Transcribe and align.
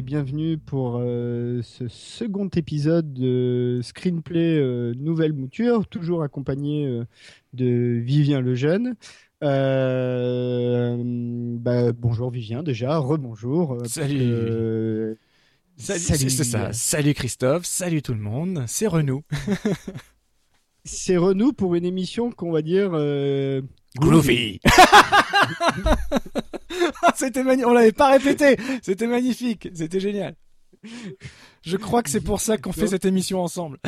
Et 0.00 0.02
bienvenue 0.02 0.56
pour 0.56 0.96
euh, 0.98 1.60
ce 1.60 1.86
second 1.86 2.48
épisode 2.48 3.12
de 3.12 3.80
Screenplay 3.82 4.56
euh, 4.56 4.94
Nouvelle 4.96 5.34
Mouture, 5.34 5.86
toujours 5.86 6.22
accompagné 6.22 6.86
euh, 6.86 7.04
de 7.52 8.00
Vivien 8.02 8.40
Lejeune. 8.40 8.94
Bah, 9.42 9.52
bonjour 11.92 12.30
Vivien 12.30 12.62
déjà, 12.62 12.96
rebonjour. 12.96 13.76
Salut. 13.84 15.18
Salut, 15.76 16.00
Salut. 16.00 16.30
c'est 16.30 16.44
ça. 16.44 16.72
Salut 16.72 17.12
Christophe, 17.12 17.66
salut 17.66 18.00
tout 18.00 18.14
le 18.14 18.20
monde, 18.20 18.64
c'est 18.66 18.86
Renou. 18.86 19.22
C'est 20.84 21.18
Renou 21.18 21.52
pour 21.52 21.74
une 21.74 21.84
émission 21.84 22.30
qu'on 22.30 22.52
va 22.52 22.62
dire 22.62 22.92
Groovy 23.96 24.60
C'était 27.14 27.42
magnifique, 27.42 27.66
on 27.68 27.72
l'avait 27.72 27.92
pas 27.92 28.10
répété, 28.10 28.56
c'était 28.82 29.06
magnifique, 29.06 29.68
c'était 29.74 30.00
génial. 30.00 30.36
Je 31.62 31.76
crois 31.76 32.02
que 32.02 32.10
c'est 32.10 32.20
pour 32.20 32.40
ça 32.40 32.56
qu'on 32.56 32.72
fait 32.72 32.86
cette 32.86 33.04
émission 33.04 33.42
ensemble. 33.42 33.78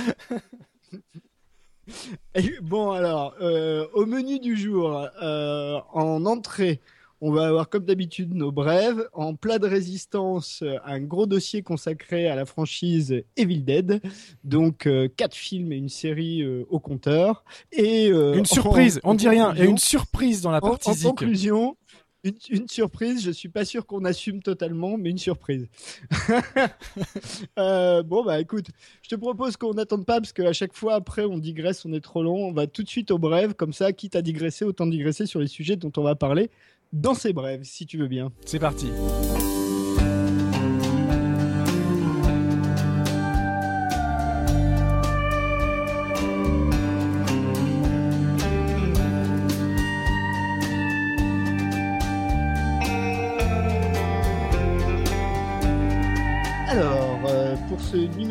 Et 2.35 2.55
Bon 2.63 2.91
alors, 2.93 3.35
euh, 3.41 3.87
au 3.95 4.07
menu 4.07 4.39
du 4.39 4.57
jour, 4.57 5.09
euh, 5.23 5.81
en 5.93 6.27
entrée, 6.27 6.81
on 7.25 7.31
va 7.31 7.47
avoir 7.47 7.69
comme 7.69 7.85
d'habitude 7.85 8.35
nos 8.35 8.51
brèves. 8.51 9.09
En 9.13 9.35
plat 9.37 9.59
de 9.61 9.67
résistance, 9.69 10.63
un 10.85 11.01
gros 11.01 11.27
dossier 11.27 11.63
consacré 11.63 12.27
à 12.29 12.35
la 12.35 12.45
franchise 12.45 13.23
Evil 13.37 13.63
Dead. 13.63 14.03
Donc 14.43 14.87
euh, 14.87 15.09
quatre 15.17 15.37
films 15.37 15.73
et 15.73 15.77
une 15.77 15.89
série 15.89 16.43
euh, 16.43 16.65
au 16.69 16.81
compteur. 16.81 17.45
Et 17.71 18.11
euh, 18.11 18.35
Une 18.35 18.45
surprise, 18.45 18.99
en- 19.05 19.13
on 19.13 19.15
dit 19.15 19.29
rien, 19.29 19.53
il 19.55 19.59
y 19.61 19.63
a 19.63 19.67
une 19.67 19.79
surprise 19.79 20.43
dans 20.43 20.51
la 20.51 20.61
partie 20.61 20.91
en 20.91 20.95
conclusion, 21.11 21.77
une, 22.25 22.35
une 22.51 22.69
surprise, 22.69 23.23
je 23.25 23.31
suis 23.31 23.49
pas 23.49 23.65
sûr 23.65 23.85
qu'on 23.87 24.05
assume 24.05 24.43
totalement, 24.43 24.97
mais 24.99 25.11
une 25.11 25.19
surprise. 25.19 25.69
Euh, 27.59 28.03
bon, 28.03 28.25
bah 28.25 28.41
écoute, 28.41 28.67
je 29.03 29.09
te 29.09 29.15
propose 29.15 29.57
qu'on 29.57 29.75
n'attende 29.75 30.05
pas, 30.07 30.21
parce 30.21 30.33
qu'à 30.33 30.53
chaque 30.53 30.75
fois 30.75 30.95
après 30.95 31.25
on 31.25 31.39
digresse, 31.39 31.85
on 31.85 31.93
est 31.93 32.01
trop 32.01 32.23
long. 32.23 32.47
On 32.49 32.53
va 32.53 32.67
tout 32.67 32.83
de 32.83 32.89
suite 32.89 33.11
aux 33.11 33.19
brèves, 33.19 33.55
comme 33.55 33.73
ça, 33.73 33.93
quitte 33.93 34.17
à 34.17 34.23
digresser, 34.23 34.65
autant 34.65 34.87
digresser 34.87 35.27
sur 35.27 35.41
les 35.41 35.47
sujets 35.47 35.77
dont 35.77 35.93
on 35.97 36.03
va 36.03 36.15
parler 36.15 36.51
dans 36.93 37.15
ces 37.15 37.33
brèves, 37.33 37.65
si 37.65 37.87
tu 37.87 37.99
veux 37.99 38.09
bien. 38.09 38.33
C'est 38.45 38.59
parti. 38.59 38.89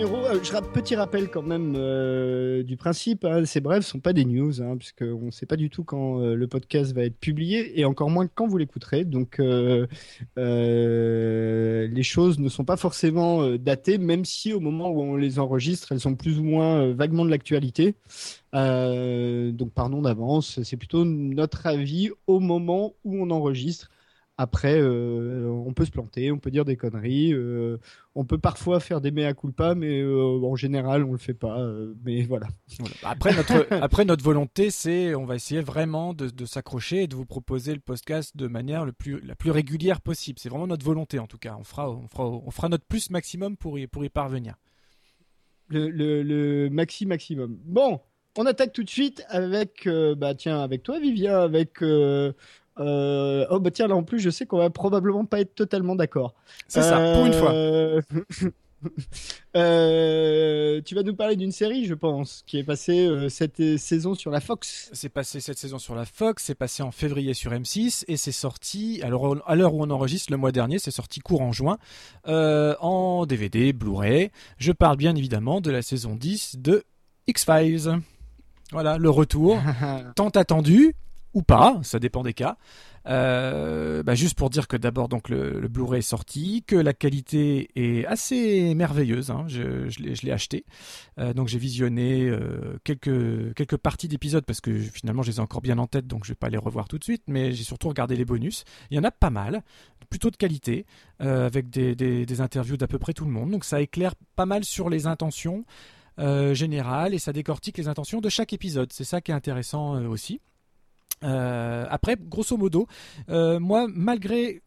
Euh, 0.03 0.39
je 0.43 0.51
petit 0.73 0.95
rappel 0.95 1.29
quand 1.29 1.41
même 1.41 1.75
euh, 1.75 2.63
du 2.63 2.77
principe, 2.77 3.25
hein, 3.25 3.45
ces 3.45 3.61
brèves 3.61 3.83
sont 3.83 3.99
pas 3.99 4.13
des 4.13 4.25
news, 4.25 4.61
hein, 4.61 4.77
puisqu'on 4.77 5.25
ne 5.25 5.31
sait 5.31 5.45
pas 5.45 5.55
du 5.55 5.69
tout 5.69 5.83
quand 5.83 6.21
euh, 6.21 6.35
le 6.35 6.47
podcast 6.47 6.93
va 6.93 7.03
être 7.03 7.17
publié, 7.17 7.79
et 7.79 7.85
encore 7.85 8.09
moins 8.09 8.27
quand 8.27 8.47
vous 8.47 8.57
l'écouterez. 8.57 9.05
Donc, 9.05 9.39
les 9.39 9.87
choses 12.03 12.39
ne 12.39 12.49
sont 12.49 12.65
pas 12.65 12.77
forcément 12.77 13.55
datées, 13.57 13.97
même 13.97 14.25
si 14.25 14.53
au 14.53 14.59
moment 14.59 14.89
où 14.89 15.01
on 15.01 15.15
les 15.15 15.39
enregistre, 15.39 15.91
elles 15.91 15.99
sont 15.99 16.15
plus 16.15 16.39
ou 16.39 16.43
moins 16.43 16.91
vaguement 16.93 17.25
de 17.25 17.29
l'actualité. 17.29 17.95
Donc, 18.53 19.71
pardon 19.73 20.01
d'avance, 20.01 20.61
c'est 20.63 20.77
plutôt 20.77 21.05
notre 21.05 21.67
avis 21.67 22.09
au 22.27 22.39
moment 22.39 22.93
où 23.03 23.21
on 23.21 23.29
enregistre. 23.29 23.89
Après, 24.41 24.79
euh, 24.81 25.47
on 25.49 25.73
peut 25.73 25.85
se 25.85 25.91
planter, 25.91 26.31
on 26.31 26.39
peut 26.39 26.51
dire 26.51 26.65
des 26.65 26.75
conneries, 26.75 27.33
euh, 27.33 27.77
on 28.15 28.25
peut 28.25 28.37
parfois 28.37 28.79
faire 28.79 28.99
des 29.01 29.11
mea 29.11 29.33
culpa, 29.33 29.75
mais 29.75 30.01
euh, 30.01 30.39
en 30.43 30.55
général, 30.55 31.03
on 31.03 31.11
le 31.11 31.17
fait 31.17 31.33
pas. 31.33 31.57
mais 32.03 32.23
voilà. 32.23 32.47
Voilà. 32.79 32.95
Après, 33.03 33.35
notre, 33.35 33.67
après, 33.81 34.05
notre 34.05 34.23
volonté, 34.23 34.71
c'est, 34.71 35.13
on 35.15 35.25
va 35.25 35.35
essayer 35.35 35.61
vraiment 35.61 36.13
de, 36.13 36.29
de 36.29 36.45
s'accrocher 36.45 37.03
et 37.03 37.07
de 37.07 37.15
vous 37.15 37.25
proposer 37.25 37.73
le 37.73 37.79
podcast 37.79 38.35
de 38.35 38.47
manière 38.47 38.85
le 38.85 38.91
plus, 38.93 39.21
la 39.21 39.35
plus 39.35 39.51
régulière 39.51 40.01
possible. 40.01 40.39
C'est 40.39 40.49
vraiment 40.49 40.67
notre 40.67 40.85
volonté, 40.85 41.19
en 41.19 41.27
tout 41.27 41.37
cas. 41.37 41.55
On 41.59 41.63
fera, 41.63 41.89
on 41.91 42.07
fera, 42.07 42.27
on 42.29 42.51
fera 42.51 42.67
notre 42.69 42.85
plus 42.85 43.09
maximum 43.11 43.57
pour 43.57 43.77
y, 43.77 43.87
pour 43.87 44.03
y 44.03 44.09
parvenir. 44.09 44.55
Le, 45.69 45.89
le- 45.89 46.23
le 46.23 46.69
maxi 46.69 47.05
maximum. 47.05 47.57
Bon, 47.63 48.01
on 48.37 48.45
attaque 48.45 48.73
tout 48.73 48.83
de 48.83 48.89
suite 48.89 49.23
avec, 49.29 49.87
euh, 49.87 50.15
bah 50.15 50.35
tiens, 50.35 50.59
avec 50.61 50.83
toi, 50.83 50.99
Vivien, 50.99 51.39
avec. 51.39 51.81
euh, 51.81 52.33
euh, 52.81 53.45
oh 53.49 53.59
bah 53.59 53.71
tiens, 53.71 53.87
là 53.87 53.95
en 53.95 54.03
plus, 54.03 54.19
je 54.19 54.29
sais 54.29 54.45
qu'on 54.45 54.57
va 54.57 54.69
probablement 54.69 55.25
pas 55.25 55.39
être 55.41 55.55
totalement 55.55 55.95
d'accord. 55.95 56.33
C'est 56.67 56.81
ça, 56.81 57.13
pour 57.13 57.25
une 57.25 57.33
fois. 57.33 57.53
Euh, 57.53 58.01
euh, 59.55 60.81
tu 60.83 60.95
vas 60.95 61.03
nous 61.03 61.15
parler 61.15 61.35
d'une 61.35 61.51
série, 61.51 61.85
je 61.85 61.93
pense, 61.93 62.43
qui 62.45 62.57
est 62.57 62.63
passée 62.63 63.07
euh, 63.07 63.29
cette 63.29 63.77
saison 63.77 64.15
sur 64.15 64.31
la 64.31 64.41
Fox. 64.41 64.89
C'est 64.93 65.09
passé 65.09 65.39
cette 65.39 65.57
saison 65.57 65.79
sur 65.79 65.95
la 65.95 66.05
Fox, 66.05 66.43
c'est 66.43 66.55
passé 66.55 66.83
en 66.83 66.91
février 66.91 67.33
sur 67.33 67.51
M6 67.51 68.05
et 68.07 68.17
c'est 68.17 68.31
sorti, 68.31 69.01
alors 69.03 69.37
à 69.45 69.55
l'heure 69.55 69.73
où 69.73 69.83
on 69.83 69.89
enregistre 69.89 70.31
le 70.31 70.37
mois 70.37 70.51
dernier, 70.51 70.79
c'est 70.79 70.91
sorti 70.91 71.19
courant 71.19 71.51
juin, 71.51 71.77
euh, 72.27 72.75
en 72.79 73.25
DVD, 73.25 73.73
Blu-ray. 73.73 74.31
Je 74.57 74.71
parle 74.71 74.97
bien 74.97 75.15
évidemment 75.15 75.61
de 75.61 75.71
la 75.71 75.81
saison 75.81 76.15
10 76.15 76.57
de 76.57 76.83
X-Files. 77.27 77.99
Voilà, 78.71 78.97
le 78.97 79.09
retour, 79.09 79.59
tant 80.15 80.29
attendu 80.29 80.95
ou 81.33 81.41
pas, 81.43 81.79
ça 81.83 81.99
dépend 81.99 82.23
des 82.23 82.33
cas. 82.33 82.57
Euh, 83.07 84.03
bah, 84.03 84.13
juste 84.13 84.37
pour 84.37 84.51
dire 84.51 84.67
que 84.67 84.77
d'abord 84.77 85.09
donc 85.09 85.27
le, 85.29 85.67
Blu-ray 85.67 85.99
est 85.99 86.01
sorti, 86.03 86.63
que 86.67 86.75
la 86.75 86.93
qualité 86.93 87.69
est 87.75 88.05
assez 88.05 88.75
merveilleuse. 88.75 89.31
hein. 89.31 89.45
Je, 89.47 89.87
l'ai- 89.99 90.31
acheté, 90.31 90.65
Euh, 91.17 91.33
donc 91.33 91.47
j'ai 91.47 91.57
visionné 91.57 92.27
euh, 92.29 92.77
quelques 92.83 93.53
quelques 93.55 93.77
parties 93.77 94.07
d'épisodes 94.07 94.45
parce 94.45 94.61
que 94.61 94.77
finalement 94.77 95.23
je 95.23 95.31
les 95.31 95.37
ai 95.37 95.39
encore 95.39 95.61
bien 95.61 95.77
en 95.79 95.87
tête, 95.87 96.05
donc 96.07 96.25
je 96.25 96.29
vais 96.31 96.35
pas 96.35 96.49
les 96.49 96.57
revoir 96.57 96.87
tout 96.87 96.99
de 96.99 97.03
suite. 97.03 97.23
Mais 97.27 97.53
j'ai 97.53 97.63
surtout 97.63 97.89
regardé 97.89 98.15
les 98.15 98.25
bonus. 98.25 98.63
Il 98.91 98.97
y 98.97 98.99
en 98.99 99.03
a 99.03 99.11
pas 99.11 99.29
mal, 99.31 99.63
plutôt 100.09 100.29
de 100.29 100.37
qualité, 100.37 100.85
avec 101.19 101.69
des, 101.69 101.95
des, 101.95 102.25
des 102.25 102.41
interviews 102.41 102.77
d'à 102.77 102.87
peu 102.87 102.99
près 102.99 103.13
tout 103.13 103.25
le 103.25 103.31
monde. 103.31 103.49
Donc 103.51 103.65
ça 103.65 103.81
éclaire 103.81 104.13
pas 104.35 104.45
mal 104.45 104.63
sur 104.63 104.89
les 104.89 105.07
intentions 105.07 105.65
générales 106.53 107.13
et 107.15 107.19
ça 107.19 107.33
décortique 107.33 107.77
les 107.79 107.87
intentions 107.87 108.21
de 108.21 108.29
chaque 108.29 108.53
épisode. 108.53 108.93
C'est 108.93 109.03
ça 109.05 109.21
qui 109.21 109.31
est 109.31 109.33
intéressant 109.33 110.03
aussi. 110.05 110.39
Euh, 111.23 111.85
après, 111.89 112.15
grosso 112.19 112.57
modo, 112.57 112.87
euh, 113.29 113.59
moi, 113.59 113.87
malgré 113.89 114.61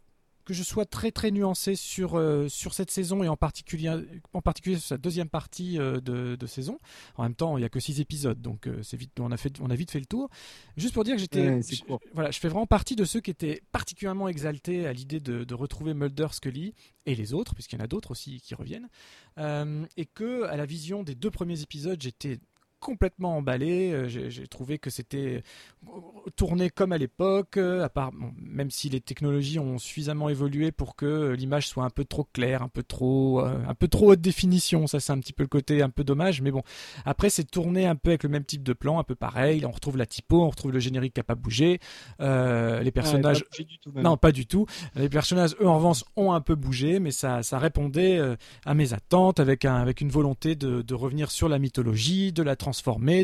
que 0.45 0.53
je 0.53 0.63
sois 0.63 0.85
très 0.85 1.11
très 1.11 1.31
nuancé 1.31 1.75
sur 1.75 2.19
euh, 2.19 2.49
sur 2.51 2.75
cette 2.75 2.91
saison 2.91 3.23
et 3.23 3.29
en 3.29 3.37
particulier 3.37 3.91
en 4.35 4.43
particulier 4.43 4.77
sur 4.77 4.87
sa 4.89 4.99
deuxième 4.99 5.31
partie 5.31 5.79
de, 5.79 6.37
de 6.37 6.47
saison. 6.47 6.79
En 7.17 7.23
même 7.23 7.35
temps, 7.35 7.57
il 7.57 7.63
y 7.63 7.65
a 7.65 7.71
que 7.71 7.81
six 7.81 7.99
épisodes, 7.99 8.43
donc 8.43 8.69
c'est 8.83 8.99
vite 8.99 9.19
on 9.21 9.33
a 9.33 9.39
fait 9.39 9.59
on 9.63 9.71
a 9.71 9.75
vite 9.75 9.91
fait 9.91 10.01
le 10.01 10.05
tour. 10.05 10.29
Juste 10.77 10.93
pour 10.93 11.03
dire 11.03 11.15
que 11.15 11.21
j'étais 11.23 11.49
Ouais, 11.89 11.99
voilà, 12.13 12.31
je 12.31 12.39
fais 12.39 12.49
vraiment 12.49 12.67
partie 12.67 12.95
de 12.95 13.07
ceux 13.07 13.21
qui 13.21 13.31
étaient 13.31 13.63
particulièrement 13.73 14.29
exaltés 14.29 14.87
à 14.87 14.93
l'idée 14.93 15.19
de, 15.19 15.45
de 15.45 15.55
retrouver 15.55 15.95
Mulder, 15.95 16.29
Scully 16.33 16.75
et 17.07 17.15
les 17.15 17.33
autres, 17.33 17.55
puisqu'il 17.55 17.79
y 17.79 17.81
en 17.81 17.85
a 17.85 17.89
d'autres 17.89 18.11
aussi 18.11 18.39
qui 18.43 18.55
reviennent, 18.55 18.91
et 19.39 20.05
que 20.05 20.43
à 20.43 20.59
la 20.59 20.67
vision 20.67 21.05
des 21.05 21.15
deux 21.15 21.31
premiers 21.31 21.63
épisodes, 21.63 22.03
j'étais 22.03 22.39
complètement 22.85 23.39
emballé. 23.39 23.93
Euh, 23.93 24.09
J'ai 24.09 24.47
trouvé 24.47 24.79
que 24.79 24.91
c'était 24.91 25.43
tourné 26.37 26.71
comme 26.71 26.93
à 26.93 26.99
l'époque, 26.99 27.57
euh, 27.57 27.83
à 27.83 27.89
part 27.89 28.13
bon, 28.13 28.33
même 28.41 28.71
si 28.71 28.89
les 28.89 29.01
technologies 29.01 29.59
ont 29.59 29.79
suffisamment 29.79 30.29
évolué 30.29 30.71
pour 30.71 30.97
que 30.97 31.07
euh, 31.07 31.33
l'image 31.35 31.67
soit 31.67 31.85
un 31.85 31.91
peu 31.91 32.05
trop 32.05 32.25
claire, 32.25 32.63
un 32.63 32.69
peu 32.69 32.83
trop, 32.83 33.41
euh, 33.41 33.59
un 33.67 33.75
peu 33.75 33.89
trop 33.89 34.13
haute 34.13 34.21
définition. 34.21 34.87
Ça, 34.87 35.01
c'est 35.01 35.13
un 35.13 35.19
petit 35.19 35.33
peu 35.33 35.43
le 35.45 35.49
côté 35.49 35.83
un 35.83 35.91
peu 35.91 36.05
dommage, 36.05 36.43
mais 36.43 36.51
bon. 36.51 36.63
Après, 37.05 37.31
c'est 37.31 37.45
tourné 37.45 37.87
un 37.87 37.97
peu 37.97 38.11
avec 38.11 38.23
le 38.23 38.29
même 38.29 38.45
type 38.45 38.63
de 38.63 38.73
plan, 38.75 38.99
un 38.99 39.05
peu 39.05 39.15
pareil. 39.15 39.65
On 39.65 39.71
retrouve 39.71 39.97
la 39.97 40.07
typo, 40.07 40.43
on 40.43 40.51
retrouve 40.51 40.73
le 40.73 40.79
générique 40.79 41.15
qui 41.15 41.21
a 41.21 41.25
pas 41.25 41.35
bougé. 41.35 41.81
Euh, 42.21 42.81
les 42.83 42.91
personnages, 42.91 43.45
pas 43.45 43.65
du 43.65 43.79
tout, 43.79 43.93
même. 43.93 44.05
non, 44.05 44.17
pas 44.19 44.33
du 44.33 44.47
tout. 44.47 44.67
Les 44.95 45.09
personnages, 45.09 45.57
eux, 45.61 45.67
en 45.69 45.77
revanche, 45.77 46.05
ont 46.17 46.33
un 46.33 46.41
peu 46.41 46.55
bougé, 46.55 47.01
mais 47.01 47.13
ça, 47.13 47.43
ça 47.43 47.59
répondait 47.59 48.19
euh, 48.19 48.37
à 48.67 48.75
mes 48.75 48.93
attentes 48.93 49.41
avec, 49.41 49.65
un, 49.65 49.77
avec 49.77 50.01
une 50.01 50.11
volonté 50.11 50.55
de, 50.55 50.83
de 50.83 50.95
revenir 50.95 51.31
sur 51.31 51.49
la 51.49 51.59
mythologie, 51.59 52.33
de 52.33 52.43
la 52.43 52.57
transformer 52.57 52.74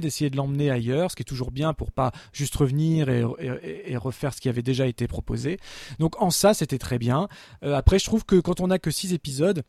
d'essayer 0.01 0.31
de 0.31 0.37
l'emmener 0.37 0.71
ailleurs, 0.71 1.11
ce 1.11 1.17
qui 1.17 1.23
est 1.23 1.25
toujours 1.25 1.51
bien 1.51 1.73
pour 1.73 1.93
pas 1.93 2.13
juste 2.33 2.55
revenir 2.57 3.09
et, 3.09 3.97
refaire 3.97 4.33
ce 4.33 4.41
qui 4.41 4.49
avait 4.49 4.63
déjà 4.63 4.87
été 4.87 5.07
proposé. 5.07 5.59
Donc 5.99 6.21
en 6.23 6.31
ça, 6.31 6.55
c'était 6.55 6.79
très 6.79 6.99
bien. 6.99 7.29
Euh, 7.65 7.75
après, 7.75 7.99
je 7.99 8.05
trouve 8.05 8.25
que 8.25 8.37
quand 8.37 8.61
on 8.61 8.71
a 8.71 8.79
que 8.79 8.91
six 8.91 9.13
épisodes, 9.13 9.63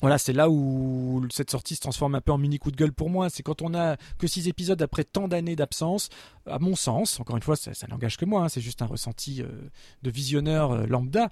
voilà, 0.00 0.18
c'est 0.18 0.32
là 0.32 0.48
où 0.48 1.26
cette 1.30 1.50
sortie 1.50 1.74
se 1.74 1.80
transforme 1.80 2.14
un 2.14 2.20
peu 2.20 2.32
en 2.32 2.38
mini 2.38 2.58
coup 2.58 2.70
de 2.70 2.76
gueule 2.76 2.92
pour 2.92 3.10
moi. 3.10 3.28
C'est 3.30 3.42
quand 3.42 3.62
on 3.62 3.74
a 3.74 3.96
que 4.18 4.26
six 4.26 4.48
épisodes 4.48 4.80
après 4.80 5.04
tant 5.04 5.28
d'années 5.28 5.56
d'absence, 5.56 6.08
à 6.46 6.58
mon 6.58 6.74
sens, 6.74 7.20
encore 7.20 7.36
une 7.36 7.42
fois, 7.42 7.56
ça, 7.56 7.72
n'engage 7.88 8.16
que 8.16 8.24
moi, 8.24 8.44
hein, 8.44 8.48
c'est 8.48 8.60
juste 8.60 8.82
un 8.82 8.86
ressenti 8.86 9.42
euh, 9.42 9.48
de 10.02 10.10
visionneur 10.10 10.72
euh, 10.72 10.86
lambda. 10.86 11.30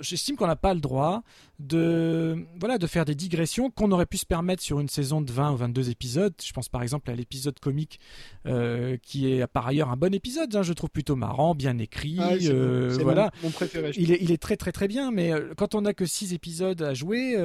J'estime 0.00 0.36
qu'on 0.36 0.46
n'a 0.46 0.56
pas 0.56 0.74
le 0.74 0.80
droit 0.80 1.22
de, 1.58 2.46
voilà, 2.58 2.78
de 2.78 2.86
faire 2.86 3.04
des 3.04 3.14
digressions 3.14 3.70
qu'on 3.70 3.90
aurait 3.92 4.06
pu 4.06 4.18
se 4.18 4.26
permettre 4.26 4.62
sur 4.62 4.80
une 4.80 4.88
saison 4.88 5.20
de 5.20 5.30
20 5.30 5.52
ou 5.52 5.56
22 5.56 5.90
épisodes. 5.90 6.34
Je 6.44 6.52
pense 6.52 6.68
par 6.68 6.82
exemple 6.82 7.10
à 7.10 7.14
l'épisode 7.14 7.58
comique 7.58 8.00
euh, 8.46 8.96
qui 9.02 9.32
est 9.32 9.46
par 9.46 9.66
ailleurs 9.66 9.90
un 9.90 9.96
bon 9.96 10.12
épisode, 10.12 10.54
hein, 10.54 10.62
je 10.62 10.72
trouve 10.72 10.90
plutôt 10.90 11.16
marrant, 11.16 11.54
bien 11.54 11.78
écrit. 11.78 12.18
Ah 12.20 12.34
voilà. 13.00 13.30
Mon, 13.42 13.50
préféré. 13.50 13.92
Il 13.96 14.12
est, 14.12 14.18
il 14.20 14.32
est, 14.32 14.42
très 14.42 14.56
très 14.56 14.72
très 14.72 14.88
bien, 14.88 15.10
mais 15.10 15.32
quand 15.56 15.74
on 15.74 15.82
n'a 15.82 15.94
que 15.94 16.04
six 16.04 16.34
épisodes 16.34 16.82
à 16.82 16.94
jouer 16.94 17.36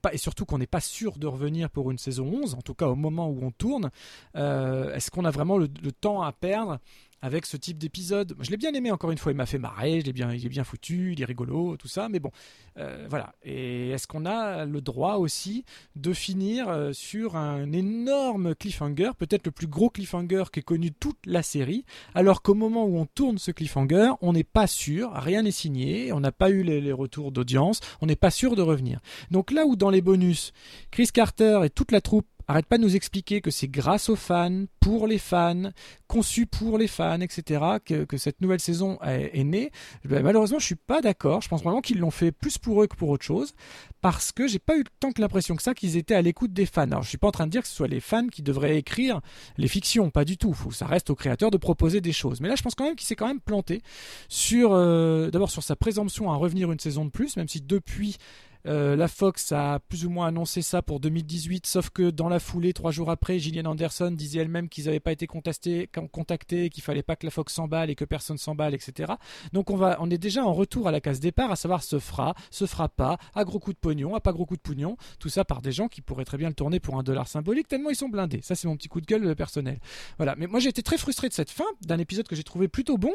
pas 0.00 0.12
et 0.14 0.18
surtout 0.18 0.44
qu'on 0.44 0.58
n'est 0.58 0.66
pas 0.66 0.80
sûr 0.80 1.18
de 1.18 1.26
revenir 1.26 1.70
pour 1.70 1.90
une 1.90 1.98
saison 1.98 2.26
11, 2.26 2.54
en 2.54 2.62
tout 2.62 2.74
cas 2.74 2.86
au 2.86 2.94
moment 2.94 3.28
où 3.28 3.40
on 3.42 3.50
tourne, 3.50 3.90
est-ce 4.34 5.10
qu'on 5.10 5.24
a 5.24 5.30
vraiment 5.30 5.58
le 5.58 5.68
temps 5.92 6.22
à 6.22 6.32
perdre 6.32 6.78
avec 7.22 7.46
ce 7.46 7.56
type 7.56 7.78
d'épisode. 7.78 8.34
Je 8.40 8.50
l'ai 8.50 8.56
bien 8.56 8.72
aimé 8.74 8.90
encore 8.90 9.10
une 9.12 9.18
fois, 9.18 9.32
il 9.32 9.36
m'a 9.36 9.46
fait 9.46 9.58
marrer, 9.58 10.02
bien, 10.12 10.32
il 10.32 10.44
est 10.44 10.48
bien 10.48 10.64
foutu, 10.64 11.12
il 11.12 11.22
est 11.22 11.24
rigolo, 11.24 11.76
tout 11.76 11.88
ça, 11.88 12.08
mais 12.08 12.18
bon, 12.18 12.30
euh, 12.78 13.06
voilà. 13.08 13.34
Et 13.44 13.90
est-ce 13.90 14.06
qu'on 14.06 14.26
a 14.26 14.64
le 14.64 14.80
droit 14.80 15.14
aussi 15.14 15.64
de 15.96 16.12
finir 16.12 16.68
euh, 16.68 16.92
sur 16.92 17.36
un 17.36 17.72
énorme 17.72 18.54
cliffhanger, 18.54 19.12
peut-être 19.16 19.46
le 19.46 19.52
plus 19.52 19.68
gros 19.68 19.88
cliffhanger 19.88 20.44
qu'ait 20.52 20.62
connu 20.62 20.92
toute 20.92 21.24
la 21.26 21.42
série, 21.42 21.84
alors 22.14 22.42
qu'au 22.42 22.54
moment 22.54 22.84
où 22.84 22.98
on 22.98 23.06
tourne 23.06 23.38
ce 23.38 23.50
cliffhanger, 23.50 24.12
on 24.20 24.32
n'est 24.32 24.44
pas 24.44 24.66
sûr, 24.66 25.12
rien 25.12 25.42
n'est 25.42 25.50
signé, 25.50 26.12
on 26.12 26.20
n'a 26.20 26.32
pas 26.32 26.50
eu 26.50 26.62
les, 26.62 26.80
les 26.80 26.92
retours 26.92 27.32
d'audience, 27.32 27.80
on 28.00 28.06
n'est 28.06 28.16
pas 28.16 28.30
sûr 28.30 28.56
de 28.56 28.62
revenir. 28.62 29.00
Donc 29.30 29.52
là 29.52 29.64
où 29.64 29.76
dans 29.76 29.90
les 29.90 30.02
bonus, 30.02 30.52
Chris 30.90 31.08
Carter 31.12 31.60
et 31.64 31.70
toute 31.70 31.92
la 31.92 32.00
troupe 32.00 32.26
arrête 32.48 32.66
pas 32.66 32.78
de 32.78 32.82
nous 32.82 32.96
expliquer 32.96 33.40
que 33.40 33.50
c'est 33.50 33.68
grâce 33.68 34.08
aux 34.08 34.16
fans, 34.16 34.64
pour 34.80 35.06
les 35.06 35.18
fans, 35.18 35.70
conçu 36.06 36.46
pour 36.46 36.78
les 36.78 36.88
fans, 36.88 37.20
etc., 37.20 37.62
que, 37.84 38.16
cette 38.16 38.40
nouvelle 38.40 38.60
saison 38.60 38.98
est, 39.02 39.44
née. 39.44 39.70
Ben, 40.04 40.22
malheureusement, 40.22 40.58
je 40.58 40.66
suis 40.66 40.74
pas 40.74 41.00
d'accord. 41.00 41.40
Je 41.40 41.48
pense 41.48 41.62
vraiment 41.62 41.80
qu'ils 41.80 41.98
l'ont 41.98 42.10
fait 42.10 42.32
plus 42.32 42.58
pour 42.58 42.82
eux 42.82 42.86
que 42.86 42.96
pour 42.96 43.08
autre 43.08 43.24
chose, 43.24 43.54
parce 44.00 44.32
que 44.32 44.46
j'ai 44.46 44.58
pas 44.58 44.76
eu 44.76 44.84
tant 45.00 45.12
que 45.12 45.20
l'impression 45.20 45.56
que 45.56 45.62
ça 45.62 45.74
qu'ils 45.74 45.96
étaient 45.96 46.14
à 46.14 46.22
l'écoute 46.22 46.52
des 46.52 46.66
fans. 46.66 46.82
Alors, 46.82 47.02
je 47.02 47.08
suis 47.08 47.18
pas 47.18 47.28
en 47.28 47.32
train 47.32 47.46
de 47.46 47.52
dire 47.52 47.62
que 47.62 47.68
ce 47.68 47.74
soit 47.74 47.88
les 47.88 48.00
fans 48.00 48.26
qui 48.26 48.42
devraient 48.42 48.76
écrire 48.76 49.20
les 49.56 49.68
fictions, 49.68 50.10
pas 50.10 50.24
du 50.24 50.36
tout. 50.36 50.54
Ça 50.72 50.86
reste 50.86 51.10
au 51.10 51.14
créateur 51.14 51.50
de 51.50 51.56
proposer 51.56 52.00
des 52.00 52.12
choses. 52.12 52.40
Mais 52.40 52.48
là, 52.48 52.56
je 52.56 52.62
pense 52.62 52.74
quand 52.74 52.84
même 52.84 52.96
qu'il 52.96 53.06
s'est 53.06 53.16
quand 53.16 53.28
même 53.28 53.40
planté 53.40 53.82
sur, 54.28 54.72
euh, 54.72 55.30
d'abord 55.30 55.50
sur 55.50 55.62
sa 55.62 55.76
présomption 55.76 56.30
à 56.30 56.36
revenir 56.36 56.72
une 56.72 56.80
saison 56.80 57.04
de 57.04 57.10
plus, 57.10 57.36
même 57.36 57.48
si 57.48 57.60
depuis 57.60 58.18
euh, 58.66 58.96
la 58.96 59.08
Fox 59.08 59.52
a 59.52 59.80
plus 59.80 60.04
ou 60.06 60.10
moins 60.10 60.28
annoncé 60.28 60.62
ça 60.62 60.82
pour 60.82 61.00
2018, 61.00 61.66
sauf 61.66 61.90
que 61.90 62.10
dans 62.10 62.28
la 62.28 62.38
foulée, 62.38 62.72
trois 62.72 62.90
jours 62.90 63.10
après, 63.10 63.38
Gillian 63.38 63.70
Anderson 63.70 64.10
disait 64.10 64.40
elle-même 64.40 64.68
qu'ils 64.68 64.84
n'avaient 64.84 65.00
pas 65.00 65.12
été 65.12 65.26
contactés, 65.26 65.88
contactés 66.12 66.70
qu'il 66.70 66.82
fallait 66.82 67.02
pas 67.02 67.16
que 67.16 67.26
la 67.26 67.30
Fox 67.30 67.52
s'emballe 67.52 67.90
et 67.90 67.94
que 67.94 68.04
personne 68.04 68.38
s'emballe, 68.38 68.74
etc. 68.74 69.14
Donc 69.52 69.70
on 69.70 69.76
va, 69.76 69.96
on 70.00 70.10
est 70.10 70.18
déjà 70.18 70.44
en 70.44 70.52
retour 70.52 70.88
à 70.88 70.92
la 70.92 71.00
case 71.00 71.20
départ, 71.20 71.50
à 71.50 71.56
savoir 71.56 71.82
se 71.82 71.98
fera, 71.98 72.34
se 72.50 72.66
fera 72.66 72.88
pas, 72.88 73.18
à 73.34 73.44
gros 73.44 73.58
coup 73.58 73.72
de 73.72 73.78
pognon, 73.78 74.14
à 74.14 74.20
pas 74.20 74.32
gros 74.32 74.46
coup 74.46 74.56
de 74.56 74.62
pognon, 74.62 74.96
tout 75.18 75.28
ça 75.28 75.44
par 75.44 75.62
des 75.62 75.72
gens 75.72 75.88
qui 75.88 76.00
pourraient 76.00 76.24
très 76.24 76.38
bien 76.38 76.48
le 76.48 76.54
tourner 76.54 76.80
pour 76.80 76.98
un 76.98 77.02
dollar 77.02 77.28
symbolique 77.28 77.68
tellement 77.68 77.90
ils 77.90 77.96
sont 77.96 78.08
blindés. 78.08 78.40
Ça 78.42 78.54
c'est 78.54 78.68
mon 78.68 78.76
petit 78.76 78.88
coup 78.88 79.00
de 79.00 79.06
gueule 79.06 79.34
personnel. 79.34 79.78
Voilà. 80.18 80.34
Mais 80.36 80.46
moi 80.46 80.60
j'ai 80.60 80.68
été 80.68 80.82
très 80.82 80.98
frustré 80.98 81.28
de 81.28 81.34
cette 81.34 81.50
fin 81.50 81.64
d'un 81.82 81.98
épisode 81.98 82.28
que 82.28 82.36
j'ai 82.36 82.44
trouvé 82.44 82.68
plutôt 82.68 82.98
bon 82.98 83.12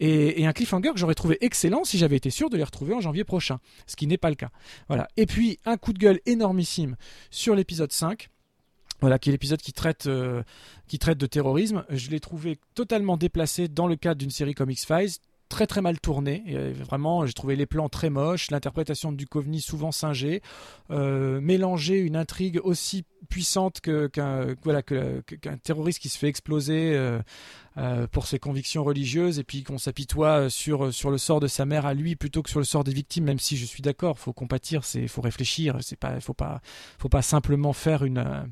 et, 0.00 0.42
et 0.42 0.46
un 0.46 0.52
cliffhanger 0.52 0.92
que 0.92 0.98
j'aurais 0.98 1.14
trouvé 1.14 1.38
excellent 1.40 1.84
si 1.84 1.98
j'avais 1.98 2.16
été 2.16 2.30
sûr 2.30 2.50
de 2.50 2.56
les 2.56 2.64
retrouver 2.64 2.94
en 2.94 3.00
janvier 3.00 3.24
prochain, 3.24 3.58
ce 3.86 3.96
qui 3.96 4.06
n'est 4.06 4.18
pas 4.18 4.30
le 4.30 4.36
cas. 4.36 4.50
Et 5.16 5.26
puis 5.26 5.58
un 5.64 5.76
coup 5.76 5.92
de 5.92 5.98
gueule 5.98 6.20
énormissime 6.26 6.96
sur 7.30 7.54
l'épisode 7.54 7.92
5. 7.92 8.28
Voilà, 9.00 9.18
qui 9.18 9.30
est 9.30 9.32
l'épisode 9.32 9.60
qui 9.60 9.72
traite 9.72 10.06
euh, 10.06 10.44
qui 10.86 10.98
traite 10.98 11.18
de 11.18 11.26
terrorisme. 11.26 11.84
Je 11.88 12.10
l'ai 12.10 12.20
trouvé 12.20 12.58
totalement 12.74 13.16
déplacé 13.16 13.66
dans 13.66 13.88
le 13.88 13.96
cadre 13.96 14.18
d'une 14.18 14.30
série 14.30 14.54
comme 14.54 14.70
X-Files, 14.70 15.18
très 15.52 15.66
très 15.66 15.82
mal 15.82 16.00
tourné. 16.00 16.44
Euh, 16.48 16.72
vraiment, 16.74 17.26
j'ai 17.26 17.34
trouvé 17.34 17.56
les 17.56 17.66
plans 17.66 17.90
très 17.90 18.08
moches, 18.08 18.50
l'interprétation 18.50 19.12
de 19.12 19.18
Duchovny 19.18 19.60
souvent 19.60 19.92
singée, 19.92 20.40
euh, 20.90 21.42
mélanger 21.42 21.98
une 21.98 22.16
intrigue 22.16 22.58
aussi 22.64 23.04
puissante 23.28 23.82
qu'un 23.82 24.46
terroriste 25.62 25.98
qui 25.98 26.08
se 26.08 26.18
fait 26.18 26.28
exploser 26.28 26.92
euh, 27.76 28.06
pour 28.10 28.26
ses 28.26 28.38
convictions 28.38 28.82
religieuses 28.82 29.38
et 29.38 29.44
puis 29.44 29.62
qu'on 29.62 29.78
s'apitoie 29.78 30.50
sur 30.50 30.84
le 30.86 31.18
sort 31.18 31.38
de 31.38 31.46
sa 31.46 31.66
mère 31.66 31.86
à 31.86 31.94
lui 31.94 32.16
plutôt 32.16 32.42
que 32.42 32.50
sur 32.50 32.58
le 32.58 32.64
sort 32.64 32.82
des 32.82 32.92
victimes 32.92 33.24
même 33.24 33.38
si 33.38 33.56
je 33.56 33.64
suis 33.64 33.80
d'accord 33.80 34.18
faut 34.18 34.32
compatir 34.32 34.84
c'est 34.84 35.06
faut 35.06 35.22
réfléchir 35.22 35.78
c'est 35.80 35.96
pas 35.96 36.18
faut 36.20 36.34
pas 36.34 37.22
simplement 37.22 37.72
faire 37.72 38.04
une 38.04 38.50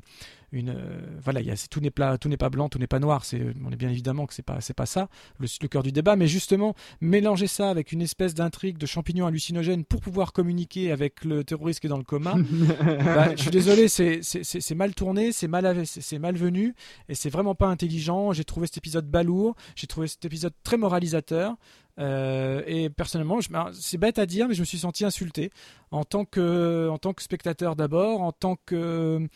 une 0.51 0.69
euh, 0.69 1.01
voilà, 1.23 1.41
y 1.41 1.51
a, 1.51 1.55
tout 1.69 1.79
n'est 1.79 1.91
pas 1.91 2.17
tout 2.17 2.29
n'est 2.29 2.37
pas 2.37 2.49
blanc, 2.49 2.69
tout 2.69 2.79
n'est 2.79 2.87
pas 2.87 2.99
noir. 2.99 3.25
C'est 3.25 3.41
on 3.65 3.71
est 3.71 3.75
bien 3.75 3.89
évidemment 3.89 4.25
que 4.25 4.33
c'est 4.33 4.41
pas 4.41 4.61
c'est 4.61 4.73
pas 4.73 4.85
ça 4.85 5.09
le, 5.39 5.47
le 5.61 5.67
cœur 5.67 5.83
du 5.83 5.91
débat, 5.91 6.15
mais 6.15 6.27
justement 6.27 6.75
mélanger 6.99 7.47
ça 7.47 7.69
avec 7.69 7.91
une 7.91 8.01
espèce 8.01 8.33
d'intrigue 8.33 8.77
de 8.77 8.85
champignons 8.85 9.25
hallucinogènes 9.27 9.85
pour 9.85 10.01
pouvoir 10.01 10.33
communiquer 10.33 10.91
avec 10.91 11.23
le 11.23 11.43
terroriste 11.43 11.79
qui 11.79 11.87
est 11.87 11.89
dans 11.89 11.97
le 11.97 12.03
coma. 12.03 12.35
bah, 13.05 13.35
je 13.35 13.41
suis 13.41 13.51
désolé, 13.51 13.87
c'est 13.87 14.21
c'est 14.23 14.75
mal 14.75 14.93
tourné, 14.93 15.31
c'est 15.31 15.47
mal 15.47 15.85
c'est 15.85 16.19
malvenu 16.19 16.75
et 17.09 17.15
c'est 17.15 17.29
vraiment 17.29 17.55
pas 17.55 17.67
intelligent. 17.67 18.33
J'ai 18.33 18.43
trouvé 18.43 18.67
cet 18.67 18.77
épisode 18.77 19.09
balourd, 19.09 19.55
j'ai 19.75 19.87
trouvé 19.87 20.07
cet 20.07 20.25
épisode 20.25 20.53
très 20.63 20.77
moralisateur. 20.77 21.55
Euh, 21.99 22.63
et 22.65 22.89
personnellement, 22.89 23.39
c'est 23.73 23.97
bête 23.97 24.17
à 24.17 24.25
dire, 24.25 24.47
mais 24.47 24.53
je 24.53 24.61
me 24.61 24.65
suis 24.65 24.79
senti 24.79 25.05
insulté 25.05 25.51
en 25.91 26.03
tant 26.03 26.25
que, 26.25 26.87
en 26.89 26.97
tant 26.97 27.13
que 27.13 27.21
spectateur 27.21 27.75
d'abord, 27.75 28.21
en 28.21 28.31
tant 28.31 28.55
que 28.65 29.27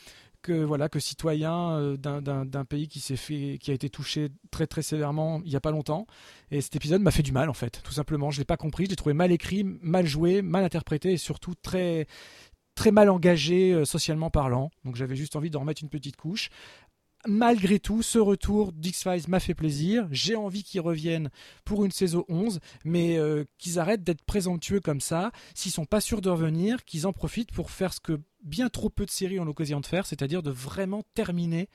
que 0.46 0.64
voilà 0.64 0.90
que 0.90 1.00
citoyen 1.00 1.72
euh, 1.72 1.98
d'un 1.98 2.66
pays 2.66 2.88
qui 2.88 3.00
s'est 3.00 3.16
fait 3.16 3.58
qui 3.60 3.72
a 3.72 3.74
été 3.74 3.90
touché 3.90 4.30
très 4.52 4.68
très 4.68 4.84
sévèrement 4.84 5.42
il 5.44 5.52
y 5.52 5.56
a 5.56 5.62
pas 5.62 5.72
longtemps. 5.72 6.06
Et 6.52 6.62
cet 6.62 6.76
épisode 6.76 7.02
m'a 7.02 7.12
fait 7.12 7.24
du 7.24 7.32
mal 7.32 7.50
en 7.50 7.54
fait 7.54 7.82
tout 7.84 7.94
simplement. 7.94 8.30
Je 8.30 8.40
l'ai 8.40 8.46
pas 8.46 8.58
compris 8.58 8.86
je 8.86 8.92
l'ai 8.92 8.96
trouvé 8.96 9.14
mal 9.14 9.32
écrit 9.32 9.64
mal 9.64 10.06
joué 10.06 10.42
mal 10.42 10.64
interprété 10.64 11.14
et 11.14 11.18
surtout 11.18 11.56
très 11.56 12.08
très 12.76 12.92
mal 12.92 13.10
engagé 13.10 13.74
euh, 13.74 13.86
socialement 13.86 14.30
parlant. 14.30 14.70
Donc 14.84 14.96
j'avais 14.96 15.16
juste 15.16 15.36
envie 15.36 15.50
d'en 15.50 15.62
remettre 15.62 15.82
une 15.82 15.90
petite 15.90 16.18
couche 16.18 16.50
malgré 17.28 17.80
tout, 17.80 18.02
ce 18.02 18.20
retour 18.20 18.72
d'X-Files 18.72 19.28
m'a 19.28 19.40
fait 19.40 19.54
plaisir. 19.54 20.08
J'ai 20.12 20.36
envie 20.36 20.64
qu'ils 20.64 20.82
reviennent 20.82 21.30
pour 21.64 21.86
une 21.86 21.92
saison 21.92 22.26
11, 22.28 22.60
mais 22.84 23.18
euh, 23.18 23.46
qu'ils 23.58 23.80
arrêtent 23.80 24.04
d'être 24.04 24.24
présomptueux 24.24 24.80
comme 24.80 25.02
ça. 25.02 25.32
S'ils 25.54 25.72
sont 25.72 25.86
pas 25.86 26.02
sûrs 26.02 26.22
de 26.22 26.30
revenir, 26.30 26.86
qu'ils 26.86 27.08
en 27.08 27.14
profitent 27.14 27.52
pour 27.52 27.72
faire 27.72 27.94
ce 27.94 28.00
que 28.00 28.20
bien 28.44 28.70
trop 28.70 28.90
peu 28.90 29.06
de 29.06 29.12
séries 29.12 29.40
ont 29.40 29.46
l'occasion 29.46 29.80
de 29.80 29.86
faire, 29.86 30.06
c'est-à-dire 30.06 30.44
de 30.44 30.52
vraiment 30.52 31.04
terminer 31.14 31.70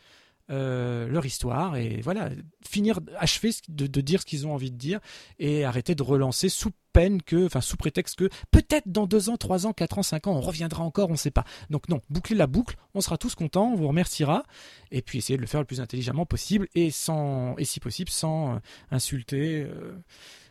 euh, 0.50 1.06
leur 1.08 1.24
histoire 1.26 1.76
et 1.76 2.00
voilà, 2.02 2.30
finir, 2.68 2.98
achever 3.16 3.50
de, 3.68 4.00
dire 4.00 4.20
ce 4.20 4.26
qu'ils 4.26 4.46
ont 4.46 4.54
envie 4.54 4.70
de 4.70 4.76
dire 4.76 4.98
et 5.38 5.64
arrêter 5.64 5.94
de 5.94 6.02
relancer 6.02 6.48
sous 6.48 6.70
peine 6.92 7.22
que, 7.22 7.46
enfin 7.46 7.60
sous 7.60 7.76
prétexte 7.76 8.16
que 8.16 8.28
peut-être 8.50 8.90
dans 8.90 9.06
deux 9.06 9.28
ans, 9.28 9.36
trois 9.36 9.66
ans, 9.66 9.72
quatre 9.72 9.98
ans, 9.98 10.02
cinq 10.02 10.26
ans, 10.26 10.32
on 10.32 10.40
reviendra 10.40 10.82
encore, 10.82 11.08
on 11.08 11.12
ne 11.12 11.18
sait 11.18 11.30
pas. 11.30 11.44
Donc 11.70 11.88
non, 11.88 12.00
boucler 12.10 12.34
la 12.34 12.48
boucle, 12.48 12.76
on 12.94 13.00
sera 13.00 13.16
tous 13.16 13.34
contents, 13.36 13.70
on 13.72 13.76
vous 13.76 13.86
remerciera 13.86 14.42
et 14.90 15.02
puis 15.02 15.18
essayer 15.18 15.36
de 15.36 15.42
le 15.42 15.46
faire 15.46 15.60
le 15.60 15.66
plus 15.66 15.80
intelligemment 15.80 16.26
possible 16.26 16.66
et 16.74 16.90
sans, 16.90 17.54
si 17.62 17.78
possible, 17.78 18.10
sans 18.10 18.56
euh, 18.56 18.58
insulter, 18.90 19.62
euh, 19.62 19.96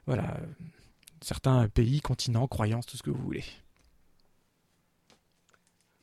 voilà, 0.05 0.37
certains 1.21 1.67
pays, 1.67 1.99
continents, 1.99 2.47
croyances, 2.47 2.85
tout 2.85 2.95
ce 2.95 3.03
que 3.03 3.11
vous 3.11 3.21
voulez. 3.21 3.43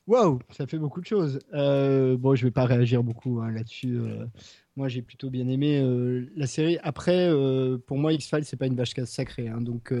Waouh, 0.07 0.39
ça 0.51 0.65
fait 0.67 0.77
beaucoup 0.77 1.01
de 1.01 1.05
choses. 1.05 1.39
Euh, 1.53 2.15
bon, 2.15 2.33
je 2.33 2.45
vais 2.45 2.51
pas 2.51 2.63
réagir 2.63 3.03
beaucoup 3.03 3.41
hein, 3.41 3.51
là-dessus. 3.51 3.97
Euh. 3.97 4.25
moi, 4.77 4.87
j'ai 4.87 5.01
plutôt 5.01 5.29
bien 5.29 5.49
aimé 5.49 5.81
euh, 5.81 6.25
la 6.37 6.47
série. 6.47 6.77
Après, 6.81 7.29
pour 7.87 7.97
moi, 7.97 8.13
X-Files, 8.13 8.45
c'est 8.45 8.55
pas 8.55 8.67
une 8.67 8.75
vache 8.75 8.93
sacrée. 9.03 9.49
Hein, 9.49 9.59
donc, 9.59 9.93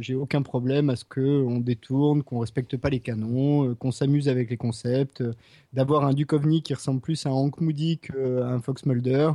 j'ai 0.00 0.14
aucun 0.14 0.40
problème 0.40 0.88
à 0.88 0.96
ce 0.96 1.04
qu'on 1.04 1.58
détourne, 1.58 2.22
qu'on 2.22 2.38
respecte 2.38 2.78
pas 2.78 2.88
les 2.88 3.00
canons, 3.00 3.74
qu'on 3.74 3.90
s'amuse 3.90 4.30
avec 4.30 4.48
les 4.48 4.56
concepts, 4.56 5.22
d'avoir 5.74 6.06
un 6.06 6.14
Duchovny 6.14 6.62
qui 6.62 6.72
ressemble 6.72 7.02
plus 7.02 7.26
à 7.26 7.28
un 7.28 7.32
Hank 7.32 7.60
Moody 7.60 7.98
qu'à 7.98 8.14
un 8.46 8.60
Fox 8.60 8.86
Mulder. 8.86 9.32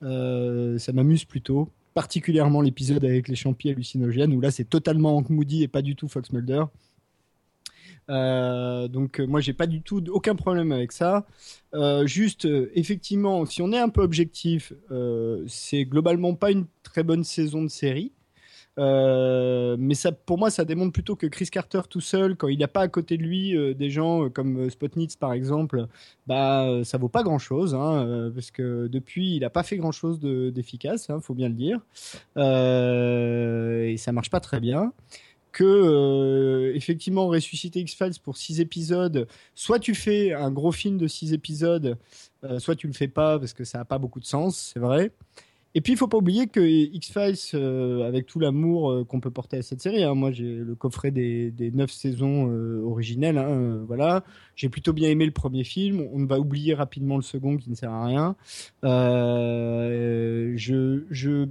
ça 0.00 0.92
m'amuse 0.94 1.26
plutôt. 1.26 1.68
Particulièrement 1.92 2.62
l'épisode 2.62 3.04
avec 3.04 3.28
les 3.28 3.36
champis 3.36 3.68
hallucinogènes, 3.70 4.32
où 4.32 4.40
là, 4.40 4.50
c'est 4.50 4.68
totalement 4.68 5.18
Hank 5.18 5.28
Moody 5.28 5.64
et 5.64 5.68
pas 5.68 5.82
du 5.82 5.96
tout 5.96 6.08
Fox 6.08 6.32
Mulder. 6.32 6.64
Euh, 8.08 8.86
donc 8.88 9.18
euh, 9.20 9.26
moi 9.26 9.40
j'ai 9.40 9.52
pas 9.52 9.66
du 9.66 9.82
tout 9.82 10.02
aucun 10.10 10.34
problème 10.34 10.72
avec 10.72 10.92
ça. 10.92 11.26
Euh, 11.74 12.06
juste 12.06 12.46
effectivement, 12.74 13.44
si 13.46 13.62
on 13.62 13.72
est 13.72 13.78
un 13.78 13.88
peu 13.88 14.02
objectif, 14.02 14.72
c'est 15.48 15.84
globalement 15.84 16.34
pas 16.34 16.50
une 16.50 16.66
très 16.82 17.02
bonne 17.02 17.24
saison 17.24 17.62
de 17.62 17.68
série. 17.68 18.12
mais 18.78 19.94
ça, 19.94 20.12
pour 20.12 20.38
moi, 20.38 20.50
ça 20.50 20.64
démontre 20.64 20.92
plutôt 20.92 21.16
que 21.16 21.26
Chris 21.26 21.48
Carter 21.50 21.82
tout 21.88 22.00
seul, 22.00 22.36
quand 22.36 22.48
il 22.48 22.58
n'a 22.58 22.68
pas 22.68 22.82
à 22.82 22.88
côté 22.88 23.16
de 23.16 23.22
lui 23.22 23.54
des 23.74 23.90
gens 23.90 24.28
comme 24.30 24.70
Spotnitz 24.70 25.16
par 25.16 25.32
exemple, 25.32 25.86
bah 26.26 26.80
ça 26.84 26.98
vaut 26.98 27.08
pas 27.08 27.22
grand 27.22 27.38
chose, 27.38 27.74
hein, 27.74 28.30
parce 28.34 28.50
que 28.50 28.86
depuis 28.88 29.36
il 29.36 29.40
n'a 29.40 29.50
pas 29.50 29.62
fait 29.62 29.76
grand 29.76 29.92
chose 29.92 30.20
d'efficace, 30.20 31.06
il 31.08 31.12
hein, 31.12 31.20
faut 31.20 31.34
bien 31.34 31.48
le 31.48 31.54
dire, 31.54 31.80
et 32.36 33.96
ça 33.96 34.12
marche 34.12 34.30
pas 34.30 34.40
très 34.40 34.60
bien 34.60 34.92
que 35.56 35.64
euh, 35.64 36.74
effectivement 36.74 37.28
ressusciter 37.28 37.80
X-Files 37.80 38.20
pour 38.22 38.36
6 38.36 38.60
épisodes, 38.60 39.26
soit 39.54 39.78
tu 39.78 39.94
fais 39.94 40.34
un 40.34 40.50
gros 40.50 40.70
film 40.70 40.98
de 40.98 41.06
6 41.06 41.32
épisodes, 41.32 41.96
euh, 42.44 42.58
soit 42.58 42.76
tu 42.76 42.86
le 42.86 42.92
fais 42.92 43.08
pas 43.08 43.38
parce 43.38 43.54
que 43.54 43.64
ça 43.64 43.78
n'a 43.78 43.86
pas 43.86 43.96
beaucoup 43.96 44.20
de 44.20 44.26
sens, 44.26 44.72
c'est 44.74 44.80
vrai. 44.80 45.12
Et 45.74 45.80
puis 45.80 45.94
il 45.94 45.96
faut 45.96 46.08
pas 46.08 46.18
oublier 46.18 46.46
que 46.46 46.60
X-Files, 46.60 47.38
euh, 47.54 48.06
avec 48.06 48.26
tout 48.26 48.38
l'amour 48.38 49.06
qu'on 49.08 49.20
peut 49.20 49.30
porter 49.30 49.56
à 49.56 49.62
cette 49.62 49.80
série, 49.80 50.04
hein, 50.04 50.14
moi 50.14 50.30
j'ai 50.30 50.56
le 50.56 50.74
coffret 50.74 51.10
des, 51.10 51.50
des 51.50 51.70
9 51.70 51.90
saisons 51.90 52.50
originelles, 52.84 53.38
hein, 53.38 53.82
voilà, 53.86 54.24
j'ai 54.56 54.68
plutôt 54.68 54.92
bien 54.92 55.08
aimé 55.08 55.24
le 55.24 55.32
premier 55.32 55.64
film, 55.64 56.06
on 56.12 56.26
va 56.26 56.38
oublier 56.38 56.74
rapidement 56.74 57.16
le 57.16 57.22
second 57.22 57.56
qui 57.56 57.70
ne 57.70 57.74
sert 57.74 57.92
à 57.92 58.04
rien. 58.04 58.36
je, 60.52 61.04
je 61.10 61.48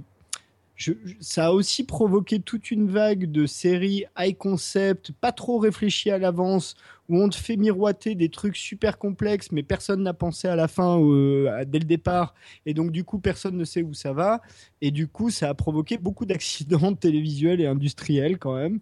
ça 1.20 1.46
a 1.46 1.50
aussi 1.52 1.84
provoqué 1.84 2.40
toute 2.40 2.70
une 2.70 2.90
vague 2.90 3.30
de 3.30 3.46
séries 3.46 4.04
high 4.18 4.36
concept, 4.36 5.12
pas 5.12 5.32
trop 5.32 5.58
réfléchies 5.58 6.10
à 6.10 6.18
l'avance, 6.18 6.74
où 7.08 7.20
on 7.22 7.28
te 7.28 7.36
fait 7.36 7.56
miroiter 7.56 8.14
des 8.14 8.28
trucs 8.28 8.56
super 8.56 8.98
complexes, 8.98 9.52
mais 9.52 9.62
personne 9.62 10.02
n'a 10.02 10.14
pensé 10.14 10.48
à 10.48 10.56
la 10.56 10.68
fin 10.68 11.00
euh, 11.00 11.64
dès 11.66 11.78
le 11.78 11.84
départ, 11.84 12.34
et 12.64 12.74
donc 12.74 12.90
du 12.90 13.04
coup 13.04 13.18
personne 13.18 13.56
ne 13.56 13.64
sait 13.64 13.82
où 13.82 13.94
ça 13.94 14.12
va, 14.12 14.40
et 14.80 14.90
du 14.90 15.08
coup 15.08 15.30
ça 15.30 15.48
a 15.48 15.54
provoqué 15.54 15.98
beaucoup 15.98 16.26
d'accidents 16.26 16.94
télévisuels 16.94 17.60
et 17.60 17.66
industriels 17.66 18.38
quand 18.38 18.56
même, 18.56 18.80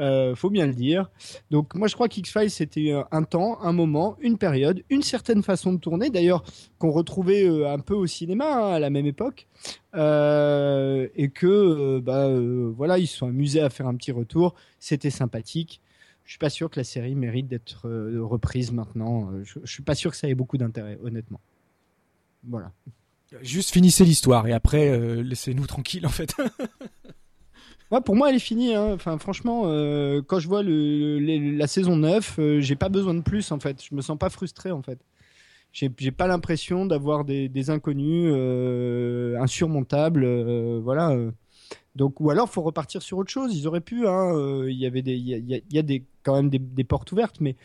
euh, 0.00 0.34
faut 0.34 0.50
bien 0.50 0.66
le 0.66 0.74
dire. 0.74 1.10
Donc 1.50 1.74
moi 1.74 1.88
je 1.88 1.94
crois 1.94 2.08
qu'X-Files 2.08 2.50
c'était 2.50 2.94
un 3.10 3.22
temps, 3.22 3.60
un 3.62 3.72
moment, 3.72 4.16
une 4.20 4.38
période, 4.38 4.82
une 4.90 5.02
certaine 5.02 5.42
façon 5.42 5.72
de 5.72 5.78
tourner, 5.78 6.10
d'ailleurs 6.10 6.44
qu'on 6.78 6.90
retrouvait 6.90 7.46
euh, 7.46 7.70
un 7.70 7.78
peu 7.78 7.94
au 7.94 8.06
cinéma 8.06 8.46
hein, 8.46 8.72
à 8.72 8.78
la 8.78 8.90
même 8.90 9.06
époque, 9.06 9.46
euh, 9.94 11.08
et 11.14 11.28
que 11.28 11.98
bah 12.00 12.28
voilà 12.76 12.98
ils 12.98 13.06
se 13.06 13.18
sont 13.18 13.28
amusés 13.28 13.60
à 13.60 13.70
faire 13.70 13.86
un 13.86 13.94
petit 13.94 14.12
retour, 14.12 14.54
c'était 14.78 15.10
sympathique 15.10 15.80
je 16.26 16.32
suis 16.32 16.38
pas 16.38 16.50
sûr 16.50 16.68
que 16.68 16.78
la 16.78 16.84
série 16.84 17.14
mérite 17.14 17.46
d'être 17.46 17.88
euh, 17.88 18.20
reprise 18.22 18.72
maintenant. 18.72 19.30
Euh, 19.30 19.44
je, 19.44 19.60
ne 19.60 19.66
suis 19.66 19.84
pas 19.84 19.94
sûr 19.94 20.10
que 20.10 20.16
ça 20.16 20.28
ait 20.28 20.34
beaucoup 20.34 20.58
d'intérêt, 20.58 20.98
honnêtement. 21.02 21.40
Voilà. 22.46 22.72
Juste 23.42 23.72
finissez 23.72 24.04
l'histoire 24.04 24.46
et 24.46 24.52
après 24.52 24.88
euh, 24.88 25.22
laissez-nous 25.22 25.66
tranquilles 25.66 26.06
en 26.06 26.10
fait. 26.10 26.34
ouais, 27.90 28.00
pour 28.00 28.16
moi 28.16 28.28
elle 28.28 28.36
est 28.36 28.40
finie. 28.40 28.74
Hein. 28.74 28.92
Enfin, 28.92 29.18
franchement, 29.18 29.62
quand 30.26 30.40
je 30.40 30.48
vois 30.48 30.62
le, 30.62 31.18
la 31.56 31.66
saison 31.66 31.96
9, 31.96 32.40
j'ai 32.58 32.76
pas 32.76 32.88
besoin 32.88 33.14
de 33.14 33.22
plus 33.22 33.52
en 33.52 33.60
fait. 33.60 33.82
Je 33.82 33.94
me 33.94 34.00
sens 34.00 34.18
pas 34.18 34.30
frustré 34.30 34.70
en 34.70 34.82
fait. 34.82 34.98
J'ai 35.72 35.90
pas 35.90 36.26
l'impression 36.26 36.86
d'avoir 36.86 37.24
des, 37.24 37.48
des, 37.48 37.68
inconnus 37.70 38.32
insurmontables. 39.38 40.24
voilà. 40.80 41.16
Donc, 41.96 42.20
ou 42.20 42.30
alors, 42.30 42.48
faut 42.48 42.62
repartir 42.62 43.02
sur 43.02 43.18
autre 43.18 43.30
chose. 43.30 43.56
Ils 43.56 43.66
auraient 43.66 43.80
pu. 43.80 44.06
Hein, 44.06 44.36
euh, 44.36 44.70
il 44.70 44.76
y 44.76 44.86
avait 44.86 45.02
des, 45.02 45.16
il 45.16 45.62
y 45.70 45.78
a, 45.78 45.82
des, 45.82 46.04
quand 46.22 46.34
même 46.34 46.50
des, 46.50 46.84
portes 46.84 47.10
ouvertes, 47.10 47.40
mais 47.40 47.56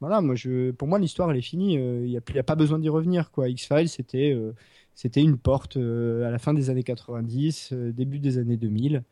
voilà, 0.00 0.20
moi, 0.20 0.34
je, 0.34 0.70
pour 0.72 0.86
moi, 0.86 0.98
l'histoire 0.98 1.30
elle 1.30 1.38
est 1.38 1.42
finie. 1.42 1.78
Euh, 1.78 2.02
il 2.04 2.10
n'y 2.10 2.16
a, 2.16 2.40
a, 2.40 2.42
pas 2.42 2.54
besoin 2.56 2.78
d'y 2.78 2.90
revenir. 2.90 3.30
Quoi. 3.30 3.48
X 3.48 3.66
Files, 3.66 3.88
c'était, 3.88 4.32
euh, 4.34 4.52
c'était 4.94 5.22
une 5.22 5.38
porte 5.38 5.78
à 5.78 6.30
la 6.30 6.38
fin 6.38 6.52
des 6.52 6.68
années 6.68 6.82
90, 6.82 7.72
début 7.72 8.18
des 8.18 8.36
années 8.36 8.58
2000. 8.58 9.02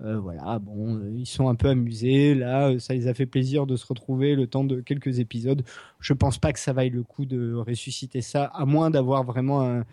voilà, 0.00 0.58
bon, 0.58 1.02
ils 1.14 1.26
sont 1.26 1.48
un 1.50 1.54
peu 1.54 1.68
amusés. 1.68 2.34
Là, 2.34 2.78
ça 2.78 2.94
les 2.94 3.08
a 3.08 3.14
fait 3.14 3.26
plaisir 3.26 3.66
de 3.66 3.76
se 3.76 3.86
retrouver 3.86 4.36
le 4.36 4.46
temps 4.46 4.64
de 4.64 4.80
quelques 4.80 5.18
épisodes. 5.18 5.62
Je 6.00 6.14
pense 6.14 6.38
pas 6.38 6.54
que 6.54 6.58
ça 6.58 6.72
vaille 6.72 6.90
le 6.90 7.02
coup 7.02 7.26
de 7.26 7.52
ressusciter 7.54 8.22
ça, 8.22 8.44
à 8.44 8.64
moins 8.64 8.88
d'avoir 8.88 9.24
vraiment 9.24 9.62
un, 9.62 9.84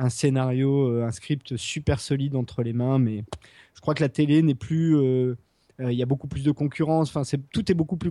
un 0.00 0.08
scénario, 0.08 1.02
un 1.02 1.12
script 1.12 1.56
super 1.56 2.00
solide 2.00 2.34
entre 2.34 2.62
les 2.62 2.72
mains, 2.72 2.98
mais 2.98 3.24
je 3.74 3.82
crois 3.82 3.94
que 3.94 4.02
la 4.02 4.10
télé 4.10 4.42
n'est 4.42 4.54
plus. 4.54 4.96
Euh, 4.96 5.36
euh, 5.80 5.90
il 5.90 5.98
y 5.98 6.02
a 6.02 6.06
beaucoup 6.06 6.28
plus 6.28 6.44
de 6.44 6.50
concurrence. 6.50 7.08
Enfin, 7.08 7.24
c'est 7.24 7.40
tout 7.50 7.72
est 7.72 7.74
beaucoup 7.74 7.96
plus 7.96 8.10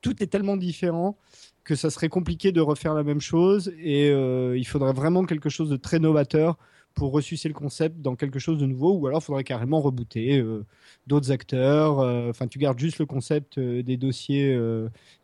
tout 0.00 0.22
est 0.22 0.26
tellement 0.26 0.56
différent 0.56 1.18
que 1.62 1.74
ça 1.74 1.90
serait 1.90 2.08
compliqué 2.08 2.52
de 2.52 2.60
refaire 2.62 2.94
la 2.94 3.02
même 3.02 3.20
chose 3.20 3.70
et 3.78 4.08
euh, 4.08 4.56
il 4.56 4.66
faudrait 4.66 4.94
vraiment 4.94 5.24
quelque 5.24 5.50
chose 5.50 5.68
de 5.68 5.76
très 5.76 5.98
novateur 5.98 6.56
pour 6.94 7.12
ressusciter 7.12 7.48
le 7.48 7.54
concept 7.54 8.00
dans 8.00 8.16
quelque 8.16 8.38
chose 8.38 8.58
de 8.58 8.66
nouveau, 8.66 8.92
ou 8.94 9.06
alors 9.06 9.22
faudrait 9.22 9.44
carrément 9.44 9.80
rebooter 9.80 10.38
euh, 10.38 10.64
d'autres 11.06 11.30
acteurs. 11.30 12.00
Euh, 12.00 12.30
enfin, 12.30 12.46
tu 12.46 12.58
gardes 12.58 12.78
juste 12.78 12.98
le 12.98 13.06
concept 13.06 13.58
euh, 13.58 13.82
des 13.82 13.96
dossiers, 13.96 14.58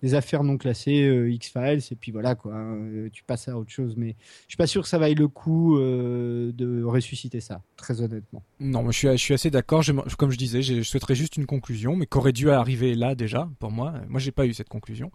des 0.03 0.15
affaires 0.15 0.43
non 0.43 0.57
classées, 0.57 1.29
X-Files, 1.31 1.83
et 1.91 1.97
puis 1.97 2.13
voilà, 2.13 2.35
quoi. 2.35 2.55
Hein, 2.55 3.09
tu 3.13 3.23
passes 3.25 3.49
à 3.49 3.57
autre 3.57 3.71
chose. 3.71 3.95
Mais 3.97 4.17
je 4.47 4.53
suis 4.53 4.57
pas 4.57 4.67
sûr 4.67 4.83
que 4.83 4.89
ça 4.89 4.99
vaille 4.99 5.15
le 5.15 5.29
coup 5.29 5.79
de 5.79 6.83
ressusciter 6.85 7.41
ça, 7.41 7.63
très 7.77 8.01
honnêtement. 8.01 8.43
Non, 8.61 8.91
je 8.91 9.17
suis, 9.17 9.35
assez 9.35 9.51
d'accord. 9.51 9.83
Comme 10.19 10.31
je 10.31 10.39
disais, 10.39 10.63
je 10.63 10.83
souhaiterais 10.83 11.15
juste 11.15 11.37
une 11.37 11.47
conclusion, 11.47 11.97
mais 11.97 12.07
qu'aurait 12.07 12.33
dû 12.33 12.51
arriver 12.51 12.95
là 12.95 13.15
déjà, 13.15 13.49
pour 13.59 13.71
moi? 13.71 13.95
Moi, 14.09 14.21
j'ai 14.21 14.33
pas 14.33 14.47
eu 14.47 14.55
cette 14.55 14.69
conclusion. 14.69 15.11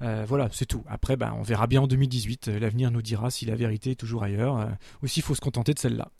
voilà, 0.00 0.48
c'est 0.52 0.66
tout. 0.66 0.82
Après, 0.88 1.16
ben, 1.16 1.34
on 1.38 1.42
verra 1.42 1.66
bien 1.66 1.82
en 1.82 1.86
2018. 1.86 2.48
L'avenir 2.48 2.90
nous 2.90 3.02
dira 3.02 3.30
si 3.30 3.46
la 3.46 3.54
vérité 3.54 3.92
est 3.92 3.96
toujours 3.96 4.22
ailleurs, 4.22 4.68
ou 5.02 5.06
s'il 5.06 5.22
faut 5.22 5.34
se 5.34 5.40
contenter 5.40 5.74
de 5.74 5.78
cette 5.78 5.89
là 5.96 6.10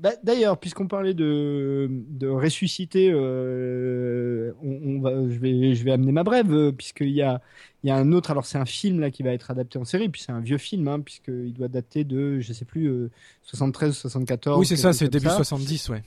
bah, 0.00 0.12
D'ailleurs, 0.22 0.58
puisqu'on 0.58 0.88
parlait 0.88 1.14
de, 1.14 1.88
de 1.90 2.26
ressusciter, 2.26 3.10
euh, 3.12 4.52
on, 4.62 5.00
va, 5.00 5.10
je, 5.28 5.38
vais, 5.38 5.74
je 5.74 5.84
vais 5.84 5.92
amener 5.92 6.12
ma 6.12 6.24
brève, 6.24 6.52
euh, 6.52 6.72
puisqu'il 6.72 7.10
y 7.10 7.22
a, 7.22 7.42
il 7.82 7.88
y 7.88 7.90
a 7.90 7.96
un 7.96 8.12
autre, 8.12 8.30
alors 8.30 8.46
c'est 8.46 8.58
un 8.58 8.64
film 8.64 9.00
là 9.00 9.10
qui 9.10 9.22
va 9.22 9.30
être 9.30 9.50
adapté 9.50 9.78
en 9.78 9.84
série, 9.84 10.08
puis 10.08 10.22
c'est 10.22 10.32
un 10.32 10.40
vieux 10.40 10.58
film, 10.58 10.88
hein, 10.88 11.00
puisqu'il 11.00 11.52
doit 11.52 11.68
dater 11.68 12.04
de, 12.04 12.40
je 12.40 12.52
sais 12.52 12.64
plus, 12.64 13.10
73 13.42 13.90
euh, 13.90 13.92
74. 13.92 14.58
Oui, 14.58 14.66
c'est 14.66 14.76
ça, 14.76 14.92
c'est 14.92 15.08
début 15.08 15.28
70, 15.28 15.90
ouais. 15.90 16.02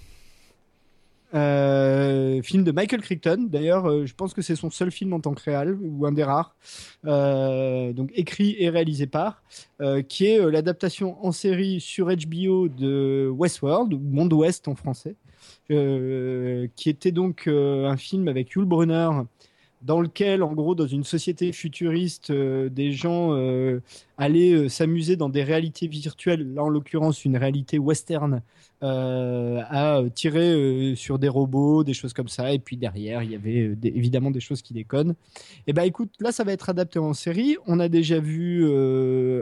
Euh, 1.33 2.41
film 2.43 2.63
de 2.63 2.71
Michael 2.71 3.01
Crichton. 3.01 3.47
D'ailleurs, 3.49 3.89
euh, 3.89 4.05
je 4.05 4.13
pense 4.13 4.33
que 4.33 4.41
c'est 4.41 4.55
son 4.55 4.69
seul 4.69 4.91
film 4.91 5.13
en 5.13 5.19
tant 5.19 5.33
que 5.33 5.41
réal 5.41 5.77
ou 5.81 6.05
un 6.05 6.11
des 6.11 6.23
rares. 6.23 6.55
Euh, 7.05 7.91
donc 7.91 8.11
écrit 8.13 8.55
et 8.59 8.69
réalisé 8.69 9.07
par, 9.07 9.43
qui 10.07 10.27
est 10.27 10.51
l'adaptation 10.51 11.23
en 11.25 11.31
série 11.31 11.79
sur 11.81 12.07
HBO 12.07 12.67
de 12.69 13.29
Westworld, 13.29 13.93
ou 13.93 13.99
Monde 13.99 14.33
Ouest 14.33 14.67
en 14.67 14.75
français, 14.75 15.15
qui 15.67 16.89
était 16.89 17.11
donc 17.11 17.47
un 17.47 17.97
film 17.97 18.27
avec 18.27 18.51
Yul 18.51 18.65
Brunner 18.65 19.09
dans 19.83 19.99
lequel, 19.99 20.43
en 20.43 20.53
gros, 20.53 20.75
dans 20.75 20.87
une 20.87 21.03
société 21.03 21.51
futuriste, 21.51 22.29
euh, 22.29 22.69
des 22.69 22.93
gens 22.93 23.35
euh, 23.35 23.81
allaient 24.17 24.53
euh, 24.53 24.69
s'amuser 24.69 25.17
dans 25.17 25.29
des 25.29 25.43
réalités 25.43 25.87
virtuelles, 25.87 26.53
là 26.53 26.63
en 26.63 26.69
l'occurrence 26.69 27.25
une 27.25 27.37
réalité 27.37 27.77
western, 27.79 28.41
à 28.85 30.01
tirer 30.13 30.93
sur 30.97 31.17
des 31.17 31.29
robots, 31.29 31.85
des 31.85 31.93
choses 31.93 32.11
comme 32.11 32.27
ça. 32.27 32.51
Et 32.51 32.59
puis 32.59 32.75
derrière, 32.75 33.23
il 33.23 33.31
y 33.31 33.35
avait 33.35 33.77
évidemment 33.81 34.29
des 34.29 34.41
choses 34.41 34.61
qui 34.61 34.73
déconnent. 34.73 35.11
Et 35.11 35.67
eh 35.67 35.73
ben 35.73 35.83
écoute, 35.83 36.09
là, 36.19 36.33
ça 36.33 36.43
va 36.43 36.51
être 36.51 36.67
adapté 36.69 36.99
en 36.99 37.13
série. 37.13 37.55
On 37.65 37.79
a 37.79 37.87
déjà 37.87 38.19
vu 38.19 38.65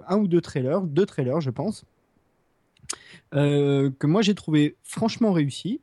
un 0.07 0.17
ou 0.17 0.27
deux 0.27 0.41
trailers, 0.41 0.81
deux 0.81 1.07
trailers, 1.07 1.41
je 1.41 1.49
pense, 1.49 1.85
que 3.31 4.05
moi 4.05 4.21
j'ai 4.21 4.35
trouvé 4.35 4.75
franchement 4.83 5.31
réussi. 5.31 5.81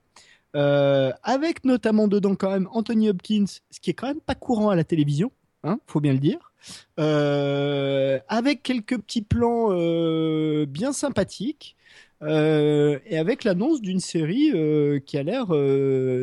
Euh, 0.57 1.13
avec 1.23 1.65
notamment 1.65 2.09
dedans 2.09 2.35
quand 2.35 2.51
même 2.51 2.69
Anthony 2.73 3.11
Hopkins, 3.11 3.45
ce 3.71 3.81
qui 3.81 3.91
est 3.91 3.95
quand 3.95 4.07
même 4.07 4.21
pas 4.21 4.35
courant 4.35 4.71
à 4.71 4.77
la 4.77 4.85
télévision, 4.85 5.31
hein, 5.63 5.79
faut 5.87 6.01
bien 6.01 6.13
le 6.13 6.19
dire. 6.19 6.53
Euh, 6.99 8.19
avec 8.29 8.63
quelques 8.63 8.99
petits 8.99 9.23
plans 9.23 9.69
euh, 9.71 10.67
bien 10.67 10.93
sympathiques. 10.93 11.77
et 12.21 13.17
avec 13.17 13.45
l'annonce 13.45 13.81
d'une 13.81 14.01
série 14.01 14.51
qui 15.07 15.19
a 15.19 15.23
l'air 15.23 15.47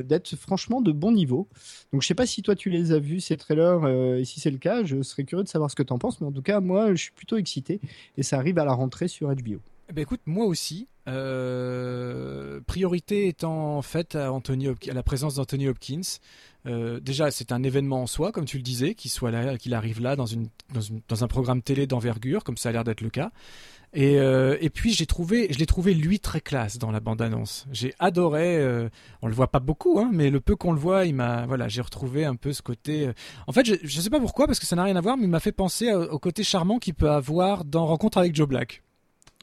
d'être 0.03 0.35
franchement 0.35 0.81
de 0.81 0.91
bon 0.91 1.11
niveau. 1.13 1.47
Donc 1.93 2.01
je 2.01 2.07
sais 2.07 2.15
pas 2.15 2.25
si 2.25 2.41
toi 2.41 2.55
tu 2.55 2.69
les 2.69 2.91
as 2.91 2.99
vus 2.99 3.21
ces 3.21 3.37
trailers 3.37 3.87
et 4.17 4.25
si 4.25 4.41
c'est 4.41 4.51
le 4.51 4.57
cas, 4.57 4.83
je 4.83 5.01
serais 5.03 5.23
curieux 5.23 5.45
de 5.45 5.49
savoir 5.49 5.71
ce 5.71 5.75
que 5.75 5.83
tu 5.83 5.93
en 5.93 5.97
penses, 5.97 6.19
mais 6.19 6.27
en 6.27 6.33
tout 6.33 6.41
cas 6.41 6.59
moi 6.59 6.93
je 6.93 7.01
suis 7.03 7.11
plutôt 7.13 7.37
excité 7.37 7.79
et 8.17 8.23
ça 8.23 8.37
arrive 8.37 8.59
à 8.59 8.65
la 8.65 8.73
rentrée 8.73 9.07
sur 9.07 9.33
HBO. 9.33 9.61
Eh 9.87 9.93
ben 9.93 10.01
écoute, 10.01 10.21
moi 10.25 10.45
aussi. 10.45 10.87
Euh, 11.07 12.59
priorité 12.65 13.27
étant 13.27 13.81
faite 13.83 14.15
à, 14.15 14.31
Anthony 14.31 14.67
à 14.67 14.93
la 14.93 15.03
présence 15.03 15.35
d'Anthony 15.35 15.67
Hopkins. 15.67 16.01
Euh, 16.65 16.99
déjà, 16.99 17.29
c'est 17.29 17.51
un 17.51 17.61
événement 17.61 18.01
en 18.01 18.07
soi, 18.07 18.31
comme 18.31 18.45
tu 18.45 18.57
le 18.57 18.63
disais, 18.63 18.95
qu'il 18.95 19.11
soit 19.11 19.29
là, 19.29 19.57
qu'il 19.57 19.75
arrive 19.75 20.01
là 20.01 20.15
dans, 20.15 20.25
un 20.25 21.27
programme 21.27 21.61
télé 21.61 21.85
d'envergure, 21.85 22.43
comme 22.43 22.57
ça 22.57 22.69
a 22.69 22.71
l'air 22.71 22.83
d'être 22.83 23.01
le 23.01 23.11
cas. 23.11 23.31
Et, 23.93 24.19
euh, 24.19 24.57
et 24.59 24.69
puis 24.69 24.91
j'ai 24.91 25.05
trouvé, 25.05 25.47
je 25.51 25.59
l'ai 25.59 25.67
trouvé 25.67 25.93
lui 25.93 26.19
très 26.19 26.41
classe 26.41 26.79
dans 26.79 26.91
la 26.91 26.99
bande-annonce. 26.99 27.65
J'ai 27.71 27.93
adoré. 27.99 28.89
on 29.21 29.27
le 29.27 29.33
voit 29.33 29.51
pas 29.51 29.59
beaucoup, 29.59 29.99
hein, 29.99 30.09
mais 30.11 30.31
le 30.31 30.41
peu 30.41 30.55
qu'on 30.55 30.73
le 30.73 30.79
voit, 30.79 31.05
il 31.05 31.13
m'a, 31.13 31.45
voilà, 31.45 31.67
j'ai 31.67 31.81
retrouvé 31.81 32.25
un 32.25 32.35
peu 32.35 32.51
ce 32.51 32.63
côté. 32.63 33.11
En 33.45 33.51
fait, 33.51 33.65
je, 33.65 33.75
je 33.83 34.01
sais 34.01 34.09
pas 34.09 34.19
pourquoi, 34.19 34.47
parce 34.47 34.59
que 34.59 34.65
ça 34.65 34.75
n'a 34.75 34.83
rien 34.83 34.95
à 34.95 35.01
voir, 35.01 35.17
mais 35.17 35.25
il 35.25 35.29
m'a 35.29 35.39
fait 35.39 35.51
penser 35.51 35.93
au 35.93 36.17
côté 36.17 36.43
charmant 36.43 36.79
qu'il 36.79 36.95
peut 36.95 37.11
avoir 37.11 37.63
dans 37.63 37.85
Rencontre 37.85 38.17
avec 38.17 38.35
Joe 38.35 38.47
Black. 38.47 38.81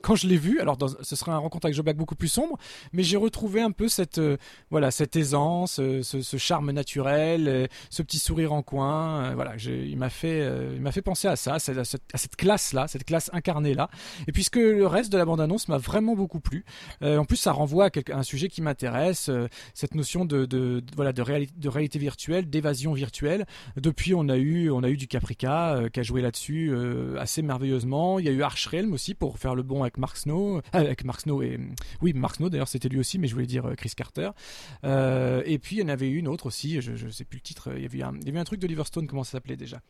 Quand 0.03 0.17
je 0.17 0.27
l'ai 0.27 0.37
vu, 0.37 0.61
alors 0.61 0.77
ce 1.03 1.17
serait 1.17 1.33
un 1.33 1.39
rencontre 1.39 1.67
avec 1.67 1.77
Joe 1.77 1.85
Black 1.85 1.97
beaucoup 1.97 2.15
plus 2.15 2.29
sombre, 2.29 2.59
mais 2.93 3.03
j'ai 3.03 3.17
retrouvé 3.17 3.61
un 3.61 3.71
peu 3.71 3.89
cette 3.89 4.21
voilà 4.71 4.91
cette 4.91 5.17
aisance, 5.17 5.75
ce, 5.77 6.37
charme 6.37 6.73
naturel, 6.73 7.69
ce 7.91 8.03
petit 8.03 8.19
sourire 8.19 8.53
en 8.53 8.63
coin. 8.63 9.35
voilà, 9.35 9.55
il 9.57 9.97
m'a 9.97 10.11
fait 10.11 10.47
il 10.75 10.81
m'a 10.81 10.93
fait 10.93 11.03
penser 11.03 11.29
à 11.29 11.37
ça, 11.37 11.55
à 11.55 11.59
cette, 11.59 12.37
classe 12.37 12.73
là, 12.73 12.89
cette 12.89 13.05
classe 13.05 13.31
incarnée 13.33 13.75
là. 13.75 13.89
Et 14.27 14.33
puisque 14.33 14.57
le 14.57 14.87
reste 14.87 15.13
de 15.13 15.19
la 15.19 15.25
bande 15.25 15.41
annonce 15.41 15.69
m'a 15.69 15.79
vraiment 15.79 16.15
beaucoup 16.15 16.41
plu. 16.41 16.65
en 17.03 17.25
plus, 17.25 17.37
ça 17.37 17.53
renvoie 17.53 17.87
à, 17.87 17.91
un 18.13 18.23
sujet 18.23 18.49
qui 18.49 18.63
m'intéresse, 18.63 19.31
cette 19.75 19.95
notion 19.95 20.25
de, 20.25 20.83
voilà 20.97 21.13
de 21.13 21.23
réalité 21.69 21.99
virtuelle, 21.99 22.51
d'évasion 22.51 22.93
virtuelle. 22.93 23.47
Depuis, 23.77 24.15
on 24.15 24.29
a 24.29 24.37
eu 24.37 24.71
on 24.71 24.83
a 24.83 24.89
eu 24.89 24.97
du 24.97 25.07
Caprica 25.07 25.83
qui 25.93 26.01
a 26.01 26.03
joué 26.03 26.23
là-dessus 26.23 26.75
assez 27.19 27.43
merveilleusement. 27.43 28.19
Il 28.19 28.27
y 28.27 28.29
a 28.29 28.33
eu 28.33 28.43
Archrealm 28.43 28.93
aussi 28.93 29.15
pour 29.15 29.39
faire 29.39 29.55
le 29.55 29.63
bon 29.63 29.83
avec 29.83 29.92
Mark 29.99 30.17
Snow, 30.17 30.59
euh, 30.59 30.61
avec 30.73 31.05
Mark 31.05 31.21
Snow 31.21 31.43
et 31.43 31.59
oui 32.01 32.13
Mark 32.13 32.37
Snow 32.37 32.49
d'ailleurs 32.49 32.69
c'était 32.69 32.89
lui 32.89 32.99
aussi, 32.99 33.19
mais 33.19 33.29
je 33.29 33.35
voulais 33.35 33.47
dire 33.47 33.67
euh, 33.67 33.75
Chris 33.75 33.93
Carter. 33.97 34.31
Euh, 34.85 35.43
et 35.47 35.59
puis 35.59 35.77
il 35.77 35.81
y 35.81 35.83
en 35.83 35.89
avait 35.89 36.11
une 36.11 36.29
autre 36.29 36.47
aussi, 36.47 36.81
je, 36.81 36.97
je 36.97 37.09
sais 37.09 37.25
plus 37.25 37.39
le 37.39 37.43
titre. 37.43 37.71
Il 37.77 37.83
y 37.83 37.87
avait 37.87 38.03
un, 38.03 38.15
il 38.21 38.27
y 38.27 38.31
avait 38.31 38.39
un 38.39 38.45
truc 38.45 38.61
de 38.61 38.67
Liverstone, 38.67 39.07
comment 39.07 39.25
ça 39.25 39.33
s'appelait 39.33 39.57
déjà? 39.57 39.81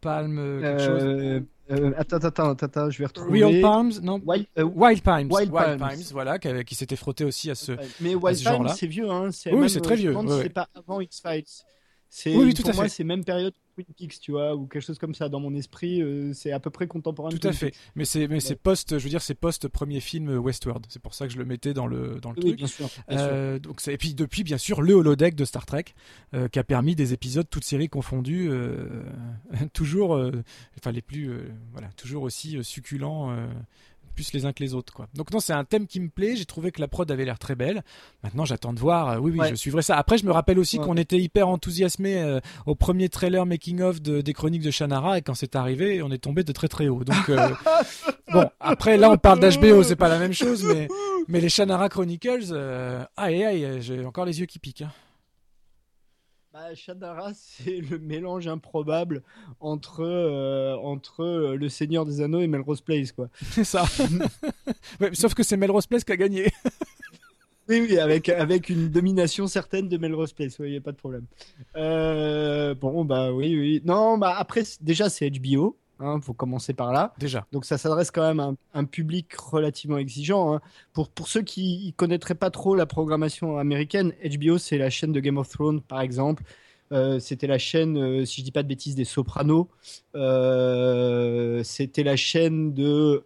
Palm 0.00 0.36
quelque 0.60 0.84
chose? 0.84 1.94
attends, 1.96 2.16
attends, 2.18 2.50
attends, 2.50 2.90
je 2.90 2.98
vais 2.98 3.06
retrouver. 3.06 3.44
Real 3.44 3.60
Palms, 3.60 3.92
non 4.02 4.20
Wild, 4.24 4.46
Wild 4.56 5.02
Palms. 5.02 5.32
Wild, 5.32 5.50
Palms. 5.50 6.02
voilà, 6.12 6.38
qui, 6.38 6.74
s'était 6.74 6.96
frotté 6.96 7.24
aussi 7.24 7.50
à 7.50 7.54
ce. 7.54 7.72
Mais 8.00 8.14
Wild 8.14 8.42
Palms, 8.44 8.68
c'est 8.76 8.86
vieux, 8.86 9.10
hein. 9.10 9.30
Oui, 9.52 9.70
c'est 9.70 9.80
très 9.80 9.96
vieux. 9.96 10.14
C'est 10.42 10.50
pas 10.50 10.68
avant 10.74 11.00
X-Files. 11.00 11.44
Oui, 12.26 12.54
tout 12.54 12.62
pour 12.62 12.70
à 12.72 12.74
moi, 12.74 12.88
c'est 12.88 13.04
même 13.04 13.24
période 13.24 13.54
Twin 13.76 13.94
Peaks, 13.94 14.20
tu 14.20 14.30
vois, 14.30 14.54
ou 14.54 14.66
quelque 14.66 14.82
chose 14.82 14.98
comme 14.98 15.14
ça. 15.14 15.28
Dans 15.28 15.40
mon 15.40 15.54
esprit, 15.54 16.00
euh, 16.00 16.32
c'est 16.32 16.52
à 16.52 16.60
peu 16.60 16.70
près 16.70 16.86
contemporain. 16.86 17.28
Tout 17.28 17.46
à 17.46 17.52
fait. 17.52 17.74
Mais 17.94 18.04
c'est 18.04 18.26
mais 18.28 18.40
c'est 18.40 18.56
post, 18.56 18.98
je 18.98 19.04
veux 19.04 19.10
dire, 19.10 19.20
c'est 19.20 19.34
post 19.34 19.68
premier 19.68 20.00
film 20.00 20.30
Westworld. 20.38 20.86
C'est 20.88 21.02
pour 21.02 21.14
ça 21.14 21.26
que 21.26 21.32
je 21.32 21.38
le 21.38 21.44
mettais 21.44 21.74
dans 21.74 21.86
le 21.86 22.18
dans 22.20 22.32
le 22.32 22.42
oui, 22.42 22.54
Bien 22.54 22.66
sûr. 22.66 22.88
Euh, 23.10 23.58
donc 23.58 23.86
et 23.86 23.98
puis 23.98 24.14
depuis, 24.14 24.44
bien 24.44 24.58
sûr, 24.58 24.80
le 24.80 24.94
holodeck 24.94 25.34
de 25.34 25.44
Star 25.44 25.66
Trek, 25.66 25.84
euh, 26.34 26.48
qui 26.48 26.58
a 26.58 26.64
permis 26.64 26.94
des 26.94 27.12
épisodes 27.12 27.46
toutes 27.48 27.64
séries 27.64 27.88
confondues, 27.88 28.50
toujours, 29.72 30.18
enfin 30.78 30.92
les 30.92 31.02
plus, 31.02 31.30
voilà, 31.72 31.88
toujours 31.96 32.22
aussi 32.22 32.62
succulents 32.64 33.36
plus 34.16 34.32
les 34.32 34.46
uns 34.46 34.52
que 34.52 34.64
les 34.64 34.74
autres 34.74 34.92
quoi. 34.92 35.06
Donc 35.14 35.30
non, 35.30 35.38
c'est 35.38 35.52
un 35.52 35.64
thème 35.64 35.86
qui 35.86 36.00
me 36.00 36.08
plaît, 36.08 36.34
j'ai 36.34 36.46
trouvé 36.46 36.72
que 36.72 36.80
la 36.80 36.88
prod 36.88 37.08
avait 37.08 37.24
l'air 37.24 37.38
très 37.38 37.54
belle. 37.54 37.84
Maintenant, 38.24 38.44
j'attends 38.44 38.72
de 38.72 38.80
voir. 38.80 39.10
Euh, 39.10 39.18
oui 39.18 39.32
oui, 39.36 39.46
je 39.50 39.54
suivrai 39.54 39.82
ça. 39.82 39.96
Après, 39.96 40.18
je 40.18 40.26
me 40.26 40.32
rappelle 40.32 40.58
aussi 40.58 40.78
qu'on 40.78 40.96
était 40.96 41.18
hyper 41.18 41.48
enthousiasmé 41.48 42.16
euh, 42.16 42.40
au 42.64 42.74
premier 42.74 43.08
trailer 43.08 43.46
making 43.46 43.82
of 43.82 44.02
de, 44.02 44.22
des 44.22 44.32
chroniques 44.32 44.62
de 44.62 44.70
Shannara 44.72 45.18
et 45.18 45.22
quand 45.22 45.34
c'est 45.34 45.54
arrivé, 45.54 46.02
on 46.02 46.10
est 46.10 46.18
tombé 46.18 46.42
de 46.42 46.52
très 46.52 46.68
très 46.68 46.88
haut. 46.88 47.04
Donc 47.04 47.28
euh, 47.28 47.50
bon, 48.32 48.48
après 48.58 48.96
là 48.96 49.10
on 49.10 49.18
parle 49.18 49.38
d'HBO, 49.38 49.82
c'est 49.82 49.94
pas 49.94 50.08
la 50.08 50.18
même 50.18 50.32
chose 50.32 50.64
mais 50.64 50.88
mais 51.28 51.40
les 51.40 51.48
Shannara 51.48 51.88
Chronicles 51.88 52.52
aïe 53.16 53.44
aïe, 53.44 53.78
j'ai 53.80 54.04
encore 54.04 54.24
les 54.24 54.40
yeux 54.40 54.46
qui 54.46 54.58
piquent. 54.58 54.82
Hein. 54.82 54.92
Bah, 56.56 56.74
Shadara, 56.74 57.32
c'est 57.34 57.82
le 57.82 57.98
mélange 57.98 58.48
improbable 58.48 59.22
entre, 59.60 60.00
euh, 60.00 60.74
entre 60.76 61.22
euh, 61.22 61.54
Le 61.54 61.68
Seigneur 61.68 62.06
des 62.06 62.22
Anneaux 62.22 62.40
et 62.40 62.46
Melrose 62.46 62.80
Place, 62.80 63.12
quoi. 63.12 63.28
C'est 63.50 63.64
ça. 63.64 63.84
sauf 65.12 65.34
que 65.34 65.42
c'est 65.42 65.58
Melrose 65.58 65.86
Place 65.86 66.02
qui 66.02 66.12
a 66.12 66.16
gagné. 66.16 66.46
oui, 67.68 67.86
oui, 67.86 67.98
avec, 67.98 68.30
avec 68.30 68.70
une 68.70 68.88
domination 68.88 69.46
certaine 69.48 69.90
de 69.90 69.98
Melrose 69.98 70.32
Place, 70.32 70.56
il 70.60 70.70
n'y 70.70 70.76
a 70.78 70.80
pas 70.80 70.92
de 70.92 70.96
problème. 70.96 71.26
Euh, 71.76 72.74
bon, 72.74 73.04
bah 73.04 73.32
oui, 73.32 73.54
oui. 73.54 73.82
Non, 73.84 74.16
bah 74.16 74.34
après, 74.38 74.62
déjà, 74.80 75.10
c'est 75.10 75.28
HBO. 75.28 75.76
Hein, 75.98 76.20
faut 76.20 76.34
commencer 76.34 76.74
par 76.74 76.92
là. 76.92 77.14
Déjà. 77.18 77.46
Donc 77.52 77.64
ça 77.64 77.78
s'adresse 77.78 78.10
quand 78.10 78.22
même 78.22 78.40
à 78.40 78.52
un, 78.74 78.84
public 78.84 79.34
relativement 79.34 79.96
exigeant. 79.96 80.54
Hein. 80.54 80.60
Pour, 80.92 81.08
pour 81.08 81.28
ceux 81.28 81.42
qui 81.42 81.86
ne 81.86 81.92
connaîtraient 81.92 82.34
pas 82.34 82.50
trop 82.50 82.74
la 82.74 82.84
programmation 82.84 83.58
américaine, 83.58 84.12
HBO 84.22 84.58
c'est 84.58 84.76
la 84.76 84.90
chaîne 84.90 85.12
de 85.12 85.20
Game 85.20 85.38
of 85.38 85.48
Thrones 85.48 85.80
par 85.80 86.00
exemple. 86.02 86.42
Euh, 86.92 87.18
c'était 87.18 87.46
la 87.46 87.58
chaîne, 87.58 87.96
euh, 87.98 88.24
si 88.24 88.40
je 88.40 88.44
dis 88.44 88.52
pas 88.52 88.62
de 88.62 88.68
bêtises, 88.68 88.94
des 88.94 89.04
Sopranos. 89.04 89.68
Euh, 90.14 91.62
c'était 91.64 92.04
la 92.04 92.16
chaîne 92.16 92.74
de 92.74 93.24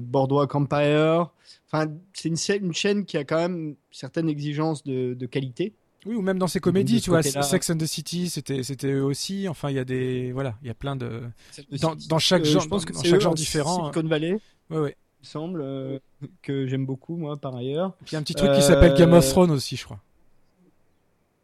Boardwalk 0.00 0.54
Empire. 0.54 1.30
Enfin, 1.70 1.90
c'est 2.12 2.28
une, 2.28 2.64
une, 2.64 2.74
chaîne 2.74 3.04
qui 3.04 3.16
a 3.16 3.24
quand 3.24 3.36
même 3.36 3.76
certaines 3.90 4.28
exigences 4.28 4.84
de, 4.84 5.14
de 5.14 5.26
qualité. 5.26 5.74
Oui, 6.06 6.14
ou 6.14 6.22
même 6.22 6.38
dans 6.38 6.46
ses 6.46 6.60
comédies, 6.60 7.00
tu 7.00 7.10
vois, 7.10 7.22
Sex 7.22 7.70
and 7.70 7.78
the 7.78 7.86
City, 7.86 8.28
c'était 8.28 8.62
c'était 8.62 8.92
eux 8.92 9.04
aussi. 9.04 9.48
Enfin, 9.48 9.70
il 9.70 9.76
y 9.76 9.80
a 9.80 9.84
des 9.84 10.32
voilà, 10.32 10.54
il 10.62 10.68
y 10.68 10.70
a 10.70 10.74
plein 10.74 10.96
de 10.96 11.22
dans, 12.08 12.18
chaque 12.18 12.44
genre, 12.44 12.62
je 12.62 12.68
pense 12.68 12.84
que 12.84 12.92
dans 12.92 13.02
chaque 13.02 13.20
genre 13.20 13.34
différent. 13.34 13.92
Silicon 13.92 14.08
Valley. 14.08 14.38
Ouais, 14.70 14.78
ouais. 14.78 14.96
Il 15.20 15.26
semble 15.26 15.60
euh, 15.60 15.98
que 16.42 16.68
j'aime 16.68 16.86
beaucoup 16.86 17.16
moi 17.16 17.36
par 17.36 17.56
ailleurs. 17.56 17.94
Puis 18.04 18.10
il 18.10 18.12
y 18.12 18.16
a 18.16 18.20
un 18.20 18.22
petit 18.22 18.34
truc 18.34 18.52
qui 18.52 18.62
s'appelle 18.62 18.94
Game 18.94 19.12
of 19.12 19.26
euh, 19.26 19.30
Thrones 19.30 19.50
aussi, 19.50 19.76
je 19.76 19.84
crois. 19.84 19.98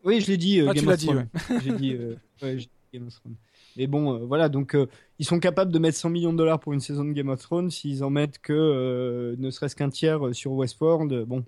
Oui, 0.04 0.20
je 0.20 0.28
l'ai 0.28 0.36
dit. 0.36 0.60
Euh, 0.60 0.68
ah, 0.70 0.74
Game 0.74 0.84
tu 0.84 0.90
l'as 0.90 0.96
dit, 0.96 1.08
ouais. 1.14 1.26
J'ai 1.64 1.72
dit, 1.72 1.96
ouais, 2.42 2.58
Game 2.92 3.06
of 3.08 3.14
Thrones. 3.14 3.34
Mais 3.76 3.88
bon, 3.88 4.24
voilà, 4.24 4.48
donc 4.48 4.76
ils 5.18 5.26
sont 5.26 5.40
capables 5.40 5.72
de 5.72 5.78
mettre 5.80 5.98
100 5.98 6.10
millions 6.10 6.32
de 6.32 6.38
dollars 6.38 6.60
pour 6.60 6.72
une 6.72 6.80
saison 6.80 7.04
de 7.04 7.12
Game 7.12 7.28
of 7.28 7.40
Thrones. 7.40 7.72
S'ils 7.72 8.04
en 8.04 8.10
mettent 8.10 8.38
que 8.38 9.34
ne 9.36 9.50
serait-ce 9.50 9.74
qu'un 9.74 9.90
tiers 9.90 10.20
sur 10.32 10.52
Westworld, 10.52 11.24
bon, 11.24 11.44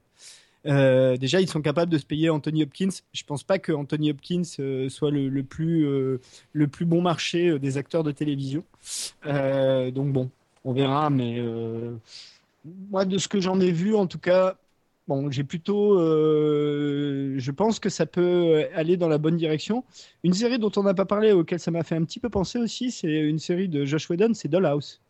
euh, 0.66 1.16
déjà, 1.16 1.40
ils 1.40 1.48
sont 1.48 1.62
capables 1.62 1.90
de 1.90 1.98
se 1.98 2.07
payer 2.07 2.31
Anthony 2.31 2.62
Hopkins. 2.62 2.90
Je 3.12 3.24
pense 3.24 3.42
pas 3.42 3.59
que 3.59 3.72
Anthony 3.72 4.11
Hopkins 4.11 4.42
euh, 4.59 4.88
soit 4.88 5.11
le, 5.11 5.42
plus, 5.42 5.87
euh, 5.87 6.20
le 6.52 6.66
plus 6.66 6.85
bon 6.85 7.00
marché 7.00 7.59
des 7.59 7.79
acteurs 7.79 8.05
de 8.05 8.12
télévision. 8.12 8.64
donc 9.24 10.12
bon, 10.12 10.31
on 10.64 10.72
verra. 10.72 11.11
Mais 11.11 11.42
moi, 12.90 13.05
de 13.05 13.18
ce 13.18 13.29
que 13.29 13.40
j'en 13.40 13.61
ai 13.61 13.70
vu, 13.70 13.94
en 13.94 14.07
tout 14.07 14.18
cas, 14.18 14.57
bon, 15.09 15.31
j'ai 15.31 15.44
plutôt, 15.44 15.98
je 15.98 17.50
pense 17.50 17.79
que 17.79 17.88
ça 17.88 18.07
peut 18.07 18.66
aller 18.74 18.96
dans 18.96 19.09
la 19.09 19.18
bonne 19.18 19.37
direction. 19.37 19.85
Une 20.24 20.35
série 20.35 20.59
dont 20.59 20.72
on 20.76 20.83
n'a 20.83 20.94
pas 20.94 21.07
parlé, 21.07 21.33
auquel 21.33 21.61
ça 21.61 21.70
m'a 21.70 21.85
fait 21.85 21.96
un 21.96 22.05
petit 22.05 22.20
peu 22.20 22.29
penser 22.29 22.59
aussi, 22.59 22.90
c'est 22.90 23.12
une 23.12 23.38
série 23.38 23.68
de 23.68 23.85
Josh 23.85 24.11
Whedon, 24.11 24.35
c'est 24.35 24.48
Dollhouse. 24.48 25.00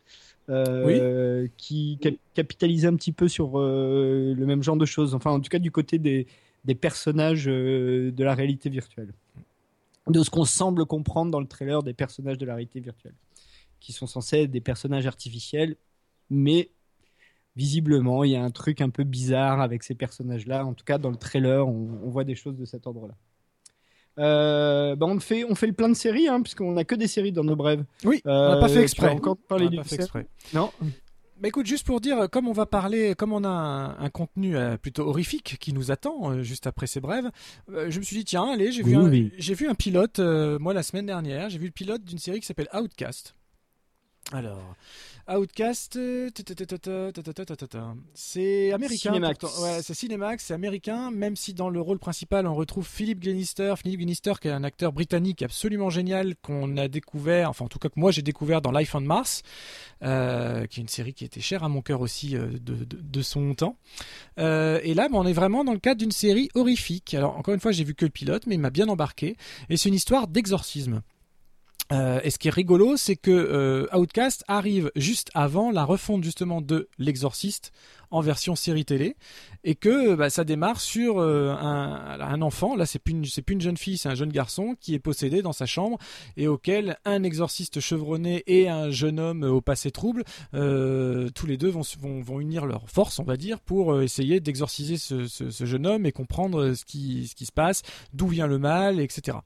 Euh, 0.49 1.49
qui 1.57 1.99
capitalisait 2.35 2.87
un 2.87 2.95
petit 2.95 3.11
peu 3.11 3.27
sur 3.27 3.59
euh, 3.59 4.33
le 4.37 4.47
même 4.47 4.63
genre 4.63 4.77
de 4.77 4.87
choses. 4.87 5.15
Enfin, 5.15 5.33
en 5.33 5.41
tout 5.41 5.49
cas, 5.49 5.59
du 5.59 5.73
côté 5.73 5.99
des, 5.99 6.29
des 6.65 6.77
personnages 6.77 7.49
euh, 7.49 8.13
de 8.13 8.25
la 8.25 8.35
réalité 8.35 8.71
virtuelle. 8.71 9.13
De 10.07 10.23
ce 10.23 10.31
qu'on 10.31 10.45
semble 10.45 10.87
comprendre 10.87 11.33
dans 11.33 11.41
le 11.41 11.49
trailer 11.49 11.83
des 11.83 11.95
personnages 11.95 12.39
de 12.39 12.47
la 12.47 12.55
réalité 12.55 12.79
virtuelle. 12.79 13.15
Qui 13.81 13.93
sont 13.93 14.07
censés 14.07 14.43
être 14.43 14.51
des 14.53 14.61
personnages 14.61 15.07
artificiels, 15.07 15.77
mais 16.31 16.71
visiblement, 17.57 18.23
il 18.23 18.31
y 18.31 18.37
a 18.37 18.45
un 18.45 18.51
truc 18.51 18.81
un 18.81 18.91
peu 18.91 19.03
bizarre 19.03 19.61
avec 19.61 19.83
ces 19.83 19.97
personnages-là. 19.97 20.65
En 20.65 20.75
tout 20.75 20.85
cas, 20.85 20.99
dans 20.99 21.11
le 21.11 21.17
trailer, 21.17 21.67
on 21.67 22.09
voit 22.09 22.25
des 22.25 22.37
choses 22.37 22.57
de 22.57 22.65
cet 22.65 22.87
ordre-là. 22.87 23.15
Euh, 24.19 24.97
bah 24.97 25.07
on, 25.07 25.21
fait, 25.21 25.45
on 25.45 25.55
fait 25.55 25.67
le 25.67 25.73
plein 25.73 25.89
de 25.89 25.95
séries, 25.95 26.29
hein, 26.29 26.41
puisqu'on 26.43 26.73
n'a 26.73 26.85
que 26.85 26.95
des 26.95 27.07
séries 27.07 27.33
dans 27.33 27.45
nos 27.45 27.57
brèves. 27.57 27.85
Oui, 28.05 28.23
on 28.25 28.31
n'a 28.31 28.57
pas 28.57 28.69
fait 28.69 28.83
exprès. 28.83 29.11
Encore 29.11 29.39
fait 29.49 29.97
exprès. 29.97 30.27
Non. 30.55 30.71
Mais 31.43 31.49
écoute, 31.49 31.67
juste 31.67 31.85
pour 31.85 32.01
dire, 32.01 32.31
comme 32.31 32.49
on 32.49 32.53
va 32.53 32.65
parler, 32.65 33.15
comme 33.15 33.35
on 33.35 33.45
a 33.45 33.95
un, 33.99 34.09
contenu 34.09 34.57
euh, 34.57 34.79
plutôt 34.79 35.07
horrifique 35.07 35.59
qui 35.61 35.75
nous 35.75 35.91
attend 35.91 36.31
euh, 36.31 36.43
juste 36.43 36.67
après 36.67 36.87
ces 36.87 37.01
brèves, 37.01 37.31
je 37.69 37.99
me 37.99 38.03
suis 38.03 38.17
dit 38.17 38.25
tiens, 38.25 38.51
allez, 38.51 38.73
j'ai 38.73 38.83
vu, 38.83 39.33
j'ai 39.37 39.55
vu 39.55 39.69
un 39.69 39.75
pilote 39.75 40.19
moi 40.19 40.73
la 40.73 40.83
semaine 40.83 41.07
dernière, 41.07 41.51
j'ai 41.51 41.59
vu 41.59 41.67
le 41.67 41.73
pilote 41.73 42.03
d'une 42.05 42.19
série 42.19 42.41
qui 42.41 42.47
s'appelle 42.47 42.69
Outcast. 42.73 43.35
Alors, 44.33 44.75
Outcast, 45.29 45.99
c'est 48.15 48.73
américain. 48.73 49.13
Ouais, 49.13 49.83
c'est 49.83 49.95
Cinemax, 49.95 50.45
c'est 50.45 50.55
américain, 50.55 51.13
même 51.13 51.37
si 51.37 51.55
dans 51.55 51.69
le 51.69 51.81
rôle 51.81 52.01
principal 52.01 52.47
on 52.49 52.55
retrouve 52.55 52.87
Philip 52.87 53.21
Glenister. 53.21 53.75
Philip 53.77 53.99
Glenister 53.99 54.33
qui 54.41 54.49
est 54.49 54.53
un 54.53 54.65
acteur 54.65 54.93
britannique 54.93 55.43
absolument 55.43 55.91
génial 55.91 56.35
qu'on 56.43 56.77
a 56.77 56.89
découvert, 56.89 57.51
enfin 57.51 57.67
en 57.67 57.69
tout 57.69 57.79
cas 57.79 57.89
que 57.89 58.01
moi 58.01 58.11
j'ai 58.11 58.23
découvert 58.23 58.61
dans 58.63 58.73
Life 58.73 58.97
on 58.97 59.01
Mars, 59.01 59.43
euh, 60.03 60.67
qui 60.67 60.81
est 60.81 60.83
une 60.83 60.89
série 60.89 61.15
qui 61.15 61.25
était 61.25 61.41
chère 61.41 61.63
à 61.63 61.69
mon 61.69 61.83
cœur 61.83 62.01
aussi 62.01 62.37
euh, 62.37 62.49
de, 62.61 62.85
de, 62.85 63.23
son 63.23 63.55
temps. 63.55 63.79
Euh, 64.39 64.81
et 64.83 64.95
là, 64.95 65.09
on 65.13 65.27
est 65.27 65.33
vraiment 65.33 65.63
dans 65.63 65.73
le 65.73 65.79
cadre 65.79 66.01
d'une 66.01 66.13
série 66.13 66.49
horrifique. 66.55 67.15
Alors 67.15 67.37
encore 67.37 67.55
une 67.55 67.61
fois, 67.61 67.71
j'ai 67.73 67.85
vu 67.85 67.95
que 67.95 68.05
le 68.05 68.11
pilote, 68.11 68.47
mais 68.47 68.57
il 68.57 68.61
m'a 68.61 68.71
bien 68.71 68.89
embarqué. 68.89 69.37
Et 69.71 69.77
c'est 69.77 69.89
une 69.89 69.95
histoire 69.95 70.27
d'exorcisme. 70.27 71.03
Euh, 71.93 72.21
et 72.25 72.31
ce 72.31 72.39
qui 72.39 72.49
est 72.49 72.53
rigolo, 72.53 72.97
c'est 72.97 73.17
que 73.17 73.31
euh, 73.31 73.87
Outcast 73.97 74.45
arrive 74.49 74.91
juste 74.97 75.31
avant 75.35 75.71
la 75.71 75.85
refonte 75.85 76.25
justement 76.25 76.61
de 76.61 76.89
L'Exorciste 76.99 77.73
en 78.11 78.21
version 78.21 78.57
série 78.57 78.85
télé 78.85 79.17
et 79.67 79.75
que 79.75 80.15
bah, 80.15 80.31
ça 80.31 80.45
démarre 80.45 80.81
sur 80.81 81.19
euh, 81.19 81.51
un, 81.51 82.41
enfant. 82.41 82.77
Là, 82.77 82.87
c'est 82.87 83.01
plus 83.01 83.13
une, 83.13 83.25
c'est 83.25 83.43
plus 83.43 83.55
une 83.55 83.61
jeune 83.61 83.77
fille, 83.77 83.99
c'est 83.99 84.09
un 84.09 84.15
jeune 84.15 84.31
garçon 84.31 84.77
qui 84.81 84.95
est 84.95 85.01
possédé 85.01 85.43
dans 85.43 85.53
sa 85.53 85.67
chambre 85.67 85.99
et 86.37 86.47
auquel 86.47 86.99
un 87.05 87.25
exorciste 87.25 87.81
chevronné 87.81 88.45
et 88.47 88.69
un 88.69 88.91
jeune 88.91 89.19
homme 89.19 89.43
au 89.43 89.61
passé 89.61 89.91
trouble, 89.91 90.23
euh, 90.55 91.29
tous 91.35 91.47
les 91.47 91.57
deux 91.57 91.69
vont, 91.69 91.83
vont, 92.01 92.21
vont, 92.21 92.41
unir 92.41 92.65
leurs 92.65 92.89
forces, 92.89 93.19
on 93.19 93.25
va 93.25 93.37
dire, 93.37 93.59
pour 93.59 93.93
euh, 93.93 94.03
essayer 94.03 94.39
d'exorciser 94.39 94.99
ce, 94.99 95.27
jeune 95.65 95.87
homme 95.87 96.07
et 96.07 96.13
comprendre 96.13 96.75
ce 96.75 96.85
qui, 96.85 97.27
ce 97.27 97.35
qui 97.35 97.47
se 97.47 97.53
passe, 97.53 97.83
d'où 98.13 98.29
vient 98.29 98.47
le 98.47 98.59
mal, 98.59 99.01
etc. 99.01 99.39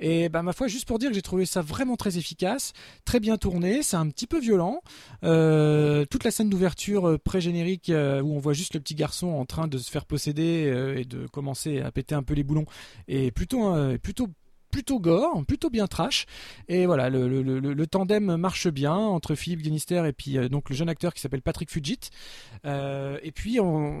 Et 0.00 0.28
bah, 0.28 0.42
ma 0.42 0.52
foi, 0.52 0.66
juste 0.66 0.86
pour 0.86 0.98
dire 0.98 1.08
que 1.08 1.14
j'ai 1.14 1.22
trouvé 1.22 1.46
ça 1.46 1.62
vraiment 1.62 1.96
très 1.96 2.18
efficace, 2.18 2.74
très 3.06 3.20
bien 3.20 3.38
tourné, 3.38 3.82
c'est 3.82 3.96
un 3.96 4.08
petit 4.08 4.26
peu 4.26 4.38
violent. 4.38 4.82
Toute 5.22 6.24
la 6.24 6.30
scène 6.30 6.50
d'ouverture 6.50 7.18
pré-générique 7.24 7.90
où 8.22 8.34
on 8.34 8.38
voit 8.38 8.52
juste 8.52 8.74
le 8.74 8.80
petit 8.80 8.94
garçon 8.94 9.28
en 9.28 9.44
train 9.44 9.68
de 9.68 9.78
se 9.78 9.90
faire 9.90 10.04
posséder 10.04 10.66
euh, 10.66 10.98
et 10.98 11.04
de 11.04 11.26
commencer 11.26 11.80
à 11.80 11.90
péter 11.90 12.14
un 12.14 12.22
peu 12.22 12.34
les 12.34 12.44
boulons. 12.44 12.66
Est 13.08 13.30
plutôt, 13.30 13.74
euh, 13.74 13.98
plutôt 13.98 14.28
plutôt 14.72 14.98
gore, 14.98 15.44
plutôt 15.46 15.70
bien 15.70 15.86
trash. 15.86 16.26
Et 16.66 16.86
voilà, 16.86 17.10
le, 17.10 17.86
tandem 17.86 18.36
marche 18.36 18.68
bien 18.68 18.94
entre 18.94 19.34
Philippe 19.34 19.60
Guinister 19.60 20.02
et 20.06 20.12
puis 20.12 20.38
euh, 20.38 20.48
donc 20.48 20.70
le 20.70 20.74
jeune 20.74 20.88
acteur 20.88 21.12
qui 21.12 21.20
s'appelle 21.20 21.42
Patrick 21.42 21.70
Fugit. 21.70 21.98
Euh, 22.64 23.18
et 23.22 23.32
puis 23.32 23.58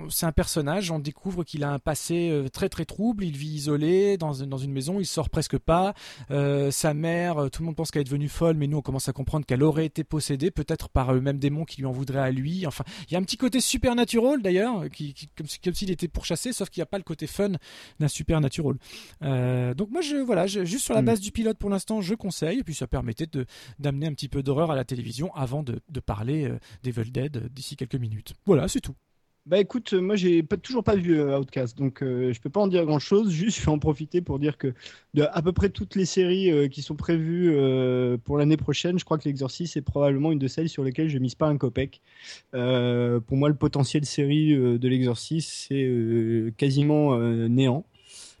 c'est 0.08 0.26
un 0.26 0.32
personnage, 0.32 0.90
on 0.90 0.98
découvre 0.98 1.44
qu'il 1.44 1.62
a 1.62 1.70
un 1.70 1.78
passé 1.78 2.30
euh, 2.30 2.48
très 2.48 2.68
très 2.68 2.86
trouble. 2.86 3.22
Il 3.24 3.36
vit 3.36 3.50
isolé 3.50 4.16
dans, 4.16 4.32
dans 4.32 4.56
une 4.56 4.72
maison, 4.72 4.98
il 4.98 5.06
sort 5.06 5.30
presque 5.30 5.58
pas. 5.58 5.94
Sa 6.30 6.94
mère, 6.94 7.50
tout 7.52 7.62
le 7.62 7.66
monde 7.66 7.76
pense 7.76 7.90
qu'elle 7.90 8.00
est 8.00 8.04
devenue 8.04 8.28
folle, 8.28 8.56
mais 8.56 8.66
nous 8.66 8.78
on 8.78 8.82
commence 8.82 9.08
à 9.08 9.12
comprendre 9.12 9.44
qu'elle 9.44 9.62
aurait 9.62 9.84
été 9.84 10.04
possédée, 10.04 10.50
peut-être 10.50 10.88
par 10.88 11.12
le 11.12 11.20
même 11.20 11.38
démon 11.38 11.64
qui 11.66 11.82
lui 11.82 11.86
en 11.86 11.92
voudrait 11.92 12.20
à 12.20 12.30
lui. 12.30 12.66
Enfin, 12.66 12.84
il 13.06 13.12
y 13.12 13.16
a 13.16 13.18
un 13.18 13.22
petit 13.22 13.36
côté 13.36 13.60
supernatural 13.60 14.40
d'ailleurs, 14.40 14.88
qui, 14.90 15.14
comme 15.36 15.74
s'il 15.74 15.90
était 15.90 16.08
pourchassé, 16.08 16.54
sauf 16.54 16.70
qu'il 16.70 16.80
n'y 16.80 16.84
a 16.84 16.86
pas 16.86 16.96
le 16.98 17.04
côté 17.04 17.26
fun 17.26 17.52
d'un 18.00 18.08
supernatural. 18.08 18.76
donc 19.20 19.90
moi 19.90 20.00
je 20.00 20.16
voilà, 20.16 20.46
je, 20.46 20.61
juste 20.64 20.84
sur 20.84 20.94
la 20.94 21.02
mm. 21.02 21.06
base 21.06 21.20
du 21.20 21.32
pilote 21.32 21.58
pour 21.58 21.70
l'instant, 21.70 22.00
je 22.00 22.14
conseille. 22.14 22.60
Et 22.60 22.64
puis 22.64 22.74
ça 22.74 22.86
permettait 22.86 23.26
de 23.26 23.46
d'amener 23.78 24.06
un 24.06 24.14
petit 24.14 24.28
peu 24.28 24.42
d'horreur 24.42 24.70
à 24.70 24.76
la 24.76 24.84
télévision 24.84 25.34
avant 25.34 25.62
de, 25.62 25.80
de 25.88 26.00
parler 26.00 26.44
euh, 26.48 26.58
d'Evil 26.82 27.12
Dead 27.12 27.36
euh, 27.36 27.48
d'ici 27.48 27.76
quelques 27.76 27.96
minutes. 27.96 28.34
Voilà, 28.46 28.68
c'est 28.68 28.80
tout. 28.80 28.94
Bah 29.44 29.58
écoute, 29.58 29.92
moi 29.94 30.14
j'ai 30.14 30.44
pas, 30.44 30.56
toujours 30.56 30.84
pas 30.84 30.94
vu 30.94 31.18
euh, 31.18 31.36
Outcast, 31.36 31.76
donc 31.76 32.00
euh, 32.04 32.32
je 32.32 32.40
peux 32.40 32.48
pas 32.48 32.60
en 32.60 32.68
dire 32.68 32.84
grand 32.86 33.00
chose. 33.00 33.28
Juste, 33.32 33.58
je 33.58 33.64
vais 33.64 33.72
en 33.72 33.80
profiter 33.80 34.20
pour 34.20 34.38
dire 34.38 34.56
que 34.56 34.72
de 35.14 35.24
à 35.32 35.42
peu 35.42 35.52
près 35.52 35.68
toutes 35.68 35.96
les 35.96 36.04
séries 36.04 36.48
euh, 36.52 36.68
qui 36.68 36.80
sont 36.80 36.94
prévues 36.94 37.52
euh, 37.52 38.16
pour 38.18 38.38
l'année 38.38 38.56
prochaine, 38.56 39.00
je 39.00 39.04
crois 39.04 39.18
que 39.18 39.24
l'Exorcist 39.24 39.76
est 39.76 39.82
probablement 39.82 40.30
une 40.30 40.38
de 40.38 40.46
celles 40.46 40.68
sur 40.68 40.84
lesquelles 40.84 41.08
je 41.08 41.18
mise 41.18 41.34
pas 41.34 41.48
un 41.48 41.56
copec. 41.56 42.00
pour 42.52 43.36
moi, 43.36 43.48
le 43.48 43.56
potentiel 43.56 44.04
série 44.04 44.54
de 44.54 44.88
l'Exorcist 44.88 45.50
c'est 45.50 46.54
quasiment 46.56 47.18
néant. 47.48 47.84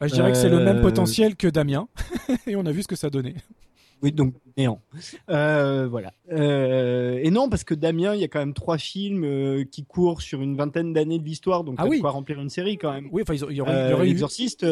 Bah, 0.02 0.08
je 0.08 0.14
dirais 0.14 0.32
que 0.32 0.36
c'est 0.36 0.48
le 0.48 0.58
même 0.58 0.80
potentiel 0.80 1.36
que 1.36 1.46
Damien, 1.46 1.86
et 2.48 2.56
on 2.56 2.66
a 2.66 2.72
vu 2.72 2.82
ce 2.82 2.88
que 2.88 2.96
ça 2.96 3.08
donnait. 3.08 3.36
Oui, 4.02 4.10
donc 4.10 4.34
néant. 4.56 4.80
Euh, 5.30 5.86
voilà. 5.88 6.12
Euh, 6.30 7.20
et 7.22 7.30
non, 7.30 7.48
parce 7.48 7.62
que 7.62 7.74
Damien, 7.74 8.14
il 8.14 8.20
y 8.20 8.24
a 8.24 8.28
quand 8.28 8.40
même 8.40 8.52
trois 8.52 8.76
films 8.76 9.24
euh, 9.24 9.64
qui 9.64 9.84
courent 9.84 10.22
sur 10.22 10.42
une 10.42 10.56
vingtaine 10.56 10.92
d'années 10.92 11.18
de 11.18 11.24
l'histoire, 11.24 11.62
donc 11.62 11.76
ah 11.78 11.86
oui. 11.86 12.00
quoi 12.00 12.10
remplir 12.10 12.40
une 12.40 12.50
série 12.50 12.78
quand 12.78 12.92
même. 12.92 13.08
Oui, 13.12 13.22
enfin, 13.22 13.34
il 13.34 13.56
y 13.56 13.60
aurait, 13.60 14.04
L'exorciste, 14.04 14.66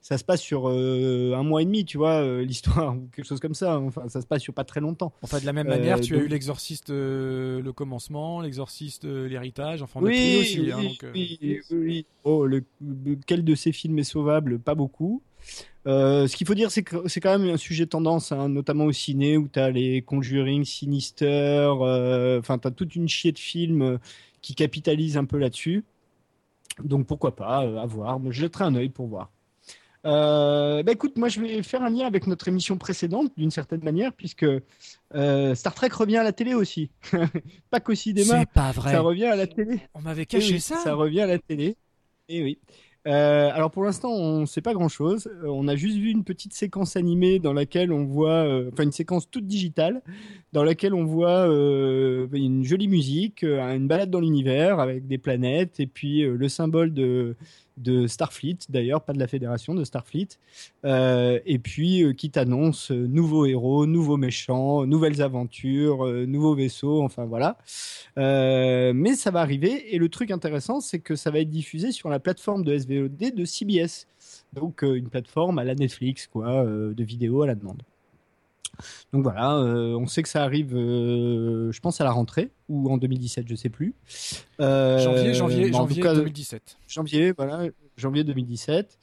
ça 0.00 0.18
se 0.18 0.24
passe 0.24 0.40
sur 0.40 0.66
un 0.66 1.42
mois 1.42 1.62
et 1.62 1.64
demi, 1.64 1.84
tu 1.84 1.96
vois, 1.96 2.24
l'histoire, 2.42 2.96
ou 2.96 3.08
quelque 3.14 3.26
chose 3.26 3.40
comme 3.40 3.54
ça. 3.54 3.78
Enfin, 3.78 4.08
ça 4.08 4.20
se 4.20 4.26
passe 4.26 4.42
sur 4.42 4.52
pas 4.52 4.64
très 4.64 4.80
longtemps. 4.80 5.12
Enfin, 5.22 5.38
de 5.38 5.46
la 5.46 5.52
même 5.52 5.68
manière, 5.68 6.00
tu 6.00 6.12
donc... 6.12 6.22
as 6.22 6.24
eu 6.24 6.28
l'exorciste, 6.28 6.90
le 6.90 7.72
commencement, 7.72 8.40
l'exorciste, 8.40 9.04
l'héritage, 9.04 9.82
enfin, 9.82 10.00
on 10.02 10.06
oui, 10.06 10.38
aussi. 10.40 10.60
Oui, 10.60 10.72
hein, 10.72 10.82
donc, 10.82 11.06
oui, 11.14 11.60
oui. 11.70 12.06
Oh, 12.24 12.46
le, 12.46 12.64
de 12.80 13.54
ces 13.54 13.72
films 13.72 13.98
est 13.98 14.04
sauvable? 14.04 14.58
Pas 14.58 14.74
beaucoup. 14.74 15.22
Euh, 15.86 16.26
ce 16.26 16.36
qu'il 16.36 16.46
faut 16.46 16.54
dire, 16.54 16.70
c'est 16.70 16.82
que 16.82 17.08
c'est 17.08 17.20
quand 17.20 17.38
même 17.38 17.48
un 17.52 17.56
sujet 17.56 17.86
tendance, 17.86 18.32
hein, 18.32 18.48
notamment 18.48 18.84
au 18.84 18.92
ciné, 18.92 19.36
où 19.36 19.48
tu 19.48 19.58
as 19.58 19.70
les 19.70 20.02
Conjuring, 20.02 20.64
Sinister, 20.64 21.26
euh, 21.80 22.38
enfin, 22.38 22.58
tu 22.58 22.68
as 22.68 22.70
toute 22.70 22.96
une 22.96 23.08
chier 23.08 23.32
de 23.32 23.38
films 23.38 23.82
euh, 23.82 23.98
qui 24.40 24.54
capitalisent 24.54 25.16
un 25.16 25.26
peu 25.26 25.38
là-dessus. 25.38 25.84
Donc 26.82 27.06
pourquoi 27.06 27.36
pas, 27.36 27.58
à 27.58 27.86
voir. 27.86 28.18
Je 28.24 28.40
jetterai 28.40 28.64
un 28.64 28.74
œil 28.74 28.88
pour 28.88 29.06
voir. 29.06 29.30
Euh, 30.06 30.82
bah 30.82 30.92
écoute, 30.92 31.16
moi 31.16 31.28
je 31.28 31.40
vais 31.40 31.62
faire 31.62 31.82
un 31.82 31.88
lien 31.88 32.06
avec 32.06 32.26
notre 32.26 32.48
émission 32.48 32.76
précédente 32.76 33.32
d'une 33.38 33.50
certaine 33.50 33.82
manière, 33.82 34.12
puisque 34.12 34.44
euh, 35.14 35.54
Star 35.54 35.74
Trek 35.74 35.88
revient 35.92 36.18
à 36.18 36.22
la 36.22 36.32
télé 36.32 36.54
aussi. 36.54 36.90
pas 37.70 37.80
qu'au 37.80 37.94
cinéma. 37.94 38.40
C'est 38.40 38.50
pas 38.50 38.72
vrai. 38.72 38.92
Ça 38.92 39.00
revient 39.00 39.26
à 39.26 39.36
la 39.36 39.46
télé. 39.46 39.80
On 39.94 40.02
m'avait 40.02 40.26
caché 40.26 40.54
oui, 40.54 40.60
ça. 40.60 40.76
Ça 40.76 40.94
revient 40.94 41.22
à 41.22 41.26
la 41.26 41.38
télé. 41.38 41.76
Et 42.28 42.42
oui. 42.42 42.58
Euh, 43.06 43.50
alors 43.52 43.70
pour 43.70 43.84
l'instant, 43.84 44.10
on 44.10 44.40
ne 44.40 44.46
sait 44.46 44.62
pas 44.62 44.72
grand-chose. 44.72 45.26
Euh, 45.26 45.48
on 45.48 45.68
a 45.68 45.76
juste 45.76 45.98
vu 45.98 46.10
une 46.10 46.24
petite 46.24 46.54
séquence 46.54 46.96
animée 46.96 47.38
dans 47.38 47.52
laquelle 47.52 47.92
on 47.92 48.04
voit, 48.04 48.44
euh, 48.44 48.70
enfin 48.72 48.84
une 48.84 48.92
séquence 48.92 49.30
toute 49.30 49.46
digitale, 49.46 50.02
dans 50.52 50.64
laquelle 50.64 50.94
on 50.94 51.04
voit 51.04 51.46
une 51.46 52.64
jolie 52.64 52.88
musique, 52.88 53.42
une 53.42 53.88
balade 53.88 54.10
dans 54.10 54.20
l'univers 54.20 54.78
avec 54.78 55.06
des 55.06 55.18
planètes 55.18 55.80
et 55.80 55.86
puis 55.86 56.22
le 56.22 56.48
symbole 56.48 56.94
de 56.94 57.36
de 57.76 58.06
Starfleet, 58.06 58.58
d'ailleurs, 58.68 59.02
pas 59.02 59.12
de 59.12 59.18
la 59.18 59.26
fédération, 59.26 59.74
de 59.74 59.84
Starfleet, 59.84 60.28
euh, 60.84 61.40
et 61.44 61.58
puis 61.58 62.02
euh, 62.02 62.12
qui 62.12 62.30
t'annonce 62.30 62.90
euh, 62.90 63.06
nouveaux 63.06 63.46
héros, 63.46 63.86
nouveaux 63.86 64.16
méchants, 64.16 64.86
nouvelles 64.86 65.22
aventures, 65.22 66.06
nouveaux 66.26 66.54
vaisseaux, 66.54 67.02
enfin 67.02 67.24
voilà. 67.24 67.58
Mais 68.16 69.14
ça 69.14 69.30
va 69.30 69.40
arriver, 69.40 69.94
et 69.94 69.98
le 69.98 70.08
truc 70.08 70.30
intéressant, 70.30 70.80
c'est 70.80 71.00
que 71.00 71.16
ça 71.16 71.30
va 71.30 71.40
être 71.40 71.50
diffusé 71.50 71.92
sur 71.92 72.08
la 72.08 72.20
plateforme 72.20 72.64
de 72.64 72.76
SVOD 72.76 73.34
de 73.34 73.44
CBS, 73.44 74.06
donc 74.52 74.82
une 74.82 75.08
plateforme 75.08 75.58
à 75.58 75.64
la 75.64 75.74
Netflix, 75.74 76.26
quoi, 76.26 76.64
de 76.64 77.04
vidéos 77.04 77.42
à 77.42 77.46
la 77.46 77.54
demande. 77.54 77.82
Donc 79.12 79.22
voilà, 79.22 79.54
euh, 79.56 79.96
on 79.96 80.06
sait 80.06 80.22
que 80.22 80.28
ça 80.28 80.42
arrive, 80.42 80.74
euh, 80.74 81.72
je 81.72 81.80
pense 81.80 82.00
à 82.00 82.04
la 82.04 82.12
rentrée 82.12 82.50
ou 82.68 82.90
en 82.90 82.96
2017, 82.96 83.46
je 83.48 83.54
sais 83.54 83.68
plus. 83.68 83.94
Euh, 84.60 84.98
janvier, 84.98 85.34
janvier, 85.34 85.72
janvier 85.72 86.02
cas, 86.02 86.14
2017. 86.14 86.78
Janvier, 86.88 87.32
voilà, 87.32 87.68
janvier 87.96 88.24
2017. 88.24 88.98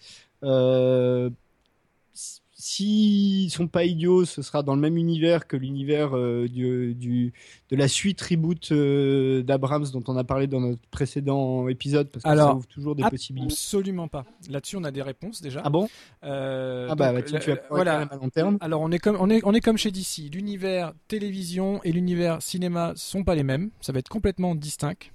S'ils 2.62 3.50
sont 3.50 3.68
pas 3.68 3.86
idiots, 3.86 4.24
ce 4.24 4.44
sera 4.44 4.62
dans 4.62 4.76
le 4.76 4.82
même 4.82 4.96
univers 4.96 5.48
que 5.48 5.58
l'univers 5.58 6.16
euh, 6.16 6.48
du, 6.48 6.94
du, 6.94 7.34
de 7.72 7.76
la 7.76 7.88
suite 7.88 8.22
reboot 8.22 8.72
euh, 8.72 9.42
d'Abrams 9.42 9.88
dont 9.92 10.04
on 10.08 10.16
a 10.16 10.24
parlé 10.24 10.46
dans 10.46 10.60
notre 10.62 10.82
précédent 10.92 11.68
épisode, 11.70 12.10
parce 12.12 12.24
que 12.24 12.30
Alors, 12.30 12.50
ça 12.50 12.56
ouvre 12.58 12.68
toujours 12.68 12.96
des 12.96 13.02
possibilités. 13.02 13.52
Absolument 13.52 14.08
pas. 14.08 14.26
Là-dessus, 14.48 14.76
on 14.78 14.84
a 14.84 14.92
des 14.92 15.02
réponses 15.02 15.42
déjà. 15.42 15.64
Ah 15.66 15.72
bon? 15.72 15.90
Euh, 16.24 16.88
Ah 16.88 16.94
bah, 16.94 17.12
donc, 17.14 17.32
bah 17.32 17.40
tu, 17.40 17.46
tu 17.46 17.52
as 17.52 17.62
voilà. 17.72 18.02
à 18.02 18.16
long 18.16 18.30
terme. 18.30 18.60
Alors 18.62 18.82
on 18.82 18.92
est 18.92 19.00
comme 19.00 19.18
on 19.20 19.32
est 19.32 19.42
on 19.44 19.56
est 19.56 19.62
comme 19.62 19.78
chez 19.78 19.90
DC. 19.90 20.32
L'univers 20.32 20.94
télévision 21.08 21.82
et 21.84 21.92
l'univers 21.92 22.44
cinéma 22.44 22.94
sont 22.96 23.24
pas 23.24 23.34
les 23.34 23.44
mêmes. 23.44 23.72
Ça 23.82 23.92
va 23.92 23.98
être 23.98 24.10
complètement 24.10 24.54
distinct. 24.54 25.10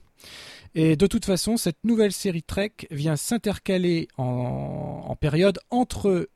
Et 0.74 0.96
de 0.96 1.06
toute 1.06 1.24
façon, 1.24 1.56
cette 1.56 1.78
nouvelle 1.84 2.12
série 2.12 2.42
Trek 2.42 2.72
vient 2.90 3.14
s'intercaler 3.16 4.08
en, 4.18 5.04
en 5.06 5.14
période 5.16 5.58
entre 5.70 6.28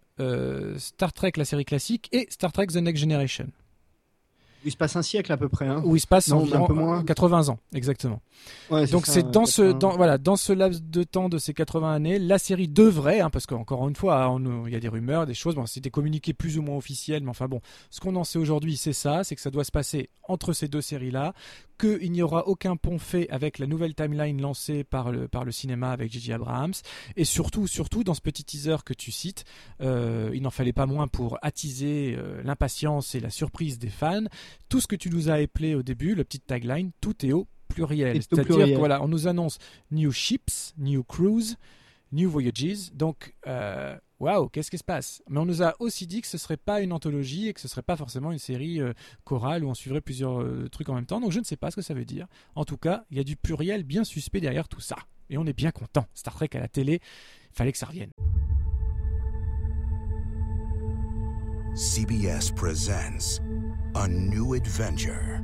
Star 0.76 1.12
Trek, 1.12 1.36
la 1.36 1.44
série 1.44 1.64
classique, 1.64 2.08
et 2.12 2.26
Star 2.30 2.52
Trek 2.52 2.66
The 2.68 2.76
Next 2.76 3.00
Generation. 3.00 3.48
Il 4.64 4.70
se 4.70 4.76
passe 4.76 4.96
un 4.96 5.02
siècle 5.02 5.32
à 5.32 5.36
peu 5.36 5.48
près. 5.48 5.66
Hein. 5.66 5.82
Où 5.84 5.96
il 5.96 6.00
se 6.00 6.06
passe 6.06 6.28
Non, 6.28 6.38
environ 6.38 6.64
un 6.64 6.66
peu 6.66 6.74
moins. 6.74 7.04
80 7.04 7.48
ans, 7.48 7.58
exactement. 7.74 8.20
Ouais, 8.70 8.86
Donc 8.86 9.06
c'est 9.06 9.30
dans 9.30 9.44
ce 9.46 9.62
80. 9.72 9.78
dans 9.78 9.90
voilà 9.96 10.16
dans 10.18 10.36
ce 10.36 10.52
laps 10.52 10.82
de 10.82 11.02
temps 11.02 11.28
de 11.28 11.38
ces 11.38 11.52
80 11.54 11.92
années, 11.92 12.18
la 12.18 12.38
série 12.38 12.68
devrait, 12.68 13.20
hein, 13.20 13.30
parce 13.30 13.46
qu'encore 13.46 13.86
une 13.88 13.96
fois, 13.96 14.30
on- 14.30 14.66
il 14.66 14.72
y 14.72 14.76
a 14.76 14.80
des 14.80 14.88
rumeurs, 14.88 15.26
des 15.26 15.34
choses, 15.34 15.54
bon, 15.54 15.66
c'était 15.66 15.90
communiqué 15.90 16.32
plus 16.32 16.58
ou 16.58 16.62
moins 16.62 16.76
officiel, 16.76 17.22
mais 17.22 17.30
enfin 17.30 17.48
bon, 17.48 17.60
ce 17.90 18.00
qu'on 18.00 18.16
en 18.16 18.24
sait 18.24 18.38
aujourd'hui, 18.38 18.76
c'est 18.76 18.92
ça, 18.94 19.24
c'est 19.24 19.34
que 19.34 19.40
ça 19.42 19.50
doit 19.50 19.64
se 19.64 19.70
passer 19.72 20.08
entre 20.26 20.52
ces 20.52 20.68
deux 20.68 20.80
séries-là, 20.80 21.34
qu'il 21.78 22.12
n'y 22.12 22.22
aura 22.22 22.46
aucun 22.46 22.76
pont 22.76 22.98
fait 22.98 23.28
avec 23.30 23.58
la 23.58 23.66
nouvelle 23.66 23.94
timeline 23.94 24.40
lancée 24.40 24.84
par 24.84 25.10
le 25.10 25.26
par 25.28 25.44
le 25.44 25.50
cinéma 25.52 25.90
avec 25.90 26.12
J.J. 26.12 26.32
Abrams, 26.34 26.72
et 27.16 27.24
surtout 27.24 27.66
surtout 27.66 28.04
dans 28.04 28.14
ce 28.14 28.20
petit 28.20 28.44
teaser 28.44 28.76
que 28.84 28.94
tu 28.94 29.10
cites, 29.10 29.44
euh, 29.80 30.30
il 30.34 30.42
n'en 30.42 30.50
fallait 30.50 30.72
pas 30.72 30.86
moins 30.86 31.08
pour 31.08 31.38
attiser 31.42 32.14
euh, 32.16 32.42
l'impatience 32.44 33.14
et 33.14 33.20
la 33.20 33.30
surprise 33.30 33.78
des 33.78 33.88
fans. 33.90 34.24
Tout 34.68 34.80
ce 34.80 34.86
que 34.86 34.96
tu 34.96 35.10
nous 35.10 35.30
as 35.30 35.40
éplé 35.40 35.74
au 35.74 35.82
début, 35.82 36.14
le 36.14 36.24
petit 36.24 36.40
tagline, 36.40 36.90
tout 37.00 37.24
est 37.24 37.32
au 37.32 37.46
pluriel. 37.68 38.22
C'est-à-dire 38.22 38.78
voilà, 38.78 39.02
on 39.02 39.08
nous 39.08 39.26
annonce 39.26 39.58
new 39.90 40.12
ships, 40.12 40.74
new 40.78 41.02
cruise, 41.02 41.56
new 42.12 42.28
voyages. 42.28 42.92
Donc, 42.92 43.34
euh, 43.46 43.96
waouh, 44.18 44.48
qu'est-ce 44.48 44.70
qui 44.70 44.78
se 44.78 44.84
passe? 44.84 45.22
Mais 45.28 45.38
on 45.38 45.46
nous 45.46 45.62
a 45.62 45.74
aussi 45.78 46.06
dit 46.06 46.20
que 46.20 46.28
ce 46.28 46.38
serait 46.38 46.56
pas 46.56 46.80
une 46.80 46.92
anthologie 46.92 47.48
et 47.48 47.54
que 47.54 47.60
ce 47.60 47.68
serait 47.68 47.82
pas 47.82 47.96
forcément 47.96 48.32
une 48.32 48.38
série 48.38 48.80
euh, 48.80 48.92
chorale 49.24 49.64
où 49.64 49.68
on 49.68 49.74
suivrait 49.74 50.00
plusieurs 50.00 50.40
euh, 50.40 50.68
trucs 50.70 50.88
en 50.88 50.94
même 50.94 51.06
temps. 51.06 51.20
Donc, 51.20 51.32
je 51.32 51.38
ne 51.38 51.44
sais 51.44 51.56
pas 51.56 51.70
ce 51.70 51.76
que 51.76 51.82
ça 51.82 51.94
veut 51.94 52.04
dire. 52.04 52.26
En 52.54 52.64
tout 52.64 52.76
cas, 52.76 53.04
il 53.10 53.16
y 53.16 53.20
a 53.20 53.24
du 53.24 53.36
pluriel 53.36 53.84
bien 53.84 54.04
suspect 54.04 54.40
derrière 54.40 54.68
tout 54.68 54.80
ça. 54.80 54.96
Et 55.30 55.38
on 55.38 55.46
est 55.46 55.52
bien 55.52 55.70
content. 55.70 56.06
Star 56.14 56.34
Trek 56.34 56.50
à 56.54 56.58
la 56.58 56.68
télé, 56.68 57.00
fallait 57.52 57.72
que 57.72 57.78
ça 57.78 57.86
revienne. 57.86 58.10
CBS 61.74 62.50
presents 62.56 63.40
a 63.94 64.06
new 64.08 64.54
adventure. 64.54 65.42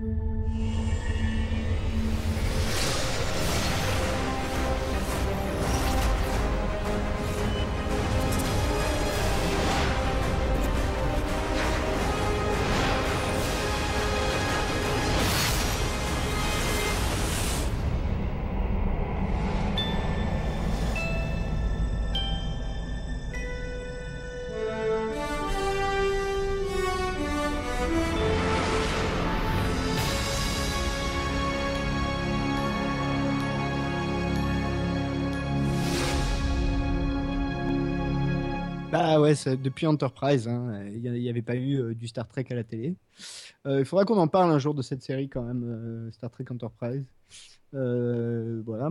Depuis 39.35 39.87
Enterprise. 39.87 40.49
Hein. 40.49 40.85
Il 40.93 41.13
n'y 41.13 41.29
avait 41.29 41.43
pas 41.43 41.57
eu 41.57 41.95
du 41.95 42.09
Star 42.09 42.27
Trek 42.29 42.47
à 42.51 42.55
la 42.55 42.65
télé. 42.65 42.95
il 43.67 43.85
faudra 43.85 44.05
qu'on 44.05 44.19
en 44.19 44.29
parle 44.29 44.51
un 44.51 44.59
jour 44.59 44.75
de 44.75 44.83
cette 44.83 45.03
série 45.03 45.29
quand 45.29 45.43
même, 45.43 46.11
Star 46.13 46.31
Trek 46.31 46.47
Enterprise. 46.51 47.05
Euh, 47.75 48.63
voilà. 48.65 48.91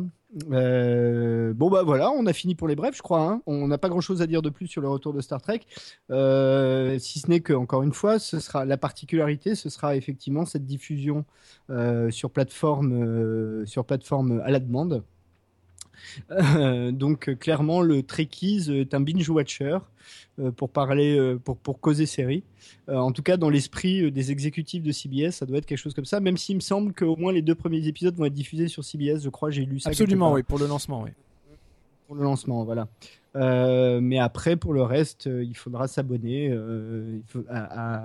Euh, 0.52 1.54
bon 1.54 1.70
bah 1.70 1.84
voilà, 1.84 2.12
on 2.12 2.26
a 2.26 2.34
fini 2.34 2.56
pour 2.56 2.68
les 2.68 2.76
brefs, 2.76 2.98
je 2.98 3.02
crois. 3.02 3.22
Hein. 3.22 3.42
On 3.46 3.68
n'a 3.68 3.78
pas 3.78 3.90
grand-chose 3.90 4.22
à 4.22 4.28
dire 4.28 4.42
de 4.42 4.50
plus 4.50 4.68
sur 4.68 4.82
le 4.82 4.90
retour 4.90 5.14
de 5.14 5.22
Star 5.22 5.42
Trek, 5.42 5.62
euh, 6.12 7.00
si 7.00 7.20
ce 7.20 7.30
n'est 7.30 7.40
que 7.40 7.54
encore 7.54 7.84
une 7.84 7.94
fois, 7.94 8.20
ce 8.20 8.40
sera 8.40 8.66
la 8.66 8.78
particularité, 8.78 9.56
ce 9.56 9.70
sera 9.70 9.96
effectivement 9.96 10.46
cette 10.46 10.66
diffusion 10.66 11.26
sur 12.10 12.30
plateforme, 12.30 13.66
sur 13.66 13.86
plateforme 13.86 14.42
à 14.44 14.52
la 14.52 14.60
demande. 14.60 15.04
Donc 16.92 17.38
clairement, 17.40 17.82
le 17.82 18.04
Trekkies 18.04 18.72
est 18.72 18.94
un 18.94 19.00
binge 19.00 19.30
watcher. 19.30 19.78
Euh, 20.38 20.52
pour 20.52 20.70
parler, 20.70 21.18
euh, 21.18 21.40
pour, 21.42 21.56
pour 21.56 21.80
causer 21.80 22.06
série. 22.06 22.44
Euh, 22.90 22.98
en 22.98 23.14
tout 23.14 23.24
cas, 23.24 23.38
dans 23.38 23.50
l'esprit 23.50 24.12
des 24.12 24.32
exécutifs 24.32 24.84
de 24.84 24.92
CBS, 24.92 25.32
ça 25.32 25.46
doit 25.46 25.60
être 25.60 25.66
quelque 25.66 25.78
chose 25.78 25.94
comme 25.94 26.04
ça, 26.04 26.20
même 26.20 26.36
s'il 26.36 26.58
me 26.58 26.62
semble 26.62 26.94
qu'au 26.94 27.16
moins 27.16 27.32
les 27.32 27.42
deux 27.42 27.56
premiers 27.56 27.88
épisodes 27.88 28.16
vont 28.18 28.26
être 28.26 28.34
diffusés 28.34 28.68
sur 28.68 28.84
CBS, 28.84 29.22
je 29.24 29.30
crois, 29.30 29.50
j'ai 29.50 29.64
lu 29.64 29.80
ça. 29.80 29.92
Absolument, 29.92 30.34
oui, 30.34 30.44
pour 30.44 30.60
le 30.60 30.68
lancement, 30.68 31.04
oui. 31.04 31.12
Pour 32.08 32.18
le 32.18 32.24
lancement, 32.24 32.66
voilà. 32.66 32.88
mais 34.02 34.20
après, 34.20 34.58
pour 34.58 34.74
le 34.74 34.84
reste, 34.84 35.26
il 35.26 35.56
faudra 35.56 35.88
s'abonner 35.88 36.56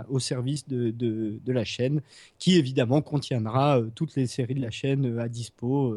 au 0.08 0.18
service 0.20 0.66
de, 0.68 0.90
de, 0.90 1.38
de, 1.44 1.52
la 1.52 1.64
chaîne, 1.64 2.00
qui 2.38 2.56
évidemment 2.56 3.02
contiendra 3.02 3.80
toutes 3.94 4.14
les 4.14 4.26
séries 4.26 4.54
de 4.54 4.62
la 4.62 4.70
chaîne 4.70 5.18
à 5.18 5.28
dispo. 5.28 5.96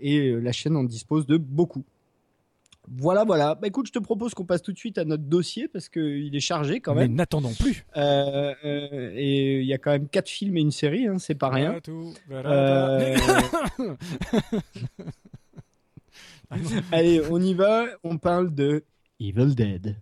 Et 0.00 0.32
la 0.32 0.52
chaîne 0.52 0.76
en 0.76 0.84
dispose 0.84 1.26
de 1.26 1.36
beaucoup. 1.36 1.84
Voilà, 2.88 3.24
voilà. 3.24 3.54
Bah 3.54 3.68
écoute, 3.68 3.86
je 3.86 3.92
te 3.92 3.98
propose 3.98 4.34
qu'on 4.34 4.44
passe 4.44 4.62
tout 4.62 4.72
de 4.72 4.78
suite 4.78 4.98
à 4.98 5.04
notre 5.04 5.22
dossier 5.22 5.68
parce 5.68 5.88
qu'il 5.88 6.34
est 6.34 6.40
chargé 6.40 6.80
quand 6.80 6.94
même. 6.94 7.10
Mais 7.10 7.16
n'attendons 7.16 7.54
plus. 7.54 7.84
Euh, 7.96 8.52
euh, 8.64 9.12
et 9.14 9.60
il 9.60 9.66
y 9.66 9.72
a 9.72 9.78
quand 9.78 9.92
même 9.92 10.08
quatre 10.08 10.28
films 10.28 10.56
et 10.56 10.60
une 10.60 10.72
série, 10.72 11.06
hein, 11.06 11.18
c'est 11.18 11.36
pas 11.36 11.50
rien. 11.50 11.78
Euh, 12.30 13.16
Allez, 16.90 17.22
on 17.30 17.40
y 17.40 17.54
va. 17.54 17.86
On 18.02 18.18
parle 18.18 18.52
de 18.52 18.84
Evil 19.20 19.54
Dead. 19.54 19.96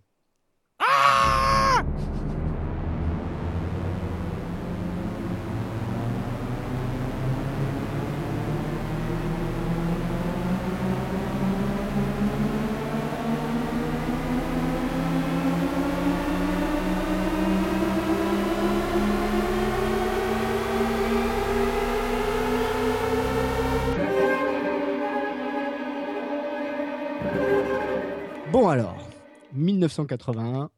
1981, 29.79 30.69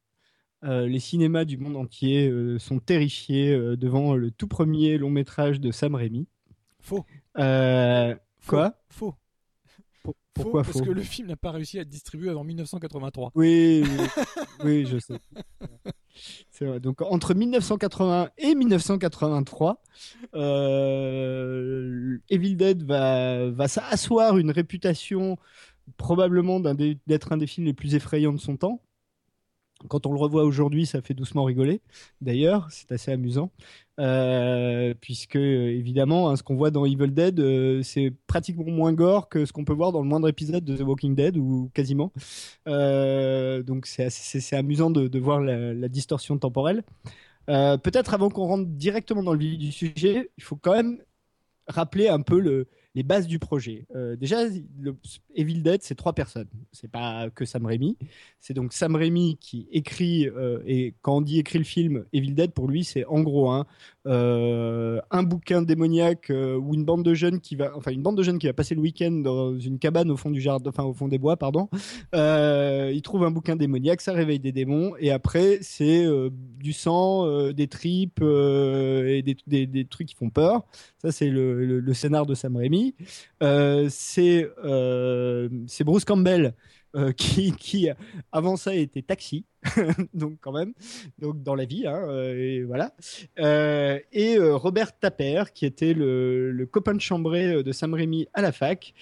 euh, 0.63 0.87
les 0.87 0.99
cinémas 0.99 1.43
du 1.43 1.57
monde 1.57 1.75
entier 1.75 2.29
euh, 2.29 2.59
sont 2.59 2.79
terrifiés 2.79 3.51
euh, 3.51 3.75
devant 3.75 4.15
le 4.15 4.29
tout 4.29 4.47
premier 4.47 4.99
long 4.99 5.09
métrage 5.09 5.59
de 5.59 5.71
Sam 5.71 5.95
Raimi. 5.95 6.27
Faux. 6.79 7.03
quoi? 8.47 8.75
Faux. 8.89 9.15
pourquoi 10.33 10.63
faux 10.63 10.71
Parce 10.71 10.85
que 10.85 10.91
le 10.91 11.01
film 11.01 11.27
n'a 11.29 11.35
pas 11.35 11.51
réussi 11.51 11.79
à 11.79 11.81
être 11.81 11.89
distribué 11.89 12.29
avant 12.29 12.43
1983. 12.43 13.31
Oui, 13.33 13.83
oui, 14.63 14.85
je 14.85 14.99
sais. 14.99 15.19
C'est 16.51 16.65
vrai. 16.65 16.79
Donc 16.79 17.01
entre 17.01 17.33
1981 17.33 18.29
et 18.37 18.53
1983, 18.53 19.81
Evil 22.29 22.55
Dead 22.55 22.83
va, 22.83 23.49
va 23.49 23.67
s'asseoir 23.67 24.37
une 24.37 24.51
réputation 24.51 25.37
probablement 25.97 26.59
d'être 26.59 27.31
un 27.31 27.37
des 27.37 27.47
films 27.47 27.65
les 27.65 27.73
plus 27.73 27.95
effrayants 27.95 28.33
de 28.33 28.39
son 28.39 28.57
temps. 28.57 28.81
Quand 29.87 30.05
on 30.05 30.13
le 30.13 30.19
revoit 30.19 30.43
aujourd'hui, 30.43 30.85
ça 30.85 31.01
fait 31.01 31.13
doucement 31.13 31.43
rigoler. 31.43 31.81
D'ailleurs, 32.21 32.67
c'est 32.71 32.91
assez 32.91 33.11
amusant, 33.11 33.51
euh, 33.99 34.93
puisque 34.99 35.35
évidemment, 35.35 36.29
hein, 36.29 36.35
ce 36.35 36.43
qu'on 36.43 36.55
voit 36.55 36.71
dans 36.71 36.85
Evil 36.85 37.11
Dead, 37.11 37.39
euh, 37.39 37.81
c'est 37.83 38.13
pratiquement 38.27 38.65
moins 38.71 38.93
gore 38.93 39.29
que 39.29 39.45
ce 39.45 39.53
qu'on 39.53 39.65
peut 39.65 39.73
voir 39.73 39.91
dans 39.91 40.01
le 40.01 40.07
moindre 40.07 40.27
épisode 40.27 40.63
de 40.63 40.75
The 40.75 40.81
Walking 40.81 41.15
Dead, 41.15 41.37
ou 41.37 41.69
quasiment. 41.73 42.11
Euh, 42.67 43.63
donc 43.63 43.85
c'est 43.85 44.55
amusant 44.55 44.91
de, 44.91 45.19
voir 45.19 45.41
la, 45.41 45.73
la, 45.73 45.87
distorsion 45.87 46.37
temporelle. 46.37 46.83
Peut-être 47.47 48.13
avant 48.13 48.29
qu'on 48.29 48.45
rentre 48.45 48.65
directement 48.69 49.23
dans 49.23 49.33
le 49.33 49.39
vif 49.39 49.57
du 49.57 49.71
sujet, 49.71 50.31
il 50.37 50.43
faut 50.43 50.55
quand 50.55 50.73
même 50.73 50.99
rappeler 51.67 52.07
un 52.07 52.21
peu 52.21 52.39
le, 52.39 52.67
les 52.93 53.03
bases 53.03 53.27
du 53.27 53.39
projet. 53.39 53.85
Euh, 53.95 54.15
déjà, 54.15 54.43
le 54.79 54.95
Evil 55.35 55.61
Dead, 55.61 55.81
c'est 55.81 55.95
trois 55.95 56.13
personnes. 56.13 56.49
C'est 56.73 56.91
pas 56.91 57.29
que 57.29 57.45
Sam 57.45 57.65
Raimi. 57.65 57.97
C'est 58.41 58.53
donc 58.53 58.73
Sam 58.73 58.95
Raimi 58.95 59.37
qui 59.39 59.67
écrit 59.71 60.27
euh, 60.27 60.59
et 60.65 60.93
quand 61.01 61.17
on 61.17 61.21
dit 61.21 61.39
écrit 61.39 61.57
le 61.57 61.63
film 61.63 62.03
Evil 62.11 62.33
Dead, 62.33 62.51
pour 62.51 62.67
lui, 62.67 62.83
c'est 62.83 63.05
en 63.05 63.21
gros 63.21 63.49
hein, 63.49 63.65
euh, 64.07 64.99
un 65.09 65.23
bouquin 65.23 65.61
démoniaque 65.61 66.31
ou 66.31 66.73
une 66.73 66.83
bande 66.83 67.03
de 67.03 67.13
jeunes 67.13 67.39
qui 67.39 67.55
va, 67.55 67.71
enfin 67.77 67.91
une 67.91 68.01
bande 68.01 68.17
de 68.17 68.23
jeunes 68.23 68.39
qui 68.39 68.47
va 68.47 68.53
passer 68.53 68.75
le 68.75 68.81
week-end 68.81 69.11
dans 69.11 69.57
une 69.57 69.79
cabane 69.79 70.11
au 70.11 70.17
fond 70.17 70.31
du 70.31 70.41
jardin, 70.41 70.69
enfin 70.69 70.83
au 70.83 70.93
fond 70.93 71.07
des 71.07 71.17
bois, 71.17 71.37
pardon. 71.37 71.69
il 72.13 73.01
trouve 73.03 73.23
un 73.23 73.31
bouquin 73.31 73.55
démoniaque, 73.55 74.01
ça 74.01 74.11
réveille 74.11 74.39
des 74.39 74.51
démons 74.51 74.93
et 74.99 75.11
après 75.11 75.59
c'est 75.61 76.05
du 76.59 76.73
sang, 76.73 77.51
des 77.51 77.67
tripes 77.67 78.21
et 78.21 79.23
des, 79.23 79.67
des, 79.67 79.85
trucs 79.85 80.07
qui 80.09 80.15
font 80.15 80.29
peur. 80.29 80.65
Ça 80.97 81.11
c'est 81.11 81.29
le, 81.29 81.79
le 81.79 81.93
scénar 81.93 82.25
de 82.25 82.33
Sam 82.33 82.57
Raimi. 82.57 82.80
Euh, 83.43 83.89
euh, 84.63 85.49
c'est 85.67 85.83
Bruce 85.83 86.05
Campbell 86.05 86.53
euh, 86.95 87.11
qui, 87.13 87.89
avant 88.31 88.57
ça 88.57 88.75
était 88.75 89.01
taxi, 89.01 89.45
donc 90.13 90.37
quand 90.41 90.51
même, 90.51 90.73
dans 91.19 91.55
la 91.55 91.65
vie, 91.65 91.87
hein, 91.87 92.07
et 92.35 92.63
voilà. 92.63 92.93
et 93.37 94.37
Robert 94.39 94.97
Tapper, 94.99 95.43
qui 95.53 95.65
était 95.65 95.93
le, 95.93 96.67
copain 96.71 96.93
de 96.93 97.01
chambré 97.01 97.63
de 97.63 97.71
Sam 97.71 97.93
Raimi 97.93 98.27
à 98.33 98.41
la 98.41 98.51
fac, 98.51 98.93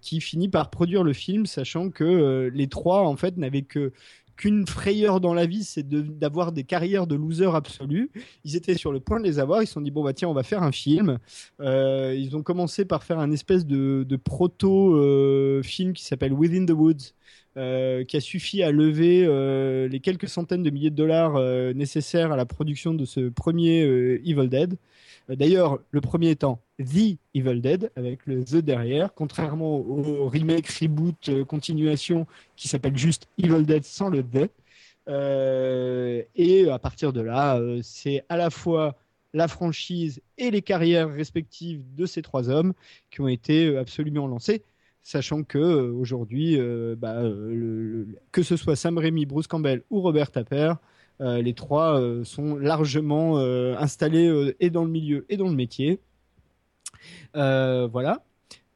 qui 0.00 0.20
finit 0.20 0.48
par 0.48 0.70
produire 0.70 1.02
le 1.02 1.12
film, 1.12 1.46
sachant 1.46 1.90
que 1.90 2.50
les 2.52 2.68
trois 2.68 3.02
en 3.02 3.16
fait 3.16 3.36
n'avaient 3.36 3.62
que 3.62 3.92
qu'une 4.36 4.66
frayeur 4.66 5.20
dans 5.20 5.34
la 5.34 5.46
vie, 5.46 5.64
c'est 5.64 5.88
d'avoir 5.88 6.52
des 6.52 6.64
carrières 6.64 7.06
de 7.06 7.14
losers 7.14 7.54
absolus. 7.54 8.10
Ils 8.44 8.56
étaient 8.56 8.74
sur 8.74 8.92
le 8.92 9.00
point 9.00 9.18
de 9.18 9.24
les 9.24 9.38
avoir. 9.38 9.62
Ils 9.62 9.66
se 9.66 9.74
sont 9.74 9.80
dit 9.80 9.90
bon 9.90 10.04
bah 10.04 10.12
tiens, 10.12 10.28
on 10.28 10.34
va 10.34 10.42
faire 10.42 10.62
un 10.62 10.72
film. 10.72 11.18
Euh, 11.60 12.14
ils 12.16 12.36
ont 12.36 12.42
commencé 12.42 12.84
par 12.84 13.04
faire 13.04 13.18
un 13.18 13.30
espèce 13.30 13.66
de, 13.66 14.04
proto 14.22 14.96
euh, 14.96 15.62
film 15.62 15.92
qui 15.92 16.04
s'appelle 16.04 16.32
Within 16.32 16.66
the 16.66 16.70
Woods. 16.70 17.12
Euh, 17.58 18.04
qui 18.04 18.18
a 18.18 18.20
suffi 18.20 18.62
à 18.62 18.70
lever 18.70 19.26
les 19.88 20.00
quelques 20.00 20.28
centaines 20.28 20.62
de 20.62 20.68
milliers 20.68 20.90
de 20.90 20.96
dollars 20.96 21.40
nécessaires 21.74 22.30
à 22.30 22.36
la 22.36 22.44
production 22.44 22.92
de 22.92 23.06
ce 23.06 23.30
premier 23.30 23.80
Evil 24.24 24.48
Dead. 24.48 24.76
D'ailleurs, 25.28 25.80
le 25.90 26.00
premier 26.00 26.30
étant 26.30 26.60
The 26.78 27.18
Evil 27.34 27.60
Dead, 27.60 27.90
avec 27.96 28.26
le 28.26 28.44
The 28.44 28.56
derrière, 28.56 29.12
contrairement 29.14 29.76
au 29.76 30.28
remake, 30.28 30.68
reboot, 30.68 31.28
euh, 31.28 31.44
continuation 31.44 32.26
qui 32.54 32.68
s'appelle 32.68 32.96
juste 32.96 33.26
Evil 33.38 33.64
Dead 33.64 33.84
sans 33.84 34.08
le 34.08 34.22
The. 34.22 34.50
Euh, 35.08 36.22
et 36.34 36.68
à 36.70 36.78
partir 36.78 37.12
de 37.12 37.20
là, 37.20 37.58
euh, 37.58 37.80
c'est 37.82 38.24
à 38.28 38.36
la 38.36 38.50
fois 38.50 38.96
la 39.34 39.48
franchise 39.48 40.20
et 40.38 40.50
les 40.50 40.62
carrières 40.62 41.12
respectives 41.12 41.82
de 41.96 42.06
ces 42.06 42.22
trois 42.22 42.48
hommes 42.48 42.72
qui 43.10 43.20
ont 43.20 43.28
été 43.28 43.76
absolument 43.76 44.26
lancés 44.26 44.62
sachant 45.02 45.44
que 45.44 45.58
aujourd'hui, 45.92 46.58
bah, 46.96 47.22
que 48.32 48.42
ce 48.42 48.56
soit 48.56 48.74
Sam 48.74 48.98
Raimi, 48.98 49.24
Bruce 49.24 49.46
Campbell 49.46 49.82
ou 49.88 50.00
Robert 50.00 50.32
Tapper, 50.32 50.72
euh, 50.72 50.74
les 51.20 51.54
trois 51.54 52.00
euh, 52.00 52.24
sont 52.24 52.56
largement 52.56 53.38
euh, 53.38 53.76
installés 53.78 54.54
et 54.60 54.70
dans 54.70 54.84
le 54.84 54.90
milieu 54.90 55.26
et 55.28 55.36
dans 55.36 55.48
le 55.48 55.54
métier. 55.54 56.00
voilà. 57.34 58.22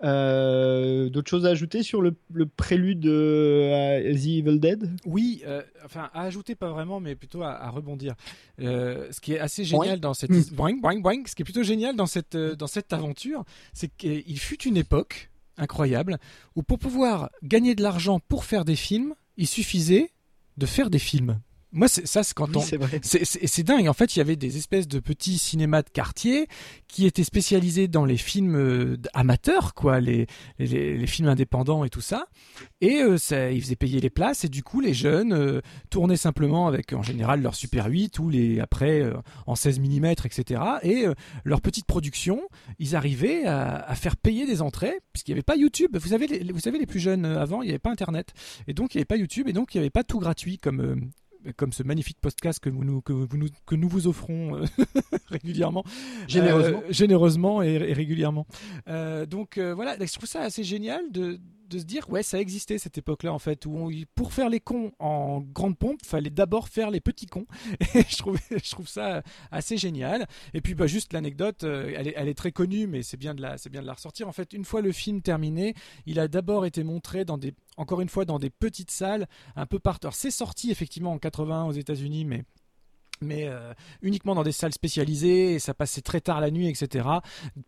D'autres 0.03 1.29
choses 1.29 1.45
à 1.45 1.51
ajouter 1.51 1.83
sur 1.83 2.01
le, 2.01 2.15
prélude 2.57 3.07
à 3.07 4.01
The 4.01 4.27
Evil 4.27 4.59
Dead? 4.59 4.89
Oui, 5.05 5.43
enfin 5.85 6.09
à 6.15 6.23
ajouter 6.23 6.55
pas 6.55 6.71
vraiment, 6.71 7.01
mais 7.01 7.15
plutôt 7.15 7.43
à, 7.43 7.69
rebondir. 7.69 8.15
ce 8.59 9.21
qui 9.21 9.35
est 9.35 9.39
assez 9.39 9.65
génial 9.65 10.01
dans 10.01 10.15
cette 10.15 10.33
ce 10.33 11.35
qui 11.35 11.43
est 11.43 11.45
plutôt 11.45 11.63
génial 11.63 11.97
dans 11.97 12.07
cette 12.07 12.37
dans 12.37 12.67
cette 12.67 12.93
aventure, 12.93 13.45
c'est 13.75 13.95
qu'il 13.95 14.39
fut 14.39 14.63
une 14.63 14.79
époque 14.79 15.31
incroyable 15.59 16.19
où 16.57 16.63
pour 16.63 16.79
pouvoir 16.79 17.31
gagner 17.43 17.75
de 17.75 17.83
l'argent 17.83 18.21
pour 18.21 18.45
faire 18.45 18.65
des 18.65 18.77
films, 18.77 19.15
il 19.37 19.47
suffisait 19.47 20.11
de 20.57 20.67
faire 20.67 20.91
des 20.91 20.99
films. 20.99 21.41
Moi, 21.73 21.87
c'est 21.87 22.07
ça, 22.07 22.25
c'est 22.25 22.35
quand 22.35 22.49
Oui, 22.57 22.57
on. 22.57 22.99
c'est 23.03 23.63
dingue. 23.63 23.89
En 23.89 23.93
fait, 23.93 24.17
il 24.17 24.19
y 24.19 24.23
avait 24.23 24.37
des 24.37 24.57
espèces 24.57 24.89
de 24.89 24.99
petits 24.99 25.39
cinémas 25.39 25.83
de 25.83 25.89
quartier 25.89 26.49
qui 26.89 27.07
étaient 27.07 27.23
spécialisés 27.25 27.87
dans 27.87 28.05
les 28.05 28.17
films 28.17 28.57
euh, 28.57 28.97
amateurs, 29.15 29.75
quoi, 29.75 30.01
les, 30.01 30.27
les, 30.59 30.97
les 30.97 31.07
films 31.07 31.29
indépendants 31.29 31.85
et 31.85 31.91
tout 31.91 32.01
ça. 32.01 32.27
Et 32.81 33.03
euh, 33.03 33.19
ça, 33.19 33.53
ils 33.53 33.63
faisaient 33.63 33.77
payer 33.77 34.01
les 34.01 34.11
places 34.11 34.45
et 34.45 34.49
du 34.49 34.65
coup, 34.65 34.81
les 34.81 34.95
jeunes 34.95 35.33
euh, 35.33 35.61
tournaient 35.91 36.17
simplement 36.17 36.67
avec, 36.67 36.93
en 36.93 37.03
général, 37.03 37.41
leur 37.41 37.55
Super 37.55 37.87
8 37.87 38.19
ou 38.19 38.31
les 38.31 38.59
après 38.59 39.01
euh, 39.01 39.15
en 39.47 39.55
16 39.55 39.79
mm, 39.79 40.05
etc. 40.07 40.61
Et 40.83 41.07
leur 41.45 41.61
petite 41.61 41.87
production, 41.87 42.43
ils 42.81 42.97
arrivaient 42.97 43.45
à, 43.45 43.77
à 43.77 43.95
faire 43.95 44.17
payer 44.17 44.45
des 44.45 44.61
entrées 44.61 44.99
puisqu'il 45.13 45.31
n'y 45.33 45.35
avait 45.35 45.43
pas 45.43 45.57
YouTube. 45.57 45.97
Vous 45.97 46.09
savez, 46.09 46.27
les, 46.27 46.53
vous 46.53 46.61
savez, 46.61 46.79
les 46.79 46.87
plus 46.87 47.01
jeunes 47.01 47.25
avant, 47.25 47.63
il 47.63 47.67
n'y 47.67 47.71
avait 47.71 47.79
pas 47.79 47.91
Internet 47.91 48.33
et 48.67 48.75
donc 48.75 48.95
il 48.95 48.99
n'y 48.99 49.01
avait 49.01 49.05
pas 49.07 49.17
YouTube 49.17 49.49
et 49.49 49.53
donc 49.53 49.75
il 49.75 49.79
n'y 49.79 49.83
avait 49.83 49.91
pas 49.91 50.05
tout 50.05 50.19
gratuit 50.19 50.59
comme 50.59 51.11
comme 51.57 51.73
ce 51.73 51.83
magnifique 51.83 52.19
podcast 52.21 52.61
que, 52.61 52.71
nous, 52.71 53.01
que, 53.01 53.13
vous 53.13 53.37
nous, 53.37 53.49
que 53.67 53.75
nous 53.75 53.89
vous 53.89 54.07
offrons 54.07 54.57
euh, 54.57 54.65
régulièrement. 55.27 55.85
Généreusement. 56.29 56.83
Euh, 56.87 56.93
généreusement 56.93 57.63
et, 57.63 57.75
et 57.75 57.93
régulièrement. 57.93 58.47
Euh, 58.89 59.27
donc 59.27 59.59
voilà, 59.59 59.97
je 59.99 60.13
trouve 60.13 60.29
ça 60.29 60.43
assez 60.43 60.65
génial 60.65 61.11
de, 61.11 61.41
de 61.71 61.79
se 61.79 61.85
dire, 61.85 62.11
ouais, 62.11 62.23
ça 62.23 62.39
existait 62.41 62.79
cette 62.79 62.99
époque-là 62.99 63.33
en 63.33 63.39
fait, 63.39 63.65
où 63.65 63.91
pour 64.15 64.33
faire 64.33 64.49
les 64.49 64.61
cons 64.61 64.93
en 64.99 65.41
grande 65.41 65.79
pompe, 65.79 66.05
fallait 66.05 66.31
d'abord 66.31 66.69
faire 66.69 66.91
les 66.91 67.01
petits 67.01 67.27
cons. 67.27 67.47
Et 67.95 68.05
je 68.09 68.17
trouve, 68.19 68.39
je 68.51 68.71
trouve 68.71 68.89
ça 68.89 69.23
assez 69.51 69.77
génial. 69.77 70.27
Et 70.53 70.61
puis 70.61 70.75
bah, 70.75 70.87
juste 70.87 71.13
l'anecdote, 71.13 71.65
euh, 71.65 71.95
elle, 71.97 72.09
est, 72.09 72.15
elle 72.17 72.29
est 72.29 72.35
très 72.35 72.53
connue, 72.53 72.87
mais 72.87 73.03
c'est 73.03 73.17
bien, 73.17 73.35
de 73.35 73.41
la, 73.41 73.57
c'est 73.57 73.71
bien 73.71 73.83
de 73.83 73.87
la 73.87 73.95
ressortir. 73.95 74.29
En 74.29 74.33
fait, 74.33 74.53
une 74.53 74.65
fois 74.65 74.83
le 74.83 74.93
film 74.93 75.23
terminé, 75.23 75.75
il 76.07 76.19
a 76.19 76.29
d'abord 76.29 76.67
été 76.67 76.83
montré 76.83 77.25
dans 77.25 77.39
des, 77.39 77.55
encore 77.77 78.01
une 78.01 78.09
fois, 78.09 78.25
dans 78.25 78.39
des 78.39 78.51
petites 78.51 78.91
salles 78.91 79.29
un 79.57 79.67
peu 79.67 79.79
partout. 79.79 80.09
C'est 80.13 80.31
sorti 80.31 80.71
effectivement 80.71 81.13
en 81.13 81.19
80 81.19 81.65
aux 81.67 81.73
États-Unis, 81.73 82.25
mais 82.25 82.45
mais 83.23 83.47
euh, 83.49 83.73
uniquement 84.03 84.35
dans 84.35 84.43
des 84.43 84.53
salles 84.53 84.73
spécialisées 84.73 85.55
et 85.55 85.59
ça 85.59 85.75
passait 85.75 86.01
très 86.01 86.21
tard 86.21 86.41
la 86.41 86.51
nuit 86.51 86.69
etc 86.69 87.07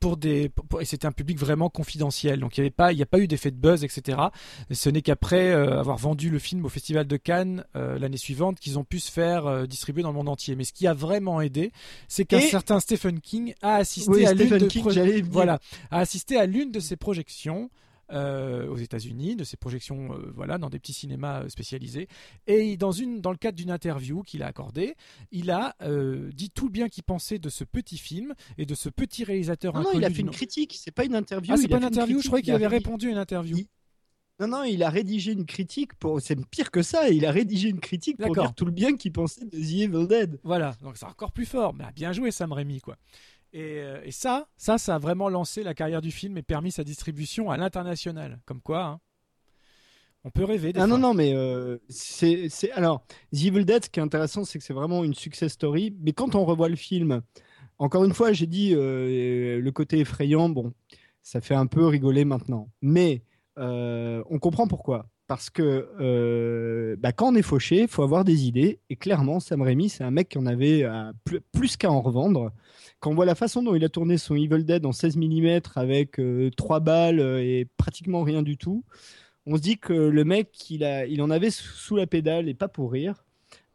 pour 0.00 0.16
des 0.16 0.48
pour- 0.48 0.80
et 0.80 0.84
c'était 0.84 1.06
un 1.06 1.12
public 1.12 1.38
vraiment 1.38 1.68
confidentiel. 1.68 2.40
Donc 2.40 2.56
il 2.56 2.60
y 2.60 2.62
avait 2.62 2.70
pas 2.70 2.92
il 2.92 2.96
n'y 2.96 3.02
a 3.02 3.06
pas 3.06 3.18
eu 3.18 3.26
d'effet 3.28 3.50
de 3.50 3.56
buzz 3.56 3.84
etc 3.84 4.18
Et 4.70 4.74
ce 4.74 4.88
n'est 4.88 5.02
qu'après 5.02 5.50
euh, 5.50 5.78
avoir 5.78 5.98
vendu 5.98 6.30
le 6.30 6.38
film 6.38 6.64
au 6.64 6.68
festival 6.68 7.06
de 7.06 7.16
Cannes 7.16 7.64
euh, 7.76 7.98
l'année 7.98 8.16
suivante 8.16 8.58
qu'ils 8.60 8.78
ont 8.78 8.84
pu 8.84 8.98
se 8.98 9.10
faire 9.12 9.66
distribuer 9.66 10.02
dans 10.02 10.10
le 10.10 10.16
monde 10.16 10.28
entier. 10.28 10.56
Mais 10.56 10.64
ce 10.64 10.72
qui 10.72 10.86
a 10.86 10.94
vraiment 10.94 11.40
aidé 11.40 11.72
c'est 12.08 12.24
qu'un 12.24 12.38
Et- 12.38 12.48
certain 12.48 12.80
Stephen 12.80 13.20
King 13.20 13.54
a 13.62 13.76
assisté 13.76 14.10
Oui, 14.10 14.26
à 14.26 14.32
l'une 14.34 14.48
de 14.58 14.66
pro- 14.66 14.90
voilà 15.30 15.58
a 15.90 15.98
assisté 15.98 16.36
à 16.38 16.46
l'une 16.46 16.72
de 16.72 16.80
ses 16.80 16.96
projections 16.96 17.70
euh, 18.12 18.68
aux 18.68 18.76
États-Unis, 18.76 19.36
de 19.36 19.44
ses 19.44 19.56
projections, 19.56 20.12
euh, 20.14 20.30
voilà, 20.34 20.58
dans 20.58 20.68
des 20.70 20.78
petits 20.78 20.92
cinémas 20.92 21.42
euh, 21.44 21.48
spécialisés. 21.48 22.08
Et 22.46 22.76
dans 22.76 22.92
une, 22.92 23.20
dans 23.20 23.30
le 23.32 23.36
cadre 23.38 23.56
d'une 23.56 23.70
interview 23.70 24.22
qu'il 24.22 24.42
a 24.42 24.46
accordée, 24.46 24.94
il 25.30 25.50
a 25.50 25.74
dit 26.34 26.50
tout 26.50 26.66
le 26.66 26.72
bien 26.72 26.88
qu'il 26.88 27.02
pensait 27.04 27.38
de 27.38 27.48
ce 27.48 27.64
petit 27.64 27.98
film 27.98 28.34
et 28.58 28.66
de 28.66 28.74
ce 28.74 28.88
petit 28.88 29.24
réalisateur 29.24 29.74
Non, 29.74 29.80
non, 29.80 29.88
inconnu. 29.88 30.02
il 30.02 30.06
a 30.06 30.10
fait 30.10 30.20
une 30.22 30.30
critique, 30.30 30.76
c'est 30.78 30.90
pas 30.90 31.04
une 31.04 31.14
interview. 31.14 31.52
Ah, 31.54 31.56
c'est 31.56 31.68
pas 31.68 31.78
une 31.78 31.84
interview. 31.84 32.20
Je 32.20 32.26
croyais 32.28 32.42
il 32.42 32.44
qu'il 32.44 32.54
avait 32.54 32.66
répondu 32.66 33.08
à 33.08 33.10
une 33.12 33.18
interview. 33.18 33.56
Il- 33.58 33.66
Non, 34.40 34.48
non, 34.48 34.64
il 34.64 34.82
a 34.82 34.90
rédigé 34.90 35.32
une 35.32 35.44
critique 35.46 35.94
pour. 35.94 36.20
C'est 36.20 36.36
pire 36.48 36.70
que 36.70 36.82
ça, 36.82 37.08
il 37.10 37.24
a 37.26 37.30
rédigé 37.30 37.68
une 37.68 37.80
critique 37.80 38.16
pour 38.16 38.34
dire 38.34 38.54
tout 38.54 38.64
le 38.64 38.70
bien 38.72 38.96
qu'il 38.96 39.12
pensait 39.12 39.44
de 39.44 39.50
The 39.50 39.54
Evil 39.94 40.06
Dead. 40.08 40.40
Voilà, 40.42 40.74
donc 40.82 40.96
c'est 40.96 41.06
encore 41.06 41.32
plus 41.32 41.46
fort. 41.46 41.74
Mais 41.74 41.84
bien 41.94 42.12
joué 42.12 42.30
Sam 42.30 42.52
Raimi, 42.52 42.80
quoi. 42.80 42.96
Et, 43.52 43.80
euh, 43.80 44.00
et 44.04 44.10
ça, 44.12 44.48
ça, 44.56 44.78
ça 44.78 44.94
a 44.94 44.98
vraiment 44.98 45.28
lancé 45.28 45.62
la 45.62 45.74
carrière 45.74 46.00
du 46.00 46.10
film 46.10 46.38
et 46.38 46.42
permis 46.42 46.72
sa 46.72 46.84
distribution 46.84 47.50
à 47.50 47.56
l'international. 47.56 48.40
Comme 48.46 48.60
quoi, 48.62 48.84
hein, 48.84 49.00
on 50.24 50.30
peut 50.30 50.44
rêver. 50.44 50.72
Des 50.72 50.80
Ah 50.80 50.86
fois. 50.86 50.98
non, 50.98 51.08
non, 51.08 51.14
mais 51.14 51.34
euh, 51.34 51.78
c'est. 51.88 52.48
Alors, 52.72 53.04
The 53.34 53.44
Evil 53.46 53.64
Dead, 53.64 53.84
ce 53.84 53.90
qui 53.90 54.00
est 54.00 54.02
intéressant, 54.02 54.44
c'est 54.44 54.58
que 54.58 54.64
c'est 54.64 54.72
vraiment 54.72 55.04
une 55.04 55.14
success 55.14 55.52
story. 55.52 55.94
Mais 56.00 56.12
quand 56.12 56.34
on 56.34 56.44
revoit 56.44 56.68
le 56.68 56.76
film, 56.76 57.22
encore 57.78 58.04
une 58.04 58.14
fois, 58.14 58.32
j'ai 58.32 58.46
dit 58.46 58.72
euh, 58.74 59.60
le 59.60 59.70
côté 59.72 59.98
effrayant, 59.98 60.48
bon, 60.48 60.72
ça 61.22 61.40
fait 61.40 61.54
un 61.54 61.66
peu 61.66 61.86
rigoler 61.86 62.24
maintenant. 62.24 62.70
Mais 62.80 63.22
euh, 63.58 64.22
on 64.30 64.38
comprend 64.38 64.66
pourquoi. 64.68 65.08
Parce 65.26 65.50
que 65.50 66.96
bah, 67.00 67.12
quand 67.12 67.32
on 67.32 67.34
est 67.34 67.42
fauché, 67.42 67.82
il 67.82 67.88
faut 67.88 68.02
avoir 68.02 68.22
des 68.24 68.46
idées. 68.46 68.80
Et 68.90 68.96
clairement, 68.96 69.40
Sam 69.40 69.62
Raimi, 69.62 69.88
c'est 69.88 70.04
un 70.04 70.10
mec 70.10 70.28
qui 70.28 70.38
en 70.38 70.46
avait 70.46 70.84
plus, 71.24 71.40
plus 71.52 71.76
qu'à 71.76 71.90
en 71.90 72.02
revendre. 72.02 72.52
Quand 73.02 73.10
on 73.10 73.14
voit 73.14 73.26
la 73.26 73.34
façon 73.34 73.62
dont 73.64 73.74
il 73.74 73.84
a 73.84 73.88
tourné 73.88 74.16
son 74.16 74.36
Evil 74.36 74.64
Dead 74.64 74.86
en 74.86 74.92
16 74.92 75.16
mm 75.16 75.60
avec 75.74 76.20
euh, 76.20 76.50
trois 76.56 76.78
balles 76.80 77.18
euh, 77.20 77.42
et 77.42 77.66
pratiquement 77.76 78.22
rien 78.22 78.42
du 78.42 78.56
tout, 78.56 78.84
on 79.44 79.56
se 79.56 79.60
dit 79.60 79.76
que 79.76 79.92
le 79.92 80.24
mec, 80.24 80.70
il, 80.70 80.84
a, 80.84 81.04
il 81.06 81.20
en 81.20 81.28
avait 81.30 81.50
sous 81.50 81.96
la 81.96 82.06
pédale 82.06 82.48
et 82.48 82.54
pas 82.54 82.68
pour 82.68 82.92
rire. 82.92 83.24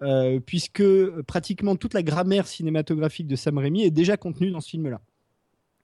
euh, 0.02 0.40
puisque 0.40 0.84
pratiquement 1.28 1.76
toute 1.76 1.94
la 1.94 2.04
grammaire 2.04 2.48
cinématographique 2.48 3.28
de 3.28 3.36
Sam 3.36 3.58
Raimi 3.58 3.84
est 3.84 3.92
déjà 3.92 4.16
contenue 4.16 4.50
dans 4.52 4.62
ce 4.62 4.70
film-là. 4.70 5.02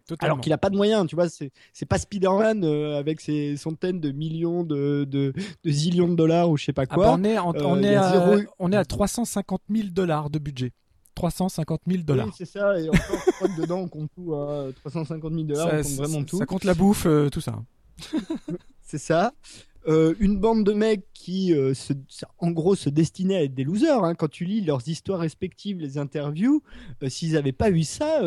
Totalement. 0.08 0.34
Alors 0.36 0.42
qu'il 0.42 0.50
n'a 0.52 0.58
pas 0.58 0.70
de 0.70 0.76
moyens, 0.78 1.08
tu 1.08 1.16
vois, 1.16 1.28
c'est 1.30 1.52
pas 1.88 1.98
Spider-Man 1.98 2.64
euh, 2.64 2.98
avec 3.00 3.20
ses 3.22 3.58
centaines 3.58 4.00
de 4.00 4.12
millions 4.12 4.64
de, 4.64 5.06
de, 5.10 5.34
de 5.64 5.70
zillions 5.70 6.08
de 6.10 6.16
dollars 6.16 6.50
ou 6.50 6.58
je 6.58 6.66
sais 6.66 6.74
pas 6.74 6.84
Ah 6.90 6.94
quoi. 6.96 7.06
bah, 7.08 7.16
on, 7.20 7.24
est, 7.24 7.38
en- 7.38 7.54
Euh, 7.56 7.62
on, 7.66 7.82
est 7.84 7.96
à, 7.96 8.12
zéro- 8.12 8.44
on 8.60 8.72
est 8.72 8.76
à 8.78 8.86
350 8.86 9.62
000 9.70 9.88
dollars 9.92 10.30
de 10.30 10.40
budget. 10.40 10.72
350 11.16 11.82
000 11.88 12.04
dollars. 12.04 12.28
Oui, 12.28 12.34
c'est 12.36 12.46
ça, 12.46 12.80
et 12.80 12.90
encore, 12.90 13.50
dedans 13.58 13.80
on 13.80 13.88
compte 13.88 14.10
tout, 14.16 14.34
hein, 14.36 14.72
350 14.84 15.34
000 15.34 15.44
dollars, 15.46 15.68
on 15.68 15.82
compte 15.82 15.92
vraiment 15.92 16.24
tout. 16.24 16.38
ça 16.38 16.46
compte 16.46 16.64
la 16.64 16.74
bouffe, 16.74 17.06
euh, 17.06 17.30
tout 17.30 17.42
ça. 17.42 17.62
c'est 18.82 18.98
ça. 18.98 19.34
Euh, 19.88 20.14
une 20.20 20.40
bande 20.40 20.64
de 20.64 20.72
mecs 20.72 21.04
qui, 21.14 21.54
euh, 21.54 21.74
en 22.40 22.52
gros, 22.52 22.76
se 22.76 22.90
destinaient 22.90 23.36
à 23.36 23.44
être 23.44 23.54
des 23.54 23.64
losers. 23.64 24.04
hein. 24.04 24.16
Quand 24.16 24.30
tu 24.30 24.46
lis 24.46 24.62
leurs 24.62 24.88
histoires 24.88 25.20
respectives, 25.20 25.80
les 25.80 25.98
interviews, 25.98 26.64
euh, 27.02 27.10
s'ils 27.10 27.34
n'avaient 27.34 27.52
pas 27.52 27.70
eu 27.70 27.84
ça, 27.84 28.22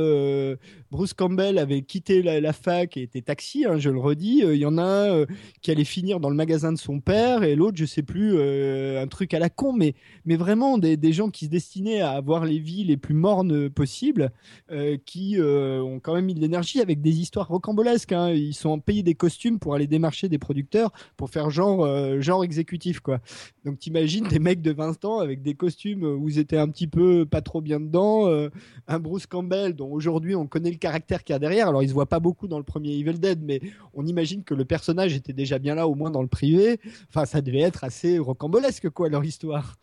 Bruce 0.90 1.14
Campbell 1.14 1.58
avait 1.58 1.82
quitté 1.82 2.22
la, 2.22 2.52
fac 2.52 2.96
et 2.96 3.02
était 3.02 3.22
taxi, 3.22 3.64
hein, 3.64 3.78
je 3.78 3.90
le 3.90 3.98
redis. 3.98 4.42
Il 4.44 4.56
y 4.56 4.66
en 4.66 4.78
a 4.78 5.22
un 5.22 5.26
qui 5.62 5.70
allait 5.70 5.84
finir 5.84 6.20
dans 6.20 6.30
le 6.30 6.36
magasin 6.36 6.72
de 6.72 6.78
son 6.78 7.00
père 7.00 7.42
et 7.42 7.54
l'autre, 7.54 7.76
je 7.76 7.84
sais 7.84 8.02
plus, 8.02 8.38
un 8.38 9.06
truc 9.06 9.34
à 9.34 9.38
la 9.38 9.48
con, 9.50 9.72
mais, 9.72 9.94
mais 10.24 10.36
vraiment 10.36 10.78
des, 10.78 10.96
des 10.96 11.12
gens 11.12 11.30
qui 11.30 11.46
se 11.46 11.50
destinaient 11.50 12.00
à 12.00 12.12
avoir 12.12 12.44
les 12.44 12.58
vies 12.58 12.84
les 12.84 12.96
plus 12.96 13.14
mornes 13.14 13.70
possibles, 13.70 14.30
qui 15.04 15.36
ont 15.40 16.00
quand 16.00 16.14
même 16.14 16.26
mis 16.26 16.34
de 16.34 16.40
l'énergie 16.40 16.80
avec 16.80 17.00
des 17.00 17.20
histoires 17.20 17.48
rocambolesques. 17.48 18.12
hein. 18.12 18.30
Ils 18.30 18.54
sont 18.54 18.78
payés 18.78 19.02
des 19.02 19.14
costumes 19.14 19.58
pour 19.58 19.74
aller 19.74 19.86
démarcher 19.86 20.28
des 20.28 20.38
producteurs 20.38 20.92
pour 21.16 21.30
faire 21.30 21.45
genre, 21.50 21.84
euh, 21.84 22.42
exécutif. 22.42 23.00
Quoi. 23.00 23.20
Donc 23.64 23.78
t'imagines 23.78 24.26
des 24.26 24.38
mecs 24.38 24.62
de 24.62 24.72
20 24.72 25.04
ans 25.04 25.18
avec 25.20 25.42
des 25.42 25.54
costumes 25.54 26.04
où 26.04 26.28
ils 26.28 26.38
étaient 26.38 26.58
un 26.58 26.68
petit 26.68 26.86
peu 26.86 27.26
pas 27.26 27.40
trop 27.40 27.60
bien 27.60 27.80
dedans, 27.80 28.28
euh, 28.28 28.50
un 28.86 28.98
Bruce 28.98 29.26
Campbell 29.26 29.74
dont 29.74 29.90
aujourd'hui 29.90 30.34
on 30.34 30.46
connaît 30.46 30.70
le 30.70 30.76
caractère 30.76 31.24
qu'il 31.24 31.34
y 31.34 31.36
a 31.36 31.38
derrière. 31.38 31.68
Alors 31.68 31.82
il 31.82 31.88
se 31.88 31.94
voit 31.94 32.06
pas 32.06 32.20
beaucoup 32.20 32.48
dans 32.48 32.58
le 32.58 32.64
premier 32.64 32.92
Evil 32.94 33.18
Dead, 33.18 33.42
mais 33.42 33.60
on 33.94 34.06
imagine 34.06 34.44
que 34.44 34.54
le 34.54 34.64
personnage 34.64 35.14
était 35.14 35.32
déjà 35.32 35.58
bien 35.58 35.74
là, 35.74 35.88
au 35.88 35.94
moins 35.94 36.10
dans 36.10 36.22
le 36.22 36.28
privé. 36.28 36.80
Enfin, 37.08 37.24
ça 37.24 37.40
devait 37.40 37.60
être 37.60 37.84
assez 37.84 38.18
rocambolesque, 38.18 38.90
quoi, 38.90 39.08
leur 39.08 39.24
histoire. 39.24 39.76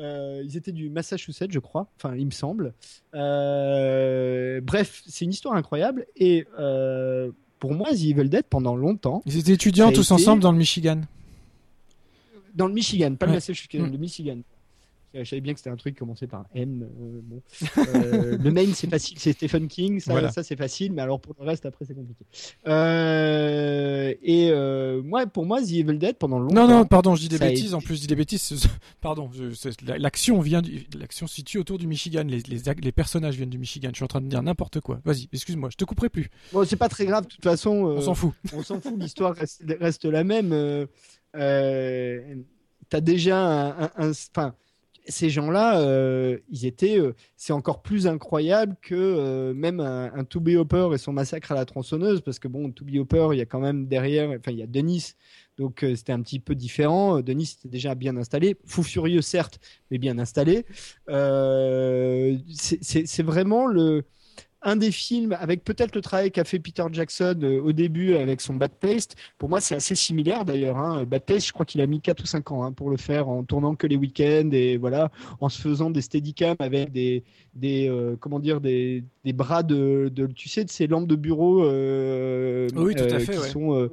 Euh, 0.00 0.42
ils 0.44 0.56
étaient 0.56 0.72
du 0.72 0.88
Massachusetts, 0.88 1.50
je 1.50 1.58
crois. 1.58 1.88
Enfin, 1.96 2.14
il 2.16 2.24
me 2.26 2.30
semble. 2.30 2.74
Bref, 3.12 5.02
c'est 5.06 5.24
une 5.24 5.30
histoire 5.30 5.54
incroyable. 5.54 6.06
Et 6.16 6.46
pour 7.60 7.72
moi, 7.74 7.90
The 7.92 8.00
Evil 8.02 8.28
Dead, 8.28 8.44
pendant 8.50 8.74
longtemps, 8.74 9.22
Ils 9.26 9.38
étaient 9.38 9.52
étudiants 9.52 9.92
tous 9.92 10.00
été- 10.02 10.12
ensemble 10.14 10.42
dans 10.42 10.50
le 10.50 10.58
Michigan. 10.58 11.02
dans 12.54 12.66
le 12.66 12.72
Michigan, 12.74 13.14
pas 13.14 13.26
le 13.26 13.30
Ouais. 13.32 13.36
Massachusetts, 13.36 13.74
Mm. 13.78 13.92
le 13.92 13.98
Michigan. 13.98 14.38
Je 15.12 15.24
savais 15.24 15.40
bien 15.40 15.52
que 15.54 15.58
c'était 15.58 15.70
un 15.70 15.76
truc 15.76 15.96
commençait 15.98 16.26
par 16.28 16.44
M. 16.54 16.82
euh, 16.82 17.20
bon. 17.24 17.42
Euh, 17.78 18.38
le 18.38 18.50
Maine, 18.50 18.72
c'est 18.74 18.88
facile, 18.88 19.18
c'est 19.18 19.32
Stephen 19.32 19.66
King, 19.66 19.98
ça, 20.00 20.12
Voilà. 20.12 20.30
ça 20.30 20.42
c'est 20.42 20.54
facile, 20.56 20.92
mais 20.92 21.02
alors 21.02 21.20
pour 21.20 21.34
le 21.40 21.44
reste, 21.46 21.66
après, 21.66 21.84
c'est 21.84 21.94
compliqué. 21.94 22.24
Euh, 22.68 24.14
et 24.22 24.52
moi, 25.02 25.26
pour 25.26 25.46
moi, 25.46 25.60
The 25.62 25.70
Evil 25.72 25.98
Dead, 25.98 26.16
pendant 26.16 26.38
longtemps. 26.38 26.54
Non, 26.54 26.68
non, 26.68 26.84
pardon, 26.84 27.14
je 27.14 27.22
dis 27.22 27.28
des 27.28 27.38
bêtises. 27.38 27.66
été- 27.66 27.74
En 27.74 27.80
plus, 27.80 27.96
je 27.96 28.00
dis 28.02 28.06
des 28.06 28.16
bêtises. 28.16 28.66
Pardon, 29.00 29.30
l'action 29.98 30.40
vient, 30.40 30.62
l'action 30.98 31.26
se 31.26 31.34
situe 31.36 31.58
autour 31.58 31.78
du 31.78 31.86
Michigan. 31.86 32.24
Les, 32.26 32.40
les, 32.40 32.60
les 32.82 32.92
personnages 32.92 33.36
viennent 33.36 33.50
du 33.50 33.58
Michigan. 33.58 33.88
Je 33.92 33.96
suis 33.96 34.04
en 34.04 34.08
train 34.08 34.20
de 34.20 34.28
dire 34.28 34.42
n'importe 34.42 34.80
quoi. 34.80 35.00
Vas-y, 35.04 35.28
excuse-moi, 35.32 35.70
je 35.72 35.76
te 35.76 35.84
couperai 35.84 36.08
plus. 36.08 36.28
Bon, 36.52 36.64
c'est 36.64 36.76
pas 36.76 36.88
très 36.88 37.06
grave, 37.06 37.24
de 37.24 37.30
toute 37.30 37.42
façon. 37.44 37.70
On 37.72 38.00
s'en 38.00 38.14
fout. 38.14 38.32
on 38.54 38.62
s'en 38.62 38.80
fout, 38.80 38.94
l'histoire 38.98 39.34
reste, 39.34 39.62
reste 39.80 40.04
la 40.04 40.24
même. 40.24 40.54
T'as 41.32 43.00
déjà 43.00 43.38
un. 43.38 43.70
un- 43.84 43.90
un- 44.36 44.54
ces 45.06 45.30
gens-là, 45.30 45.80
euh, 45.80 46.38
ils 46.50 46.66
étaient. 46.66 46.98
euh, 46.98 47.14
c'est 47.36 47.52
encore 47.52 47.82
plus 47.82 48.06
incroyable 48.06 48.76
que 48.82 48.94
euh, 48.94 49.54
même 49.54 49.80
un, 49.80 50.12
un 50.14 50.24
To 50.24 50.40
Be 50.40 50.50
Hopper 50.56 50.90
et 50.94 50.98
son 50.98 51.12
massacre 51.12 51.52
à 51.52 51.54
la 51.54 51.64
tronçonneuse, 51.64 52.20
parce 52.20 52.38
que 52.38 52.48
bon, 52.48 52.70
To 52.70 52.84
Be 52.84 52.96
Hopper, 52.96 53.28
il 53.32 53.38
y 53.38 53.42
a 53.42 53.46
quand 53.46 53.60
même 53.60 53.86
derrière. 53.86 54.30
Enfin, 54.30 54.52
il 54.52 54.58
y 54.58 54.62
a 54.62 54.66
Denis. 54.66 55.14
Donc 55.58 55.84
c'était 55.94 56.12
un 56.12 56.22
petit 56.22 56.40
peu 56.40 56.54
différent. 56.54 57.20
Denis 57.20 57.56
était 57.58 57.68
déjà 57.68 57.94
bien 57.94 58.16
installé. 58.16 58.56
Fou 58.64 58.82
furieux, 58.82 59.20
certes, 59.20 59.60
mais 59.90 59.98
bien 59.98 60.18
installé. 60.18 60.64
C'est 62.48 63.22
vraiment 63.22 63.66
le 63.66 64.04
un 64.62 64.76
des 64.76 64.90
films 64.90 65.36
avec 65.38 65.64
peut-être 65.64 65.94
le 65.94 66.00
travail 66.00 66.30
qu'a 66.30 66.44
fait 66.44 66.58
Peter 66.58 66.84
Jackson 66.92 67.38
euh, 67.42 67.60
au 67.60 67.72
début 67.72 68.14
avec 68.14 68.40
son 68.40 68.54
Bad 68.54 68.72
Taste. 68.78 69.16
Pour 69.38 69.48
moi, 69.48 69.60
c'est 69.60 69.74
assez 69.74 69.94
similaire 69.94 70.44
d'ailleurs. 70.44 70.76
Hein. 70.76 71.04
Bad 71.04 71.24
Taste, 71.24 71.46
je 71.46 71.52
crois 71.52 71.66
qu'il 71.66 71.80
a 71.80 71.86
mis 71.86 72.00
4 72.00 72.22
ou 72.22 72.26
5 72.26 72.50
ans 72.52 72.64
hein, 72.64 72.72
pour 72.72 72.90
le 72.90 72.96
faire 72.96 73.28
en 73.28 73.42
tournant 73.44 73.74
que 73.74 73.86
les 73.86 73.96
week-ends 73.96 74.50
et 74.52 74.76
voilà, 74.76 75.10
en 75.40 75.48
se 75.48 75.60
faisant 75.60 75.90
des 75.90 76.02
steadicam 76.02 76.56
avec 76.58 76.92
des, 76.92 77.24
des 77.54 77.88
euh, 77.88 78.16
comment 78.20 78.38
dire, 78.38 78.60
des, 78.60 79.04
des 79.24 79.32
bras 79.32 79.62
de, 79.62 80.10
de, 80.14 80.26
tu 80.26 80.48
sais, 80.48 80.64
de 80.64 80.70
ces 80.70 80.86
lampes 80.86 81.08
de 81.08 81.16
bureau 81.16 81.64
euh, 81.64 82.68
Oui, 82.76 82.94
tout 82.94 83.04
à 83.04 83.18
fait, 83.18 83.32
qui 83.32 83.38
ouais. 83.38 83.48
sont 83.48 83.88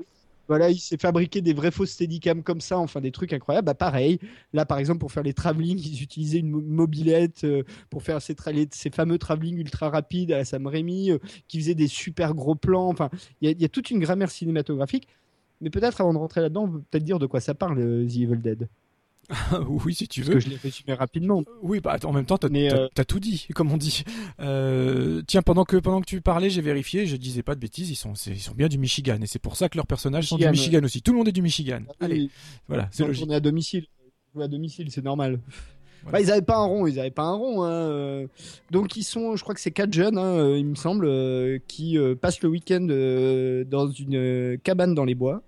voilà, 0.47 0.69
il 0.69 0.79
s'est 0.79 0.97
fabriqué 0.97 1.41
des 1.41 1.53
vrais 1.53 1.71
fausses 1.71 1.91
steadicam 1.91 2.43
comme 2.43 2.61
ça, 2.61 2.77
enfin 2.79 3.01
des 3.01 3.11
trucs 3.11 3.33
incroyables. 3.33 3.65
Bah 3.65 3.73
pareil, 3.75 4.19
là 4.53 4.65
par 4.65 4.77
exemple 4.79 4.99
pour 4.99 5.11
faire 5.11 5.23
les 5.23 5.33
travelling, 5.33 5.77
ils 5.79 6.01
utilisaient 6.03 6.39
une 6.39 6.49
mo- 6.49 6.61
mobilette 6.61 7.43
euh, 7.43 7.63
pour 7.89 8.03
faire 8.03 8.21
ces, 8.21 8.35
fameux 8.91 9.17
travelling 9.17 9.57
ultra 9.57 9.89
rapides 9.89 10.31
à 10.31 10.37
la 10.37 10.45
Sam 10.45 10.67
Raimi, 10.67 11.11
qui 11.47 11.59
faisait 11.59 11.75
des 11.75 11.87
super 11.87 12.33
gros 12.33 12.55
plans. 12.55 12.87
Enfin, 12.89 13.09
il 13.41 13.59
y, 13.59 13.65
a- 13.65 13.69
toute 13.69 13.91
une 13.91 13.99
grammaire 13.99 14.31
cinématographique. 14.31 15.07
Mais 15.61 15.69
peut-être 15.69 16.01
avant 16.01 16.13
de 16.13 16.19
rentrer 16.19 16.41
là-dedans, 16.41 16.67
peut 16.69 16.81
peut-être 16.91 17.03
dire 17.03 17.19
de 17.19 17.25
quoi 17.25 17.39
ça 17.41 17.53
parle, 17.55 17.79
euh, 17.79 18.07
The 18.07 18.17
Evil 18.17 18.37
Dead. 18.41 18.67
oui, 19.67 19.93
si 19.93 20.07
tu 20.07 20.21
Parce 20.21 20.29
veux. 20.29 20.33
que 20.35 20.39
je 20.39 20.49
l'ai 20.49 20.55
résumé 20.55 20.93
rapidement. 20.93 21.43
Oui, 21.61 21.79
bah 21.81 21.97
en 22.03 22.13
même 22.13 22.25
temps, 22.25 22.37
t'as 22.37 22.47
euh, 22.53 22.87
tout 23.07 23.19
dit, 23.19 23.47
comme 23.55 23.71
on 23.71 23.77
dit. 23.77 24.03
Euh, 24.39 25.21
tiens, 25.27 25.41
pendant 25.41 25.65
que 25.65 25.77
pendant 25.77 25.99
que 26.01 26.05
tu 26.05 26.21
parlais, 26.21 26.49
j'ai 26.49 26.61
vérifié, 26.61 27.05
je 27.05 27.15
disais 27.17 27.43
pas 27.43 27.55
de 27.55 27.59
bêtises, 27.59 27.89
ils 27.89 27.95
sont 27.95 28.13
ils 28.13 28.39
sont 28.39 28.53
bien 28.55 28.67
du 28.67 28.77
Michigan 28.77 29.17
et 29.21 29.27
c'est 29.27 29.39
pour 29.39 29.57
ça 29.57 29.67
que 29.69 29.77
leurs 29.77 29.87
personnages 29.87 30.27
sont 30.27 30.35
Michigan, 30.35 30.51
du 30.51 30.57
Michigan 30.59 30.83
aussi. 30.85 31.01
Tout 31.01 31.11
le 31.11 31.17
monde 31.17 31.27
est 31.27 31.33
du 31.33 31.41
Michigan. 31.41 31.81
Allez, 31.99 32.21
Oui, 32.21 32.29
voilà, 32.67 32.87
c'est 32.91 33.05
logique. 33.05 33.23
tourné 33.23 33.35
à 33.35 33.39
domicile. 33.39 33.85
Jouer 34.33 34.45
à 34.45 34.47
domicile, 34.47 34.87
c'est 34.91 35.03
normal. 35.03 35.39
Voilà. 36.03 36.19
Bah, 36.19 36.21
ils 36.21 36.31
avaient 36.31 36.41
pas 36.41 36.57
un 36.57 36.65
rond, 36.65 36.87
ils 36.87 36.99
avaient 36.99 37.11
pas 37.11 37.23
un 37.23 37.33
rond. 37.33 37.63
hein, 37.63 37.69
euh. 37.71 38.27
Donc 38.71 38.95
ils 38.95 39.03
sont, 39.03 39.35
je 39.35 39.43
crois 39.43 39.53
que 39.55 39.59
c'est 39.61 39.71
quatre 39.71 39.91
jeunes, 39.91 40.17
hein, 40.17 40.37
euh, 40.39 40.57
il 40.57 40.65
me 40.65 40.75
semble, 40.75 41.05
euh, 41.05 41.59
qui 41.67 41.97
euh, 41.97 42.15
passent 42.15 42.41
le 42.41 42.47
week-end 42.49 42.87
euh, 42.89 43.65
dans 43.65 43.89
une 43.89 44.15
euh, 44.15 44.57
cabane 44.63 44.93
dans 44.95 45.03
les 45.05 45.15
bois. 45.15 45.41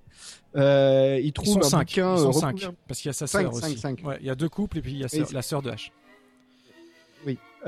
Euh, 0.56 1.18
ils 1.20 1.28
Ils 1.28 1.34
trouvent 1.34 1.54
sont 1.54 1.60
un 1.60 1.64
cinq, 1.64 1.80
bouquin. 1.88 2.16
ils 2.16 2.20
sont 2.20 2.30
euh, 2.30 2.32
cinq, 2.34 2.56
recouvert- 2.56 2.74
parce 2.88 3.00
qu'il 3.02 3.10
y 3.10 3.12
a 3.12 3.14
sa 3.14 3.28
Cinq, 3.28 3.42
sœur 3.44 3.54
cinq, 3.56 3.68
aussi. 3.68 3.78
cinq. 3.78 4.02
Ouais, 4.04 4.18
il 4.20 4.26
y 4.26 4.30
a 4.32 4.36
deux 4.36 4.50
couples 4.50 4.80
et 4.80 4.82
puis 4.82 4.92
il 4.94 4.98
y 5.00 5.04
a 5.04 5.08
Oui, 5.14 5.26
sa- 5.26 5.34
la 5.34 5.42
sœur 5.42 5.62
de 5.62 5.70
H. 5.72 5.92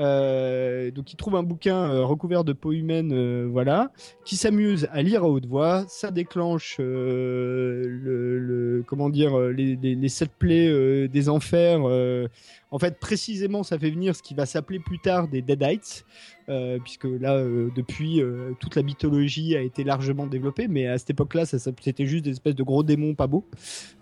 Euh, 0.00 0.90
donc 0.90 1.12
ils 1.12 1.16
trouvent 1.16 1.36
un 1.36 1.42
bouquin 1.42 1.76
euh, 1.90 2.02
recouvert 2.02 2.44
de 2.44 2.54
peau 2.54 2.72
humaine, 2.72 3.12
euh, 3.12 3.46
voilà, 3.50 3.92
qui 4.24 4.36
s'amuse 4.36 4.88
à 4.90 5.02
lire 5.02 5.22
à 5.24 5.28
haute 5.28 5.44
voix. 5.44 5.84
Ça 5.86 6.10
déclenche 6.10 6.78
euh, 6.80 7.84
le, 7.86 8.38
le- 8.38 8.84
comment 8.86 9.10
dire 9.10 9.38
euh, 9.38 9.52
les, 9.52 9.76
les, 9.76 9.94
les 9.94 10.08
sept 10.08 10.30
plaies 10.38 11.08
des 11.08 11.28
enfers. 11.28 11.80
en 12.70 12.78
fait, 12.78 12.98
précisément, 13.00 13.62
ça 13.62 13.78
fait 13.78 13.90
venir 13.90 14.16
ce 14.16 14.22
qui 14.22 14.32
va 14.32 14.46
s'appeler 14.46 14.78
plus 14.78 14.98
tard 14.98 15.28
des 15.28 15.42
Deadites, 15.42 16.06
puisque 16.82 17.04
là, 17.04 17.36
euh, 17.36 17.68
depuis, 17.74 18.20
euh, 18.20 18.52
toute 18.60 18.76
la 18.76 18.82
mythologie 18.82 19.56
a 19.56 19.60
été 19.60 19.84
largement 19.84 20.26
développée, 20.26 20.68
mais 20.68 20.86
à 20.86 20.98
cette 20.98 21.10
époque-là, 21.10 21.44
c'était 21.46 22.06
juste 22.06 22.24
des 22.24 22.30
espèces 22.30 22.54
de 22.54 22.62
gros 22.62 22.82
démons 22.82 23.14
pas 23.14 23.26
beaux. 23.26 23.44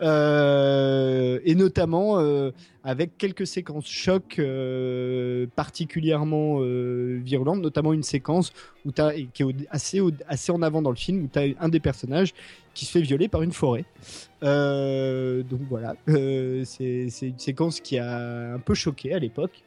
Euh, 0.03 1.39
et 1.45 1.55
notamment 1.55 2.19
euh, 2.19 2.51
avec 2.85 3.19
quelques 3.19 3.47
séquences 3.47 3.87
choc 3.87 4.39
euh, 4.39 5.47
particulièrement 5.55 6.59
euh, 6.61 7.21
virulentes, 7.23 7.61
notamment 7.61 7.93
une 7.93 8.03
séquence 8.03 8.53
où 8.85 8.91
et 9.15 9.27
qui 9.33 9.43
est 9.43 9.67
assez, 9.71 10.01
en 10.51 10.63
avant 10.63 10.83
dans 10.83 10.91
le 10.91 10.97
film, 10.97 11.25
où 11.25 11.29
tu 11.33 11.39
as 11.39 11.45
un 11.61 11.69
des 11.69 11.81
personnages 11.81 12.33
qui 12.75 12.85
se 12.87 12.93
fait 12.93 13.03
violer 13.03 13.29
par 13.29 13.43
une 13.43 13.53
forêt. 13.53 13.85
Euh, 14.43 15.43
donc 15.43 15.61
voilà, 15.69 15.95
Euh, 16.09 16.65
c'est 16.65 17.09
une 17.23 17.39
séquence 17.39 17.81
qui 17.81 17.99
a 17.99 18.55
un 18.55 18.59
peu 18.59 18.75
choqué 18.75 19.13
à 19.13 19.19
l'époque. 19.19 19.63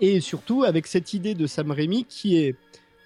Et 0.00 0.20
surtout 0.20 0.64
avec 0.64 0.86
cette 0.86 1.12
idée 1.14 1.34
de 1.34 1.46
Sam 1.46 1.70
Raimi 1.70 2.04
qui 2.04 2.38
est 2.38 2.56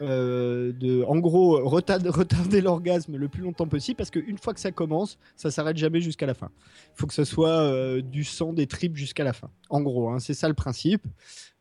euh, 0.00 0.72
de, 0.72 1.04
en 1.04 1.18
gros, 1.18 1.60
retarder, 1.68 2.60
l'orgasme 2.60 3.16
le 3.16 3.28
plus 3.28 3.42
longtemps 3.42 3.66
possible 3.66 3.96
parce 3.96 4.10
qu'une 4.10 4.38
fois 4.38 4.52
que 4.52 4.60
ça 4.60 4.72
commence, 4.72 5.18
ça 5.36 5.50
s'arrête 5.50 5.76
jamais 5.76 6.00
jusqu'à 6.00 6.26
la 6.26 6.34
fin. 6.34 6.50
Il 6.94 7.00
faut 7.00 7.06
que 7.06 7.14
ce 7.14 7.24
soit 7.24 7.48
euh, 7.48 8.02
du 8.02 8.24
sang, 8.24 8.52
des 8.52 8.66
tripes 8.66 8.96
jusqu'à 8.96 9.24
la 9.24 9.32
fin. 9.32 9.50
En 9.70 9.80
gros, 9.80 10.08
hein, 10.08 10.18
c'est 10.18 10.34
ça 10.34 10.48
le 10.48 10.54
principe. 10.54 11.02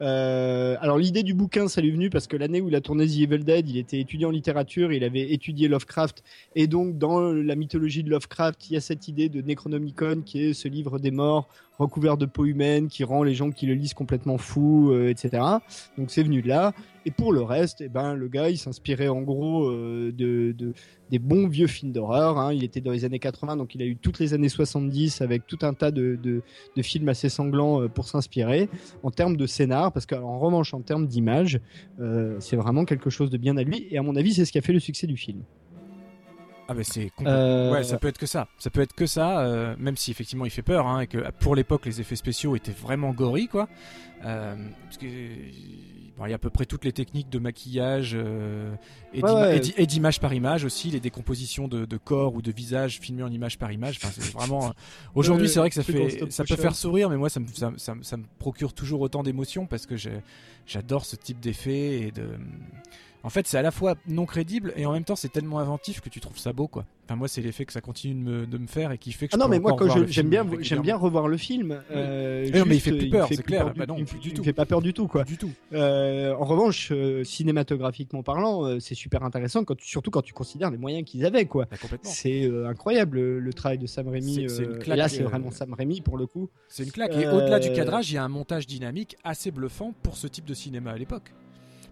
Euh, 0.01 0.75
alors 0.81 0.97
l'idée 0.97 1.23
du 1.23 1.33
bouquin, 1.33 1.67
ça 1.67 1.79
lui 1.79 1.89
est 1.89 1.91
venu 1.91 2.09
parce 2.09 2.27
que 2.27 2.35
l'année 2.35 2.59
où 2.59 2.69
il 2.69 2.75
a 2.75 2.81
tourné 2.81 3.07
The 3.07 3.17
Evil 3.17 3.43
Dead, 3.43 3.69
il 3.69 3.77
était 3.77 3.99
étudiant 3.99 4.29
en 4.29 4.31
littérature, 4.31 4.91
il 4.91 5.03
avait 5.03 5.31
étudié 5.31 5.67
Lovecraft, 5.67 6.23
et 6.55 6.67
donc 6.67 6.97
dans 6.97 7.31
la 7.31 7.55
mythologie 7.55 8.03
de 8.03 8.09
Lovecraft, 8.09 8.69
il 8.69 8.73
y 8.73 8.77
a 8.77 8.81
cette 8.81 9.07
idée 9.07 9.29
de 9.29 9.41
Necronomicon 9.41 10.21
qui 10.25 10.43
est 10.43 10.53
ce 10.53 10.67
livre 10.67 10.99
des 10.99 11.11
morts 11.11 11.47
recouvert 11.79 12.17
de 12.17 12.25
peau 12.25 12.45
humaine 12.45 12.87
qui 12.87 13.03
rend 13.03 13.23
les 13.23 13.33
gens 13.33 13.49
qui 13.51 13.65
le 13.65 13.73
lisent 13.73 13.93
complètement 13.93 14.37
fous, 14.37 14.91
euh, 14.91 15.09
etc. 15.09 15.43
Donc 15.97 16.11
c'est 16.11 16.23
venu 16.23 16.41
de 16.41 16.47
là. 16.47 16.73
Et 17.05 17.11
pour 17.11 17.33
le 17.33 17.41
reste, 17.41 17.81
eh 17.81 17.89
ben, 17.89 18.13
le 18.15 18.27
gars, 18.29 18.49
il 18.49 18.57
s'inspirait 18.57 19.09
en 19.09 19.21
gros 19.21 19.65
euh, 19.69 20.11
de, 20.15 20.53
de- 20.57 20.73
des 21.11 21.19
bons 21.19 21.47
vieux 21.47 21.67
films 21.67 21.91
d'horreur. 21.91 22.37
hein. 22.37 22.53
Il 22.53 22.63
était 22.63 22.79
dans 22.79 22.91
les 22.91 23.03
années 23.05 23.19
80, 23.19 23.57
donc 23.57 23.75
il 23.75 23.81
a 23.81 23.85
eu 23.85 23.97
toutes 23.97 24.19
les 24.19 24.33
années 24.33 24.47
70 24.49 25.21
avec 25.21 25.45
tout 25.45 25.59
un 25.63 25.73
tas 25.73 25.91
de, 25.91 26.17
de- 26.23 26.41
films 26.81 27.09
assez 27.09 27.27
sanglants 27.29 27.81
euh, 27.81 27.87
pour 27.89 28.07
s'inspirer. 28.07 28.69
En 29.03 29.11
termes 29.11 29.35
de 29.35 29.45
scénar, 29.45 29.91
parce 29.91 30.05
qu'en 30.05 30.39
revanche, 30.39 30.73
en 30.73 30.81
termes 30.81 31.07
d'image, 31.07 31.59
c'est 32.39 32.55
vraiment 32.55 32.85
quelque 32.85 33.09
chose 33.09 33.29
de 33.29 33.37
bien 33.37 33.57
à 33.57 33.63
lui. 33.63 33.87
Et 33.91 33.97
à 33.97 34.01
mon 34.03 34.15
avis, 34.15 34.33
c'est 34.33 34.45
ce 34.45 34.51
qui 34.51 34.57
a 34.57 34.61
fait 34.61 34.73
le 34.73 34.79
succès 34.79 35.07
du 35.07 35.17
film. 35.17 35.41
Ah 36.73 36.77
bah 36.77 36.83
c'est 36.83 37.11
Euh, 37.25 37.71
Ouais, 37.71 37.83
ça 37.83 37.97
peut 37.97 38.07
être 38.07 38.17
que 38.17 38.25
ça. 38.25 38.47
Ça 38.57 38.69
peut 38.69 38.81
être 38.81 38.93
que 38.93 39.05
ça, 39.05 39.39
euh, 39.41 39.75
même 39.77 39.95
si 39.97 40.11
effectivement 40.11 40.45
il 40.45 40.51
fait 40.51 40.61
peur, 40.61 40.87
hein, 40.87 41.01
et 41.01 41.07
que 41.07 41.17
pour 41.39 41.55
l'époque 41.55 41.85
les 41.85 42.01
effets 42.01 42.15
spéciaux 42.15 42.55
étaient 42.55 42.71
vraiment 42.71 43.11
gory, 43.11 43.47
quoi. 43.47 43.67
Euh, 44.25 44.55
parce 44.85 44.97
que 44.97 45.05
bon, 46.17 46.25
il 46.25 46.29
y 46.29 46.31
a 46.31 46.35
à 46.35 46.39
peu 46.39 46.49
près 46.49 46.65
toutes 46.65 46.85
les 46.85 46.93
techniques 46.93 47.29
de 47.29 47.39
maquillage 47.39 48.13
et 48.13 49.21
Ouais, 49.21 49.59
ouais. 49.77 49.85
d'image 49.85 50.19
par 50.21 50.33
image 50.33 50.63
aussi, 50.63 50.89
les 50.91 50.99
décompositions 51.01 51.67
de, 51.67 51.85
de 51.85 51.97
corps 51.97 52.33
ou 52.33 52.41
de 52.41 52.51
visage 52.51 52.99
filmés 52.99 53.23
en 53.23 53.31
image 53.31 53.57
par 53.59 53.71
image. 53.71 53.99
Enfin, 54.01 54.13
c'est 54.17 54.31
vraiment. 54.33 54.73
Aujourd'hui, 55.15 55.49
c'est 55.49 55.59
vrai 55.59 55.69
que 55.69 55.75
ça 55.75 55.83
fait, 55.83 56.31
ça 56.31 56.43
peut 56.43 56.55
faire 56.61 56.75
sourire, 56.75 57.09
mais 57.09 57.17
moi 57.17 57.29
ça 57.29 57.39
me, 57.41 57.47
ça, 57.47 57.71
ça 57.77 57.95
me- 57.95 58.03
ça 58.03 58.15
me 58.17 58.23
procure 58.39 58.73
toujours 58.73 59.01
autant 59.01 59.23
d'émotions 59.23 59.65
parce 59.65 59.85
que 59.85 59.95
j'adore 60.65 61.03
ce 61.05 61.15
type 61.17 61.39
d'effet 61.41 61.99
et 62.01 62.11
de. 62.11 62.29
En 63.25 63.29
fait, 63.29 63.47
c'est 63.47 63.57
à 63.57 63.61
la 63.61 63.71
fois 63.71 63.95
non 64.07 64.25
crédible 64.25 64.73
et 64.75 64.85
en 64.85 64.91
même 64.91 65.05
temps, 65.05 65.15
c'est 65.15 65.29
tellement 65.31 65.59
inventif 65.59 66.01
que 66.01 66.09
tu 66.09 66.19
trouves 66.19 66.37
ça 66.37 66.51
beau, 66.51 66.67
quoi. 66.67 66.85
Enfin, 67.05 67.15
moi, 67.15 67.27
c'est 67.29 67.41
l'effet 67.41 67.65
que 67.65 67.71
ça 67.73 67.79
continue 67.81 68.13
de 68.15 68.19
me, 68.19 68.45
de 68.45 68.57
me 68.57 68.67
faire 68.67 68.91
et 68.91 68.97
qui 68.97 69.11
fait 69.13 69.27
que 69.27 69.31
Ah 69.33 69.37
je 69.37 69.39
non, 69.39 69.45
peux 69.45 69.51
mais 69.51 69.59
moi, 69.59 69.75
quand 69.77 69.87
j'aime 70.07 70.29
bien, 70.29 70.45
j'aime 70.59 70.81
bien 70.81 70.95
revoir 70.97 71.27
le 71.29 71.37
film. 71.37 71.81
euh, 71.91 72.45
Eh 72.47 72.57
non, 72.59 72.65
mais 72.65 72.75
il 72.75 72.81
fait 72.81 72.91
plus 72.91 73.09
peur, 73.09 73.27
c'est 73.29 73.41
clair. 73.43 73.65
peur 73.65 73.73
Bah 73.77 73.85
non, 73.87 73.95
il, 73.97 74.05
plus 74.05 74.17
il 74.17 74.21
du 74.21 74.33
tout. 74.33 74.43
fait 74.43 74.53
pas 74.53 74.65
peur 74.65 74.81
du 74.81 74.93
tout, 74.93 75.07
quoi. 75.07 75.23
Du 75.23 75.37
tout. 75.37 75.51
Euh, 75.73 76.33
en 76.33 76.43
revanche, 76.45 76.89
euh, 76.91 77.23
cinématographiquement 77.23 78.23
parlant, 78.23 78.79
c'est 78.79 78.95
super 78.95 79.23
intéressant, 79.23 79.63
quand 79.63 79.79
surtout 79.81 80.11
quand 80.11 80.21
tu 80.21 80.33
considères 80.33 80.69
les 80.71 80.77
moyens 80.77 81.05
qu'ils 81.05 81.25
avaient, 81.25 81.45
quoi. 81.45 81.65
Bah. 81.71 81.77
C'est 82.01 82.49
incroyable 82.67 83.19
le, 83.19 83.53
travail 83.53 83.77
de 83.77 83.87
Sam 83.87 84.07
Raimi. 84.09 84.47
C'est- 84.49 84.87
là, 84.87 85.07
c'est 85.07 85.23
vraiment 85.23 85.51
Sam 85.51 85.73
Raimi 85.73 86.01
pour 86.01 86.17
le 86.17 86.25
coup. 86.27 86.49
C'est 86.67 86.83
une 86.83 86.91
claque. 86.91 87.13
Et 87.15 87.27
au-delà 87.27 87.59
du 87.59 87.71
cadrage, 87.71 88.11
il 88.11 88.15
y 88.15 88.17
a 88.17 88.23
un 88.23 88.29
montage 88.29 88.67
dynamique 88.67 89.15
assez 89.23 89.51
bluffant 89.51 89.93
pour 90.03 90.17
ce 90.17 90.27
type 90.27 90.45
de 90.45 90.53
cinéma 90.53 90.91
à 90.91 90.97
l'époque. 90.97 91.31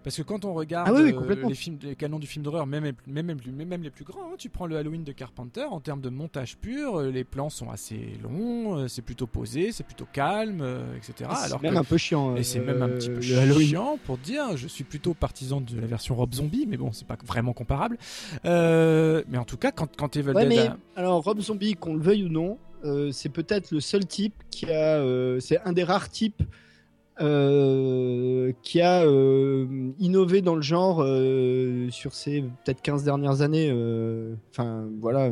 Parce 0.04 0.16
que 0.16 0.22
quand 0.22 0.44
on 0.44 0.52
regarde 0.54 0.88
Ah 0.90 0.92
oui, 0.94 1.12
oui, 1.12 1.14
euh, 1.30 1.48
les 1.48 1.54
films, 1.54 1.78
les 1.82 1.94
canons 1.96 2.18
du 2.18 2.26
film 2.26 2.44
d'horreur, 2.44 2.66
même, 2.66 2.82
même, 2.82 2.94
même, 3.06 3.36
même, 3.46 3.68
même 3.68 3.82
les 3.82 3.90
plus 3.90 4.04
grands, 4.04 4.32
hein, 4.32 4.36
tu 4.38 4.48
prends 4.48 4.66
le 4.66 4.76
Halloween 4.76 5.04
de 5.04 5.12
Carpenter, 5.12 5.64
en 5.70 5.80
termes 5.80 6.00
de 6.00 6.08
montage 6.08 6.56
pur, 6.56 6.96
euh, 6.98 7.10
les 7.10 7.24
plans 7.24 7.50
sont 7.50 7.70
assez 7.70 8.18
longs, 8.22 8.78
euh, 8.78 8.88
c'est 8.88 9.02
plutôt 9.02 9.26
posé, 9.26 9.70
c'est 9.72 9.84
plutôt 9.84 10.06
calme, 10.12 10.64
etc. 10.96 11.30
c'est 11.36 11.44
Alors 11.46 11.62
même 11.62 11.74
que- 11.74 11.78
un 11.78 11.84
peu 11.84 11.96
chiant. 11.98 12.36
Et 12.36 12.42
c'est 12.42 12.58
euh, 12.60 12.64
même 12.66 12.82
un 12.82 12.88
petit 12.88 13.10
peu 13.10 13.20
chiant 13.20 13.98
pour 14.04 14.18
dire. 14.18 14.56
Je 14.56 14.66
suis 14.68 14.84
plutôt 14.84 15.14
partisan 15.14 15.60
de 15.60 15.80
la 15.80 15.86
version 15.86 16.14
Rob 16.14 16.34
Zombie, 16.34 16.66
mais 16.68 16.76
bon, 16.76 16.92
c'est 16.92 17.06
pas 17.06 17.16
vraiment 17.24 17.52
comparable. 17.52 17.96
Euh, 18.44 19.22
mais 19.28 19.38
en 19.38 19.44
tout 19.44 19.56
cas, 19.56 19.70
quand, 19.72 19.88
quand 19.96 20.16
Evil 20.16 20.30
Ouais, 20.30 20.42
Dead 20.42 20.48
mais 20.48 20.66
a- 20.68 20.76
alors 20.96 21.22
Rob 21.22 21.40
Zombie, 21.40 21.74
qu'on 21.74 21.94
le 21.94 22.02
veuille 22.02 22.24
ou 22.24 22.28
non, 22.28 22.58
euh, 22.84 23.10
c'est 23.12 23.28
peut-être 23.28 23.70
le 23.70 23.80
seul 23.80 24.04
type 24.06 24.34
qui 24.50 24.66
a, 24.70 24.98
euh, 24.98 25.38
c'est 25.40 25.60
un 25.60 25.72
des 25.72 25.84
rares 25.84 26.08
types 26.10 26.42
euh, 27.22 28.52
qui 28.62 28.80
a 28.80 29.04
euh, 29.04 29.66
innové 29.98 30.42
dans 30.42 30.54
le 30.54 30.62
genre 30.62 31.02
euh, 31.02 31.88
sur 31.90 32.14
ces 32.14 32.42
peut-être 32.42 32.82
15 32.82 33.04
dernières 33.04 33.40
années. 33.42 33.70
Enfin, 34.50 34.88
voilà. 35.00 35.30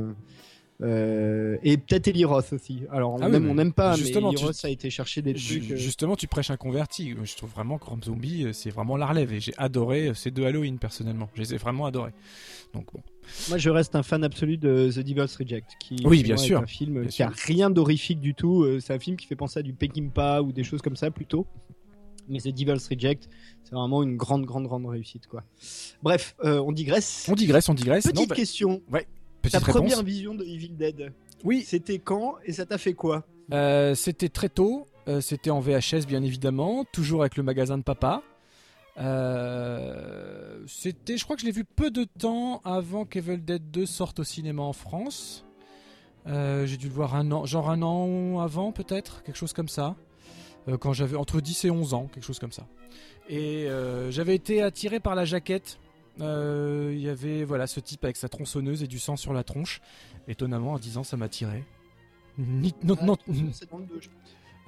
Et 0.82 1.76
peut-être 1.76 2.08
Eli 2.08 2.24
Roth 2.24 2.52
aussi. 2.54 2.82
Alors, 2.90 3.16
Ah 3.20 3.26
on 3.26 3.28
oui, 3.30 3.36
aime, 3.36 3.44
mais 3.44 3.50
on 3.50 3.54
n'aime 3.54 3.72
pas, 3.74 3.96
justement, 3.96 4.28
mais 4.28 4.34
Eli 4.34 4.40
tu- 4.40 4.46
Roth 4.46 4.64
a 4.64 4.70
été 4.70 4.88
chercher 4.88 5.20
des 5.20 5.34
trucs. 5.34 5.76
Justement, 5.76 6.16
tu 6.16 6.26
prêches 6.26 6.50
un 6.50 6.56
converti. 6.56 7.14
Je 7.22 7.36
trouve 7.36 7.50
vraiment 7.50 7.76
que 7.78 7.84
Rob 7.84 8.02
Zombie, 8.04 8.46
c'est 8.52 8.70
vraiment 8.70 8.96
la 8.96 9.06
relève. 9.06 9.32
Et 9.32 9.40
j'ai 9.40 9.52
adoré 9.58 10.12
ces 10.14 10.30
deux 10.30 10.44
Halloween, 10.46 10.78
personnellement. 10.78 11.28
Je 11.34 11.42
les 11.42 11.54
ai 11.54 11.58
vraiment 11.58 11.84
adorés. 11.86 12.12
Donc 12.72 12.86
bon. 12.94 13.00
Moi, 13.48 13.58
je 13.58 13.68
reste 13.70 13.94
un 13.94 14.02
fan 14.02 14.24
absolu 14.24 14.56
de 14.56 14.90
The 14.90 15.00
Devil's 15.00 15.36
Reject, 15.36 15.70
qui 15.80 15.96
Oui, 16.04 16.22
bien 16.22 16.36
est 16.36 16.52
un 16.54 16.66
film 16.66 17.00
Bien 17.02 17.08
qui 17.08 17.22
a 17.22 17.26
sûr. 17.32 17.36
rien 17.46 17.68
d'horrifique 17.70 18.18
du 18.20 18.34
tout. 18.34 18.66
C'est 18.80 18.94
un 18.94 18.98
film 18.98 19.16
qui 19.16 19.26
fait 19.26 19.36
penser 19.36 19.58
à 19.60 19.62
du 19.62 19.72
Peckinpah 19.74 20.40
ou 20.42 20.50
des 20.50 20.64
choses 20.64 20.80
comme 20.82 20.96
ça 20.96 21.10
plutôt. 21.10 21.46
Mais 22.30 22.38
The 22.40 22.48
Devil's 22.48 22.86
Reject, 22.88 23.28
c'est 23.64 23.74
vraiment 23.74 24.02
une 24.02 24.16
grande, 24.16 24.44
grande, 24.46 24.66
grande 24.66 24.86
réussite, 24.86 25.26
quoi. 25.26 25.42
Bref, 26.02 26.34
euh, 26.44 26.60
on 26.60 26.72
digresse. 26.72 27.26
On 27.28 27.34
digresse, 27.34 27.68
on 27.68 27.74
digresse. 27.74 28.04
Petite 28.04 28.16
Non, 28.16 28.24
bah, 28.26 28.34
question. 28.34 28.80
petite 29.42 29.52
Ta 29.52 29.58
réponse. 29.58 29.74
première 29.74 30.02
vision 30.02 30.34
de 30.34 30.44
Evil 30.44 30.70
Dead, 30.70 31.12
Oui, 31.44 31.62
c'était 31.66 31.98
quand 31.98 32.36
et 32.44 32.52
ça 32.52 32.64
t'a 32.66 32.78
fait 32.78 32.94
quoi? 32.94 33.26
Euh, 33.52 33.94
c'était 33.94 34.28
très 34.28 34.48
tôt. 34.48 34.86
Euh, 35.08 35.20
c'était 35.20 35.50
en 35.50 35.60
VHS, 35.60 36.06
bien 36.06 36.22
évidemment. 36.22 36.84
Toujours 36.92 37.22
avec 37.22 37.36
le 37.36 37.42
magasin 37.42 37.76
de 37.78 37.82
papa. 37.82 38.22
Euh, 38.98 40.62
c'était, 40.66 41.16
je 41.16 41.24
crois 41.24 41.36
que 41.36 41.42
je 41.42 41.46
l'ai 41.46 41.52
vu 41.52 41.64
peu 41.64 41.90
de 41.90 42.04
temps 42.04 42.60
avant 42.64 43.04
qu'Evil 43.04 43.44
Dead 43.44 43.70
2 43.70 43.86
sorte 43.86 44.20
au 44.20 44.24
cinéma 44.24 44.62
en 44.62 44.72
France. 44.72 45.44
Euh, 46.26 46.66
j'ai 46.66 46.76
dû 46.76 46.88
le 46.88 46.94
voir 46.94 47.14
un 47.14 47.30
an, 47.32 47.46
genre 47.46 47.70
un 47.70 47.80
an 47.82 48.40
avant 48.40 48.72
peut-être, 48.72 49.22
quelque 49.22 49.36
chose 49.36 49.52
comme 49.54 49.68
ça. 49.68 49.96
Euh, 50.68 50.76
quand 50.76 50.92
j'avais 50.92 51.16
entre 51.16 51.40
10 51.40 51.64
et 51.66 51.70
11 51.70 51.94
ans, 51.94 52.08
quelque 52.12 52.24
chose 52.24 52.38
comme 52.38 52.52
ça. 52.52 52.66
Et 53.28 53.68
j'avais 54.10 54.34
été 54.34 54.60
attiré 54.60 54.98
par 54.98 55.14
la 55.14 55.24
jaquette. 55.24 55.78
Il 56.18 56.98
y 56.98 57.08
avait 57.08 57.44
voilà 57.44 57.68
ce 57.68 57.78
type 57.78 58.04
avec 58.04 58.16
sa 58.16 58.28
tronçonneuse 58.28 58.82
et 58.82 58.88
du 58.88 58.98
sang 58.98 59.16
sur 59.16 59.32
la 59.32 59.44
tronche. 59.44 59.80
Étonnamment, 60.26 60.74
à 60.74 60.78
10 60.80 60.98
ans, 60.98 61.04
ça 61.04 61.16
m'a 61.16 61.28
tiré. 61.28 61.64
non, 62.82 62.96
non, 63.02 63.16
c'est 63.52 63.68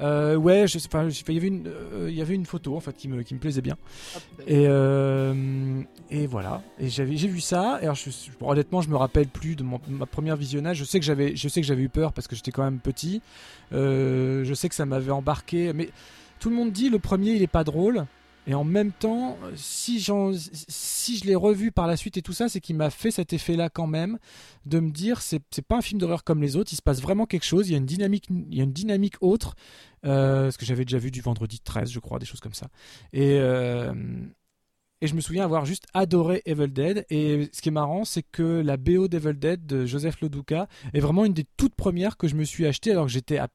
dans 0.03 0.11
le 0.11 0.33
2, 0.33 0.33
je 0.33 0.33
pense. 0.33 0.33
Euh, 0.33 0.37
ouais, 0.37 0.67
je, 0.67 0.79
enfin, 0.79 1.09
il 1.09 1.35
y 1.35 1.39
avait 1.39 1.49
une, 1.49 1.67
euh, 1.67 2.09
il 2.11 2.17
y 2.17 2.23
avait 2.23 2.35
une 2.35 2.47
photo 2.47 2.77
en 2.77 2.81
fait 2.81 2.97
qui 2.97 3.09
me, 3.09 3.23
qui 3.23 3.35
me 3.35 3.39
plaisait 3.39 3.61
bien. 3.61 3.77
Ah, 4.15 4.19
et 4.47 4.67
euh, 4.67 5.83
et 6.11 6.27
voilà. 6.27 6.63
Et 6.79 6.89
j'avais, 6.89 7.17
j'ai 7.17 7.29
vu 7.29 7.41
ça. 7.41 7.79
Et 7.81 7.85
alors, 7.85 7.95
je, 7.95 8.11
honnêtement, 8.41 8.83
je 8.83 8.89
me 8.89 8.97
rappelle 8.97 9.29
plus 9.29 9.57
de 9.57 9.63
mon, 9.63 9.81
ma 9.89 10.07
première 10.07 10.37
visionnage. 10.37 10.79
Je 10.79 10.85
sais 10.85 10.99
que 10.99 11.07
j'avais, 11.07 11.37
je 11.37 11.49
sais 11.49 11.61
que 11.61 11.67
j'avais 11.67 11.83
eu 11.83 11.89
peur 11.89 12.13
parce 12.13 12.29
que 12.29 12.37
j'étais 12.37 12.53
quand 12.53 12.65
même 12.65 12.81
petit. 12.81 13.23
je 13.71 14.53
sais 14.55 14.69
que 14.69 14.75
ça 14.75 14.87
m'avait 14.87 15.13
embarqué. 15.13 15.73
Mais 15.73 15.91
tout 16.41 16.51
le 16.51 16.57
monde 16.57 16.73
dit 16.73 16.89
le 16.91 16.99
premier, 16.99 17.33
il 17.33 17.43
est 17.43 17.47
pas 17.47 17.65
drôle. 17.65 18.07
Et 18.47 18.55
en 18.55 18.65
même 18.65 18.91
temps, 18.91 19.39
si, 19.55 20.05
si 20.05 21.19
je 21.19 21.25
l'ai 21.27 21.37
revu 21.37 21.71
par 21.71 21.87
la 21.87 21.97
suite 21.97 22.17
et 22.17 22.23
tout 22.23 22.33
ça, 22.33 22.49
c'est 22.49 22.61
qu'il 22.61 22.75
m'a 22.75 22.91
fait 22.91 23.13
cet 23.13 23.33
effet-là 23.33 23.69
quand 23.69 23.87
même, 23.87 24.19
de 24.67 24.81
me 24.81 24.91
dire 24.91 25.23
c'est 25.23 25.41
c'est 25.53 25.65
pas 25.65 25.77
un 25.77 25.81
film 25.81 26.01
d'horreur 26.01 26.25
comme 26.25 26.43
les 26.43 26.57
autres, 26.57 26.73
il 26.73 26.77
se 26.77 26.83
passe 26.83 27.01
vraiment 27.01 27.27
quelque 27.27 27.45
chose, 27.45 27.69
il 27.69 27.73
y 27.73 27.75
a 27.77 27.79
une 27.79 27.87
dynamique, 27.87 28.27
il 28.31 28.57
y 28.57 28.61
a 28.61 28.65
une 28.65 28.73
dynamique 28.73 29.15
autre, 29.21 29.55
euh, 30.05 30.51
ce 30.51 30.59
que 30.59 30.65
j'avais 30.65 30.85
déjà 30.85 30.99
vu 30.99 31.11
du 31.11 31.21
vendredi 31.21 31.61
13, 31.61 31.91
je 31.91 32.01
crois, 32.01 32.19
des 32.19 32.27
choses 32.27 32.41
comme 32.41 32.55
ça. 32.55 32.69
Et 33.13 33.39
euh, 33.39 33.93
et 35.03 35.09
je 35.09 35.17
me 35.17 35.21
souviens 35.21 35.45
avoir 35.45 35.65
juste 35.65 35.87
adoré 35.95 36.43
Evil 36.47 36.69
Dead. 36.69 37.05
Et 37.11 37.51
ce 37.53 37.61
qui 37.61 37.71
est 37.71 37.73
marrant, 37.73 38.05
c'est 38.05 38.23
que 38.23 38.63
la 38.65 38.77
BO 38.77 39.09
d'Evil 39.09 39.37
Dead 39.37 39.67
de 39.67 39.85
Joseph 39.85 40.21
Loduca 40.21 40.69
est 40.95 41.01
vraiment 41.01 41.25
une 41.25 41.35
des 41.35 41.45
toutes 41.57 41.75
premières 41.75 42.17
que 42.17 42.29
je 42.29 42.37
me 42.37 42.45
suis 42.45 42.67
acheté 42.67 42.93
alors 42.93 43.07
que 43.07 43.11
j'étais 43.11 43.39
à 43.39 43.49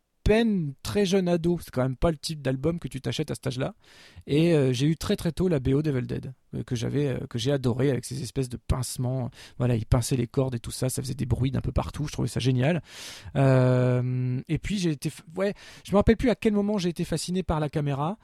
très 0.84 1.06
jeune 1.06 1.28
ado. 1.28 1.58
C'est 1.62 1.72
quand 1.72 1.84
même 1.84 1.96
pas 1.96 2.12
le 2.12 2.18
type 2.18 2.42
d'album 2.42 2.80
que 2.80 2.88
tu 2.88 3.02
t'achètes 3.02 3.32
à 3.32 3.36
cet 3.36 3.48
âge-là. 3.48 3.74
Et 4.26 4.54
euh, 4.54 4.74
j'ai 4.74 4.88
eu 4.88 4.96
très 4.98 5.16
très 5.16 5.32
tôt 5.32 5.48
la 5.48 5.60
BO 5.60 5.82
d'Evil 5.82 6.06
Dead 6.06 6.34
euh, 6.56 6.64
que 6.64 6.76
j'avais, 6.76 7.08
euh, 7.08 7.28
que 7.30 7.38
j'ai 7.40 7.52
adoré 7.52 7.90
avec 7.90 8.06
ces 8.06 8.22
espèces 8.22 8.50
de 8.50 8.58
pincements. 8.58 9.30
Voilà, 9.58 9.76
il 9.76 9.86
pinçait 9.86 10.18
les 10.18 10.28
cordes 10.28 10.56
et 10.56 10.60
tout 10.60 10.72
ça, 10.72 10.90
ça 10.90 11.02
faisait 11.02 11.14
des 11.14 11.26
bruits 11.26 11.52
d'un 11.52 11.62
peu 11.62 11.72
partout. 11.72 12.06
Je 12.08 12.12
trouvais 12.12 12.28
ça 12.28 12.40
génial. 12.40 12.82
et 13.36 14.60
puis 14.60 14.78
j'ai 14.78 14.92
été, 14.92 15.12
ouais, 15.36 15.54
je 15.86 15.92
me 15.92 15.98
rappelle 15.98 16.18
plus 16.18 16.30
à 16.30 16.36
quel 16.36 16.54
moment 16.54 16.78
j'ai 16.78 16.90
été 16.90 17.06
fasciné 17.06 17.44
par 17.44 17.60
la 17.60 17.70
caméra. 17.70 18.18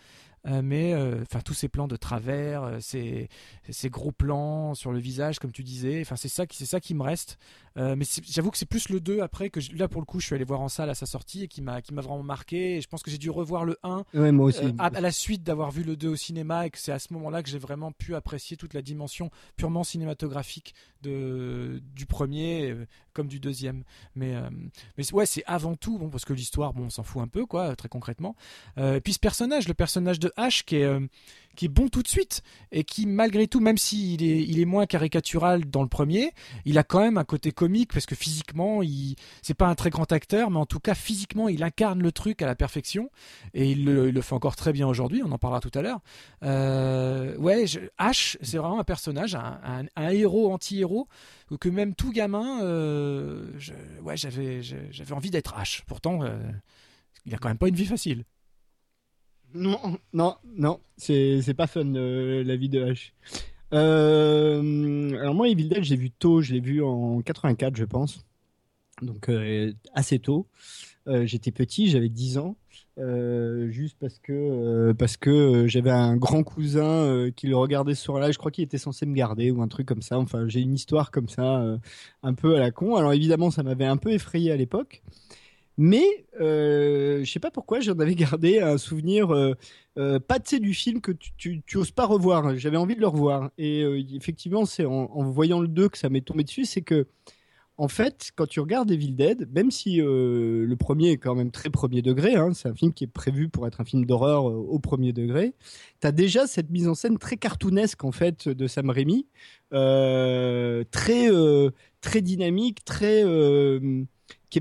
Euh, 0.46 0.62
mais 0.62 0.94
euh, 0.94 1.22
enfin 1.22 1.40
tous 1.40 1.54
ces 1.54 1.70
plans 1.70 1.88
de 1.88 1.96
travers, 1.96 2.64
euh, 2.64 2.78
ces, 2.82 3.30
ces, 3.70 3.90
gros 3.90 4.12
plans 4.12 4.76
sur 4.76 4.92
le 4.92 5.00
visage, 5.00 5.40
comme 5.40 5.54
tu 5.54 5.64
disais, 5.64 6.02
enfin 6.02 6.18
c'est 6.18 6.28
ça 6.28 6.46
qui 6.46 6.58
c'est 6.58 6.66
ça 6.66 6.82
qui 6.82 6.94
me 6.94 7.02
reste. 7.02 7.38
mais 7.78 8.04
j'avoue 8.24 8.52
que 8.52 8.58
c'est 8.58 8.66
plus 8.66 8.90
le 8.90 9.00
2 9.00 9.22
après 9.22 9.50
que 9.50 9.62
là 9.74 9.88
pour 9.88 10.02
le 10.02 10.06
coup 10.06 10.20
je 10.20 10.26
suis 10.26 10.36
allé 10.36 10.44
voir 10.44 10.60
en 10.60 10.68
salle 10.68 10.90
à 10.90 10.96
sa 10.96 11.06
sortie 11.06 11.44
et 11.44 11.48
qui 11.48 11.62
m'a 11.62 11.82
qui 11.82 11.94
m'a 11.94 12.02
vraiment 12.02 12.24
marqué. 12.24 12.76
Et 12.76 12.82
je 12.82 12.90
pense 12.90 13.04
que 13.04 13.10
j'ai 13.10 13.18
dû 13.18 13.30
revoir 13.30 13.64
le 13.64 13.78
1 13.84 14.04
moi 14.34 14.48
aussi. 14.48 14.76
À, 14.80 14.90
la 14.90 15.12
suite 15.12 15.44
d'avoir 15.44 15.72
vu 15.72 15.84
le 15.84 15.96
2 15.96 16.10
au 16.10 16.16
cinéma 16.18 16.68
et 16.68 16.70
que 16.72 16.78
c'est 16.78 16.92
à 16.92 17.00
ce 17.00 17.14
moment-là 17.14 17.42
que 17.42 17.50
j'ai 17.50 17.58
vraiment 17.58 17.94
pu 17.94 18.14
apprécier 18.14 18.58
toute 18.58 18.74
la 18.74 18.82
dimension 18.82 19.32
purement 19.56 19.86
cinématographique 19.86 20.76
de 21.02 21.82
du 21.96 22.06
premier 22.06 22.76
comme 23.14 23.28
du 23.28 23.40
deuxième. 23.40 23.84
Mais 24.16 24.34
mais 24.98 25.14
ouais 25.14 25.26
c'est 25.26 25.44
avant 25.46 25.76
tout 25.76 25.98
bon 25.98 26.10
parce 26.10 26.26
que 26.26 26.34
l'histoire 26.34 26.74
bon 26.74 26.86
on 26.86 26.90
s'en 26.90 27.04
fout 27.04 27.22
un 27.22 27.28
peu 27.28 27.46
quoi 27.46 27.76
très 27.76 27.90
concrètement. 27.90 28.36
et 28.78 29.02
puis 29.02 29.14
ce 29.14 29.20
personnage, 29.20 29.68
le 29.68 29.74
personnage 29.74 30.20
de 30.20 30.32
H 30.38 30.64
qui 30.64 30.78
est, 30.78 30.84
euh, 30.84 31.00
qui 31.56 31.66
est 31.66 31.70
bon 31.70 31.88
tout 31.88 32.02
de 32.02 32.08
suite 32.08 32.42
et 32.72 32.84
qui 32.84 33.06
malgré 33.06 33.48
tout, 33.48 33.60
même 33.60 33.78
s'il 33.78 34.24
est, 34.24 34.44
il 34.44 34.60
est 34.60 34.66
moins 34.66 34.86
caricatural 34.86 35.66
dans 35.66 35.82
le 35.82 35.88
premier, 35.88 36.32
il 36.66 36.78
a 36.78 36.84
quand 36.84 37.00
même 37.00 37.18
un 37.18 37.24
côté 37.24 37.52
comique 37.52 37.94
parce 37.94 38.06
que 38.06 38.16
physiquement, 38.16 38.82
il 38.82 39.16
c'est 39.42 39.54
pas 39.54 39.68
un 39.68 39.76
très 39.76 39.90
grand 39.90 40.12
acteur, 40.12 40.50
mais 40.50 40.58
en 40.58 40.66
tout 40.66 40.80
cas 40.80 40.96
physiquement, 40.96 41.50
il 41.50 41.64
incarne 41.64 42.02
le 42.02 42.12
truc 42.12 42.42
à 42.42 42.46
la 42.46 42.56
perfection 42.56 43.10
et 43.54 43.72
il 43.72 43.86
le, 43.86 44.22
fait 44.22 44.34
encore 44.34 44.56
très 44.56 44.74
bien 44.74 44.88
aujourd'hui. 44.88 45.22
On 45.24 45.32
en 45.32 45.38
parlera 45.38 45.60
tout 45.60 45.72
à 45.74 45.82
l'heure. 45.82 46.00
Euh, 46.44 47.36
ouais, 47.38 47.66
H, 47.66 48.38
c'est 48.42 48.58
vraiment 48.58 48.80
un 48.80 48.84
personnage, 48.84 49.36
un, 49.36 49.86
un, 49.96 50.10
héros 50.10 50.54
anti-héros 50.54 51.08
que 51.60 51.70
même 51.70 51.94
tout 51.94 52.12
gamin, 52.12 52.64
euh, 52.64 53.52
ouais, 54.02 54.18
j'avais 54.18 54.62
j'avais 54.64 55.14
envie 55.14 55.30
d'être 55.30 55.56
H. 55.56 55.84
Pourtant, 55.86 56.22
il 57.26 57.34
a 57.36 57.38
quand 57.38 57.48
même 57.48 57.58
pas 57.58 57.68
une 57.68 57.76
vie 57.76 57.86
facile. 57.86 58.24
Non, 59.54 59.98
non, 60.14 60.36
non, 60.56 60.80
c'est 60.98 61.54
pas 61.56 61.68
fun 61.68 61.94
euh, 61.96 62.44
la 62.44 62.56
vie 62.56 62.70
de 62.70 62.84
H. 62.84 63.12
Euh, 63.74 65.20
alors 65.20 65.36
moi, 65.36 65.48
Evil 65.48 65.68
Dead, 65.68 65.84
j'ai 65.84 65.96
vu 65.96 66.10
tôt, 66.12 66.42
je 66.42 66.54
l'ai 66.54 66.60
vu 66.60 66.84
en 66.84 67.22
84, 67.22 67.76
je 67.76 67.86
pense. 67.86 68.26
Donc 69.02 69.30
euh, 69.30 69.72
assez 69.94 70.20
tôt. 70.20 70.48
J'étais 71.06 71.52
petit, 71.52 71.90
j'avais 71.90 72.08
10 72.08 72.38
ans. 72.38 72.56
juste 73.68 73.98
parce 74.00 74.20
que 74.20 74.94
parce 74.94 75.18
que 75.18 75.68
j'avais 75.68 75.92
un 75.92 76.16
grand 76.16 76.44
cousin 76.44 77.30
qui 77.36 77.48
le 77.48 77.58
regardait 77.58 77.96
sur 77.96 78.20
là 78.20 78.32
je 78.32 78.38
crois 78.38 78.52
qu'il 78.52 78.64
était 78.64 78.78
censé 78.78 79.06
me 79.06 79.14
garder 79.14 79.52
ou 79.52 79.62
un 79.62 79.68
truc 79.68 79.86
comme 79.86 80.02
ça 80.02 80.18
enfin 80.18 80.48
j'ai 80.48 80.62
une 80.62 80.74
histoire 80.74 81.12
comme 81.12 81.28
ça 81.28 81.78
un 82.22 82.34
peu 82.34 82.56
à 82.56 82.60
la 82.60 82.72
con 82.72 82.96
alors 82.96 83.12
évidemment 83.12 83.52
ça 83.52 83.64
m'avait 83.64 83.86
un 83.86 83.98
peu 83.98 84.12
effrayé 84.12 84.50
à 84.54 84.56
l'époque 84.56 85.04
mais 85.78 86.26
euh, 86.40 87.24
je 87.24 87.32
sais 87.32 87.40
pas 87.40 87.52
pourquoi 87.52 87.80
j'en 87.80 87.98
avais 88.00 88.16
gardé 88.16 88.60
un 88.60 88.78
souvenir 88.78 89.32
euh, 89.32 89.54
euh, 89.98 90.20
pas 90.20 90.40
de 90.40 90.58
du 90.58 90.74
film 90.74 91.02
que 91.02 91.12
tu, 91.12 91.62
tu, 91.66 91.78
oses 91.78 91.92
pas 91.92 92.06
revoir. 92.06 92.56
J'avais 92.58 92.78
envie 92.78 92.96
de 92.96 93.02
le 93.02 93.08
revoir. 93.08 93.52
Et 93.58 93.84
euh, 93.84 94.04
effectivement, 94.14 94.66
c'est 94.66 94.86
en, 94.86 95.08
voyant 95.30 95.60
le 95.60 95.68
2 95.68 95.90
que 95.90 95.98
ça 95.98 96.10
m'est 96.10 96.22
tombé 96.22 96.44
dessus. 96.44 96.66
C'est 96.66 96.82
que, 96.82 97.08
en 97.78 97.88
fait, 97.88 98.32
quand 98.36 98.48
tu 98.48 98.60
regardes 98.60 98.92
Evil 98.92 99.14
Dead, 99.14 99.50
même 99.54 99.72
si 99.72 99.98
le 99.98 100.76
premier 100.80 101.12
est 101.12 101.18
quand 101.18 101.36
même 101.36 101.52
très 101.52 101.70
premier 101.70 102.02
degré, 102.04 102.36
hein, 102.36 102.54
c'est 102.54 102.70
un 102.70 102.76
film 102.76 102.94
qui 102.94 103.04
est 103.06 103.08
prévu 103.08 103.50
pour 103.50 103.68
être 103.68 103.82
un 103.82 103.86
film 103.86 104.06
d'horreur 104.06 104.46
au 104.46 104.80
premier 104.80 105.12
degré, 105.12 105.54
tu 106.02 106.08
as 106.08 106.12
déjà 106.12 106.46
cette 106.46 106.70
mise 106.70 106.88
en 106.88 106.94
scène 106.96 107.18
très 107.18 107.38
cartoonesque 107.38 108.04
en 108.04 108.12
fait 108.12 108.48
de 108.48 108.68
Sam 108.68 108.92
Raimi, 108.92 109.26
très, 109.72 111.30
très 112.02 112.22
dynamique, 112.22 112.86
très 112.86 113.24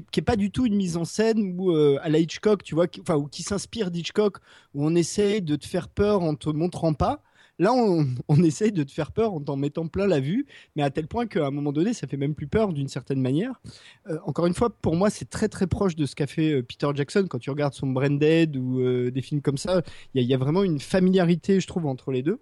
qui 0.01 0.21
est, 0.21 0.23
pas 0.23 0.37
du 0.37 0.51
tout 0.51 0.65
une 0.67 0.77
mise 0.77 0.97
en 0.97 1.05
scène 1.05 1.57
euh, 1.61 1.99
à 2.03 2.09
la 2.09 2.19
Hitchcock, 2.19 2.63
tu 2.63 2.75
vois, 2.75 2.87
enfin, 3.01 3.17
ou 3.17 3.27
qui 3.27 3.43
s'inspire 3.43 3.91
d'Hitchcock, 3.91 4.39
où 4.75 4.87
on 4.87 4.95
essaye 4.95 5.43
de 5.43 5.57
te 5.57 5.67
faire 5.67 5.89
peur 5.89 6.23
en 6.23 6.35
te 6.35 6.49
montrant 6.49 6.95
pas. 6.95 7.23
Là, 7.59 7.73
on, 8.29 8.43
essaye 8.43 8.73
de 8.73 8.83
te 8.83 8.91
faire 8.91 9.13
peur 9.13 9.35
en 9.35 9.41
t'en 9.41 9.57
mettant 9.57 9.87
plein 9.89 10.07
la 10.07 10.21
vue, 10.21 10.47
mais 10.77 10.83
à 10.83 10.91
tel 10.91 11.07
point 11.07 11.27
qu'à 11.27 11.47
un 11.47 11.51
moment 11.51 11.73
donné, 11.73 11.93
ça 11.93 12.07
fait 12.07 12.17
même 12.17 12.35
plus 12.35 12.47
peur 12.47 12.73
d'une 12.73 12.89
certaine 12.89 13.21
manière. 13.21 13.61
Euh, 14.09 14.19
encore 14.25 14.47
une 14.47 14.55
fois, 14.55 14.71
pour 14.71 14.97
moi, 14.97 15.11
c'est 15.11 15.29
très 15.29 15.49
très 15.49 15.67
proche 15.67 15.95
de 15.95 16.07
ce 16.07 16.15
qu'a 16.15 16.27
fait 16.27 16.53
euh, 16.53 16.63
Peter 16.63 16.89
Jackson 16.95 17.27
quand 17.29 17.39
tu 17.39 17.51
regardes 17.51 17.75
son 17.75 17.89
Branded 17.89 18.57
ou 18.57 19.11
des 19.11 19.23
films 19.23 19.43
comme 19.43 19.59
ça. 19.59 19.83
Il 20.15 20.23
y, 20.23 20.35
a 20.35 20.39
vraiment 20.39 20.63
une 20.63 20.81
familiarité, 20.81 21.61
je 21.61 21.67
trouve, 21.67 21.87
entre 21.87 22.13
les 22.13 22.23
deux. 22.23 22.41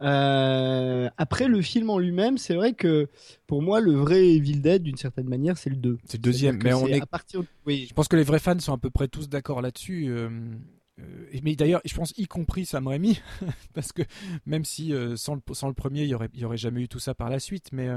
Euh, 0.00 1.08
après, 1.16 1.48
le 1.48 1.60
film 1.62 1.90
en 1.90 1.98
lui-même, 1.98 2.38
c'est 2.38 2.54
vrai 2.54 2.72
que 2.72 3.08
pour 3.46 3.62
moi, 3.62 3.80
le 3.80 3.92
vrai 3.92 4.28
Evil 4.28 4.60
Dead, 4.60 4.82
d'une 4.82 4.96
certaine 4.96 5.28
manière, 5.28 5.58
c'est 5.58 5.70
le 5.70 5.76
2. 5.76 5.98
C'est 6.04 6.18
le 6.18 6.22
deuxième, 6.22 6.58
mais 6.62 6.72
on 6.72 6.86
est. 6.86 7.00
À 7.00 7.06
partir... 7.06 7.42
oui. 7.66 7.86
Je 7.88 7.94
pense 7.94 8.08
que 8.08 8.16
les 8.16 8.22
vrais 8.22 8.38
fans 8.38 8.58
sont 8.58 8.72
à 8.72 8.78
peu 8.78 8.90
près 8.90 9.08
tous 9.08 9.28
d'accord 9.28 9.60
là-dessus. 9.60 10.06
Euh, 10.08 10.30
euh, 11.00 11.40
mais 11.42 11.56
d'ailleurs, 11.56 11.80
je 11.84 11.94
pense 11.94 12.12
y 12.16 12.26
compris 12.26 12.66
Sam 12.66 12.86
Raimi, 12.86 13.20
parce 13.74 13.92
que 13.92 14.02
même 14.46 14.64
si 14.64 14.92
sans, 15.16 15.34
le, 15.34 15.40
sans, 15.52 15.68
le, 15.68 15.74
premier, 15.74 16.02
il 16.02 16.08
y 16.08 16.14
aurait, 16.14 16.30
y 16.34 16.44
aurait 16.44 16.56
jamais 16.56 16.82
eu 16.82 16.88
tout 16.88 17.00
ça 17.00 17.14
par 17.14 17.30
la 17.30 17.40
suite, 17.40 17.70
mais 17.72 17.88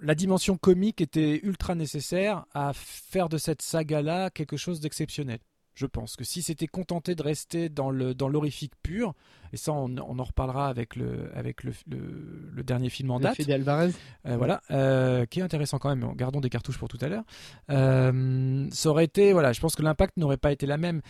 la 0.00 0.14
dimension 0.14 0.56
comique 0.56 1.00
était 1.00 1.40
ultra 1.42 1.74
nécessaire 1.74 2.46
à 2.52 2.72
faire 2.72 3.28
de 3.28 3.38
cette 3.38 3.62
saga-là 3.62 4.30
quelque 4.30 4.56
chose 4.56 4.80
d'exceptionnel 4.80 5.38
je 5.78 5.86
pense 5.86 6.16
que 6.16 6.24
si 6.24 6.42
c'était 6.42 6.66
contenté 6.66 7.14
de 7.14 7.22
rester 7.22 7.68
dans 7.68 7.90
le 7.90 8.12
dans 8.12 8.28
l'horrifique 8.28 8.72
pur, 8.82 9.14
et 9.52 9.56
ça 9.56 9.72
on, 9.72 9.96
en 9.96 10.24
reparlera 10.24 10.66
avec 10.68 10.96
le 10.96 11.30
avec 11.36 11.62
le, 11.62 11.72
le, 11.86 12.62
dernier 12.64 12.90
film 12.90 13.12
en 13.12 13.20
date, 13.20 13.48
Alvarez, 13.48 13.92
euh, 14.26 14.36
voilà, 14.36 14.60
euh, 14.72 15.24
qui 15.24 15.38
est 15.38 15.42
intéressant 15.42 15.78
quand 15.78 15.94
même. 15.94 16.14
Gardons 16.16 16.40
des 16.40 16.50
cartouches 16.50 16.78
pour 16.78 16.88
tout 16.88 16.98
à 17.00 17.08
l'heure. 17.08 17.22
Euh, 17.70 18.66
ça 18.72 18.90
aurait 18.90 19.04
été, 19.04 19.32
voilà, 19.32 19.52
je 19.52 19.60
pense 19.60 19.76
que 19.76 19.82
l'impact 19.82 20.16
n'aurait 20.16 20.36
pas 20.36 20.50
été 20.50 20.66
la 20.66 20.78
même. 20.78 21.00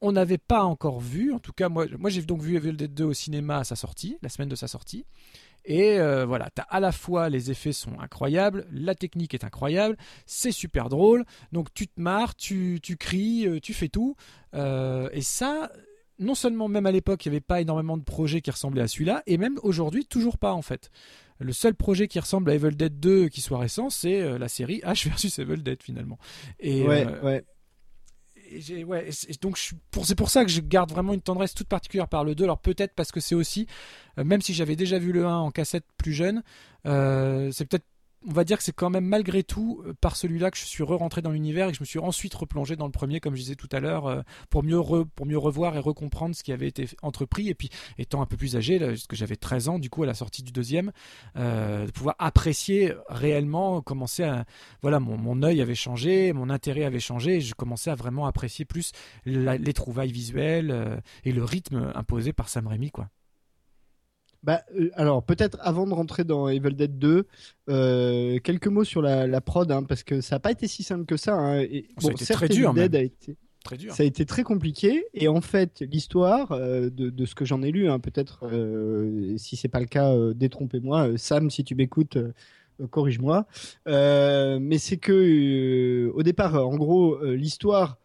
On 0.00 0.12
n'avait 0.12 0.38
pas 0.38 0.64
encore 0.64 1.00
vu, 1.00 1.32
en 1.34 1.38
tout 1.38 1.52
cas 1.52 1.68
moi, 1.68 1.84
moi 1.98 2.08
j'ai 2.08 2.22
donc 2.22 2.40
vu 2.40 2.56
Evil 2.56 2.72
Dead 2.72 2.94
2 2.94 3.04
au 3.04 3.12
cinéma 3.12 3.58
à 3.58 3.64
sa 3.64 3.76
sortie, 3.76 4.16
la 4.22 4.30
semaine 4.30 4.48
de 4.48 4.56
sa 4.56 4.68
sortie. 4.68 5.04
Et 5.64 5.98
euh, 5.98 6.26
voilà, 6.26 6.50
as 6.58 6.62
à 6.62 6.80
la 6.80 6.92
fois 6.92 7.28
les 7.28 7.50
effets 7.50 7.72
sont 7.72 7.98
incroyables, 7.98 8.66
la 8.70 8.94
technique 8.94 9.34
est 9.34 9.44
incroyable, 9.44 9.96
c'est 10.26 10.52
super 10.52 10.88
drôle, 10.88 11.24
donc 11.52 11.72
tu 11.72 11.88
te 11.88 12.00
marres, 12.00 12.34
tu, 12.34 12.80
tu 12.82 12.96
cries, 12.96 13.46
euh, 13.46 13.60
tu 13.60 13.72
fais 13.72 13.88
tout. 13.88 14.14
Euh, 14.54 15.08
et 15.12 15.22
ça, 15.22 15.70
non 16.18 16.34
seulement 16.34 16.68
même 16.68 16.86
à 16.86 16.92
l'époque, 16.92 17.24
il 17.24 17.30
n'y 17.30 17.36
avait 17.36 17.40
pas 17.40 17.60
énormément 17.60 17.96
de 17.96 18.02
projets 18.02 18.42
qui 18.42 18.50
ressemblaient 18.50 18.82
à 18.82 18.88
celui-là, 18.88 19.22
et 19.26 19.38
même 19.38 19.58
aujourd'hui, 19.62 20.04
toujours 20.04 20.36
pas 20.36 20.52
en 20.52 20.62
fait. 20.62 20.90
Le 21.40 21.52
seul 21.52 21.74
projet 21.74 22.08
qui 22.08 22.20
ressemble 22.20 22.50
à 22.50 22.54
Evil 22.54 22.76
Dead 22.76 23.00
2 23.00 23.28
qui 23.28 23.40
soit 23.40 23.58
récent, 23.58 23.90
c'est 23.90 24.38
la 24.38 24.48
série 24.48 24.80
H 24.84 25.08
versus 25.08 25.38
Evil 25.38 25.62
Dead 25.62 25.82
finalement. 25.82 26.18
Et, 26.60 26.82
ouais, 26.82 27.06
ouais 27.22 27.44
donc 29.40 29.58
c'est 29.58 30.14
pour 30.14 30.30
ça 30.30 30.44
que 30.44 30.50
je 30.50 30.60
garde 30.60 30.90
vraiment 30.90 31.12
une 31.12 31.20
tendresse 31.20 31.54
toute 31.54 31.68
particulière 31.68 32.08
par 32.08 32.24
le 32.24 32.34
2. 32.34 32.44
Alors 32.44 32.58
peut-être 32.58 32.94
parce 32.94 33.12
que 33.12 33.20
c'est 33.20 33.34
aussi, 33.34 33.66
euh, 34.18 34.24
même 34.24 34.42
si 34.42 34.54
j'avais 34.54 34.76
déjà 34.76 34.98
vu 34.98 35.12
le 35.12 35.26
1 35.26 35.36
en 35.36 35.50
cassette 35.50 35.84
plus 35.96 36.12
jeune, 36.12 36.42
euh, 36.86 37.50
c'est 37.52 37.64
peut-être 37.64 37.86
on 38.26 38.32
va 38.32 38.44
dire 38.44 38.58
que 38.58 38.64
c'est 38.64 38.74
quand 38.74 38.90
même 38.90 39.04
malgré 39.04 39.42
tout 39.42 39.82
euh, 39.86 39.94
par 40.00 40.16
celui-là 40.16 40.50
que 40.50 40.56
je 40.56 40.64
suis 40.64 40.82
re-rentré 40.82 41.22
dans 41.22 41.30
l'univers 41.30 41.68
et 41.68 41.70
que 41.72 41.76
je 41.76 41.82
me 41.82 41.86
suis 41.86 41.98
ensuite 41.98 42.34
replongé 42.34 42.76
dans 42.76 42.86
le 42.86 42.92
premier, 42.92 43.20
comme 43.20 43.34
je 43.34 43.40
disais 43.40 43.54
tout 43.54 43.68
à 43.72 43.80
l'heure, 43.80 44.06
euh, 44.06 44.22
pour 44.50 44.62
mieux 44.62 44.78
revoir 44.78 45.76
et 45.76 45.78
recomprendre 45.78 46.34
ce 46.34 46.42
qui 46.42 46.52
avait 46.52 46.68
été 46.68 46.88
entrepris. 47.02 47.48
Et 47.48 47.54
puis, 47.54 47.70
étant 47.98 48.22
un 48.22 48.26
peu 48.26 48.36
plus 48.36 48.56
âgé, 48.56 48.78
parce 48.78 49.06
que 49.06 49.16
j'avais 49.16 49.36
13 49.36 49.68
ans, 49.68 49.78
du 49.78 49.90
coup, 49.90 50.02
à 50.02 50.06
la 50.06 50.14
sortie 50.14 50.42
du 50.42 50.52
deuxième, 50.52 50.92
euh, 51.36 51.86
de 51.86 51.90
pouvoir 51.90 52.16
apprécier 52.18 52.94
réellement, 53.08 53.82
commencer 53.82 54.24
à, 54.24 54.44
voilà, 54.82 55.00
mon, 55.00 55.16
mon 55.16 55.42
œil 55.42 55.60
avait 55.60 55.74
changé, 55.74 56.32
mon 56.32 56.50
intérêt 56.50 56.84
avait 56.84 57.00
changé, 57.00 57.36
et 57.36 57.40
je 57.40 57.54
commençais 57.54 57.90
à 57.90 57.94
vraiment 57.94 58.26
apprécier 58.26 58.64
plus 58.64 58.92
les 59.26 59.72
trouvailles 59.72 60.12
visuelles 60.12 61.02
et 61.24 61.32
le 61.32 61.44
rythme 61.44 61.92
imposé 61.94 62.32
par 62.32 62.48
Sam 62.48 62.66
Raimi, 62.66 62.90
quoi. 62.90 63.08
Bah, 64.44 64.62
euh, 64.78 64.90
alors 64.94 65.24
peut-être 65.24 65.56
avant 65.62 65.86
de 65.86 65.94
rentrer 65.94 66.22
dans 66.22 66.48
Evil 66.48 66.74
Dead 66.74 66.98
2, 66.98 67.26
euh, 67.70 68.38
quelques 68.40 68.66
mots 68.66 68.84
sur 68.84 69.00
la, 69.00 69.40
prod, 69.40 69.70
hein, 69.72 69.82
parce 69.82 70.02
que 70.02 70.20
ça 70.20 70.36
n'a 70.36 70.40
pas 70.40 70.50
été 70.50 70.68
si 70.68 70.82
simple 70.82 71.06
que 71.06 71.16
ça. 71.16 71.34
Hein, 71.34 71.60
et, 71.60 71.88
ça 71.98 72.08
a 72.08 72.12
été 72.12 72.26
très 72.26 72.48
dur. 72.48 72.74
Dead 72.74 72.94
a 72.94 73.02
été 73.02 73.36
très 73.64 73.78
dur. 73.78 73.94
Ça 73.94 74.02
a 74.02 74.06
été 74.06 74.26
très 74.26 74.42
compliqué. 74.42 75.06
Et 75.14 75.28
en 75.28 75.40
fait, 75.40 75.80
l'histoire, 75.80 76.52
euh, 76.52 76.90
de, 76.90 77.24
ce 77.24 77.34
que 77.34 77.46
j'en 77.46 77.62
ai 77.62 77.70
lu, 77.70 77.88
hein, 77.88 77.98
peut-être, 77.98 78.44
si 79.38 79.56
c'est 79.56 79.68
pas 79.68 79.80
le 79.80 79.86
cas, 79.86 80.14
détrompez-moi. 80.34 81.16
Sam, 81.16 81.50
si 81.50 81.64
tu 81.64 81.74
m'écoutes. 81.74 82.18
Corrige-moi, 82.90 83.46
mais 83.86 84.78
c'est 84.78 84.96
que 84.96 86.10
au 86.12 86.24
départ, 86.24 86.56
en 86.56 86.76
gros, 86.76 87.22
l'histoire 87.22 87.98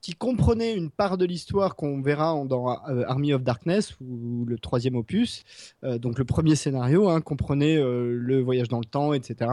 qui 0.00 0.14
comprenait 0.14 0.74
une 0.74 0.90
part 0.90 1.18
de 1.18 1.24
l'histoire 1.24 1.74
qu'on 1.74 2.00
verra 2.00 2.44
dans 2.44 2.70
euh, 2.88 3.04
Army 3.06 3.32
of 3.32 3.42
Darkness 3.42 3.96
ou 4.00 4.44
le 4.46 4.58
troisième 4.58 4.94
opus. 4.94 5.44
Euh, 5.84 5.98
donc 5.98 6.18
le 6.18 6.24
premier 6.24 6.54
scénario 6.54 7.08
hein, 7.08 7.20
comprenait 7.20 7.76
euh, 7.76 8.12
le 8.12 8.40
voyage 8.40 8.68
dans 8.68 8.78
le 8.78 8.84
temps, 8.84 9.12
etc. 9.12 9.50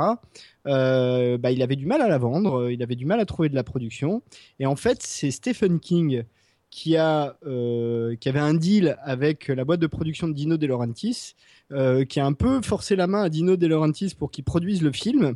bah, 0.66 1.52
il 1.52 1.62
avait 1.62 1.76
du 1.76 1.86
mal 1.86 2.02
à 2.02 2.08
la 2.08 2.18
vendre, 2.18 2.70
il 2.72 2.82
avait 2.84 2.96
du 2.96 3.06
mal 3.06 3.20
à 3.20 3.26
trouver 3.26 3.50
de 3.50 3.56
la 3.56 3.64
production. 3.64 4.22
Et 4.60 4.66
en 4.66 4.76
fait, 4.76 5.02
c'est 5.02 5.32
Stephen 5.32 5.80
King 5.80 6.24
qui, 6.70 6.98
a, 6.98 7.38
qui 7.41 8.30
avait 8.30 8.39
un 8.39 8.54
deal 8.54 8.98
avec 9.04 9.48
la 9.48 9.64
boîte 9.64 9.80
de 9.80 9.88
production 9.88 10.28
de 10.28 10.34
Dino 10.34 10.58
De 10.58 10.68
Laurentiis, 10.68 11.36
qui 11.70 12.20
a 12.20 12.26
un 12.26 12.34
peu 12.34 12.62
forcé 12.62 12.96
la 12.96 13.08
main 13.08 13.24
à 13.24 13.30
Dino 13.30 13.56
De 13.56 13.68
Laurentiis 13.68 14.14
pour 14.18 14.32
qu'il 14.32 14.43
produise 14.43 14.82
le 14.82 14.91
film. 14.91 15.36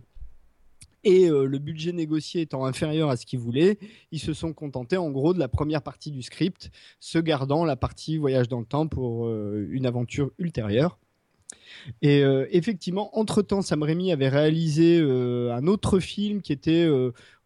Et 1.04 1.30
euh, 1.30 1.46
le 1.46 1.60
budget 1.60 1.92
négocié 1.92 2.42
étant 2.42 2.66
inférieur 2.66 3.10
à 3.10 3.18
ce 3.18 3.26
qu'ils 3.26 3.40
voulaient, 3.40 3.78
ils 4.12 4.20
se 4.20 4.34
sont 4.34 4.54
contentés 4.54 4.98
en 4.98 5.10
gros 5.12 5.34
de 5.34 5.40
la 5.40 5.48
première 5.48 5.82
partie 5.82 6.12
du 6.12 6.22
script, 6.22 6.72
se 7.00 7.20
gardant 7.20 7.64
la 7.66 7.76
partie 7.76 8.18
voyage 8.18 8.50
dans 8.50 8.60
le 8.60 8.66
temps 8.66 8.88
pour 8.88 9.28
euh, 9.28 9.68
une 9.72 9.86
aventure 9.86 10.32
ultérieure. 10.38 10.98
Et 12.02 12.24
euh, 12.24 12.46
effectivement, 12.52 13.18
entre-temps, 13.18 13.62
Sam 13.62 13.84
Raimi 13.84 14.12
avait 14.12 14.28
réalisé 14.28 15.00
un 15.00 15.66
autre 15.68 16.00
film 16.00 16.42
qui 16.42 16.52
était 16.52 16.88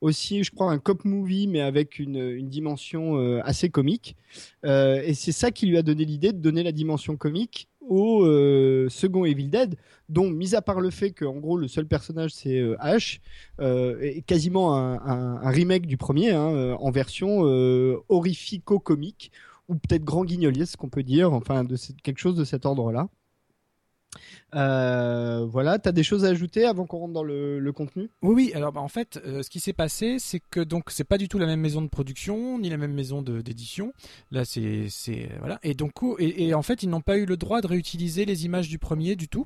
aussi, 0.01 0.43
je 0.43 0.51
crois, 0.51 0.71
un 0.71 0.79
cop 0.79 1.05
movie, 1.05 1.47
mais 1.47 1.61
avec 1.61 1.99
une, 1.99 2.17
une 2.17 2.49
dimension 2.49 3.39
assez 3.41 3.69
comique. 3.69 4.15
et 4.63 5.13
c'est 5.13 5.31
ça 5.31 5.51
qui 5.51 5.67
lui 5.67 5.77
a 5.77 5.83
donné 5.83 6.05
l'idée 6.05 6.31
de 6.33 6.39
donner 6.39 6.63
la 6.63 6.71
dimension 6.71 7.15
comique 7.15 7.69
au 7.87 8.25
euh, 8.25 8.87
second 8.89 9.25
Evil 9.25 9.47
Dead, 9.47 9.75
dont, 10.09 10.29
mis 10.29 10.55
à 10.55 10.61
part 10.61 10.81
le 10.81 10.89
fait 10.89 11.11
que, 11.11 11.25
en 11.25 11.37
gros, 11.37 11.57
le 11.57 11.67
seul 11.67 11.87
personnage 11.87 12.33
c'est 12.33 12.59
euh, 12.59 12.75
Ash, 12.79 13.21
euh, 13.59 13.99
est 14.01 14.21
quasiment 14.21 14.75
un, 14.75 15.49
remake 15.49 15.85
du 15.85 15.97
premier, 15.97 16.31
hein, 16.31 16.75
en 16.79 16.91
version 16.91 17.41
horrifico-comique, 18.09 19.31
ou 19.67 19.75
peut-être 19.75 20.03
grand 20.03 20.25
guignolier, 20.25 20.65
ce 20.65 20.77
qu'on 20.77 20.89
peut 20.89 21.03
dire, 21.03 21.33
enfin, 21.33 21.63
de 21.63 21.77
quelque 22.03 22.19
chose 22.19 22.35
de 22.35 22.43
cet 22.43 22.65
ordre-là. 22.65 23.09
Euh, 24.55 25.45
voilà, 25.45 25.79
tu 25.79 25.89
as 25.89 25.91
des 25.91 26.03
choses 26.03 26.25
à 26.25 26.29
ajouter 26.29 26.65
avant 26.65 26.85
qu'on 26.85 26.99
rentre 26.99 27.13
dans 27.13 27.23
le, 27.23 27.71
contenu? 27.75 28.09
Oui, 28.21 28.33
oui. 28.33 28.51
Alors, 28.53 28.71
bah, 28.71 28.81
en 28.81 28.87
fait, 28.87 29.19
euh, 29.25 29.43
ce 29.43 29.49
qui 29.49 29.59
s'est 29.59 29.73
passé, 29.73 30.17
c'est 30.19 30.39
que 30.39 30.59
donc 30.59 30.89
c'est 30.89 31.03
pas 31.03 31.17
du 31.17 31.27
tout 31.27 31.39
la 31.39 31.45
même 31.45 31.61
maison 31.61 31.81
de 31.81 31.87
production 31.87 32.59
ni 32.59 32.69
la 32.69 32.77
même 32.77 32.93
maison 32.93 33.21
d'édition. 33.21 33.93
Là, 34.31 34.45
c'est 34.45 34.87
voilà. 35.39 35.59
Et 35.63 35.73
donc, 35.73 35.93
et, 36.19 36.53
en 36.53 36.61
fait, 36.61 36.83
ils 36.83 36.89
n'ont 36.89 37.01
pas 37.01 37.17
eu 37.17 37.25
le 37.25 37.37
droit 37.37 37.61
de 37.61 37.67
réutiliser 37.67 38.25
les 38.25 38.45
images 38.45 38.69
du 38.69 38.79
premier 38.79 39.15
du 39.15 39.27
tout. 39.27 39.45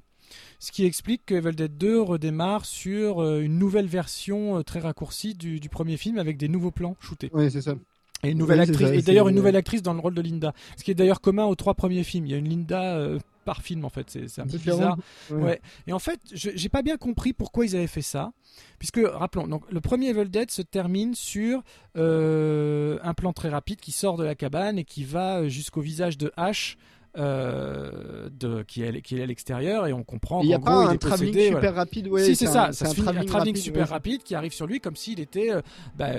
Ce 0.60 0.72
qui 0.74 0.86
explique 0.86 1.26
que 1.26 1.36
Evil 1.36 1.56
Dead 1.56 1.78
2 1.78 2.02
redémarre 2.02 2.66
sur 2.66 3.24
euh, 3.24 3.40
une 3.40 3.58
nouvelle 3.58 3.88
version 3.88 4.62
très 4.64 4.80
raccourcie 4.80 5.36
du, 5.36 5.62
premier 5.70 5.96
film 5.96 6.18
avec 6.18 6.38
des 6.38 6.50
nouveaux 6.50 6.72
plans 6.72 6.98
shootés. 7.00 7.30
Oui, 7.34 7.50
c'est 7.50 7.62
ça. 7.62 7.76
Et 8.24 8.32
une 8.32 8.38
nouvelle 8.38 8.62
actrice. 8.62 8.90
et 8.90 9.02
d'ailleurs, 9.02 9.30
une 9.30 9.36
nouvelle 9.36 9.56
actrice 9.56 9.82
dans 9.82 9.94
le 9.94 10.00
rôle 10.00 10.16
de 10.16 10.22
Linda. 10.22 10.54
Ce 10.76 10.84
qui 10.84 10.92
est 10.92 10.96
d'ailleurs 10.96 11.22
commun 11.22 11.46
aux 11.46 11.56
trois 11.56 11.76
premiers 11.76 12.04
films. 12.04 12.26
Il 12.26 12.32
y 12.32 12.36
a 12.36 12.38
une 12.38 12.50
Linda 12.50 13.00
par 13.48 13.62
film 13.62 13.86
en 13.86 13.90
fait. 13.90 14.06
C'est 14.28 14.42
un 14.42 14.46
peu 14.46 14.58
bizarre. 14.58 14.98
Ouais. 15.32 15.62
Et 15.88 15.94
en 15.94 16.00
fait, 16.00 16.20
j'ai 16.34 16.70
pas 16.70 16.84
bien 16.84 16.98
compris 16.98 17.34
pourquoi 17.34 17.66
ils 17.66 17.76
avaient 17.76 17.88
fait 17.88 18.02
ça. 18.02 18.32
Puisque, 18.78 19.00
rappelons, 19.04 19.48
donc, 19.48 19.64
le 19.72 19.82
premier 19.82 20.10
Evil 20.10 20.30
Dead 20.30 20.52
se 20.52 20.62
termine 20.62 21.16
sur 21.16 21.64
euh, 21.96 23.00
un 23.02 23.14
plan 23.14 23.34
très 23.34 23.50
rapide 23.50 23.80
qui 23.80 23.92
sort 23.92 24.18
de 24.18 24.24
la 24.24 24.36
cabane 24.36 24.78
et 24.78 24.84
qui 24.84 25.04
va 25.04 25.48
jusqu'au 25.48 25.82
visage 25.82 26.18
de 26.18 26.32
H. 26.38 26.76
Euh, 27.18 28.30
de, 28.30 28.62
qui 28.62 28.84
est, 28.84 29.02
qui 29.02 29.18
est 29.18 29.24
à 29.24 29.26
l'extérieur 29.26 29.88
et 29.88 29.94
on 29.94 30.04
comprend 30.04 30.42
il 30.44 30.50
n'y 30.50 30.54
a 30.54 30.60
pas 30.60 30.88
un 30.88 30.98
travelling 30.98 31.48
super 31.48 31.74
rapide 31.74 32.10
ouais, 32.10 32.24
si 32.24 32.36
c'est 32.36 32.46
ça, 32.46 32.72
ça 32.74 32.86
un, 32.86 33.18
un 33.18 33.26
travelling 33.26 33.56
super 33.56 33.90
rapide 33.90 34.22
qui 34.22 34.36
arrive 34.36 34.54
sur 34.54 34.68
lui 34.68 34.80
comme 34.80 34.96
s'il 34.96 35.20
était 35.20 35.52
euh, 35.52 35.62
bah, 35.96 36.12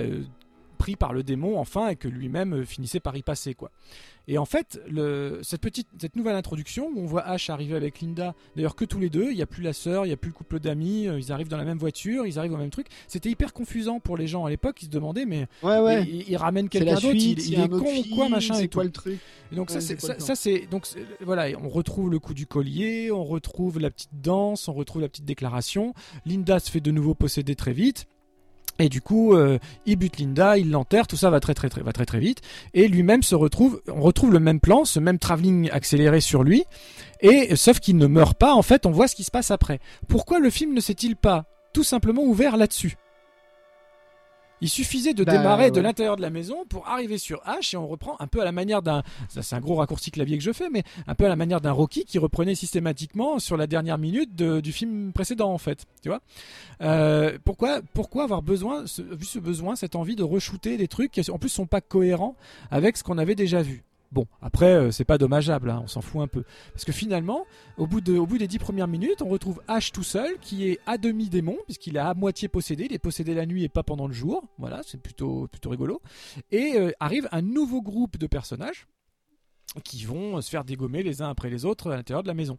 pris 0.79 0.95
par 0.95 1.13
le 1.13 1.21
démon 1.21 1.59
enfin 1.59 1.89
et 1.89 1.95
que 1.95 2.07
lui-même 2.07 2.65
finissait 2.65 2.99
par 2.99 3.15
y 3.15 3.21
passer 3.21 3.53
quoi 3.53 3.69
et 4.29 4.37
en 4.37 4.45
fait, 4.45 4.79
cette 5.41 5.59
petite, 5.59 5.87
cette 5.99 6.15
nouvelle 6.15 6.35
introduction 6.35 6.91
où 6.93 6.99
on 7.01 7.07
voit 7.07 7.25
Ash 7.25 7.49
arriver 7.49 7.75
avec 7.75 7.99
Linda, 7.99 8.35
d'ailleurs 8.55 8.75
que 8.75 8.85
tous 8.85 8.99
les 8.99 9.09
deux, 9.09 9.31
il 9.31 9.35
n'y 9.35 9.41
a 9.41 9.47
plus 9.47 9.63
la 9.63 9.73
sœur, 9.73 10.05
il 10.05 10.09
n'y 10.09 10.13
a 10.13 10.17
plus 10.17 10.29
le 10.29 10.35
couple 10.35 10.59
d'amis, 10.59 11.07
euh, 11.07 11.19
ils 11.19 11.31
arrivent 11.31 11.47
dans 11.47 11.57
la 11.57 11.63
même 11.63 11.79
voiture, 11.79 12.27
ils 12.27 12.37
arrivent 12.37 12.53
au 12.53 12.57
même 12.57 12.69
truc. 12.69 12.85
C'était 13.07 13.31
hyper 13.31 13.53
confusant 13.53 13.99
pour 13.99 14.17
les 14.17 14.27
gens 14.27 14.45
à 14.45 14.51
l'époque, 14.51 14.83
ils 14.83 14.85
se 14.85 14.91
demandaient 14.91 15.25
mais 15.25 15.47
ouais, 15.63 15.79
ouais. 15.79 16.05
Il, 16.27 16.37
ramène 16.37 16.69
quelqu'un 16.69 16.93
d'autre, 16.93 17.15
il, 17.15 17.59
est 17.59 17.69
con 17.69 17.91
ou 17.91 18.15
quoi 18.15 18.29
machin 18.29 18.53
et 18.59 18.67
quoi 18.67 18.83
le 18.83 18.91
truc? 18.91 19.19
Et 19.51 19.55
donc 19.55 19.71
ça, 19.71 19.81
c'est 19.81 19.99
ça, 19.99 20.35
c'est 20.35 20.67
donc 20.69 20.85
voilà, 21.21 21.47
on 21.59 21.69
retrouve 21.69 22.11
le 22.11 22.19
coup 22.19 22.35
du 22.35 22.45
collier, 22.45 23.11
on 23.11 23.25
retrouve 23.25 23.79
la 23.79 23.89
petite 23.89 24.21
danse, 24.21 24.67
on 24.67 24.73
retrouve 24.73 25.01
la 25.01 25.09
petite 25.09 25.25
déclaration. 25.25 25.95
Linda 26.27 26.59
se 26.59 26.69
fait 26.69 26.81
de 26.81 26.91
nouveau 26.91 27.15
posséder 27.15 27.55
très 27.55 27.73
vite. 27.73 28.05
Et 28.79 28.89
du 28.89 29.01
coup, 29.01 29.33
euh, 29.33 29.59
il 29.85 29.97
bute 29.97 30.19
Linda, 30.19 30.57
il 30.57 30.71
l'enterre, 30.71 31.05
tout 31.05 31.17
ça 31.17 31.29
va 31.29 31.39
très 31.39 31.53
très 31.53 31.69
très 31.69 31.81
va 31.81 31.91
très 31.91 32.05
très 32.05 32.19
vite. 32.19 32.41
Et 32.73 32.87
lui-même 32.87 33.23
se 33.23 33.35
retrouve, 33.35 33.81
on 33.87 34.01
retrouve 34.01 34.31
le 34.31 34.39
même 34.39 34.59
plan, 34.59 34.85
ce 34.85 34.99
même 34.99 35.19
travelling 35.19 35.69
accéléré 35.71 36.21
sur 36.21 36.43
lui. 36.43 36.63
Et 37.21 37.55
sauf 37.55 37.79
qu'il 37.79 37.97
ne 37.97 38.07
meurt 38.07 38.37
pas, 38.37 38.53
en 38.53 38.61
fait, 38.61 38.85
on 38.85 38.91
voit 38.91 39.07
ce 39.07 39.15
qui 39.15 39.23
se 39.23 39.31
passe 39.31 39.51
après. 39.51 39.79
Pourquoi 40.07 40.39
le 40.39 40.49
film 40.49 40.73
ne 40.73 40.79
s'est-il 40.79 41.15
pas 41.15 41.45
tout 41.73 41.83
simplement 41.83 42.23
ouvert 42.23 42.57
là-dessus? 42.57 42.95
Il 44.61 44.69
suffisait 44.69 45.13
de 45.13 45.23
bah, 45.23 45.31
démarrer 45.31 45.71
de 45.71 45.81
l'intérieur 45.81 46.15
de 46.15 46.21
la 46.21 46.29
maison 46.29 46.65
pour 46.67 46.87
arriver 46.87 47.17
sur 47.17 47.41
H 47.43 47.73
et 47.73 47.77
on 47.77 47.87
reprend 47.87 48.15
un 48.19 48.27
peu 48.27 48.41
à 48.41 48.45
la 48.45 48.51
manière 48.51 48.81
d'un, 48.81 49.03
ça 49.27 49.41
c'est 49.41 49.55
un 49.55 49.59
gros 49.59 49.75
raccourci 49.75 50.11
clavier 50.11 50.37
que 50.37 50.43
je 50.43 50.51
fais, 50.51 50.69
mais 50.69 50.83
un 51.07 51.15
peu 51.15 51.25
à 51.25 51.29
la 51.29 51.35
manière 51.35 51.61
d'un 51.61 51.71
Rocky 51.71 52.05
qui 52.05 52.17
reprenait 52.17 52.55
systématiquement 52.55 53.39
sur 53.39 53.57
la 53.57 53.67
dernière 53.67 53.97
minute 53.97 54.35
du 54.35 54.71
film 54.71 55.11
précédent 55.13 55.51
en 55.51 55.57
fait, 55.57 55.85
tu 56.01 56.09
vois. 56.09 56.21
Euh, 56.81 57.37
pourquoi, 57.43 57.81
pourquoi 57.93 58.23
avoir 58.23 58.41
besoin, 58.41 58.83
vu 58.83 59.25
ce 59.25 59.39
besoin, 59.39 59.75
cette 59.75 59.95
envie 59.95 60.15
de 60.15 60.23
re-shooter 60.23 60.77
des 60.77 60.87
trucs 60.87 61.11
qui 61.11 61.29
en 61.29 61.37
plus 61.37 61.49
sont 61.49 61.67
pas 61.67 61.81
cohérents 61.81 62.35
avec 62.71 62.97
ce 62.97 63.03
qu'on 63.03 63.17
avait 63.17 63.35
déjà 63.35 63.61
vu? 63.61 63.83
Bon, 64.11 64.25
après, 64.41 64.73
euh, 64.73 64.91
c'est 64.91 65.05
pas 65.05 65.19
dommageable, 65.19 65.69
hein, 65.69 65.81
on 65.83 65.87
s'en 65.87 66.01
fout 66.01 66.21
un 66.21 66.27
peu. 66.27 66.43
Parce 66.73 66.83
que 66.83 66.91
finalement, 66.91 67.45
au 67.77 67.85
bout, 67.85 68.01
des 68.01 68.47
dix 68.47 68.57
premières 68.57 68.87
minutes, 68.87 69.21
on 69.21 69.29
retrouve 69.29 69.61
Ash 69.67 69.91
tout 69.91 70.03
seul, 70.03 70.37
qui 70.41 70.67
est 70.67 70.79
à 70.87 70.97
demi 70.97 71.29
démon, 71.29 71.57
puisqu'il 71.65 71.95
est 71.95 71.99
à 71.99 72.13
moitié 72.15 72.47
possédé. 72.47 72.85
Il 72.85 72.93
est 72.93 72.99
possédé 72.99 73.35
la 73.35 73.45
nuit 73.45 73.63
et 73.63 73.69
pas 73.69 73.83
pendant 73.83 74.07
le 74.07 74.13
jour. 74.13 74.43
Voilà, 74.57 74.81
c'est 74.85 74.99
plutôt, 74.99 75.47
rigolo. 75.65 76.01
Et 76.51 76.73
euh, 76.75 76.91
arrive 76.99 77.27
un 77.31 77.41
nouveau 77.41 77.81
groupe 77.81 78.17
de 78.17 78.25
personnages 78.25 78.87
qui 79.83 80.03
vont 80.03 80.41
se 80.41 80.49
faire 80.49 80.63
dégommer 80.63 81.03
les 81.03 81.21
uns 81.21 81.29
après 81.29 81.51
les 81.51 81.63
autres 81.63 81.91
à 81.91 81.95
l'intérieur 81.95 82.23
de 82.23 82.27
la 82.27 82.33
maison. 82.33 82.57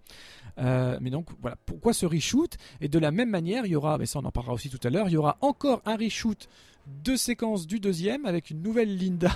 Euh, 0.58 0.96
mais 1.00 1.10
donc 1.10 1.30
voilà, 1.40 1.56
pourquoi 1.66 1.92
ce 1.92 2.06
reshoot? 2.06 2.56
Et 2.80 2.88
de 2.88 2.98
la 3.00 3.10
même 3.10 3.30
manière, 3.30 3.66
il 3.66 3.72
y 3.72 3.76
aura, 3.76 3.98
mais 3.98 4.06
ça 4.06 4.20
on 4.20 4.24
en 4.24 4.30
parlera 4.30 4.54
aussi 4.54 4.70
tout 4.70 4.78
à 4.84 4.90
l'heure, 4.90 5.08
il 5.08 5.12
y 5.12 5.16
aura 5.16 5.36
encore 5.40 5.82
un 5.86 5.96
reshoot 5.96 6.48
de 6.86 7.16
séquence 7.16 7.66
du 7.66 7.80
deuxième 7.80 8.26
avec 8.26 8.50
une 8.50 8.62
nouvelle 8.62 8.96
Linda 8.96 9.32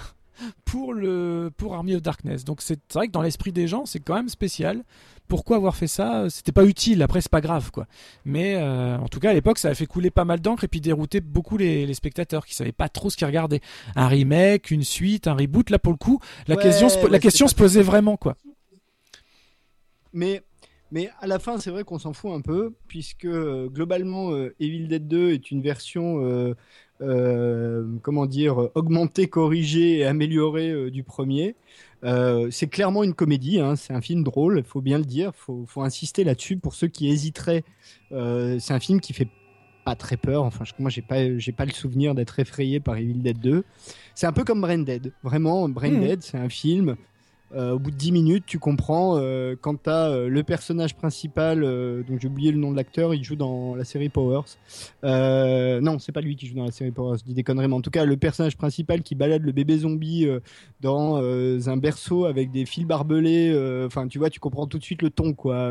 pour, 0.64 0.94
le, 0.94 1.50
pour 1.56 1.74
Army 1.74 1.94
of 1.94 2.02
Darkness. 2.02 2.44
Donc 2.44 2.60
c'est 2.62 2.80
vrai 2.92 3.06
que 3.06 3.12
dans 3.12 3.22
l'esprit 3.22 3.52
des 3.52 3.68
gens, 3.68 3.86
c'est 3.86 4.00
quand 4.00 4.14
même 4.14 4.28
spécial. 4.28 4.84
Pourquoi 5.26 5.56
avoir 5.56 5.74
fait 5.74 5.86
ça? 5.86 6.28
C'était 6.28 6.52
pas 6.52 6.64
utile, 6.64 7.02
après 7.02 7.22
c'est 7.22 7.30
pas 7.30 7.40
grave 7.40 7.70
quoi. 7.70 7.86
Mais 8.26 8.56
euh, 8.56 8.98
en 8.98 9.08
tout 9.08 9.20
cas 9.20 9.30
à 9.30 9.32
l'époque 9.32 9.58
ça 9.58 9.68
a 9.68 9.74
fait 9.74 9.86
couler 9.86 10.10
pas 10.10 10.26
mal 10.26 10.40
d'encre 10.40 10.64
et 10.64 10.68
puis 10.68 10.82
dérouter 10.82 11.20
beaucoup 11.20 11.56
les, 11.56 11.92
spectateurs 11.94 12.44
qui 12.44 12.54
savaient 12.54 12.72
pas 12.72 12.90
trop 12.90 13.08
ce 13.08 13.16
qu'ils 13.16 13.26
regardaient. 13.26 13.62
Un 13.96 14.06
remake, 14.06 14.70
une 14.70 14.84
suite, 14.84 15.26
un 15.26 15.34
reboot, 15.34 15.70
là 15.70 15.78
pour 15.78 15.92
le 15.92 15.98
coup, 15.98 16.20
la 16.46 16.56
question, 16.56 16.88
la 17.08 17.18
question 17.18 17.48
se 17.48 17.54
posait 17.54 17.82
vraiment 17.82 18.16
quoi. 18.16 18.36
Mais 20.12 20.42
Mais 20.90 21.10
à 21.20 21.26
la 21.26 21.38
fin, 21.40 21.58
c'est 21.58 21.70
vrai 21.70 21.82
qu'on 21.82 21.98
s'en 21.98 22.12
fout 22.12 22.30
un 22.32 22.40
peu, 22.40 22.72
puisque 22.86 23.24
euh, 23.24 23.68
globalement, 23.68 24.32
euh, 24.32 24.54
Evil 24.60 24.86
Dead 24.86 25.08
2 25.08 25.32
est 25.32 25.50
une 25.50 25.60
version, 25.60 26.24
euh, 26.24 26.54
comment 28.02 28.26
dire, 28.26 28.70
augmentée, 28.74 29.28
corrigée 29.28 29.98
et 29.98 30.04
améliorée 30.04 30.70
euh, 30.70 30.90
du 30.90 31.02
premier. 31.02 31.54
Euh, 32.04 32.48
c'est 32.50 32.66
clairement 32.66 33.02
une 33.02 33.14
comédie, 33.14 33.60
hein, 33.60 33.76
c'est 33.76 33.94
un 33.94 34.00
film 34.02 34.24
drôle, 34.24 34.58
il 34.58 34.64
faut 34.64 34.82
bien 34.82 34.98
le 34.98 35.04
dire, 35.04 35.32
faut, 35.34 35.64
faut 35.66 35.80
insister 35.82 36.22
là-dessus 36.22 36.56
pour 36.58 36.74
ceux 36.74 36.88
qui 36.88 37.08
hésiteraient. 37.08 37.64
Euh, 38.12 38.58
c'est 38.58 38.74
un 38.74 38.80
film 38.80 39.00
qui 39.00 39.12
fait 39.14 39.28
pas 39.86 39.94
très 39.96 40.16
peur. 40.18 40.44
Enfin, 40.44 40.64
je- 40.64 40.72
moi, 40.78 40.90
j'ai 40.90 41.02
pas, 41.02 41.38
j'ai 41.38 41.52
pas 41.52 41.64
le 41.64 41.70
souvenir 41.72 42.14
d'être 42.14 42.38
effrayé 42.40 42.78
par 42.80 42.96
Evil 42.96 43.14
Dead 43.22 43.38
2. 43.38 43.64
C'est 44.14 44.26
un 44.26 44.32
peu 44.32 44.44
comme 44.44 44.60
Brain 44.60 44.78
Dead. 44.78 45.12
Vraiment, 45.22 45.68
Brain 45.68 45.90
Mhm. 45.92 46.00
Dead, 46.00 46.22
c'est 46.22 46.38
un 46.38 46.48
film. 46.48 46.96
Euh, 47.54 47.72
au 47.72 47.78
bout 47.78 47.90
de 47.90 47.96
10 47.96 48.12
minutes, 48.12 48.44
tu 48.46 48.58
comprends 48.58 49.16
euh, 49.16 49.54
quand 49.60 49.82
t'as 49.82 50.08
euh, 50.08 50.28
le 50.28 50.42
personnage 50.42 50.94
principal, 50.94 51.60
donc 52.06 52.20
j'ai 52.20 52.28
oublié 52.28 52.52
le 52.52 52.58
nom 52.58 52.72
de 52.72 52.76
l'acteur, 52.76 53.14
il 53.14 53.22
joue 53.22 53.36
dans 53.36 53.74
la 53.74 53.84
série 53.84 54.08
Powers. 54.08 54.44
Non, 55.02 55.98
c'est 55.98 56.12
pas 56.12 56.20
lui 56.20 56.36
qui 56.36 56.46
joue 56.46 56.56
dans 56.56 56.64
la 56.64 56.72
série 56.72 56.90
Powers, 56.90 57.18
je 57.18 57.24
dis 57.24 57.34
des 57.34 57.42
conneries, 57.42 57.68
mais 57.68 57.74
en 57.74 57.80
tout 57.80 57.90
cas, 57.90 58.04
le 58.04 58.16
personnage 58.16 58.56
principal 58.56 59.02
qui 59.02 59.14
balade 59.14 59.42
le 59.42 59.52
bébé 59.52 59.78
zombie 59.78 60.26
dans 60.80 61.16
un 61.16 61.76
berceau 61.76 62.24
avec 62.24 62.50
des 62.50 62.66
fils 62.66 62.86
barbelés, 62.86 63.54
enfin, 63.86 64.08
tu 64.08 64.18
vois, 64.18 64.30
tu 64.30 64.40
comprends 64.40 64.66
tout 64.66 64.78
de 64.78 64.84
suite 64.84 65.02
le 65.02 65.10
ton, 65.10 65.32
quoi. 65.32 65.70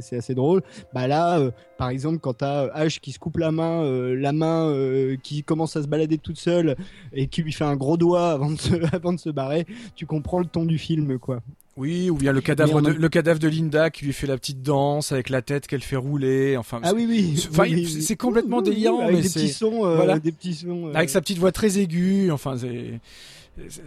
C'est 0.00 0.16
assez 0.16 0.34
drôle. 0.34 0.62
Bah 0.92 1.06
là, 1.06 1.50
par 1.78 1.90
exemple, 1.90 2.18
quand 2.18 2.34
t'as 2.34 2.64
euh, 2.64 2.70
Ash 2.74 3.00
qui 3.00 3.12
se 3.12 3.18
coupe 3.18 3.38
la 3.38 3.52
main, 3.52 3.84
la 4.14 4.32
main 4.32 4.74
qui 5.22 5.42
commence 5.42 5.76
à 5.76 5.82
se 5.82 5.88
balader 5.88 6.18
toute 6.18 6.38
seule 6.38 6.76
et 7.12 7.28
qui 7.28 7.42
lui 7.42 7.52
fait 7.52 7.64
un 7.64 7.76
gros 7.76 7.96
doigt 7.96 8.32
avant 8.32 8.50
de 8.50 8.58
se, 8.58 8.74
avant 8.94 9.12
de 9.12 9.18
se 9.18 9.30
barrer, 9.30 9.66
tu 9.94 10.06
comprends 10.06 10.40
le 10.40 10.46
ton 10.46 10.64
du 10.64 10.78
film, 10.78 11.07
quoi. 11.16 11.40
Oui, 11.76 12.10
ou 12.10 12.16
bien 12.16 12.32
le 12.32 12.40
cadavre, 12.40 12.82
de, 12.82 12.90
le 12.90 13.08
cadavre 13.08 13.38
de 13.38 13.46
Linda 13.46 13.88
qui 13.90 14.04
lui 14.04 14.12
fait 14.12 14.26
la 14.26 14.36
petite 14.36 14.62
danse 14.62 15.12
avec 15.12 15.28
la 15.30 15.42
tête 15.42 15.68
qu'elle 15.68 15.82
fait 15.82 15.94
rouler. 15.96 16.56
Enfin, 16.56 16.80
Ah 16.82 16.92
oui, 16.92 17.06
oui. 17.08 17.36
c'est- 17.38 17.48
enfin, 17.50 17.62
oui, 17.64 17.74
oui, 17.86 18.02
c'est 18.02 18.10
oui. 18.14 18.16
complètement 18.16 18.60
délirant, 18.62 19.00
avec 19.00 19.14
mais 19.16 19.22
des 19.22 19.28
petits 19.28 19.48
sons, 19.52 19.86
euh, 19.86 19.94
voilà. 19.94 20.18
des 20.18 20.32
petits 20.32 20.54
sons. 20.54 20.88
euh, 20.88 20.92
avec 20.94 21.08
sa 21.08 21.20
petite 21.20 21.38
voix 21.38 21.52
très 21.52 21.78
aiguë. 21.78 22.32
Enfin, 22.32 22.56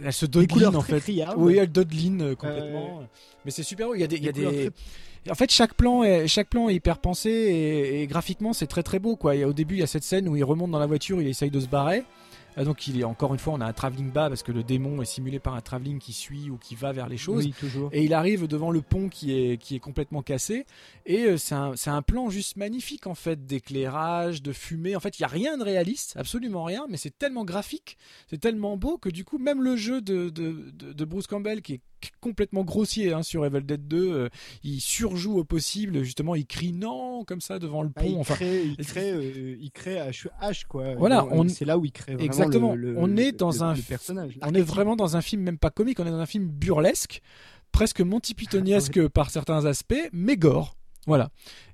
elle 0.04 0.12
se 0.12 0.26
dodeline 0.26 0.74
en 0.74 0.80
fait. 0.80 1.02
Oui, 1.36 1.56
elle 1.58 1.70
dodeline 1.70 2.22
euh, 2.22 2.34
complètement. 2.34 3.02
Mais 3.44 3.50
c'est 3.50 3.62
super. 3.62 3.88
Il 3.94 4.00
y 4.00 4.04
a 4.04 4.06
des, 4.06 4.16
il 4.16 4.24
y 4.24 4.28
a 4.28 4.32
Des. 4.32 4.70
En 5.30 5.34
fait, 5.34 5.52
chaque 5.52 5.74
plan 5.74 6.02
est, 6.02 6.26
chaque 6.26 6.48
plan 6.48 6.68
est 6.68 6.74
hyper 6.74 6.98
pensé 6.98 7.30
et, 7.30 8.02
et 8.02 8.06
graphiquement 8.08 8.52
c'est 8.52 8.66
très 8.66 8.82
très 8.82 8.98
beau 8.98 9.14
quoi. 9.16 9.34
Au 9.46 9.52
début, 9.52 9.76
il 9.76 9.80
y 9.80 9.84
a 9.84 9.86
cette 9.86 10.02
scène 10.02 10.28
où 10.28 10.34
il 10.36 10.42
remonte 10.42 10.70
dans 10.72 10.80
la 10.80 10.86
voiture, 10.86 11.20
il 11.22 11.28
essaye 11.28 11.50
de 11.50 11.60
se 11.60 11.68
barrer. 11.68 12.02
Euh, 12.58 12.64
Donc 12.64 12.86
il 12.86 13.00
est 13.00 13.04
encore 13.04 13.32
une 13.32 13.38
fois, 13.38 13.54
on 13.54 13.60
a 13.60 13.66
un 13.66 13.72
travelling 13.72 14.10
bas 14.10 14.28
parce 14.28 14.42
que 14.42 14.52
le 14.52 14.62
démon 14.62 15.00
est 15.02 15.06
simulé 15.06 15.38
par 15.38 15.54
un 15.54 15.60
travelling 15.60 15.98
qui 15.98 16.12
suit 16.12 16.50
ou 16.50 16.56
qui 16.56 16.74
va 16.74 16.92
vers 16.92 17.08
les 17.08 17.16
choses. 17.16 17.44
Oui, 17.46 17.54
toujours. 17.58 17.88
Et 17.92 18.04
il 18.04 18.14
arrive 18.14 18.46
devant 18.46 18.70
le 18.70 18.82
pont 18.82 19.08
qui 19.08 19.32
est, 19.32 19.56
qui 19.56 19.76
est 19.76 19.80
complètement 19.80 20.22
cassé. 20.22 20.66
Et 21.06 21.24
euh, 21.24 21.36
c'est 21.36 21.54
un, 21.54 21.74
un 21.86 22.02
plan 22.02 22.30
juste 22.30 22.56
magnifique 22.56 23.06
en 23.06 23.14
fait, 23.14 23.46
d'éclairage, 23.46 24.42
de 24.42 24.52
fumée. 24.52 24.96
En 24.96 25.00
fait, 25.00 25.18
il 25.18 25.22
n'y 25.22 25.26
a 25.26 25.28
rien 25.28 25.56
de 25.58 25.64
réaliste, 25.64 26.14
absolument 26.16 26.64
rien, 26.64 26.86
mais 26.88 26.96
c'est 26.96 27.16
tellement 27.18 27.44
graphique, 27.44 27.96
c'est 28.28 28.38
tellement 28.40 28.76
beau 28.76 28.98
que 28.98 29.08
du 29.08 29.24
coup, 29.24 29.38
même 29.38 29.62
le 29.62 29.76
jeu 29.76 30.00
de, 30.00 30.30
de, 30.30 30.70
de, 30.72 30.92
de 30.92 31.04
Bruce 31.04 31.26
Campbell, 31.26 31.62
qui 31.62 31.74
est 31.74 31.80
complètement 32.20 32.64
grossier 32.64 33.12
hein, 33.12 33.22
sur 33.22 33.44
Evil 33.46 33.62
Dead 33.62 33.86
2, 33.86 34.12
euh, 34.12 34.28
il 34.64 34.80
surjoue 34.80 35.38
au 35.38 35.44
possible, 35.44 36.02
justement, 36.02 36.34
il 36.34 36.46
crie 36.46 36.72
non 36.72 37.24
comme 37.24 37.40
ça 37.40 37.58
devant 37.58 37.82
le 37.82 37.90
Ah, 37.96 38.00
pont. 38.00 38.08
il, 38.08 38.16
enfin, 38.18 38.34
crée, 38.34 38.64
il 38.78 38.84
crée, 38.86 39.10
euh, 39.12 39.56
il 39.60 39.70
crée 39.70 39.98
quoi. 40.68 40.94
Voilà, 40.94 41.26
on- 41.30 41.48
c'est 41.48 41.64
là 41.64 41.78
où 41.78 41.84
il 41.84 41.92
crée 41.92 42.12
vraiment 42.14 42.24
Exactement. 42.26 42.74
le- 42.74 42.92
le- 42.92 42.98
On 42.98 43.16
est 43.16 43.32
dans 43.32 43.50
le- 43.50 43.62
un 43.62 43.74
personnage. 43.74 44.38
on 44.42 44.54
est 44.54 44.60
vraiment 44.62 44.96
dans 44.96 45.16
un 45.16 45.20
film 45.22 45.42
même 45.42 45.58
pas 45.58 45.70
comique, 45.70 46.00
on 46.00 46.06
est 46.06 46.10
dans 46.10 46.18
un 46.18 46.26
film 46.26 46.48
burlesque, 46.48 47.20
presque 47.72 48.00
Monty 48.02 48.34
Pythoniesque 48.34 49.06
par 49.08 49.30
certains 49.30 49.64
aspects, 49.66 49.94
mais 50.12 50.36
gore. 50.36 50.76
Voilà. 51.06 51.30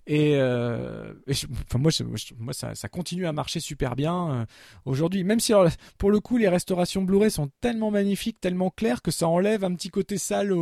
Et, 0.07 0.37
euh, 0.37 1.13
et 1.27 1.35
je- 1.35 1.47
enfin 1.67 1.79
moi, 1.79 1.91
je- 1.91 2.03
moi 2.39 2.53
ça, 2.55 2.75
ça 2.75 2.89
continue 2.89 3.27
à 3.27 3.33
marcher 3.33 3.61
super 3.61 3.95
bien 3.95 4.31
euh, 4.31 4.47
aujourd'hui. 4.87 5.23
Même 5.25 5.39
si 5.41 5.53
alors, 5.53 5.69
pour 5.99 6.11
le 6.11 6.19
coup 6.21 6.39
les 6.39 6.49
restaurations 6.49 7.03
Blu-ray 7.03 7.31
sont 7.31 7.51
tellement 7.61 7.91
magnifiques, 7.91 8.41
tellement 8.41 8.71
claires 8.71 9.03
que 9.03 9.11
ça 9.11 9.29
enlève 9.29 9.65
un 9.65 9.75
petit 9.75 9.91
côté 9.91 10.17
sale. 10.17 10.53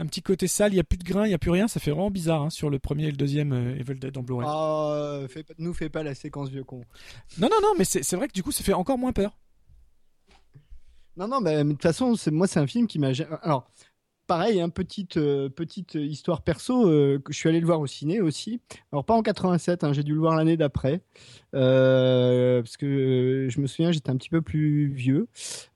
un 0.00 0.06
petit 0.06 0.22
côté 0.22 0.46
sale, 0.46 0.72
il 0.72 0.76
y 0.76 0.80
a 0.80 0.84
plus 0.84 0.96
de 0.98 1.02
grains, 1.02 1.26
il 1.26 1.32
y 1.32 1.34
a 1.34 1.38
plus 1.38 1.50
rien, 1.50 1.66
ça 1.66 1.80
fait 1.80 1.90
vraiment 1.90 2.12
bizarre 2.12 2.42
hein, 2.42 2.50
sur 2.50 2.70
le 2.70 2.78
premier 2.78 3.06
et 3.08 3.10
le 3.10 3.16
deuxième 3.16 3.52
euh, 3.52 3.74
Evil 3.80 3.98
Dead 3.98 4.16
en 4.16 4.22
Blu-ray. 4.22 4.46
Ah, 4.48 5.22
fais 5.28 5.44
nous 5.58 5.74
fais 5.74 5.88
pas 5.88 6.04
la 6.04 6.14
séquence 6.14 6.48
vieux 6.50 6.62
con. 6.62 6.82
Non 7.38 7.48
non 7.50 7.56
non, 7.60 7.72
mais 7.76 7.84
c'est 7.84 8.14
vrai 8.14 8.28
que 8.28 8.32
du 8.32 8.44
coup 8.44 8.52
ça 8.52 8.62
fait 8.62 8.74
encore 8.74 8.96
moins 8.96 9.12
peur. 9.12 9.36
Non, 11.16 11.26
non, 11.26 11.40
mais 11.40 11.64
de 11.64 11.70
toute 11.72 11.82
façon, 11.82 12.14
moi, 12.30 12.46
c'est 12.46 12.60
un 12.60 12.66
film 12.68 12.86
qui 12.86 13.00
m'a. 13.00 13.08
Alors, 13.42 13.68
pareil, 14.28 14.60
hein, 14.60 14.68
petite, 14.68 15.16
euh, 15.16 15.48
petite 15.48 15.94
histoire 15.94 16.42
perso, 16.42 16.86
euh, 16.86 17.18
je 17.28 17.36
suis 17.36 17.48
allé 17.48 17.58
le 17.58 17.66
voir 17.66 17.80
au 17.80 17.86
ciné 17.88 18.20
aussi. 18.20 18.60
Alors, 18.92 19.04
pas 19.04 19.14
en 19.14 19.22
87, 19.22 19.82
hein, 19.82 19.92
j'ai 19.92 20.04
dû 20.04 20.12
le 20.12 20.20
voir 20.20 20.36
l'année 20.36 20.56
d'après. 20.56 21.00
Euh, 21.54 22.62
parce 22.62 22.76
que 22.76 23.48
je 23.50 23.60
me 23.60 23.66
souviens, 23.66 23.90
j'étais 23.90 24.10
un 24.10 24.16
petit 24.16 24.28
peu 24.28 24.42
plus 24.42 24.92
vieux. 24.92 25.26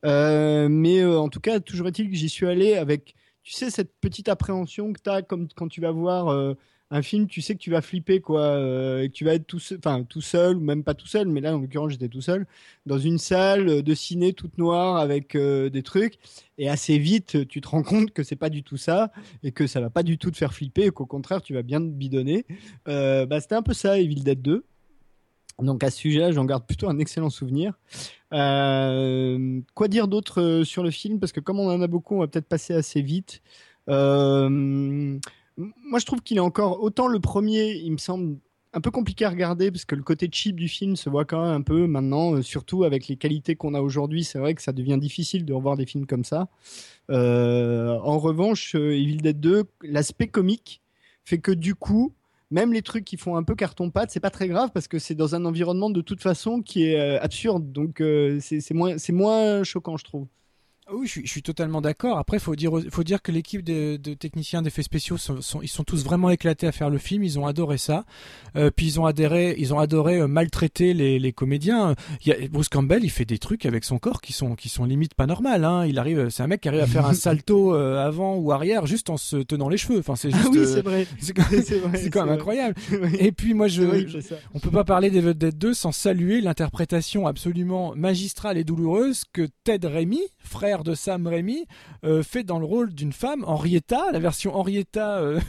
Mais 0.05 1.05
en 1.05 1.29
tout 1.29 1.41
cas, 1.41 1.59
toujours 1.59 1.89
est-il 1.89 2.11
que 2.11 2.17
j'y 2.17 2.29
suis 2.29 2.47
allé 2.47 2.75
avec, 2.75 3.15
tu 3.43 3.53
sais, 3.53 3.71
cette 3.71 3.93
petite 4.01 4.29
appréhension 4.29 4.93
que 4.93 5.01
tu 5.03 5.11
as 5.11 5.23
comme 5.23 5.49
quand 5.55 5.69
tu 5.69 5.81
vas 5.81 5.91
voir. 5.93 6.29
euh, 6.29 6.55
un 6.95 7.01
film, 7.01 7.27
tu 7.27 7.41
sais 7.41 7.55
que 7.55 7.59
tu 7.59 7.71
vas 7.71 7.81
flipper, 7.81 8.21
quoi, 8.21 8.43
euh, 8.43 9.03
et 9.03 9.09
que 9.09 9.15
tu 9.15 9.25
vas 9.25 9.33
être 9.33 9.47
tout 9.47 9.59
seul, 10.21 10.57
ou 10.59 10.61
même 10.61 10.85
pas 10.85 10.93
tout 10.93 11.07
seul, 11.07 11.27
mais 11.27 11.41
là, 11.41 11.57
en 11.57 11.59
l'occurrence, 11.59 11.93
j'étais 11.93 12.09
tout 12.09 12.21
seul, 12.21 12.47
dans 12.85 12.99
une 12.99 13.17
salle 13.17 13.83
de 13.83 13.95
ciné 13.95 14.35
toute 14.35 14.59
noire 14.59 14.99
avec 14.99 15.35
euh, 15.35 15.71
des 15.71 15.83
trucs, 15.83 16.19
et 16.59 16.69
assez 16.69 16.99
vite, 16.99 17.49
tu 17.49 17.63
te 17.63 17.69
rends 17.69 17.83
compte 17.83 18.11
que 18.11 18.23
c'est 18.23 18.37
pas 18.37 18.51
du 18.51 18.63
tout 18.63 18.77
ça, 18.77 19.11
et 19.43 19.53
que 19.53 19.67
ça 19.67 19.81
va 19.81 19.89
pas 19.89 20.03
du 20.03 20.19
tout 20.19 20.31
te 20.31 20.37
faire 20.37 20.53
flipper, 20.53 20.85
et 20.85 20.91
qu'au 20.91 21.07
contraire, 21.07 21.41
tu 21.41 21.55
vas 21.55 21.63
bien 21.63 21.81
te 21.81 21.87
bidonner. 21.87 22.45
Euh, 22.89 23.25
bah, 23.25 23.41
c'était 23.41 23.55
un 23.55 23.63
peu 23.63 23.73
ça, 23.73 23.99
Evil 23.99 24.23
Dead 24.23 24.43
2. 24.43 24.63
Donc 25.63 25.85
à 25.85 25.91
ce 25.91 25.99
sujet-là, 25.99 26.33
j'en 26.33 26.45
garde 26.45 26.67
plutôt 26.67 26.89
un 26.89 26.99
excellent 26.99 27.31
souvenir. 27.31 27.79
Euh, 28.33 29.61
quoi 29.75 29.89
dire 29.89 30.09
d'autre 30.09 30.41
euh, 30.41 30.65
sur 30.65 30.83
le 30.83 30.91
film? 30.91 31.21
Parce 31.21 31.33
que 31.33 31.41
comme 31.41 31.61
on 31.61 31.71
en 31.71 31.81
a 31.81 31.87
beaucoup, 31.87 32.17
on 32.17 32.21
va 32.21 32.29
peut-être 32.29 32.49
passer 32.49 32.75
assez 32.75 33.03
vite. 33.03 33.43
Euh, 33.89 34.49
moi, 35.57 35.99
je 35.99 36.07
trouve 36.07 36.23
qu'il 36.23 36.37
est 36.39 36.41
encore 36.41 36.83
autant 36.83 37.09
le 37.09 37.21
premier, 37.21 37.73
il 37.75 37.93
me 37.93 37.99
semble 37.99 38.39
un 38.75 38.81
peu 38.81 38.91
compliqué 38.91 39.27
à 39.27 39.31
regarder 39.31 39.71
parce 39.71 39.85
que 39.85 39.95
le 39.95 40.03
côté 40.03 40.31
cheap 40.33 40.57
du 40.57 40.67
film 40.67 40.97
se 40.97 41.11
voit 41.11 41.27
quand 41.27 41.43
même 41.43 41.55
un 41.55 41.61
peu 41.61 41.87
maintenant, 41.87 42.41
surtout 42.41 42.85
avec 42.85 43.07
les 43.07 43.17
qualités 43.17 43.55
qu'on 43.55 43.75
a 43.75 43.83
aujourd'hui. 43.83 44.25
C'est 44.25 44.39
vrai 44.39 44.55
que 44.55 44.63
ça 44.63 44.73
devient 44.73 44.97
difficile 44.99 45.45
de 45.45 45.53
revoir 45.53 45.77
des 45.77 45.85
films 45.85 46.07
comme 46.07 46.25
ça. 46.25 46.49
En 47.11 48.19
revanche, 48.19 48.75
Evil 48.75 49.19
Dead 49.19 49.39
2, 49.39 49.65
l'aspect 49.83 50.29
comique 50.29 50.81
fait 51.25 51.39
que 51.39 51.53
du 51.53 51.75
coup, 51.75 52.15
même 52.53 52.73
les 52.73 52.83
trucs 52.83 53.05
qui 53.05 53.17
font 53.17 53.37
un 53.37 53.43
peu 53.43 53.55
carton-pâte, 53.55 54.11
c'est 54.11 54.21
pas 54.21 54.31
très 54.31 54.47
grave 54.47 54.71
parce 54.73 54.87
que 54.87 54.99
c'est 54.99 55.15
dans 55.15 55.35
un 55.35 55.45
environnement 55.45 55.91
de 55.91 56.03
toute 56.03 56.23
façon 56.23 56.63
qui 56.63 56.85
est 56.87 57.01
euh, 57.01 57.21
absurde. 57.21 57.73
Donc 57.73 58.01
euh, 58.01 58.39
c'est 58.41 58.75
moins, 58.75 58.99
c'est 58.99 59.13
moins 59.13 59.65
choquant, 59.65 59.97
je 59.97 60.05
trouve. 60.05 60.27
Ah 60.93 60.97
Oui, 60.99 61.07
je 61.07 61.13
suis, 61.13 61.23
je 61.27 61.31
suis 61.31 61.43
totalement 61.43 61.81
d'accord. 61.81 62.19
Après, 62.19 62.39
faut 62.39 62.55
dire, 62.55 62.71
faut 62.91 63.03
dire 63.03 63.23
que 63.23 63.33
l'équipe 63.33 63.63
de, 63.65 63.97
de 63.97 64.13
techniciens 64.13 64.61
d'effets 64.61 64.83
spéciaux 64.83 65.17
sont, 65.17 65.41
sont- 65.41 65.63
ils 65.63 65.69
sont 65.69 65.85
tous 65.85 66.05
vraiment 66.05 66.29
éclatés 66.29 66.67
à 66.67 66.73
faire 66.73 66.91
le 66.91 66.99
film. 66.99 67.23
Ils 67.25 67.39
ont 67.39 67.47
adoré 67.47 67.79
ça. 67.79 68.05
Euh, 68.57 68.71
puis 68.75 68.87
ils 68.87 69.01
ont 69.01 69.07
adhéré, 69.07 69.55
ils 69.59 69.73
ont 69.73 69.79
adoré 69.79 70.19
euh, 70.21 70.27
maltraiter 70.27 70.93
les, 70.93 71.19
les 71.19 71.33
comédiens. 71.33 71.95
Il 72.27 72.29
y 72.29 72.33
a, 72.33 72.49
Bruce 72.49 72.69
Campbell, 72.69 73.05
il 73.05 73.09
fait 73.11 73.25
des 73.25 73.39
trucs 73.39 73.65
avec 73.65 73.85
son 73.85 73.99
corps 73.99 74.21
qui 74.21 74.35
sont, 74.35 74.55
qui 74.55 74.69
sont 74.69 74.85
limite 74.85 75.15
pas 75.15 75.27
normales. 75.27 75.65
Hein. 75.65 75.87
Il 75.87 75.99
arrive, 75.99 76.29
c'est 76.29 76.43
un 76.43 76.47
mec 76.47 76.61
qui 76.61 76.69
arrive 76.69 76.83
à 76.83 76.87
faire 76.87 77.07
un 77.07 77.15
salto 77.15 77.75
euh, 77.75 77.97
avant 78.07 78.37
ou 78.37 78.53
arrière 78.53 78.85
juste 78.85 79.09
en 79.09 79.17
se 79.17 79.37
tenant 79.37 79.71
les 79.71 79.79
cheveux. 79.79 80.01
Enfin, 80.01 80.15
c'est 80.17 80.31
juste, 80.31 80.45
Ah 80.45 80.51
oui, 80.53 80.67
c'est 80.67 80.83
vrai. 80.83 81.07
c'est 81.21 81.33
quand, 81.33 82.21
même 82.21 82.27
vrai. 82.27 82.35
incroyable. 82.35 82.75
Et 83.19 83.33
puis 83.33 83.55
moi, 83.55 83.67
je, 83.67 83.83
vrai 83.83 84.07
ça. 84.21 84.35
on 84.53 84.59
peut 84.59 84.71
pas 84.71 84.85
parler 84.85 85.11
d'Evil 85.11 85.33
Dead 85.33 85.57
2 85.57 85.73
sans 85.73 85.93
saluer 85.93 86.43
l'interprétation 86.43 87.27
absolument 87.27 87.95
magistrale 87.97 88.59
et 88.59 88.65
douloureuse 88.65 89.25
que 89.33 89.49
Ted 89.65 89.87
Raimi, 89.87 90.21
frère 90.39 90.82
de 90.85 90.95
Sam 90.95 91.27
Raimi, 91.27 91.67
euh, 92.05 92.23
fait 92.23 92.45
dans 92.45 92.59
le 92.59 92.65
rôle 92.65 92.93
d'une 92.93 93.13
femme, 93.13 93.45
Henrietta, 93.47 94.11
la 94.13 94.19
version 94.19 94.55
Henrietta, 94.57 95.19
euh, 95.19 95.41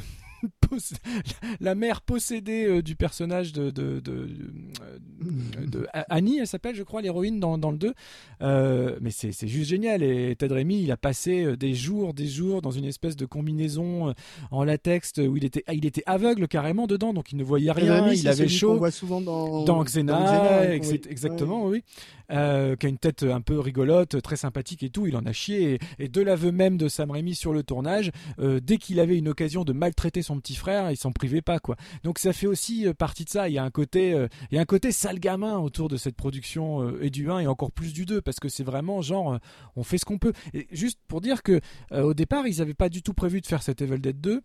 la 1.60 1.76
mère 1.76 2.02
possédée 2.02 2.66
euh, 2.66 2.82
du 2.82 2.96
personnage 2.96 3.54
de, 3.54 3.70
de, 3.70 4.00
de, 4.00 4.28
de- 4.28 5.66
de- 5.68 5.88
Annie, 6.10 6.40
elle 6.40 6.48
s'appelle, 6.48 6.76
je 6.76 6.84
crois, 6.84 7.02
l'héroïne 7.02 7.40
dans, 7.40 7.58
dans 7.58 7.72
le 7.72 7.78
2. 7.78 7.94
Euh, 8.42 8.98
mais 9.02 9.12
c'est 9.12 9.32
juste 9.48 9.70
génial. 9.70 10.04
Et 10.04 10.36
Ted 10.36 10.54
Raimi, 10.54 10.82
il 10.84 10.92
a 10.92 10.98
passé 10.98 11.44
euh, 11.44 11.56
des 11.56 11.74
jours, 11.74 12.14
des 12.14 12.28
jours 12.28 12.62
dans 12.62 12.72
une 12.72 12.86
espèce 12.86 13.16
de 13.16 13.26
combinaison 13.26 14.10
euh, 14.10 14.14
en 14.52 14.64
latex 14.64 15.14
où 15.18 15.38
il 15.38 15.46
était, 15.46 15.64
il 15.72 15.86
était 15.86 16.04
aveugle 16.06 16.48
carrément 16.48 16.88
dedans, 16.88 17.14
donc 17.14 17.32
il 17.32 17.38
ne 17.38 17.44
voyait 17.44 17.72
rien, 17.72 18.08
il 18.22 18.28
avait 18.28 18.48
chaud 18.50 18.78
voit 18.78 18.92
souvent 18.92 19.22
dans, 19.22 19.64
dans 19.64 19.84
Xena, 19.84 20.14
Xena, 20.24 20.74
ex- 20.76 20.90
oui. 20.90 21.02
exactement, 21.10 21.66
oui. 21.68 21.84
Euh, 22.32 22.76
qui 22.78 22.86
a 22.86 22.90
une 22.90 22.98
tête 22.98 23.24
un 23.24 23.42
peu 23.42 23.60
rigolote, 23.60 24.22
très 24.22 24.38
sympathique 24.38 24.82
et 24.82 24.90
tout. 24.90 25.06
Il 25.08 25.16
en 25.18 25.26
a 25.26 25.34
chié. 25.34 25.74
Et, 26.00 26.06
et 26.06 26.08
de 26.08 26.22
l'aveu 26.22 26.52
même 26.52 26.78
de 26.78 26.88
Sam 26.88 27.12
Raimi 27.12 27.36
sur 27.36 27.54
le 27.54 27.64
tournage, 27.64 28.12
euh, 28.40 28.60
dès 28.64 28.78
qu'il 28.78 29.00
avait 29.00 29.18
une 29.18 29.28
occasion 29.28 29.64
de 29.66 29.74
maltraiter 29.74 30.22
son 30.22 30.33
petit 30.40 30.56
frère, 30.56 30.92
il 30.92 30.98
s'en 30.98 31.12
privait 31.12 31.42
pas, 31.42 31.60
quoi. 31.60 31.76
Donc 32.04 32.20
ça 32.20 32.34
fait 32.34 32.48
aussi 32.48 32.88
euh, 32.88 32.94
partie 32.94 33.26
de 33.26 33.30
ça. 33.30 33.50
Il 33.50 33.54
y 33.54 33.58
a 33.58 33.64
un 33.64 33.72
côté, 33.72 34.14
euh, 34.14 34.28
il 34.52 34.56
y 34.56 34.58
a 34.58 34.62
un 34.62 34.66
côté 34.66 34.92
sale 34.92 35.20
gamin 35.20 35.58
autour 35.58 35.90
de 35.90 35.98
cette 35.98 36.16
production 36.16 36.82
euh, 36.82 37.04
et 37.04 37.10
du 37.10 37.30
1 37.30 37.40
et 37.40 37.48
encore 37.48 37.72
plus 37.72 37.94
du 37.94 38.06
2 38.06 38.22
parce 38.22 38.40
que 38.40 38.50
c'est 38.50 38.64
vraiment 38.64 39.02
genre, 39.02 39.40
on 39.76 39.84
fait 39.84 39.98
ce 39.98 40.06
qu'on 40.06 40.18
peut. 40.18 40.34
Et 40.54 40.68
juste 40.72 41.00
pour 41.08 41.22
dire 41.22 41.44
que 41.44 41.62
au 41.92 42.14
départ, 42.14 42.48
ils 42.48 42.62
avaient 42.62 42.74
pas 42.74 42.90
du 42.90 43.02
tout 43.02 43.14
prévu 43.14 43.42
de 43.42 43.48
faire 43.48 43.64
cet 43.64 43.82
Evil 43.82 44.00
Dead 44.00 44.20
2. 44.20 44.42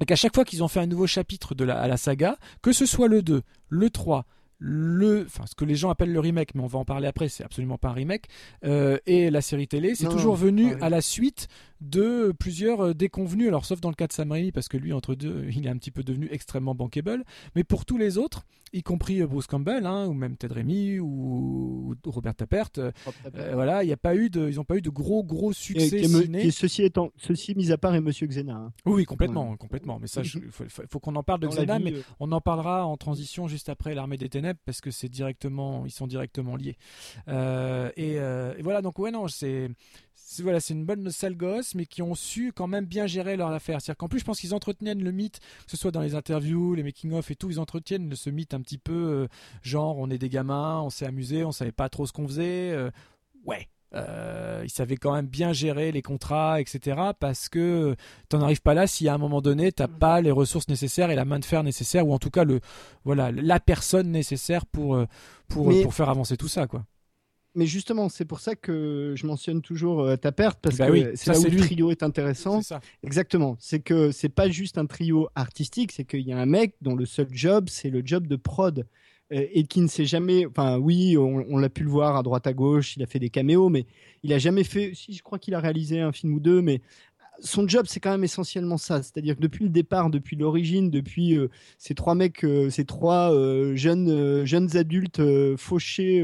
et 0.00 0.04
qu'à 0.04 0.16
chaque 0.16 0.34
fois 0.34 0.44
qu'ils 0.44 0.62
ont 0.62 0.68
fait 0.68 0.80
un 0.80 0.86
nouveau 0.86 1.06
chapitre 1.06 1.54
de 1.54 1.64
la, 1.64 1.78
à 1.78 1.88
la 1.88 1.96
saga, 1.96 2.36
que 2.62 2.72
ce 2.72 2.86
soit 2.86 3.08
le 3.08 3.22
2, 3.22 3.42
le 3.68 3.90
3, 3.90 4.26
le, 4.58 5.24
enfin 5.26 5.44
ce 5.46 5.54
que 5.54 5.64
les 5.64 5.74
gens 5.74 5.90
appellent 5.90 6.12
le 6.12 6.20
remake, 6.20 6.54
mais 6.54 6.62
on 6.62 6.66
va 6.66 6.78
en 6.78 6.84
parler 6.84 7.06
après, 7.06 7.28
c'est 7.28 7.44
absolument 7.44 7.78
pas 7.78 7.88
un 7.88 7.92
remake, 7.92 8.26
euh, 8.64 8.98
et 9.06 9.30
la 9.30 9.40
série 9.40 9.68
télé, 9.68 9.94
c'est 9.94 10.08
toujours 10.08 10.36
venu 10.36 10.74
à 10.80 10.88
la 10.88 11.00
suite 11.00 11.48
de 11.80 12.32
plusieurs 12.38 12.80
euh, 12.80 12.94
déconvenus, 12.94 13.48
alors 13.48 13.64
sauf 13.64 13.80
dans 13.80 13.90
le 13.90 13.94
cas 13.94 14.06
de 14.06 14.12
Sam 14.12 14.32
Raimi, 14.32 14.52
parce 14.52 14.68
que 14.68 14.76
lui, 14.76 14.92
entre 14.92 15.14
deux, 15.14 15.46
il 15.54 15.66
est 15.66 15.70
un 15.70 15.76
petit 15.76 15.90
peu 15.90 16.02
devenu 16.02 16.28
extrêmement 16.30 16.74
bankable, 16.74 17.24
mais 17.54 17.64
pour 17.64 17.84
tous 17.84 17.98
les 17.98 18.18
autres, 18.18 18.46
y 18.72 18.82
compris 18.82 19.20
euh, 19.22 19.26
Bruce 19.26 19.46
Campbell, 19.46 19.86
hein, 19.86 20.06
ou 20.06 20.12
même 20.14 20.36
Ted 20.36 20.52
Raimi, 20.54 20.98
ou, 20.98 21.94
ou 22.04 22.10
Robert 22.10 22.34
Tappert, 22.34 22.68
euh, 22.78 22.90
euh, 23.34 23.50
voilà, 23.54 23.84
il 23.84 23.88
y 23.88 23.92
a 23.92 23.96
pas 23.96 24.14
eu 24.16 24.30
de, 24.30 24.48
ils 24.48 24.56
n'ont 24.56 24.64
pas 24.64 24.76
eu 24.76 24.82
de 24.82 24.90
gros 24.90 25.22
gros 25.22 25.50
Et 25.50 25.54
succès 25.54 26.02
ciné. 26.02 26.40
qui 26.42 26.48
est 26.48 26.50
ceci 26.50 26.82
étant, 26.82 27.10
ceci 27.16 27.54
mis 27.54 27.70
à 27.72 27.78
part 27.78 27.94
est 27.94 28.00
Monsieur 28.00 28.26
Xena. 28.26 28.54
hein. 28.54 28.72
Oui, 28.86 29.04
complètement, 29.04 29.56
complètement. 29.56 29.98
Mais 30.00 30.06
ça, 30.06 30.22
il 30.22 30.28
faut, 30.50 30.64
faut- 30.68 30.82
faut 30.90 31.00
qu'on 31.00 31.14
en 31.16 31.22
parle 31.22 31.40
de 31.40 31.46
Dans 31.46 31.52
Xena, 31.52 31.78
vie, 31.78 31.84
mais 31.84 31.92
euh, 31.92 32.02
on 32.20 32.32
en 32.32 32.40
parlera 32.40 32.86
en 32.86 32.96
transition 32.96 33.48
juste 33.48 33.68
après 33.68 33.94
l'armée 33.94 34.16
des 34.16 34.28
ténèbres 34.28 34.60
parce 34.64 34.80
que 34.80 34.90
c'est 34.90 35.08
directement, 35.08 35.84
ils 35.86 35.90
sont 35.90 36.06
directement 36.06 36.56
liés. 36.56 36.76
Euh, 37.28 37.90
et, 37.96 38.18
euh, 38.18 38.54
et 38.58 38.62
voilà, 38.62 38.82
donc 38.82 38.98
ouais, 38.98 39.10
non, 39.10 39.28
c'est, 39.28 39.70
c'est- 40.28 40.42
voilà, 40.42 40.58
c'est 40.60 40.74
une 40.74 40.84
bonne 40.84 41.08
sale 41.10 41.36
gosse, 41.36 41.74
mais 41.74 41.86
qui 41.86 42.02
ont 42.02 42.14
su 42.14 42.52
quand 42.52 42.66
même 42.66 42.84
bien 42.84 43.06
gérer 43.06 43.36
leur 43.36 43.50
affaire. 43.52 43.80
C'est-à-dire 43.80 43.98
qu'en 43.98 44.08
plus, 44.08 44.18
je 44.18 44.24
pense 44.24 44.40
qu'ils 44.40 44.54
entretiennent 44.54 45.02
le 45.04 45.12
mythe, 45.12 45.38
que 45.64 45.70
ce 45.70 45.76
soit 45.76 45.90
dans 45.92 46.00
les 46.02 46.14
interviews, 46.14 46.74
les 46.74 46.82
making-of 46.82 47.30
et 47.30 47.36
tout, 47.36 47.50
ils 47.50 47.60
entretiennent 47.60 48.14
ce 48.14 48.30
mythe 48.30 48.52
un 48.54 48.60
petit 48.60 48.78
peu 48.78 48.92
euh, 48.92 49.28
genre, 49.62 49.96
on 49.98 50.10
est 50.10 50.18
des 50.18 50.28
gamins, 50.28 50.80
on 50.80 50.90
s'est 50.90 51.06
amusé, 51.06 51.44
on 51.44 51.52
savait 51.52 51.72
pas 51.72 51.88
trop 51.88 52.06
ce 52.06 52.12
qu'on 52.12 52.26
faisait. 52.26 52.70
euh, 52.72 52.90
ouais. 53.44 53.68
Euh, 53.94 54.62
ils 54.64 54.68
savaient 54.70 54.96
quand 54.96 55.12
même 55.14 55.28
bien 55.28 55.52
gérer 55.52 55.92
les 55.92 56.02
contrats, 56.02 56.60
etc. 56.60 57.00
Parce 57.18 57.48
que 57.48 57.94
t'en 58.28 58.42
arrives 58.42 58.60
pas 58.60 58.74
là 58.74 58.88
si 58.88 59.06
à 59.08 59.14
un 59.14 59.18
moment 59.18 59.40
donné 59.40 59.70
t'as 59.70 59.86
pas 59.86 60.20
les 60.20 60.32
ressources 60.32 60.66
nécessaires 60.68 61.10
et 61.12 61.14
la 61.14 61.24
main 61.24 61.38
de 61.38 61.44
fer 61.44 61.62
nécessaire 61.62 62.06
ou 62.06 62.12
en 62.12 62.18
tout 62.18 62.28
cas 62.30 62.42
le 62.44 62.60
voilà 63.04 63.30
la 63.30 63.60
personne 63.60 64.10
nécessaire 64.10 64.66
pour 64.66 65.00
pour 65.48 65.68
Mais- 65.68 65.82
pour 65.82 65.94
faire 65.94 66.08
avancer 66.10 66.36
tout 66.36 66.48
ça 66.48 66.66
quoi. 66.66 66.84
Mais 67.56 67.66
justement, 67.66 68.08
c'est 68.08 68.24
pour 68.24 68.40
ça 68.40 68.54
que 68.54 69.14
je 69.16 69.26
mentionne 69.26 69.62
toujours 69.62 70.02
euh, 70.02 70.16
ta 70.16 70.30
perte 70.30 70.60
parce 70.60 70.76
Bah 70.76 70.86
que 70.86 70.92
oui, 70.92 71.06
c'est 71.14 71.32
là 71.32 71.40
où 71.40 71.44
le 71.44 71.56
trio 71.56 71.90
est 71.90 72.02
intéressant. 72.02 72.60
Exactement. 73.02 73.56
C'est 73.58 73.80
que 73.80 74.12
c'est 74.12 74.28
pas 74.28 74.48
juste 74.48 74.78
un 74.78 74.86
trio 74.86 75.28
artistique, 75.34 75.90
c'est 75.92 76.04
qu'il 76.04 76.20
y 76.20 76.32
a 76.32 76.38
un 76.38 76.46
mec 76.46 76.74
dont 76.82 76.94
le 76.94 77.06
seul 77.06 77.28
job, 77.32 77.68
c'est 77.68 77.90
le 77.90 78.02
job 78.04 78.26
de 78.26 78.36
prod. 78.36 78.86
Euh, 79.32 79.44
Et 79.52 79.64
qui 79.64 79.80
ne 79.80 79.88
s'est 79.88 80.04
jamais. 80.04 80.46
Enfin, 80.46 80.78
oui, 80.78 81.16
on, 81.16 81.44
on 81.48 81.58
l'a 81.58 81.68
pu 81.68 81.82
le 81.82 81.90
voir 81.90 82.14
à 82.14 82.22
droite 82.22 82.46
à 82.46 82.52
gauche, 82.52 82.96
il 82.96 83.02
a 83.02 83.06
fait 83.06 83.18
des 83.18 83.30
caméos, 83.30 83.68
mais 83.68 83.84
il 84.22 84.32
a 84.32 84.38
jamais 84.38 84.62
fait. 84.62 84.92
Si, 84.94 85.14
je 85.14 85.22
crois 85.22 85.40
qu'il 85.40 85.54
a 85.54 85.58
réalisé 85.58 86.00
un 86.00 86.12
film 86.12 86.34
ou 86.34 86.38
deux, 86.38 86.62
mais 86.62 86.80
son 87.40 87.66
job, 87.68 87.86
c'est 87.88 88.00
quand 88.00 88.10
même 88.10 88.24
essentiellement 88.24 88.78
ça. 88.78 89.02
C'est-à-dire 89.02 89.36
que 89.36 89.40
depuis 89.40 89.64
le 89.64 89.70
départ, 89.70 90.10
depuis 90.10 90.36
l'origine, 90.36 90.90
depuis 90.90 91.36
euh, 91.36 91.48
ces 91.78 91.94
trois 91.94 92.14
mecs, 92.14 92.44
euh, 92.44 92.70
ces 92.70 92.84
trois 92.84 93.32
euh, 93.34 93.74
jeunes, 93.76 94.44
jeunes 94.44 94.76
adultes 94.76 95.20
fauchés 95.56 96.22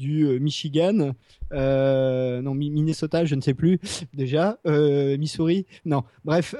du 0.00 0.24
euh, 0.24 0.38
Michigan, 0.38 1.12
euh, 1.52 2.40
non, 2.40 2.54
Mi- 2.54 2.70
Minnesota, 2.70 3.24
je 3.26 3.34
ne 3.34 3.42
sais 3.42 3.54
plus 3.54 3.78
déjà, 4.14 4.58
euh, 4.66 5.18
Missouri, 5.18 5.66
non, 5.84 6.02
bref, 6.24 6.54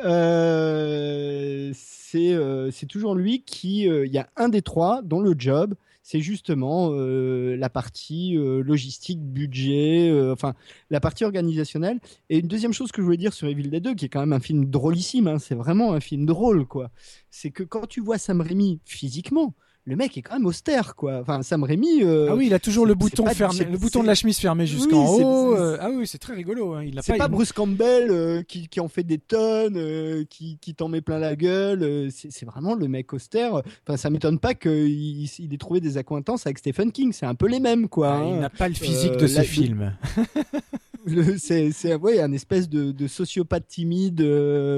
c'est 1.73 2.87
toujours 2.89 3.15
lui 3.15 3.43
qui, 3.43 3.85
il 3.85 4.13
y 4.13 4.19
a 4.19 4.29
un 4.37 4.49
des 4.49 4.63
trois 4.63 5.03
dont 5.03 5.21
le 5.21 5.35
job, 5.37 5.75
c'est 6.03 6.21
justement 6.21 6.91
la 6.93 7.71
partie 7.71 8.35
logistique, 8.35 9.21
budget, 9.21 10.11
enfin 10.33 10.55
la 10.91 10.99
partie 11.01 11.25
organisationnelle. 11.25 12.01
Et 12.29 12.39
une 12.39 12.49
deuxième 12.49 12.73
chose 12.73 12.91
que 12.91 13.01
je 13.01 13.05
voulais 13.05 13.17
dire 13.17 13.33
sur 13.33 13.47
Evil 13.49 13.69
Dead 13.71 13.83
2, 13.83 13.95
qui 13.95 14.07
est 14.07 14.09
quand 14.09 14.21
même 14.21 14.33
un 14.33 14.41
film 14.41 14.65
drôlissime, 14.67 15.29
hein, 15.29 15.39
c'est 15.39 15.55
vraiment 15.55 15.93
un 15.93 16.01
film 16.01 16.27
drôle, 16.27 16.67
quoi. 16.67 16.91
C'est 17.31 17.51
que 17.51 17.63
quand 17.63 17.87
tu 17.87 18.01
vois 18.01 18.19
Sam 18.19 18.41
Raimi 18.41 18.81
physiquement, 18.85 19.55
le 19.91 19.97
mec 19.97 20.17
est 20.17 20.23
quand 20.23 20.35
même 20.35 20.47
austère, 20.47 20.95
quoi. 20.95 21.19
Enfin, 21.21 21.43
Sam 21.43 21.65
Raimi. 21.65 22.03
euh, 22.05 22.29
Ah 22.31 22.37
oui, 22.37 22.47
il 22.47 22.55
a 22.55 22.59
toujours 22.61 22.87
le 22.87 22.95
bouton 22.95 23.27
fermé, 23.27 23.65
le 23.71 23.77
bouton 23.77 24.03
de 24.03 24.07
la 24.07 24.15
chemise 24.15 24.39
fermé 24.39 24.65
jusqu'en 24.67 25.17
Oui, 25.17 25.23
haut. 25.25 25.57
euh, 25.57 25.77
ah 25.81 25.91
oui, 25.93 26.07
c'est 26.07 26.19
très 26.19 26.35
rigolo. 26.35 26.75
hein. 26.75 26.85
Il 26.85 26.99
a 26.99 27.03
C'est 27.03 27.13
pas, 27.13 27.19
pas 27.19 27.25
il- 27.27 27.33
Bruce 27.33 27.53
Campbell 27.53 28.11
euh, 28.11 28.43
qui, 28.43 28.69
qui 28.69 28.79
en 28.81 28.89
fait 28.89 29.03
des 29.03 29.19
tonnes, 29.19 30.25
qui, 30.31 30.59
qui 30.61 30.75
t'en 30.75 30.89
met 30.89 31.01
plein 31.01 31.19
la 31.19 31.35
gueule. 31.37 32.09
c'est 32.11 32.45
vraiment 32.47 32.75
le 32.75 32.87
mec 32.89 33.13
austère. 33.13 33.63
Enfin, 33.87 33.97
ça 33.97 34.09
m'étonne 34.11 34.39
pas 34.39 34.55
qu'il 34.55 34.89
il 35.41 35.53
ait 35.55 35.59
trouvé 35.59 35.81
des 35.81 35.99
accointances 35.99 36.47
avec 36.47 36.59
Stephen 36.59 36.93
King. 36.93 37.13
C'est 37.13 37.27
un 37.27 37.35
peu 37.35 37.49
les 37.49 37.59
mêmes, 37.61 37.89
quoi. 37.89 38.13
Ah, 38.21 38.25
il 38.25 38.35
hein. 38.35 38.41
n'a 38.41 38.51
pas 38.51 38.69
le 38.69 38.75
physique 38.75 39.17
de 39.17 39.27
ses 39.27 39.43
films. 39.45 39.93
C'est 41.39 41.95
ouais, 41.95 42.21
un 42.21 42.31
espèce 42.33 42.69
de, 42.69 42.93
de 42.93 43.07
sociopathe 43.07 43.67
timide. 43.67 44.21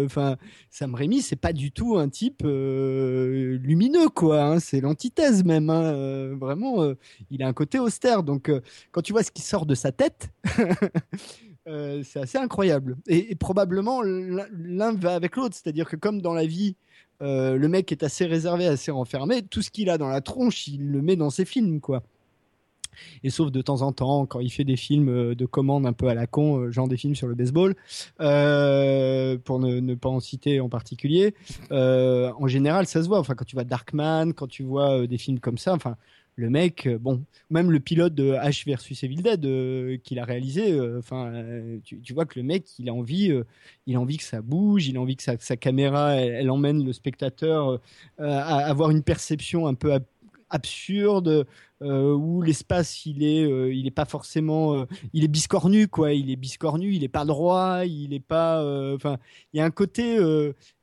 Enfin, 0.04 0.36
Sam 0.70 0.94
Raimi, 0.94 1.20
c'est 1.20 1.36
pas 1.36 1.52
du 1.52 1.72
tout 1.72 1.96
un 1.98 2.08
type 2.08 2.42
lumineux, 2.44 4.08
quoi. 4.08 4.42
hein. 4.42 4.60
C'est 4.60 4.80
l'antithèse 5.02 5.44
même. 5.44 5.70
hein. 5.70 5.82
Euh, 5.82 6.34
vraiment, 6.38 6.82
euh, 6.82 6.94
il 7.30 7.42
a 7.42 7.48
un 7.48 7.52
côté 7.52 7.78
austère. 7.78 8.22
Donc, 8.22 8.48
euh, 8.48 8.60
quand 8.90 9.02
tu 9.02 9.12
vois 9.12 9.22
ce 9.22 9.30
qui 9.30 9.42
sort 9.42 9.66
de 9.66 9.74
sa 9.74 9.92
tête. 9.92 10.30
c'est 12.04 12.20
assez 12.20 12.38
incroyable. 12.38 12.96
Et, 13.06 13.34
probablement 13.36 14.02
l'un 14.02 14.94
va 14.94 15.14
avec 15.14 15.36
l'autre. 15.36 15.54
C'est-à-dire 15.54 15.88
que 15.88 15.96
comme 15.96 16.20
dans 16.20 16.34
la 16.34 16.46
vie, 16.46 16.76
le 17.20 17.66
mec 17.68 17.92
est 17.92 18.02
assez 18.02 18.26
réservé, 18.26 18.66
assez 18.66 18.90
renfermé, 18.90 19.42
tout 19.42 19.62
ce 19.62 19.70
qu'il 19.70 19.88
a 19.88 19.96
dans 19.96 20.08
la 20.08 20.20
tronche, 20.20 20.66
il 20.66 20.90
le 20.90 21.02
met 21.02 21.14
dans 21.14 21.30
ses 21.30 21.44
films, 21.44 21.80
quoi. 21.80 22.02
Et 23.22 23.30
sauf 23.30 23.50
de 23.50 23.62
temps 23.62 23.82
en 23.82 23.92
temps, 23.92 24.26
quand 24.26 24.40
il 24.40 24.50
fait 24.50 24.64
des 24.64 24.76
films 24.76 25.08
euh, 25.08 25.34
de 25.34 25.46
commande 25.46 25.86
un 25.86 25.92
peu 25.92 26.08
à 26.08 26.14
la 26.14 26.26
con, 26.26 26.58
euh, 26.58 26.70
genre 26.70 26.88
des 26.88 26.96
films 26.96 27.14
sur 27.14 27.26
le 27.26 27.34
baseball, 27.34 27.74
euh, 28.20 29.38
pour 29.38 29.58
ne, 29.58 29.94
pas 29.94 30.08
en 30.08 30.20
citer 30.20 30.60
en 30.60 30.68
particulier, 30.68 31.34
en 31.70 32.46
général, 32.46 32.86
ça 32.86 33.02
se 33.02 33.08
voit. 33.08 33.18
Enfin, 33.18 33.34
quand 33.34 33.44
tu 33.44 33.56
vois 33.56 33.64
Darkman, 33.64 34.32
quand 34.32 34.46
tu 34.46 34.62
vois 34.62 35.06
des 35.06 35.18
films 35.18 35.38
comme 35.38 35.58
ça, 35.58 35.74
enfin, 35.74 35.96
le 36.36 36.48
mec, 36.48 36.88
bon, 37.00 37.24
même 37.50 37.70
le 37.70 37.78
pilote 37.78 38.14
de 38.14 38.32
H 38.32 38.64
versus 38.64 39.04
Evil 39.04 39.22
Dead 39.22 40.00
qu'il 40.02 40.18
a 40.18 40.24
réalisé, 40.24 40.78
enfin, 40.98 41.32
tu, 41.84 42.12
vois 42.14 42.24
que 42.24 42.38
le 42.38 42.44
mec, 42.44 42.66
il 42.78 42.88
a 42.88 42.94
envie, 42.94 43.32
il 43.86 43.96
a 43.96 44.00
envie 44.00 44.16
que 44.16 44.24
ça 44.24 44.40
bouge, 44.40 44.86
il 44.88 44.96
a 44.96 45.00
envie 45.00 45.16
que 45.16 45.22
sa, 45.22 45.36
sa 45.38 45.56
caméra, 45.56 46.14
elle, 46.14 46.32
elle 46.32 46.50
emmène 46.50 46.84
le 46.84 46.92
spectateur 46.92 47.80
à 48.18 48.58
avoir 48.58 48.90
une 48.90 49.02
perception 49.02 49.66
un 49.66 49.74
peu 49.74 49.92
absurde 50.52 51.46
euh, 51.82 52.12
où 52.14 52.42
l'espace 52.42 53.06
il 53.06 53.24
est 53.24 53.44
euh, 53.44 53.74
il 53.74 53.86
est 53.88 53.90
pas 53.92 54.04
forcément 54.04 54.74
euh, 54.74 54.84
il 55.12 55.24
est 55.24 55.28
biscornu 55.28 55.88
quoi. 55.88 56.12
Il 56.12 56.30
est 56.30 56.36
biscornu 56.36 56.92
il 56.92 57.02
est 57.02 57.08
pas 57.08 57.24
droit 57.24 57.84
il 57.84 58.14
est 58.14 58.20
pas 58.20 58.62
enfin 58.94 59.18
il 59.52 59.58
y 59.58 59.60
a 59.60 59.64
un 59.64 59.70
côté 59.70 60.16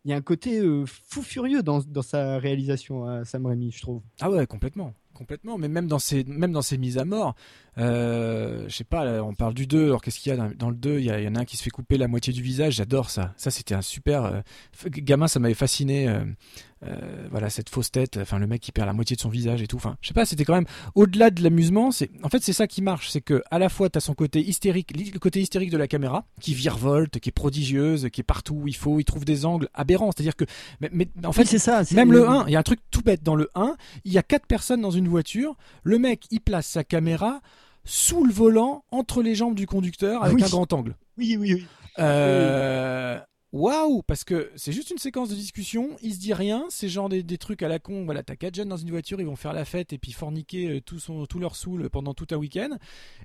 il 0.06 0.14
un 0.14 0.22
côté 0.22 0.62
fou 0.86 1.22
furieux 1.22 1.64
dans, 1.64 1.80
dans 1.80 2.02
sa 2.02 2.38
réalisation 2.40 3.06
à 3.06 3.24
Sam 3.24 3.46
Raimi 3.46 3.72
je 3.72 3.82
trouve. 3.82 4.02
Ah 4.20 4.30
ouais, 4.30 4.46
complètement. 4.48 4.94
Complètement, 5.14 5.58
mais 5.58 5.68
même 5.68 5.88
dans 5.88 5.98
même 6.28 6.54
dans 6.54 6.62
ses 6.62 6.78
mises 6.78 6.98
à 6.98 7.04
mort, 7.04 7.36
euh, 7.80 8.66
je 8.68 8.76
sais 8.76 8.84
pas, 8.84 9.24
on 9.24 9.34
parle 9.34 9.54
du 9.54 9.66
2, 9.68 9.86
alors 9.86 10.02
qu'est-ce 10.02 10.20
qu'il 10.20 10.34
y 10.34 10.38
a 10.38 10.50
dans, 10.56 10.70
le 10.70 10.76
2 10.76 11.00
il 11.00 11.06
y, 11.06 11.12
a- 11.12 11.20
il 11.20 11.26
y 11.26 11.28
en 11.28 11.36
a 11.36 11.40
un 11.40 11.46
qui 11.46 11.56
se 11.58 11.64
fait 11.64 11.70
couper 11.70 11.98
la 11.98 12.08
moitié 12.08 12.34
du 12.34 12.42
visage, 12.42 12.74
j'adore 12.76 13.10
ça. 13.10 13.34
Ça, 13.38 13.52
c'était 13.52 13.76
un 13.76 13.82
super. 13.82 14.26
euh, 14.26 14.42
gamin, 14.90 15.28
ça 15.28 15.40
m'avait 15.40 15.54
fasciné, 15.54 16.08
euh, 16.08 17.28
voilà, 17.32 17.50
cette 17.50 17.70
fausse 17.70 17.92
tête, 17.92 18.18
enfin, 18.22 18.40
le 18.40 18.48
mec 18.48 18.62
qui 18.62 18.72
perd 18.72 18.88
la 18.88 18.94
moitié 18.94 19.16
de 19.16 19.22
son 19.22 19.30
visage 19.30 19.62
et 19.62 19.68
tout. 19.68 19.78
Enfin, 19.78 19.98
je 20.02 20.08
sais 20.10 20.14
pas, 20.14 20.26
c'était 20.26 20.46
quand 20.46 20.56
même, 20.56 20.66
au-delà 20.96 21.30
de 21.30 21.42
l'amusement, 21.44 21.92
c'est, 21.92 22.10
en 22.24 22.30
fait, 22.30 22.42
c'est 22.44 22.54
ça 22.54 22.68
qui 22.68 22.82
marche, 22.82 23.10
c'est 23.10 23.22
que, 23.22 23.42
à 23.52 23.60
la 23.60 23.70
fois, 23.70 23.90
t'as 23.90 24.00
son 24.00 24.14
côté 24.14 24.40
hystérique, 24.42 24.92
le 24.96 25.20
côté 25.20 25.42
hystérique 25.42 25.72
de 25.72 25.78
la 25.78 25.88
caméra, 25.88 26.26
qui 26.42 26.54
virevolte, 26.54 27.20
qui 27.20 27.30
est 27.30 27.34
prodigieuse, 27.34 28.10
qui 28.12 28.22
est 28.22 28.24
partout 28.24 28.56
où 28.56 28.68
il 28.68 28.76
faut, 28.76 29.00
il 29.00 29.04
trouve 29.06 29.26
des 29.26 29.46
angles 29.46 29.70
aberrants, 29.74 30.12
c'est-à-dire 30.16 30.36
que, 30.36 30.46
mais, 30.82 30.90
mais 30.92 31.08
en 31.26 31.32
fait, 31.32 31.42
Oui, 31.44 31.48
c'est 31.48 31.60
ça 31.60 31.84
c'est- 31.86 31.96
même 31.96 32.12
le 32.12 32.28
1, 32.28 32.46
il 32.48 32.54
y 32.54 32.56
a 32.56 32.60
un 32.60 32.64
truc 32.64 32.80
tout 32.92 33.02
bête. 33.02 33.24
Dans 33.24 33.36
le 33.36 33.50
1, 33.56 33.76
il 34.06 34.12
y 34.14 34.18
a 34.18 34.24
quatre 34.24 34.46
personnes 34.48 34.82
dans 34.82 34.92
une 34.92 35.08
voiture. 35.08 35.56
Le 35.84 36.00
mec, 36.00 36.26
il 36.32 36.40
place 36.42 36.66
sa 36.68 36.84
caméra 36.84 37.42
sous 37.86 38.24
le 38.24 38.32
volant, 38.34 38.84
entre 38.92 39.22
les 39.24 39.36
jambes 39.36 39.56
du 39.56 39.66
conducteur, 39.66 40.24
avec 40.24 40.36
Oui. 40.36 40.44
un 40.44 40.48
grand 40.50 40.72
angle. 40.74 40.96
oui 41.18 41.38
oui 41.38 41.54
oui 41.56 41.66
Euh, 41.98 43.20
Waouh 43.52 44.04
Parce 44.04 44.24
que 44.24 44.52
c'est 44.56 44.72
juste 44.72 44.92
une 44.92 45.00
séquence 45.00 45.30
de 45.30 45.34
discussion, 45.36 45.90
il 46.04 46.14
se 46.14 46.20
dit 46.20 46.34
rien, 46.36 46.66
c'est 46.70 46.88
genre 46.88 47.10
des, 47.10 47.24
des 47.24 47.40
trucs 47.40 47.64
à 47.64 47.68
la 47.68 47.80
con. 47.80 48.06
Voilà, 48.06 48.22
t'as 48.22 48.36
quatre 48.36 48.54
jeunes 48.54 48.70
dans 48.70 48.78
une 48.78 48.92
voiture, 48.92 49.20
ils 49.20 49.26
vont 49.26 49.36
faire 49.36 49.54
la 49.54 49.66
fête 49.66 49.92
et 49.92 49.98
puis 49.98 50.12
forniquer 50.12 50.70
euh, 50.70 50.82
tout, 50.82 51.00
son, 51.00 51.26
tout 51.26 51.40
leur 51.40 51.56
saoul 51.56 51.90
pendant 51.90 52.14
tout 52.14 52.28
un 52.30 52.36
week-end. 52.36 52.70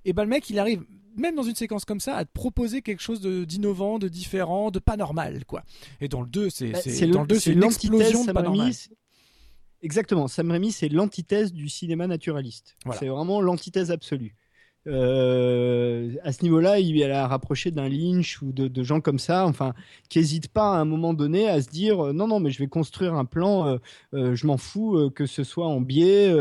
Et 0.06 0.14
ben 0.14 0.22
le 0.24 0.30
mec, 0.30 0.48
il 0.48 0.58
arrive, 0.58 0.82
même 1.14 1.34
dans 1.36 1.42
une 1.42 1.54
séquence 1.54 1.84
comme 1.84 2.00
ça, 2.00 2.16
à 2.16 2.24
te 2.24 2.32
proposer 2.32 2.80
quelque 2.80 3.02
chose 3.02 3.20
d'innovant, 3.20 3.98
de, 3.98 4.08
différent, 4.08 4.70
de 4.70 4.78
pas 4.78 4.96
normal, 4.96 5.44
quoi. 5.44 5.62
Et 6.00 6.08
dans 6.08 6.22
le 6.22 6.26
2, 6.28 6.48
c'est 6.48 6.70
Bah, 6.70 6.78
c'est- 6.82 7.06
le- 7.06 7.12
dans 7.12 7.20
le 7.20 7.26
2, 7.26 7.38
c'est 7.38 7.52
une 7.52 7.60
l'antithèse 7.60 7.90
explosion 7.90 8.20
de 8.22 8.24
Sam 8.24 8.34
pas 8.34 8.40
Raimi, 8.40 8.56
normal. 8.56 8.74
Exactement, 9.82 10.28
Sam 10.28 10.50
Raimi, 10.50 10.72
c'est 10.72 10.88
l'antithèse 10.88 11.52
du 11.52 11.68
cinéma 11.68 12.06
naturaliste. 12.06 12.76
Voilà. 12.86 12.98
C'est 12.98 13.08
vraiment 13.08 13.42
l'antithèse 13.42 13.90
absolue. 13.90 14.34
Euh, 14.86 16.14
à 16.22 16.32
ce 16.32 16.42
niveau-là, 16.42 16.78
il 16.78 17.00
est 17.00 17.10
à 17.10 17.26
rapprocher 17.26 17.70
d'un 17.70 17.88
Lynch 17.88 18.42
ou 18.42 18.52
de, 18.52 18.82
gens 18.82 19.00
comme 19.00 19.18
ça, 19.18 19.46
enfin, 19.46 19.74
qui 20.08 20.18
n'hésitent 20.18 20.48
pas 20.48 20.74
à 20.74 20.78
un 20.78 20.84
moment 20.84 21.14
donné 21.14 21.48
à 21.48 21.62
se 21.62 21.68
dire 21.68 22.06
euh, 22.06 22.12
non, 22.12 22.28
non, 22.28 22.40
mais 22.40 22.50
je 22.50 22.58
vais 22.58 22.68
construire 22.68 23.14
un 23.14 23.24
plan, 23.24 23.78
euh, 24.12 24.34
je 24.34 24.46
m'en 24.46 24.58
fous 24.58 25.10
que 25.14 25.26
ce 25.26 25.44
soit 25.44 25.66
en 25.66 25.80
biais, 25.80 26.34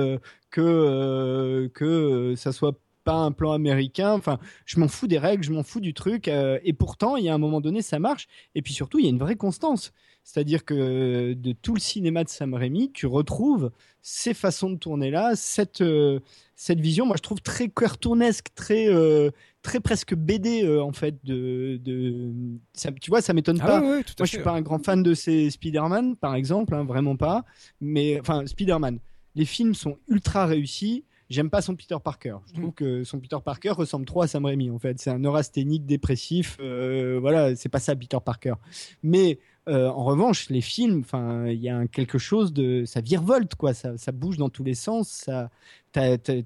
que, 0.51 1.69
que 1.73 2.33
ça 2.35 2.51
soit 2.51 2.77
pas 3.03 3.15
un 3.15 3.31
plan 3.31 3.51
américain. 3.51 4.13
Enfin, 4.13 4.39
je 4.65 4.79
m'en 4.79 4.87
fous 4.87 5.07
des 5.07 5.17
règles, 5.19 5.43
je 5.43 5.51
m'en 5.51 5.63
fous 5.63 5.79
du 5.79 5.93
truc. 5.93 6.27
euh, 6.27 6.59
et 6.63 6.73
pourtant, 6.73 7.15
il 7.17 7.23
y 7.25 7.29
a 7.29 7.33
un 7.33 7.37
moment 7.37 7.61
donné, 7.61 7.81
ça 7.81 7.99
marche. 7.99 8.27
Et 8.55 8.61
puis 8.61 8.73
surtout, 8.73 8.99
il 8.99 9.03
y 9.05 9.07
a 9.07 9.11
une 9.11 9.19
vraie 9.19 9.35
constance. 9.35 9.91
C'est-à-dire 10.23 10.63
que 10.63 11.33
de 11.33 11.51
tout 11.51 11.73
le 11.73 11.81
cinéma 11.81 12.23
de 12.23 12.29
Sam 12.29 12.53
Raimi, 12.53 12.91
tu 12.93 13.07
retrouves 13.07 13.71
ces 14.01 14.33
façons 14.33 14.69
de 14.69 14.77
tourner 14.77 15.11
là, 15.11 15.31
cette, 15.35 15.81
euh, 15.81 16.19
cette 16.55 16.79
vision, 16.79 17.05
moi 17.05 17.15
je 17.17 17.21
trouve 17.21 17.41
très 17.41 17.67
cartoonesque, 17.67 18.47
très, 18.55 18.87
euh, 18.87 19.31
très 19.63 19.81
presque 19.81 20.15
BD 20.15 20.63
euh, 20.63 20.81
en 20.81 20.93
fait. 20.93 21.15
De, 21.25 21.77
de, 21.83 22.31
ça- 22.73 22.91
tu 22.93 23.09
vois, 23.09 23.21
ça 23.21 23.33
m'étonne 23.33 23.59
pas. 23.59 23.79
Ah 23.79 23.81
ouais, 23.81 24.03
tout 24.03 24.13
à 24.13 24.15
Moi, 24.19 24.25
je 24.25 24.29
suis 24.29 24.37
pas 24.43 24.51
un 24.53 24.61
grand 24.61 24.79
fan 24.83 25.03
de 25.03 25.13
ces 25.13 25.49
Spider-Man, 25.49 26.15
par 26.15 26.35
exemple, 26.35 26.73
hein, 26.73 26.85
vraiment 26.85 27.17
pas. 27.17 27.43
Mais 27.81 28.17
enfin, 28.21 28.45
Spider-Man, 28.47 28.99
les 29.35 29.45
films 29.45 29.75
sont 29.75 29.97
ultra 30.07 30.45
réussis. 30.45 31.03
J'aime 31.33 31.49
pas 31.49 31.61
son 31.61 31.75
Peter 31.75 31.95
Parker. 32.03 32.35
Je 32.47 32.53
trouve 32.53 32.69
Mm. 32.69 32.73
que 32.73 33.03
son 33.03 33.19
Peter 33.19 33.37
Parker 33.43 33.71
ressemble 33.71 34.05
trop 34.05 34.21
à 34.21 34.27
Sam 34.27 34.45
Raimi. 34.45 34.69
En 34.69 34.79
fait, 34.79 34.99
c'est 34.99 35.09
un 35.09 35.17
neurasthénique 35.19 35.85
dépressif. 35.85 36.57
euh, 36.59 37.17
voilà, 37.19 37.55
c'est 37.55 37.69
pas 37.69 37.79
ça 37.79 37.95
Peter 37.95 38.17
Parker. 38.23 38.53
Mais 39.01 39.39
euh, 39.67 39.87
en 39.89 40.03
revanche, 40.03 40.49
les 40.49 40.61
films, 40.61 40.99
enfin, 40.99 41.47
il 41.47 41.59
y 41.61 41.69
a 41.69 41.77
un 41.77 41.87
quelque 41.87 42.17
chose 42.17 42.53
de, 42.53 42.83
ça 42.85 43.01
virevolte 43.01 43.55
quoi. 43.55 43.73
Ça, 43.73 43.97
ça 43.97 44.11
bouge 44.11 44.37
dans 44.37 44.49
tous 44.49 44.63
les 44.63 44.75
sens. 44.75 45.09
Ça, 45.09 45.49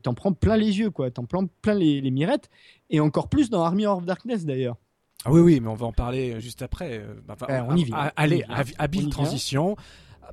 t'en 0.04 0.14
prends 0.14 0.34
plein 0.34 0.56
les 0.58 0.80
yeux 0.80 0.90
quoi. 0.92 1.12
T'en 1.12 1.26
prends 1.26 1.46
plein 1.62 1.74
les, 1.74 2.00
les 2.02 2.12
mirettes. 2.12 2.50
Et 2.90 3.00
encore 3.00 3.28
plus 3.28 3.50
dans 3.50 3.64
Army 3.64 3.86
of 3.86 4.06
Darkness 4.06 4.46
d'ailleurs. 4.46 4.78
Ah 5.26 5.32
oui, 5.32 5.42
oui, 5.42 5.60
mais 5.60 5.68
on 5.68 5.74
va 5.74 5.88
en 5.88 5.92
parler 5.92 6.40
juste 6.40 6.62
après. 6.62 7.00
euh, 7.00 7.16
Euh, 7.50 7.62
on 7.68 7.76
y 7.76 7.84
vient. 7.84 8.12
Allez, 8.16 8.44
habile 8.78 9.10
vient. 9.26 9.66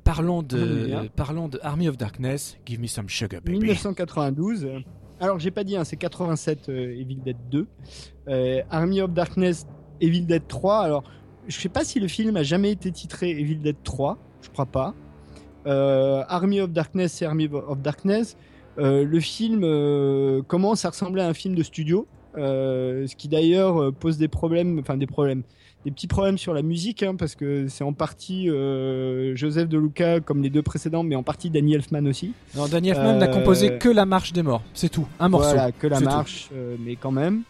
Parlons 0.02 0.42
de, 0.42 1.08
parlons 1.14 1.48
de 1.48 1.60
Army 1.62 1.88
of 1.88 1.96
Darkness. 1.96 2.58
Give 2.66 2.80
me 2.80 2.86
some 2.86 3.08
sugar, 3.08 3.40
baby. 3.40 3.58
1992. 3.58 4.64
euh, 4.64 4.80
Alors, 5.20 5.38
j'ai 5.38 5.50
pas 5.50 5.64
dit, 5.64 5.76
hein, 5.76 5.84
c'est 5.84 5.96
87 5.96 6.68
euh, 6.68 7.00
Evil 7.00 7.16
Dead 7.16 7.36
2. 7.50 7.66
Euh, 8.28 8.62
Army 8.70 9.00
of 9.00 9.12
Darkness, 9.12 9.66
Evil 10.00 10.22
Dead 10.22 10.46
3. 10.46 10.80
Alors, 10.80 11.04
je 11.46 11.58
sais 11.58 11.68
pas 11.68 11.84
si 11.84 12.00
le 12.00 12.08
film 12.08 12.36
a 12.36 12.42
jamais 12.42 12.72
été 12.72 12.90
titré 12.90 13.30
Evil 13.30 13.56
Dead 13.56 13.76
3. 13.84 14.18
Je 14.42 14.50
crois 14.50 14.66
pas. 14.66 14.94
Euh, 15.66 16.24
Army 16.28 16.60
of 16.60 16.70
Darkness, 16.70 17.12
c'est 17.12 17.26
Army 17.26 17.48
of 17.52 17.80
Darkness. 17.80 18.36
Le 18.76 19.20
film 19.20 20.42
commence 20.48 20.84
à 20.84 20.90
ressembler 20.90 21.22
à 21.22 21.28
un 21.28 21.34
film 21.34 21.54
de 21.54 21.62
studio? 21.62 22.06
ce 22.36 23.14
qui 23.14 23.28
d'ailleurs 23.28 23.92
pose 23.92 24.18
des 24.18 24.26
problèmes, 24.26 24.80
enfin 24.80 24.96
des 24.96 25.06
problèmes, 25.06 25.44
des 25.84 25.90
petits 25.90 26.06
problèmes 26.06 26.38
sur 26.38 26.54
la 26.54 26.62
musique, 26.62 27.02
hein, 27.02 27.14
parce 27.14 27.34
que 27.34 27.68
c'est 27.68 27.84
en 27.84 27.92
partie 27.92 28.48
euh, 28.48 29.36
Joseph 29.36 29.68
De 29.68 29.76
Luca 29.78 30.20
comme 30.20 30.42
les 30.42 30.50
deux 30.50 30.62
précédents, 30.62 31.02
mais 31.02 31.14
en 31.16 31.22
partie 31.22 31.50
Danny 31.50 31.74
Elfman 31.74 32.06
aussi. 32.06 32.32
Non, 32.56 32.66
Danny 32.68 32.88
Elfman 32.90 33.18
n'a 33.18 33.28
Euh, 33.28 33.32
composé 33.32 33.76
que 33.78 33.88
la 33.88 34.06
marche 34.06 34.32
des 34.32 34.42
morts. 34.42 34.62
C'est 34.72 34.88
tout. 34.88 35.06
Un 35.20 35.28
morceau. 35.28 35.48
Voilà, 35.54 35.72
que 35.72 35.86
la 35.86 36.00
marche, 36.00 36.48
euh, 36.54 36.76
mais 36.80 36.96
quand 36.96 37.10
même. 37.12 37.42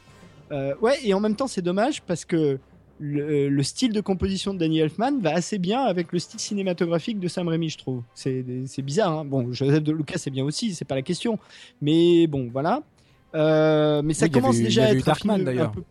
Euh, 0.53 0.75
ouais, 0.83 0.95
et 1.05 1.15
en 1.15 1.21
même 1.21 1.37
temps, 1.37 1.47
c'est 1.47 1.63
dommage 1.63 2.03
parce 2.03 2.25
que 2.25 2.59
le, 3.01 3.49
le 3.49 3.63
style 3.63 3.93
de 3.93 4.01
composition 4.01 4.53
de 4.55 4.59
Danny 4.59 4.79
Elfman 4.79 5.19
va 5.21 5.35
assez 5.35 5.59
bien 5.59 5.83
avec 5.83 6.13
le 6.13 6.19
style 6.19 6.39
cinématographique 6.41 7.19
de 7.21 7.29
Sam 7.29 7.49
Raimi, 7.49 7.69
je 7.71 7.79
trouve. 7.79 8.03
C'est 8.15 8.43
bizarre. 8.83 9.19
hein. 9.21 9.25
Bon, 9.25 9.53
Joseph 9.53 9.83
de 9.83 9.93
Lucas, 9.93 10.19
c'est 10.19 10.31
bien 10.31 10.45
aussi, 10.45 10.75
c'est 10.75 10.85
pas 10.85 10.95
la 10.95 11.03
question. 11.03 11.39
Mais 11.81 12.27
bon, 12.27 12.49
voilà. 12.53 12.83
Euh, 13.35 14.01
mais 14.05 14.15
ça 14.15 14.27
Oui, 14.27 14.31
commence 14.33 14.59
eu- 14.59 14.63
déjà 14.63 14.85
à 14.87 14.91
être 14.93 15.03
un 15.03 15.13
Darkman, 15.13 15.49
un 15.49 15.67
peu- 15.69 15.83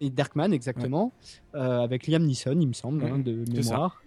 Et 0.00 0.10
Darkman, 0.10 0.52
exactement, 0.52 1.12
euh, 1.54 1.80
avec 1.80 2.06
Liam 2.06 2.22
Neeson, 2.24 2.58
il 2.60 2.68
me 2.68 2.72
semble, 2.74 3.02
hein, 3.04 3.16
Mhm, 3.16 3.22
de 3.22 3.44
mémoire. 3.50 4.02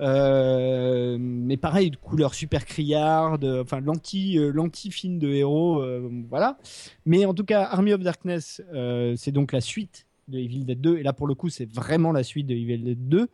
Euh, 0.00 1.16
mais 1.20 1.56
pareil, 1.56 1.90
de 1.90 1.96
couleur 1.96 2.34
super 2.34 2.64
criarde, 2.64 3.44
euh, 3.44 3.62
enfin 3.62 3.80
l'anti, 3.80 4.38
euh, 4.38 4.50
l'anti-film 4.52 5.18
de 5.18 5.28
héros, 5.28 5.84
voilà. 6.28 6.58
Mais 7.04 7.26
en 7.26 7.34
tout 7.34 7.44
cas, 7.44 7.64
Army 7.64 7.92
of 7.92 8.00
Darkness, 8.00 8.62
c'est 9.16 9.32
donc 9.32 9.52
la 9.52 9.60
suite 9.60 10.06
de 10.28 10.38
Evil 10.38 10.64
Dead 10.64 10.80
2, 10.80 10.98
et 10.98 11.02
là 11.02 11.12
pour 11.12 11.26
le 11.26 11.34
coup, 11.34 11.50
c'est 11.50 11.70
vraiment 11.70 12.12
la 12.12 12.22
suite 12.22 12.46
de 12.46 12.54
Evil 12.54 12.78
Dead 12.78 13.08
2, 13.08 13.28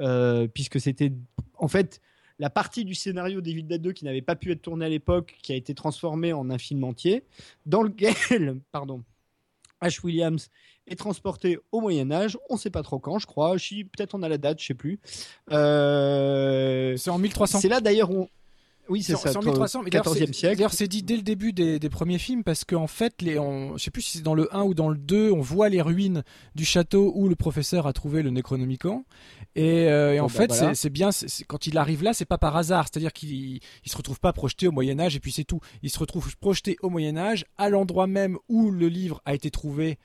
euh, 0.00 0.46
puisque 0.46 0.80
c'était 0.80 1.12
en 1.58 1.68
fait 1.68 2.00
la 2.38 2.50
partie 2.50 2.84
du 2.84 2.94
scénario 2.94 3.40
d'Evil 3.40 3.66
Dead 3.66 3.80
2 3.82 3.92
qui 3.92 4.04
n'avait 4.04 4.22
pas 4.22 4.36
pu 4.36 4.52
être 4.52 4.62
tournée 4.62 4.84
à 4.84 4.88
l'époque, 4.88 5.36
qui 5.42 5.52
a 5.52 5.56
été 5.56 5.74
transformée 5.74 6.32
en 6.32 6.50
un 6.50 6.58
film 6.58 6.84
entier, 6.84 7.24
dans 7.64 7.82
lequel, 7.82 8.14
pardon, 8.72 9.02
Ash 9.80 10.02
Williams 10.04 10.50
est 10.86 10.96
transporté 10.96 11.58
au 11.72 11.80
Moyen 11.80 12.10
Âge, 12.10 12.38
on 12.50 12.56
sait 12.56 12.70
pas 12.70 12.82
trop 12.82 12.98
quand, 12.98 13.18
je 13.18 13.26
crois, 13.26 13.52
peut-être 13.56 14.14
on 14.14 14.22
a 14.22 14.28
la 14.28 14.38
date, 14.38 14.60
je 14.60 14.66
sais 14.66 14.74
plus. 14.74 14.98
Euh, 15.52 16.96
C'est 16.96 17.10
en 17.10 17.18
1300. 17.18 17.60
c'est 17.60 17.68
là 17.68 17.80
d'ailleurs 17.80 18.10
où, 18.10 18.28
oui 18.88 19.02
c'est 19.02 19.16
ça, 19.16 19.36
en 19.36 19.42
1300. 19.42 19.82
mais 19.82 19.90
d'ailleurs, 19.90 20.04
14e 20.04 20.26
c'est- 20.28 20.32
siècle. 20.32 20.56
D'ailleurs, 20.56 20.72
c'est 20.72 20.86
dit 20.86 21.02
dès 21.02 21.16
le 21.16 21.22
début 21.22 21.52
des, 21.52 21.78
des 21.80 21.88
premiers 21.90 22.18
films 22.18 22.44
parce 22.44 22.64
qu'en 22.64 22.86
fait, 22.86 23.20
les, 23.20 23.36
on, 23.38 23.76
je 23.76 23.82
sais 23.82 23.90
plus 23.90 24.02
si 24.02 24.18
c'est 24.18 24.22
dans 24.22 24.34
le 24.34 24.54
1 24.54 24.62
ou 24.62 24.74
dans 24.74 24.88
le 24.88 24.96
2, 24.96 25.32
on 25.32 25.40
voit 25.40 25.68
les 25.68 25.82
ruines 25.82 26.22
du 26.54 26.64
château 26.64 27.12
où 27.16 27.28
le 27.28 27.34
professeur 27.34 27.86
a 27.88 27.92
trouvé 27.92 28.22
le 28.22 28.30
Necronomicon. 28.30 29.04
Et, 29.56 29.88
euh, 29.88 30.14
et 30.14 30.20
en 30.20 30.26
Bon, 30.26 30.28
bah, 30.28 30.34
fait, 30.38 30.46
voilà. 30.52 30.74
c'est- 30.74 30.90
bien, 30.90 31.10
quand 31.48 31.66
il 31.66 31.78
arrive 31.78 32.02
là, 32.04 32.12
c'est 32.14 32.24
pas 32.26 32.38
par 32.38 32.56
hasard. 32.56 32.86
C'est-à-dire 32.90 33.12
qu'il 33.12 33.32
il 33.84 33.90
se 33.90 33.96
retrouve 33.96 34.20
pas 34.20 34.32
projeté 34.32 34.68
au 34.68 34.72
Moyen-Âge 34.72 35.16
et 35.16 35.20
puis 35.20 35.32
c'est 35.32 35.44
tout. 35.44 35.60
Il 35.82 35.90
se 35.90 35.98
retrouve 35.98 36.36
projeté 36.36 36.76
au 36.82 36.90
Moyen-Âge, 36.90 37.44
à 37.58 37.68
l'endroit 37.70 38.06
même 38.06 38.38
où 38.48 38.70
le 38.70 38.86
livre 38.88 39.20
a 39.24 39.34
été 39.34 39.50
trouvé. 39.50 39.98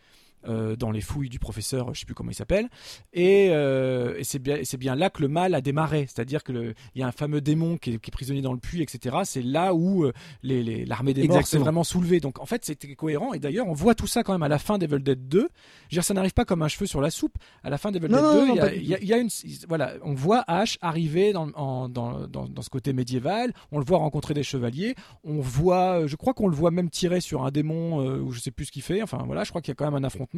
Euh, 0.48 0.76
dans 0.76 0.92
les 0.92 1.02
fouilles 1.02 1.30
du 1.30 1.40
professeur, 1.40 1.94
je 1.94 2.00
sais 2.00 2.06
plus 2.06 2.16
comment 2.16 2.32
il 2.32 2.36
s'appelle, 2.36 2.70
et, 3.14 3.50
euh, 3.52 4.16
et 4.18 4.24
c'est 4.24 4.40
bien, 4.40 4.58
c'est 4.64 4.78
bien 4.78 4.96
là 4.96 5.10
que 5.10 5.22
le 5.22 5.28
mal 5.28 5.54
a 5.56 5.62
démarré, 5.62 6.08
c'est-à-dire 6.08 6.44
que 6.44 6.52
le- 6.52 6.74
il 6.96 7.02
y 7.02 7.04
a 7.04 7.08
un 7.08 7.12
fameux 7.12 7.42
démon 7.42 7.78
qui 7.78 7.92
est, 7.94 7.98
qui 8.00 8.10
est 8.10 8.12
prisonnier 8.12 8.42
dans 8.42 8.54
le 8.54 8.60
puits, 8.60 8.82
etc. 8.82 9.18
C'est 9.26 9.42
là 9.42 9.74
où 9.74 10.06
euh, 10.06 10.14
les- 10.44 10.64
les- 10.64 10.86
l'armée 10.86 11.14
des 11.14 11.22
morts 11.28 11.38
s'est 11.48 11.58
vraiment 11.64 11.84
soulevée. 11.84 12.20
Donc 12.20 12.40
en 12.40 12.46
fait, 12.46 12.66
c'était 12.66 12.94
cohérent. 12.96 13.34
Et 13.34 13.40
d'ailleurs, 13.40 13.68
on 13.68 13.74
voit 13.74 13.96
tout 13.96 14.08
ça 14.08 14.24
quand 14.24 14.32
même 14.34 14.44
à 14.44 14.48
la 14.48 14.60
fin 14.60 14.78
d'Evil 14.78 15.00
Dead 15.04 15.28
2. 15.28 15.40
Je 15.40 15.44
veux 15.44 15.50
dire, 15.92 16.04
ça 16.04 16.14
n'arrive 16.14 16.34
pas 16.34 16.46
comme 16.46 16.62
un 16.62 16.68
cheveu 16.68 16.86
sur 16.86 17.02
la 17.02 17.10
soupe. 17.12 17.36
À 17.64 17.70
la 17.70 17.78
fin 17.78 17.92
d'Evil 17.92 18.10
Dead 18.10 18.18
non, 18.20 18.34
2, 18.34 18.48
non, 18.48 18.54
il 18.54 18.56
y 18.56 18.60
a- 18.60 18.64
pas 18.64 18.70
du 18.70 18.78
il 18.80 18.88
y, 18.88 18.96
a- 18.96 19.00
il 19.02 19.08
y 19.08 19.14
a 19.14 19.18
une, 19.18 19.30
voilà, 19.68 19.94
on 20.04 20.14
voit 20.14 20.44
Ash 20.48 20.78
arriver 20.82 21.34
dans, 21.34 21.50
en- 21.56 21.90
dans, 21.90 22.28
dans, 22.28 22.48
dans 22.48 22.62
ce 22.62 22.70
côté 22.70 22.94
médiéval. 22.94 23.54
On 23.72 23.80
le 23.80 23.86
voit 23.86 23.98
rencontrer 24.00 24.34
des 24.34 24.44
chevaliers. 24.44 24.96
On 25.24 25.40
voit, 25.40 26.08
je 26.08 26.16
crois 26.16 26.34
qu'on 26.34 26.48
le 26.48 26.56
voit 26.56 26.72
même 26.72 26.90
tirer 26.90 27.22
sur 27.22 27.46
un 27.46 27.52
démon 27.52 28.02
euh, 28.02 28.20
ou 28.20 28.32
je 28.32 28.40
sais 28.40 28.52
plus 28.52 28.66
ce 28.66 28.72
qu'il 28.72 28.82
fait. 28.82 29.02
Enfin 29.04 29.24
voilà, 29.26 29.44
je 29.44 29.50
crois 29.50 29.62
qu'il 29.62 29.70
y 29.72 29.74
a 29.74 29.76
quand 29.76 29.86
même 29.86 29.96
un 29.96 30.04
affrontement. 30.06 30.31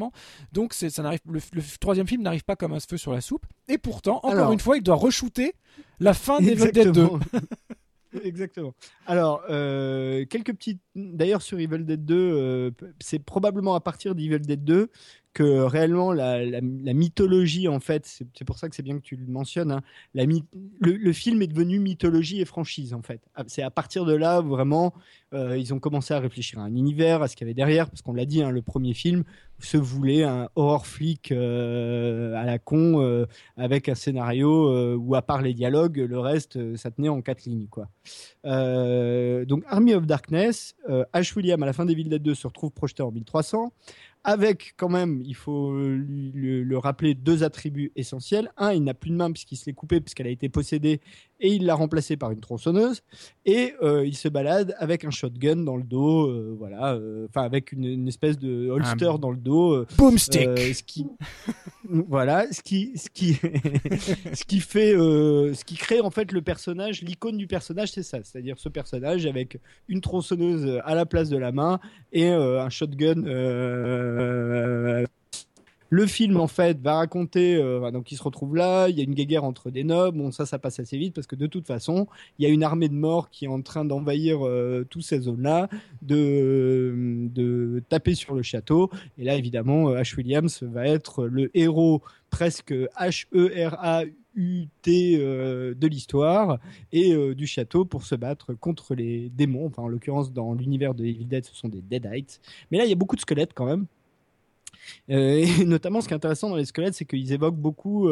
Donc 0.51 0.73
ça 0.73 0.87
n'arrive, 1.03 1.19
le, 1.29 1.39
le 1.53 1.61
troisième 1.79 2.07
film 2.07 2.21
n'arrive 2.21 2.43
pas 2.43 2.55
comme 2.55 2.73
un 2.73 2.79
cheveu 2.79 2.97
sur 2.97 3.13
la 3.13 3.21
soupe. 3.21 3.45
Et 3.67 3.77
pourtant, 3.77 4.17
encore 4.17 4.31
Alors- 4.31 4.51
une 4.51 4.59
fois, 4.59 4.77
il 4.77 4.83
doit 4.83 4.95
re-shooter 4.95 5.53
la 5.99 6.13
fin 6.13 6.39
d'Evil 6.39 6.71
Dead 6.71 6.91
2. 6.91 7.01
Exactement. 7.01 7.19
Exactement. 8.23 8.73
Alors, 9.07 9.41
euh, 9.49 10.25
quelques 10.29 10.53
petites. 10.53 10.79
D'ailleurs, 10.95 11.41
sur 11.41 11.59
Evil 11.59 11.83
Dead 11.83 12.05
2, 12.05 12.15
euh, 12.15 12.71
c'est 13.01 13.17
probablement 13.17 13.73
à 13.73 13.79
partir 13.79 14.13
d'Evil 14.13 14.39
Dead 14.39 14.63
2 14.63 14.89
que 15.33 15.61
réellement 15.61 16.13
la, 16.13 16.61
mythologie, 16.61 17.67
en 17.67 17.79
fait, 17.79 18.05
c'est 18.05 18.45
pour 18.45 18.57
ça 18.57 18.69
que 18.69 18.75
c'est 18.75 18.83
bien 18.83 18.97
que 18.97 19.03
tu 19.03 19.15
le 19.15 19.25
mentionnes, 19.25 19.71
hein, 19.71 19.81
le, 20.13 21.13
film 21.13 21.41
est 21.41 21.47
devenu 21.47 21.79
mythologie 21.79 22.39
et 22.39 22.45
franchise, 22.45 22.93
en 22.93 23.01
fait. 23.01 23.21
Ah, 23.35 23.43
C'est 23.47 23.63
à 23.63 23.71
partir 23.71 24.05
de 24.05 24.13
là, 24.13 24.41
vraiment, 24.41 24.93
euh, 25.33 25.57
ils 25.57 25.73
ont 25.73 25.79
commencé 25.79 26.13
à 26.13 26.19
réfléchir 26.19 26.59
à 26.59 26.63
un 26.63 26.75
univers, 26.75 27.21
à 27.23 27.27
ce 27.27 27.35
qu'il 27.35 27.45
y 27.45 27.49
avait 27.49 27.55
derrière, 27.55 27.89
parce 27.89 28.01
qu'on 28.01 28.13
l'a 28.13 28.25
dit, 28.25 28.43
hein, 28.43 28.51
le 28.51 28.61
premier 28.61 28.93
film 28.93 29.23
se 29.59 29.77
voulait 29.77 30.23
un 30.23 30.49
horror 30.55 30.85
flic 30.85 31.31
euh, 31.31 32.35
à 32.35 32.43
la 32.43 32.59
con, 32.59 33.01
euh, 33.01 33.25
avec 33.57 33.89
un 33.89 33.95
scénario 33.95 34.95
où, 34.97 35.15
à 35.15 35.21
part 35.21 35.41
les 35.41 35.53
dialogues, 35.53 35.97
le 35.97 36.19
reste, 36.19 36.75
ça 36.75 36.91
tenait 36.91 37.09
en 37.09 37.21
quatre 37.21 37.45
lignes, 37.45 37.67
donc 38.43 39.63
Army 39.67 39.93
of 39.95 40.05
Darkness, 40.05 40.75
Ash 41.13 41.35
William 41.35 41.61
à 41.63 41.65
la 41.65 41.73
fin 41.73 41.85
d'Evil 41.85 42.09
Dead 42.09 42.21
2 42.21 42.35
se 42.35 42.47
retrouve 42.47 42.71
projeté 42.71 43.01
en 43.03 43.11
1300 43.11 43.71
avec 44.23 44.73
quand 44.77 44.89
même, 44.89 45.21
il 45.25 45.35
faut 45.35 45.73
le, 45.73 46.63
le 46.63 46.77
rappeler, 46.77 47.13
deux 47.13 47.43
attributs 47.43 47.91
essentiels. 47.95 48.51
Un, 48.57 48.73
il 48.73 48.83
n'a 48.83 48.93
plus 48.93 49.09
de 49.09 49.15
main 49.15 49.31
puisqu'il 49.31 49.57
se 49.57 49.65
l'est 49.65 49.73
coupé 49.73 49.99
puisqu'elle 49.99 50.27
a 50.27 50.31
été 50.31 50.49
possédée 50.49 51.01
et 51.43 51.53
il 51.53 51.65
l'a 51.65 51.75
remplacée 51.75 52.15
par 52.15 52.31
une 52.31 52.39
tronçonneuse. 52.39 53.03
Et 53.45 53.73
euh, 53.83 54.07
il 54.07 54.15
se 54.15 54.29
balade 54.29 54.73
avec 54.79 55.03
un 55.03 55.11
shotgun 55.11 55.57
dans 55.57 55.75
le 55.75 55.83
dos, 55.83 56.27
euh, 56.27 56.55
voilà, 56.57 56.93
euh, 56.93 57.27
enfin 57.29 57.43
avec 57.43 57.73
une, 57.73 57.83
une 57.83 58.07
espèce 58.07 58.39
de 58.39 58.69
holster 58.69 59.07
Un 59.07 59.19
dans 59.19 59.29
le 59.29 59.37
dos. 59.37 59.85
Boomstick. 59.97 60.57
ce 60.57 60.81
qui, 60.81 61.05
voilà, 61.89 62.51
ce 62.51 62.61
qui, 62.61 62.93
ce 62.95 63.09
qui, 63.09 63.33
ce 64.33 64.45
qui 64.45 64.61
fait, 64.61 64.93
ce 64.93 65.63
qui 65.65 65.75
crée 65.75 65.99
en 65.99 66.11
fait 66.11 66.31
le 66.31 66.41
personnage, 66.41 67.01
l'icône 67.01 67.37
du 67.37 67.45
personnage, 67.45 67.91
c'est 67.91 68.03
ça, 68.03 68.19
c'est-à-dire 68.23 68.57
ce 68.57 68.69
personnage 68.69 69.25
avec 69.25 69.59
une 69.89 69.99
tronçonneuse 69.99 70.81
à 70.85 70.95
la 70.95 71.05
place 71.05 71.27
de 71.27 71.37
la 71.37 71.51
main 71.51 71.81
et 72.13 72.29
un 72.29 72.69
shotgun. 72.69 73.23
Euh, 75.93 76.03
le 76.03 76.07
film 76.07 76.37
en 76.37 76.47
fait 76.47 76.79
va 76.81 76.95
raconter 76.95 77.55
euh, 77.55 77.91
donc 77.91 78.11
il 78.11 78.17
se 78.17 78.23
retrouve 78.23 78.55
là, 78.55 78.87
il 78.89 78.97
y 78.97 79.01
a 79.01 79.03
une 79.03 79.13
guéguerre 79.13 79.43
entre 79.43 79.71
des 79.71 79.83
nobles, 79.83 80.17
bon 80.17 80.31
ça 80.31 80.45
ça 80.45 80.59
passe 80.59 80.79
assez 80.79 80.97
vite 80.97 81.13
parce 81.13 81.27
que 81.27 81.35
de 81.35 81.47
toute 81.47 81.67
façon 81.67 82.07
il 82.39 82.43
y 82.43 82.45
a 82.45 82.49
une 82.49 82.63
armée 82.63 82.89
de 82.89 82.93
morts 82.93 83.29
qui 83.29 83.45
est 83.45 83.49
en 83.49 83.61
train 83.61 83.85
d'envahir 83.85 84.45
euh, 84.45 84.85
toutes 84.89 85.03
ces 85.03 85.19
zones 85.19 85.43
là, 85.43 85.69
de, 86.01 87.29
de 87.33 87.83
taper 87.89 88.15
sur 88.15 88.35
le 88.35 88.41
château 88.41 88.89
et 89.17 89.23
là 89.23 89.35
évidemment 89.35 89.89
euh, 89.89 89.97
Ash 89.97 90.17
Williams 90.17 90.63
va 90.63 90.87
être 90.87 91.25
le 91.25 91.49
héros 91.53 92.01
presque 92.29 92.73
H 92.73 93.27
E 93.33 93.51
R 93.69 93.75
A 93.79 94.03
de 94.35 95.87
l'histoire 95.87 96.57
et 96.91 97.15
du 97.35 97.45
château 97.45 97.85
pour 97.85 98.03
se 98.03 98.15
battre 98.15 98.55
contre 98.55 98.95
les 98.95 99.29
démons. 99.29 99.67
Enfin, 99.67 99.83
en 99.83 99.87
l'occurrence, 99.87 100.33
dans 100.33 100.53
l'univers 100.53 100.95
de 100.95 101.05
Evil 101.05 101.25
Dead, 101.25 101.45
ce 101.45 101.55
sont 101.55 101.69
des 101.69 101.81
Deadites. 101.81 102.41
Mais 102.71 102.79
là, 102.79 102.85
il 102.85 102.89
y 102.89 102.93
a 102.93 102.95
beaucoup 102.95 103.15
de 103.15 103.21
squelettes 103.21 103.53
quand 103.53 103.67
même. 103.67 103.85
Et 105.07 105.45
notamment, 105.65 106.01
ce 106.01 106.07
qui 106.07 106.13
est 106.13 106.17
intéressant 106.17 106.49
dans 106.49 106.55
les 106.55 106.65
squelettes, 106.65 106.95
c'est 106.95 107.05
qu'ils 107.05 107.31
évoquent 107.31 107.57
beaucoup 107.57 108.09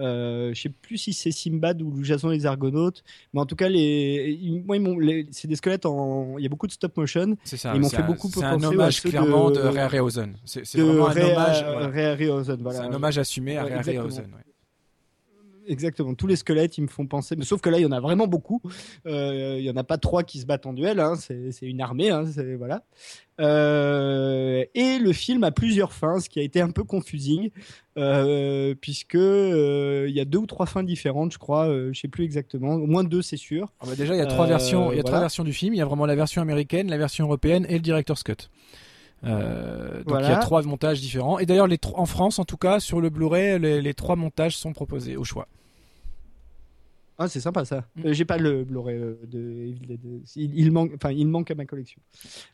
euh, 0.00 0.52
je 0.54 0.60
sais 0.60 0.68
plus 0.70 0.96
si 0.96 1.12
c'est 1.12 1.30
Simbad 1.30 1.82
ou 1.82 2.02
Jason 2.02 2.28
les 2.30 2.46
Argonautes, 2.46 3.02
mais 3.34 3.40
en 3.40 3.46
tout 3.46 3.56
cas, 3.56 3.68
les, 3.68 4.38
moi, 4.66 4.76
c'est 5.30 5.48
des 5.48 5.56
squelettes 5.56 5.84
en. 5.84 6.38
Il 6.38 6.42
y 6.42 6.46
a 6.46 6.48
beaucoup 6.48 6.66
de 6.66 6.72
stop 6.72 6.96
motion. 6.96 7.36
C'est 7.44 7.56
ça. 7.56 7.72
Ils 7.74 7.80
m'ont 7.80 7.88
fait 7.88 8.02
beaucoup 8.02 8.28
C'est 8.32 8.44
un 8.44 8.62
hommage 8.62 9.02
clairement 9.02 9.50
de, 9.50 9.56
de 9.56 9.66
Ray 9.66 9.78
Harryhausen. 9.78 10.36
C'est 10.44 10.64
vraiment 10.78 11.08
un 11.08 11.16
hommage. 11.16 11.64
Voilà. 11.64 12.72
C'est 12.72 12.86
un 12.86 12.92
hommage 12.92 13.18
assumé 13.18 13.56
à 13.58 13.64
Ray 13.64 13.74
Harryhausen. 13.74 14.28
Exactement. 15.66 16.14
Tous 16.14 16.26
les 16.26 16.36
squelettes, 16.36 16.78
ils 16.78 16.82
me 16.82 16.88
font 16.88 17.06
penser. 17.06 17.36
Mais 17.36 17.44
sauf 17.44 17.60
que 17.60 17.68
là, 17.68 17.78
il 17.78 17.82
y 17.82 17.86
en 17.86 17.92
a 17.92 18.00
vraiment 18.00 18.26
beaucoup. 18.26 18.60
Euh, 19.06 19.56
il 19.58 19.64
y 19.64 19.70
en 19.70 19.76
a 19.76 19.84
pas 19.84 19.98
trois 19.98 20.22
qui 20.22 20.38
se 20.38 20.46
battent 20.46 20.66
en 20.66 20.72
duel. 20.72 21.00
Hein. 21.00 21.14
C'est 21.16 21.52
une 21.62 21.80
armée. 21.80 22.10
Hein. 22.10 22.24
Voilà. 22.58 22.84
Euh, 23.40 24.64
et 24.74 24.98
le 24.98 25.12
film 25.12 25.44
a 25.44 25.50
plusieurs 25.50 25.92
fins, 25.92 26.20
ce 26.20 26.28
qui 26.28 26.40
a 26.40 26.42
été 26.42 26.60
un 26.60 26.70
peu 26.70 26.84
confusing, 26.84 27.50
euh, 27.96 28.74
puisque 28.80 29.14
il 29.14 30.12
y 30.12 30.20
a 30.20 30.24
deux 30.24 30.38
ou 30.38 30.46
trois 30.46 30.66
fins 30.66 30.82
différentes, 30.82 31.32
je 31.32 31.38
crois. 31.38 31.68
je 31.92 31.98
sais 31.98 32.08
plus 32.08 32.24
exactement. 32.24 32.74
Au 32.74 32.86
moins 32.86 33.04
deux, 33.04 33.22
c'est 33.22 33.36
sûr. 33.36 33.72
Ah 33.80 33.86
bah 33.86 33.96
déjà, 33.96 34.14
il 34.14 34.18
y 34.18 34.22
a 34.22 34.26
trois 34.26 34.46
versions. 34.46 34.92
Il 34.92 34.96
y 34.96 35.00
a 35.00 35.04
trois 35.04 35.20
versions 35.20 35.44
du 35.44 35.52
film. 35.52 35.74
Il 35.74 35.78
y 35.78 35.82
a 35.82 35.86
vraiment 35.86 36.06
la 36.06 36.16
version 36.16 36.42
américaine, 36.42 36.90
la 36.90 36.98
version 36.98 37.26
européenne 37.26 37.66
et 37.68 37.74
le 37.74 37.80
director's 37.80 38.22
cut. 38.22 38.48
Donc 39.22 40.20
il 40.20 40.28
y 40.28 40.32
a 40.32 40.38
trois 40.38 40.62
montages 40.62 41.00
différents. 41.00 41.38
Et 41.38 41.46
d'ailleurs, 41.46 41.68
en 41.94 42.06
France, 42.06 42.38
en 42.38 42.44
tout 42.44 42.56
cas, 42.56 42.80
sur 42.80 43.00
le 43.00 43.10
Blu-ray, 43.10 43.58
les, 43.58 43.94
trois 43.94 44.16
montages 44.16 44.56
sont 44.56 44.72
proposés 44.72 45.16
au 45.16 45.24
choix. 45.24 45.46
Ah, 47.22 47.28
c'est 47.28 47.40
sympa 47.40 47.66
ça. 47.66 47.84
Mm. 47.96 48.06
Euh, 48.06 48.12
j'ai 48.14 48.24
pas 48.24 48.38
le 48.38 48.64
Blu-ray 48.64 48.96
euh, 48.96 49.20
de. 49.24 49.74
Il, 50.36 50.72
manque, 50.72 50.92
enfin, 50.94 51.12
il 51.12 51.28
manque 51.28 51.50
à 51.50 51.54
ma 51.54 51.66
collection. 51.66 52.00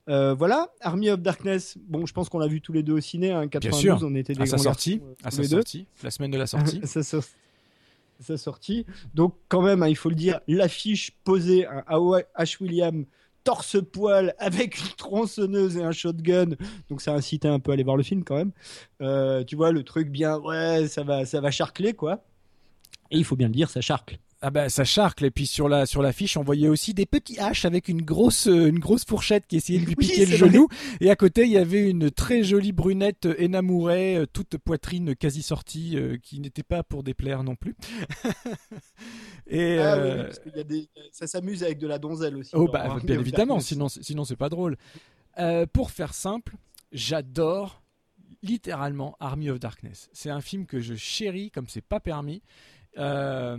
Euh, 0.09 0.35
voilà, 0.35 0.73
Army 0.81 1.09
of 1.09 1.21
Darkness. 1.21 1.79
Bon, 1.87 2.05
je 2.05 2.13
pense 2.13 2.29
qu'on 2.29 2.41
l'a 2.41 2.49
vu 2.49 2.61
tous 2.61 2.73
les 2.73 2.83
deux 2.83 2.95
au 2.95 3.01
ciné. 3.01 3.31
Hein, 3.31 3.47
92, 3.47 4.03
on 4.03 4.17
était 4.17 4.33
des 4.33 4.43
à 4.43 4.47
sa 4.47 4.59
sortie, 4.59 5.01
à 5.23 5.31
sa 5.31 5.45
sortie, 5.45 5.87
la 6.03 6.11
semaine 6.11 6.33
de 6.33 6.39
la 6.39 6.49
sortie. 6.49 6.81
sa, 6.85 7.03
sa 7.05 8.37
sortie. 8.37 8.87
Donc, 9.15 9.37
quand 9.47 9.63
même, 9.63 9.85
hein, 9.85 9.89
il 9.89 9.97
faut 9.97 10.09
le 10.09 10.17
dire, 10.17 10.41
l'affiche 10.49 11.13
posée 11.23 11.65
à 11.65 11.99
H. 11.99 12.57
William 12.61 13.05
torse 13.47 13.79
poil 13.93 14.35
avec 14.39 14.79
une 14.79 14.89
tronçonneuse 14.99 15.77
et 15.79 15.83
un 15.83 15.93
shotgun. 15.93 16.51
Donc 16.91 17.01
ça 17.01 17.13
a 17.13 17.15
incité 17.15 17.49
un 17.49 17.61
peu 17.61 17.71
à 17.71 17.75
aller 17.75 17.85
voir 17.85 17.97
le 17.97 18.03
film 18.03 18.25
quand 18.25 18.37
même. 18.37 18.53
tu 19.47 19.57
vois 19.57 19.73
le 19.73 19.83
truc 19.85 20.11
bien, 20.11 20.39
ouais, 20.39 20.89
ça 20.89 21.03
va, 21.03 21.25
ça 21.25 21.41
va 21.41 21.51
charcler 21.51 21.95
quoi. 21.95 22.25
Et 23.11 23.19
il 23.19 23.25
faut 23.25 23.37
bien 23.37 23.47
le 23.47 23.55
dire, 23.55 23.71
ça 23.71 23.81
charcle. 23.81 24.19
Ah 24.47 24.51
bah 24.51 24.69
ça 24.69 24.85
charcle 24.85 25.25
et 25.25 25.33
puis 25.33 25.45
sur 25.45 25.69
la 25.69 25.87
sur 25.87 26.03
l'affiche 26.03 26.37
on 26.37 26.45
voyait 26.45 26.69
aussi 26.69 26.95
des 26.95 27.05
petits 27.05 27.37
haches 27.41 27.65
avec 27.65 27.89
une 27.89 28.03
grosse 28.03 28.47
euh, 28.47 28.69
une 28.69 28.79
grosse 28.79 29.05
fourchette 29.05 29.45
qui 29.49 29.57
essayait 29.57 29.81
de 29.81 29.87
lui 29.87 29.97
piquer 29.97 30.25
le 30.25 30.37
genou 30.37 30.69
et 31.01 31.11
à 31.11 31.17
côté 31.17 31.47
il 31.47 31.51
y 31.51 31.59
avait 31.59 31.91
une 31.91 32.13
très 32.13 32.45
jolie 32.45 32.71
brunette 32.71 33.27
énamourée 33.39 34.19
euh, 34.19 34.27
toute 34.33 34.57
poitrine 34.59 35.17
quasi 35.17 35.43
sortie 35.43 35.97
euh, 35.97 36.17
qui 36.23 36.39
n'était 36.39 36.63
pas 36.63 36.85
pour 36.85 37.03
déplaire 37.03 37.43
non 37.43 37.57
plus. 37.57 37.75
et 39.49 39.81
ah 39.81 40.29
ça 41.11 41.27
s'amuse 41.27 41.65
avec 41.65 41.79
de 41.79 41.89
la 41.89 41.99
donzelle 41.99 42.37
aussi. 42.37 42.53
Oh 42.55 42.69
bah 42.69 42.99
bien 43.03 43.19
évidemment 43.19 43.59
sinon 43.59 43.89
sinon 43.89 44.25
c'est 44.25 44.37
pas 44.37 44.49
drôle. 44.49 44.77
pour 45.73 45.91
faire 45.91 46.15
simple, 46.15 46.55
j'adore 46.93 47.83
littéralement 48.45 49.17
Army 49.19 49.51
of 49.51 49.59
Darkness. 49.59 50.09
C'est 50.13 50.31
un 50.31 50.41
film 50.41 50.67
que 50.67 50.79
je 50.79 50.95
chéris 50.95 51.51
comme 51.51 51.67
c'est 51.67 51.85
pas 51.85 51.99
permis. 51.99 52.43
Euh, 52.99 53.59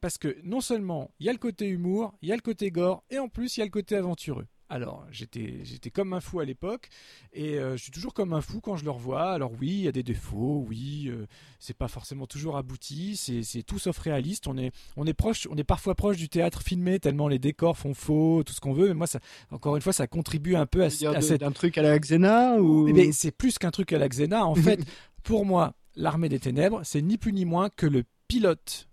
parce 0.00 0.18
que 0.18 0.36
non 0.42 0.60
seulement 0.60 1.10
il 1.20 1.26
y 1.26 1.28
a 1.28 1.32
le 1.32 1.38
côté 1.38 1.66
humour, 1.66 2.14
il 2.22 2.28
y 2.28 2.32
a 2.32 2.36
le 2.36 2.42
côté 2.42 2.70
gore, 2.70 3.04
et 3.10 3.18
en 3.18 3.28
plus 3.28 3.56
il 3.56 3.60
y 3.60 3.62
a 3.62 3.66
le 3.66 3.70
côté 3.70 3.96
aventureux. 3.96 4.46
Alors, 4.70 5.06
j'étais, 5.10 5.60
j'étais 5.62 5.90
comme 5.90 6.12
un 6.12 6.20
fou 6.20 6.40
à 6.40 6.44
l'époque, 6.44 6.90
et 7.32 7.58
euh, 7.58 7.78
je 7.78 7.82
suis 7.82 7.90
toujours 7.90 8.12
comme 8.12 8.34
un 8.34 8.42
fou 8.42 8.60
quand 8.60 8.76
je 8.76 8.84
le 8.84 8.90
revois. 8.90 9.32
Alors 9.32 9.50
oui, 9.58 9.68
il 9.68 9.80
y 9.80 9.88
a 9.88 9.92
des 9.92 10.02
défauts, 10.02 10.62
oui, 10.68 11.06
euh, 11.08 11.26
c'est 11.58 11.76
pas 11.76 11.88
forcément 11.88 12.26
toujours 12.26 12.58
abouti, 12.58 13.16
c'est, 13.16 13.62
tout 13.62 13.78
sauf 13.78 13.96
réaliste. 13.98 14.46
On 14.46 14.58
est, 14.58 14.72
on 14.98 15.06
est 15.06 15.14
proche, 15.14 15.48
on 15.50 15.56
est 15.56 15.64
parfois 15.64 15.94
proche 15.94 16.18
du 16.18 16.28
théâtre 16.28 16.60
filmé 16.60 17.00
tellement 17.00 17.28
les 17.28 17.38
décors 17.38 17.78
font 17.78 17.94
faux, 17.94 18.42
tout 18.44 18.52
ce 18.52 18.60
qu'on 18.60 18.74
veut. 18.74 18.88
Mais 18.88 18.94
moi, 18.94 19.06
ça, 19.06 19.20
encore 19.50 19.74
une 19.74 19.82
fois, 19.82 19.94
ça 19.94 20.06
contribue 20.06 20.54
un 20.54 20.66
peu 20.66 20.84
à, 20.84 20.88
à 20.88 21.46
un 21.46 21.52
truc 21.52 21.78
à 21.78 21.82
la 21.82 21.98
Xena 21.98 22.60
ou 22.60 22.92
mais 22.92 23.12
c'est 23.12 23.30
plus 23.30 23.58
qu'un 23.58 23.70
truc 23.70 23.94
à 23.94 23.98
la 23.98 24.08
Xena. 24.08 24.44
En 24.44 24.54
fait, 24.54 24.80
pour 25.22 25.46
moi, 25.46 25.76
l'armée 25.96 26.28
des 26.28 26.40
ténèbres, 26.40 26.82
c'est 26.84 27.00
ni 27.00 27.16
plus 27.16 27.32
ni 27.32 27.46
moins 27.46 27.70
que 27.70 27.86
le 27.86 28.04
pilote 28.28 28.87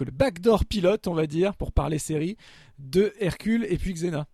que 0.00 0.04
le 0.04 0.12
backdoor 0.12 0.64
pilote, 0.64 1.06
on 1.08 1.14
va 1.14 1.26
dire, 1.26 1.54
pour 1.54 1.72
parler 1.72 1.98
série, 1.98 2.38
de 2.78 3.12
Hercule 3.20 3.66
et 3.68 3.76
puis 3.76 3.92
Xena. 3.92 4.26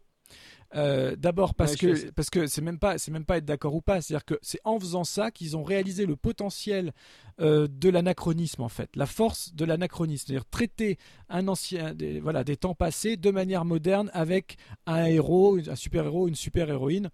Euh, 0.75 1.17
d'abord 1.17 1.55
parce 1.55 1.77
que 1.77 2.11
parce 2.11 2.29
que 2.29 2.49
c'est 2.49 2.61
même 2.61 2.79
pas 2.79 2.99
c'est 2.99 3.13
même 3.13 3.25
pas 3.25 3.39
être 3.39 3.45
d'accord 3.45 3.75
ou 3.75 3.81
pas, 3.81 4.01
c'est-à-dire 4.01 4.25
que 4.25 4.39
c'est 4.43 4.61
en 4.65 4.79
faisant 4.81 5.05
ça 5.05 5.31
qu'ils 5.31 5.57
ont 5.57 5.63
réalisé 5.63 6.07
le 6.07 6.17
potentiel 6.17 6.93
euh, 7.41 7.69
de 7.71 7.89
l'anachronisme 7.89 8.63
en 8.63 8.69
fait, 8.69 8.95
la 8.97 9.07
force 9.07 9.55
de 9.55 9.65
l'anachronisme, 9.65 10.27
c'est-à-dire 10.27 10.45
traiter 10.45 10.99
un 11.29 11.47
ancien 11.47 11.95
des, 11.95 12.19
voilà 12.19 12.43
des 12.43 12.57
temps 12.57 12.75
passés 12.75 13.17
de 13.17 13.31
manière 13.31 13.65
moderne 13.65 14.11
avec 14.13 14.57
un 14.87 15.05
héros, 15.05 15.59
un 15.69 15.77
super 15.77 16.05
héros, 16.05 16.27
une 16.27 16.35
super 16.35 16.69
héroïne 16.69 17.11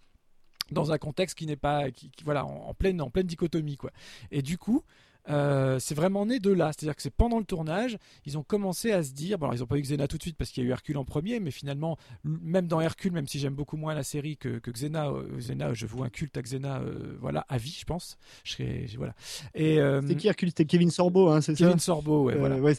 dans 0.70 0.90
un 0.90 0.98
contexte 0.98 1.36
qui 1.36 1.46
n'est 1.46 1.56
pas 1.56 1.90
qui, 1.90 2.10
voilà 2.24 2.46
en, 2.46 2.72
pleine 2.72 3.02
en 3.02 3.10
pleine 3.10 3.26
dichotomie 3.26 3.76
quoi. 3.76 3.92
Et 4.30 4.40
du 4.40 4.56
coup 4.56 4.82
euh, 5.28 5.78
c'est 5.78 5.94
vraiment 5.94 6.26
né 6.26 6.38
de 6.38 6.50
là. 6.50 6.72
C'est-à-dire 6.72 6.96
que 6.96 7.02
c'est 7.02 7.14
pendant 7.14 7.38
le 7.38 7.44
tournage, 7.44 7.98
ils 8.26 8.38
ont 8.38 8.42
commencé 8.42 8.92
à 8.92 9.02
se 9.02 9.12
dire, 9.12 9.38
bon, 9.38 9.46
alors, 9.46 9.54
ils 9.54 9.60
n'ont 9.60 9.66
pas 9.66 9.78
eu 9.78 9.82
Xena 9.82 10.08
tout 10.08 10.18
de 10.18 10.22
suite 10.22 10.36
parce 10.36 10.50
qu'il 10.50 10.62
y 10.62 10.66
a 10.66 10.68
eu 10.68 10.72
Hercule 10.72 10.98
en 10.98 11.04
premier, 11.04 11.40
mais 11.40 11.50
finalement, 11.50 11.96
même 12.24 12.66
dans 12.66 12.80
Hercule, 12.80 13.12
même 13.12 13.26
si 13.26 13.38
j'aime 13.38 13.54
beaucoup 13.54 13.76
moins 13.76 13.94
la 13.94 14.04
série 14.04 14.36
que, 14.36 14.58
que 14.58 14.70
Xena, 14.70 15.08
euh, 15.08 15.38
Xena, 15.38 15.74
je 15.74 15.86
vois 15.86 16.06
un 16.06 16.10
culte 16.10 16.36
à 16.36 16.42
Xena, 16.42 16.80
euh, 16.80 17.16
voilà, 17.20 17.44
à 17.48 17.58
vie, 17.58 17.76
je 17.78 17.84
pense. 17.84 18.18
Je 18.44 18.52
serais, 18.52 18.86
voilà. 18.96 19.14
Et 19.54 19.78
c'était 20.02 20.16
qui 20.16 20.28
Hercule? 20.28 20.48
C'était 20.50 20.64
Kevin 20.64 20.90
Sorbo, 20.90 21.28
hein, 21.28 21.40
c'est 21.40 21.54
ça? 21.54 21.64
Kevin 21.64 21.78
Sorbo, 21.78 22.24
ouais, 22.24 22.36
voilà. 22.36 22.56
Ouais, 22.56 22.74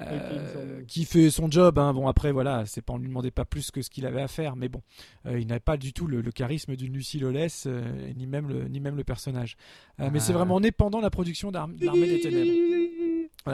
euh, 0.00 0.82
qui 0.86 1.04
fait 1.04 1.30
son 1.30 1.50
job. 1.50 1.78
Hein. 1.78 1.92
Bon 1.92 2.06
après 2.06 2.32
voilà, 2.32 2.64
c'est 2.66 2.82
pas 2.82 2.92
on 2.92 2.98
lui 2.98 3.08
demandait 3.08 3.30
pas 3.30 3.44
plus 3.44 3.70
que 3.70 3.82
ce 3.82 3.90
qu'il 3.90 4.06
avait 4.06 4.22
à 4.22 4.28
faire, 4.28 4.56
mais 4.56 4.68
bon, 4.68 4.82
euh, 5.26 5.40
il 5.40 5.46
n'avait 5.46 5.60
pas 5.60 5.76
du 5.76 5.92
tout 5.92 6.06
le, 6.06 6.22
charisme 6.30 6.76
d'une 6.76 6.92
Lucie 6.92 7.18
Lolès, 7.18 7.64
euh, 7.66 8.12
ni 8.16 8.26
même 8.26 8.48
le 8.48 8.68
ni 8.68 8.80
même 8.80 8.96
le 8.96 9.04
personnage. 9.04 9.56
Mais 9.98 10.20
c'est 10.20 10.32
ah. 10.32 10.36
vraiment 10.36 10.60
né 10.60 10.70
pendant 10.70 11.00
la 11.00 11.10
production 11.10 11.50
d'Armée 11.50 11.76
des 11.78 12.20
Ténèbres. 12.20 12.77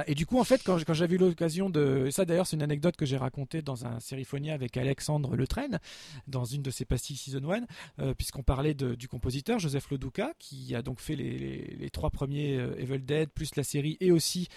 Et 0.06 0.14
du 0.14 0.26
coup, 0.26 0.38
en 0.38 0.44
fait, 0.44 0.62
quand, 0.64 0.82
quand 0.84 0.94
j'avais 0.94 1.16
eu 1.16 1.18
l'occasion 1.18 1.70
de. 1.70 2.08
Ça, 2.10 2.24
d'ailleurs, 2.24 2.46
c'est 2.46 2.56
une 2.56 2.62
anecdote 2.62 2.96
que 2.96 3.06
j'ai 3.06 3.16
racontée 3.16 3.62
dans 3.62 3.86
un 3.86 4.00
sériphonia 4.00 4.54
avec 4.54 4.76
Alexandre 4.76 5.36
Letraine, 5.36 5.78
dans 6.26 6.44
une 6.44 6.62
de 6.62 6.70
ses 6.70 6.84
pastilles 6.84 7.16
Season 7.16 7.50
1, 7.50 7.60
euh, 8.00 8.14
puisqu'on 8.14 8.42
parlait 8.42 8.74
du 8.74 9.08
compositeur, 9.08 9.58
Joseph 9.58 9.90
Loduca, 9.90 10.32
qui 10.38 10.74
a 10.74 10.82
donc 10.82 11.00
fait 11.00 11.16
les, 11.16 11.90
trois 11.92 12.10
premiers 12.10 12.56
euh, 12.56 12.78
Evil 12.78 13.00
Dead, 13.00 13.30
plus 13.30 13.56
la 13.56 13.62
série, 13.62 13.96
et 14.00 14.10
aussi 14.10 14.48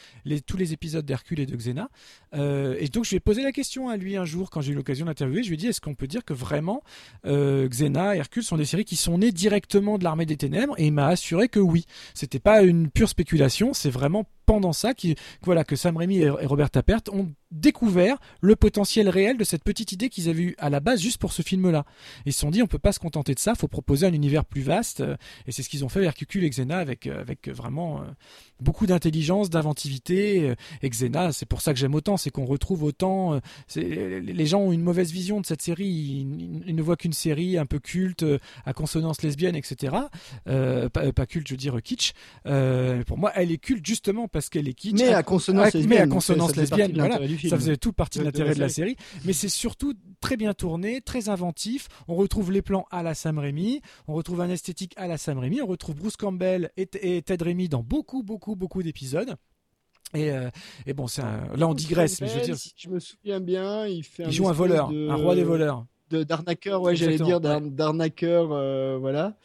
tous 0.46 0.58
les 0.58 0.74
épisodes 0.74 1.06
d'Hercule 1.06 1.40
et 1.40 1.46
de 1.46 1.56
Xena. 1.56 1.90
Euh, 2.34 2.76
et 2.80 2.88
donc, 2.88 3.06
je 3.06 3.12
lui 3.12 3.18
ai 3.18 3.22
posé 3.22 3.44
la 3.44 3.52
question 3.52 3.90
à 3.90 3.98
lui 3.98 4.18
un 4.18 4.26
jour, 4.26 4.50
quand 4.50 4.62
j'ai 4.62 4.74
eu 4.74 4.76
l'occasion 4.76 5.06
d'interviewer. 5.06 5.44
Je 5.44 5.50
lui 5.50 5.56
ai 5.56 5.58
dit 5.58 5.68
est-ce 5.68 5.82
qu'on 5.82 5.96
peut 5.96 6.08
dire 6.08 6.26
que 6.26 6.34
vraiment 6.34 6.82
Xena 7.26 8.16
et 8.16 8.20
Hercule 8.20 8.44
sont 8.44 8.58
des 8.58 8.66
séries 8.66 8.86
qui 8.86 8.96
sont 8.96 9.18
nées 9.18 9.32
directement 9.32 9.98
de 9.98 10.04
l'armée 10.04 10.26
des 10.26 10.38
ténèbres? 10.38 10.76
Et 10.78 10.88
il 10.88 10.94
m'a 10.94 11.08
assuré 11.08 11.50
que 11.50 11.60
oui. 11.60 11.86
C'était 12.14 12.40
pas 12.40 12.64
une 12.64 12.90
pure 12.90 13.10
spéculation, 13.10 13.74
c'est 13.74 13.90
vraiment 13.90 14.26
pendant 14.48 14.74
ça 14.74 14.94
qui, 14.94 15.16
voilà, 15.44 15.64
que 15.64 15.76
Sam 15.76 15.98
Raimi 15.98 16.20
et 16.20 16.30
Robert 16.30 16.70
Tappert 16.70 17.02
ont 17.12 17.30
découvert 17.52 18.18
le 18.42 18.56
potentiel 18.56 19.10
réel 19.10 19.38
de 19.38 19.44
cette 19.44 19.64
petite 19.64 19.92
idée 19.92 20.10
qu'ils 20.10 20.30
avaient 20.30 20.44
eue 20.44 20.56
à 20.58 20.70
la 20.70 20.80
base 20.80 21.02
juste 21.02 21.18
pour 21.18 21.32
ce 21.32 21.42
film-là. 21.42 21.86
Ils 22.26 22.34
se 22.34 22.40
sont 22.40 22.52
dit, 22.52 22.62
on 22.62 22.68
peut 22.68 22.80
pas 22.80 22.92
se 22.92 23.00
contenter 23.00 23.34
de 23.34 23.40
ça, 23.40 23.56
faut 23.56 23.68
proposer 23.68 24.06
un 24.06 24.14
univers 24.14 24.46
plus 24.46 24.62
vaste. 24.62 25.02
Euh, 25.02 25.16
et 25.48 25.52
c'est 25.52 25.64
ce 25.64 25.70
qu'ils 25.70 25.86
ont 25.86 25.90
fait 25.90 26.00
avec 26.00 26.22
Hercule 26.22 26.44
et 26.44 26.50
Xena, 26.50 26.78
avec, 26.78 27.08
euh, 27.08 27.22
avec 27.22 27.48
vraiment 27.50 28.02
euh, 28.02 28.06
beaucoup 28.60 28.86
d'intelligence, 28.86 29.50
d'inventivité. 29.50 30.54
Et 30.82 30.90
Xena, 30.90 31.32
c'est 31.32 31.46
pour 31.46 31.62
ça 31.62 31.74
que 31.74 31.80
j'aime 31.80 31.96
autant, 31.96 32.18
c'est 32.18 32.30
qu'on 32.30 32.46
retrouve 32.46 32.84
autant. 32.84 33.40
Les 33.76 34.46
gens 34.46 34.60
ont 34.60 34.72
une 34.72 34.82
mauvaise 34.82 35.12
vision 35.12 35.42
de 35.42 35.46
cette 35.46 35.62
série. 35.62 35.88
Ils, 35.88 36.76
ne 36.76 36.82
voient 36.82 36.98
qu'une 36.98 37.14
série 37.14 37.58
un 37.58 37.66
peu 37.66 37.80
culte, 37.80 38.26
à 38.66 38.74
consonance 38.74 39.22
lesbienne, 39.22 39.56
etc. 39.56 39.96
pas, 40.46 41.26
culte, 41.28 41.48
je 41.48 41.54
veux 41.54 41.58
dire 41.58 41.82
kitsch. 41.84 42.14
pour 42.44 43.18
moi, 43.18 43.32
elle 43.36 43.52
est 43.52 43.58
culte 43.58 43.86
justement 43.86 44.28
parce 44.28 44.50
qu'elle 44.50 44.68
est 44.68 44.74
kitsch. 44.74 45.00
Mais 45.00 45.14
à 45.14 45.24
consonance 45.24 45.74
lesbienne. 45.74 45.90
Mais 45.90 45.98
à 46.00 46.08
consonance 46.08 46.56
lesbienne, 46.56 46.94
voilà. 46.96 47.20
Ça 47.38 47.58
faisait 47.58 47.78
tout 47.78 47.94
partie 47.94 48.20
de 48.20 48.24
l'intérêt 48.24 48.56
de 48.56 48.60
la 48.60 48.70
série. 48.70 48.96
Mais 49.26 49.34
c'est 49.34 49.50
surtout 49.50 49.94
très 50.22 50.38
bien 50.38 50.54
tourné, 50.54 51.02
très 51.02 51.30
inventif. 51.30 51.88
On 52.08 52.16
retrouve 52.16 52.52
les 52.52 52.62
plans 52.62 52.86
à 52.92 53.04
la 53.04 53.14
Sam 53.14 53.40
Raimi, 53.40 53.82
on 54.08 54.14
retrouve 54.14 54.42
un 54.42 54.50
esthétique 54.50 54.94
à 54.98 55.08
la 55.08 55.18
Sam 55.18 55.40
Raimi, 55.40 55.62
on 55.62 55.68
retrouve 55.68 55.96
Bruce 55.96 56.18
Campbell 56.18 56.72
et, 56.78 56.88
Ted 56.88 57.44
Raimi 57.44 57.70
dans 57.70 57.84
beaucoup, 57.84 58.24
beaucoup, 58.24 58.56
beaucoup 58.56 58.84
d'épisodes. 58.84 59.36
Et, 60.14 60.32
euh, 60.32 60.50
bon, 60.96 61.08
là 61.18 61.68
on 61.68 61.74
digresse, 61.74 62.22
mais 62.22 62.28
je 62.28 62.36
veux 62.36 62.46
dire. 62.46 62.58
Si 62.58 62.74
je 62.78 62.90
me 62.90 63.00
souviens 63.00 63.42
bien, 63.42 63.86
il 63.88 64.04
fait. 64.04 64.24
Il 64.24 64.32
joue 64.32 64.48
un 64.48 64.54
voleur, 64.54 64.90
un 64.90 65.16
roi 65.16 65.36
des 65.36 65.44
voleurs. 65.44 65.86
D'arnaqueur, 66.12 66.82
ouais, 66.82 66.96
j'allais 66.96 67.18
dire 67.18 67.40
d'arnaqueur, 67.40 68.50
euh, 68.52 68.98
voilà. 69.00 69.36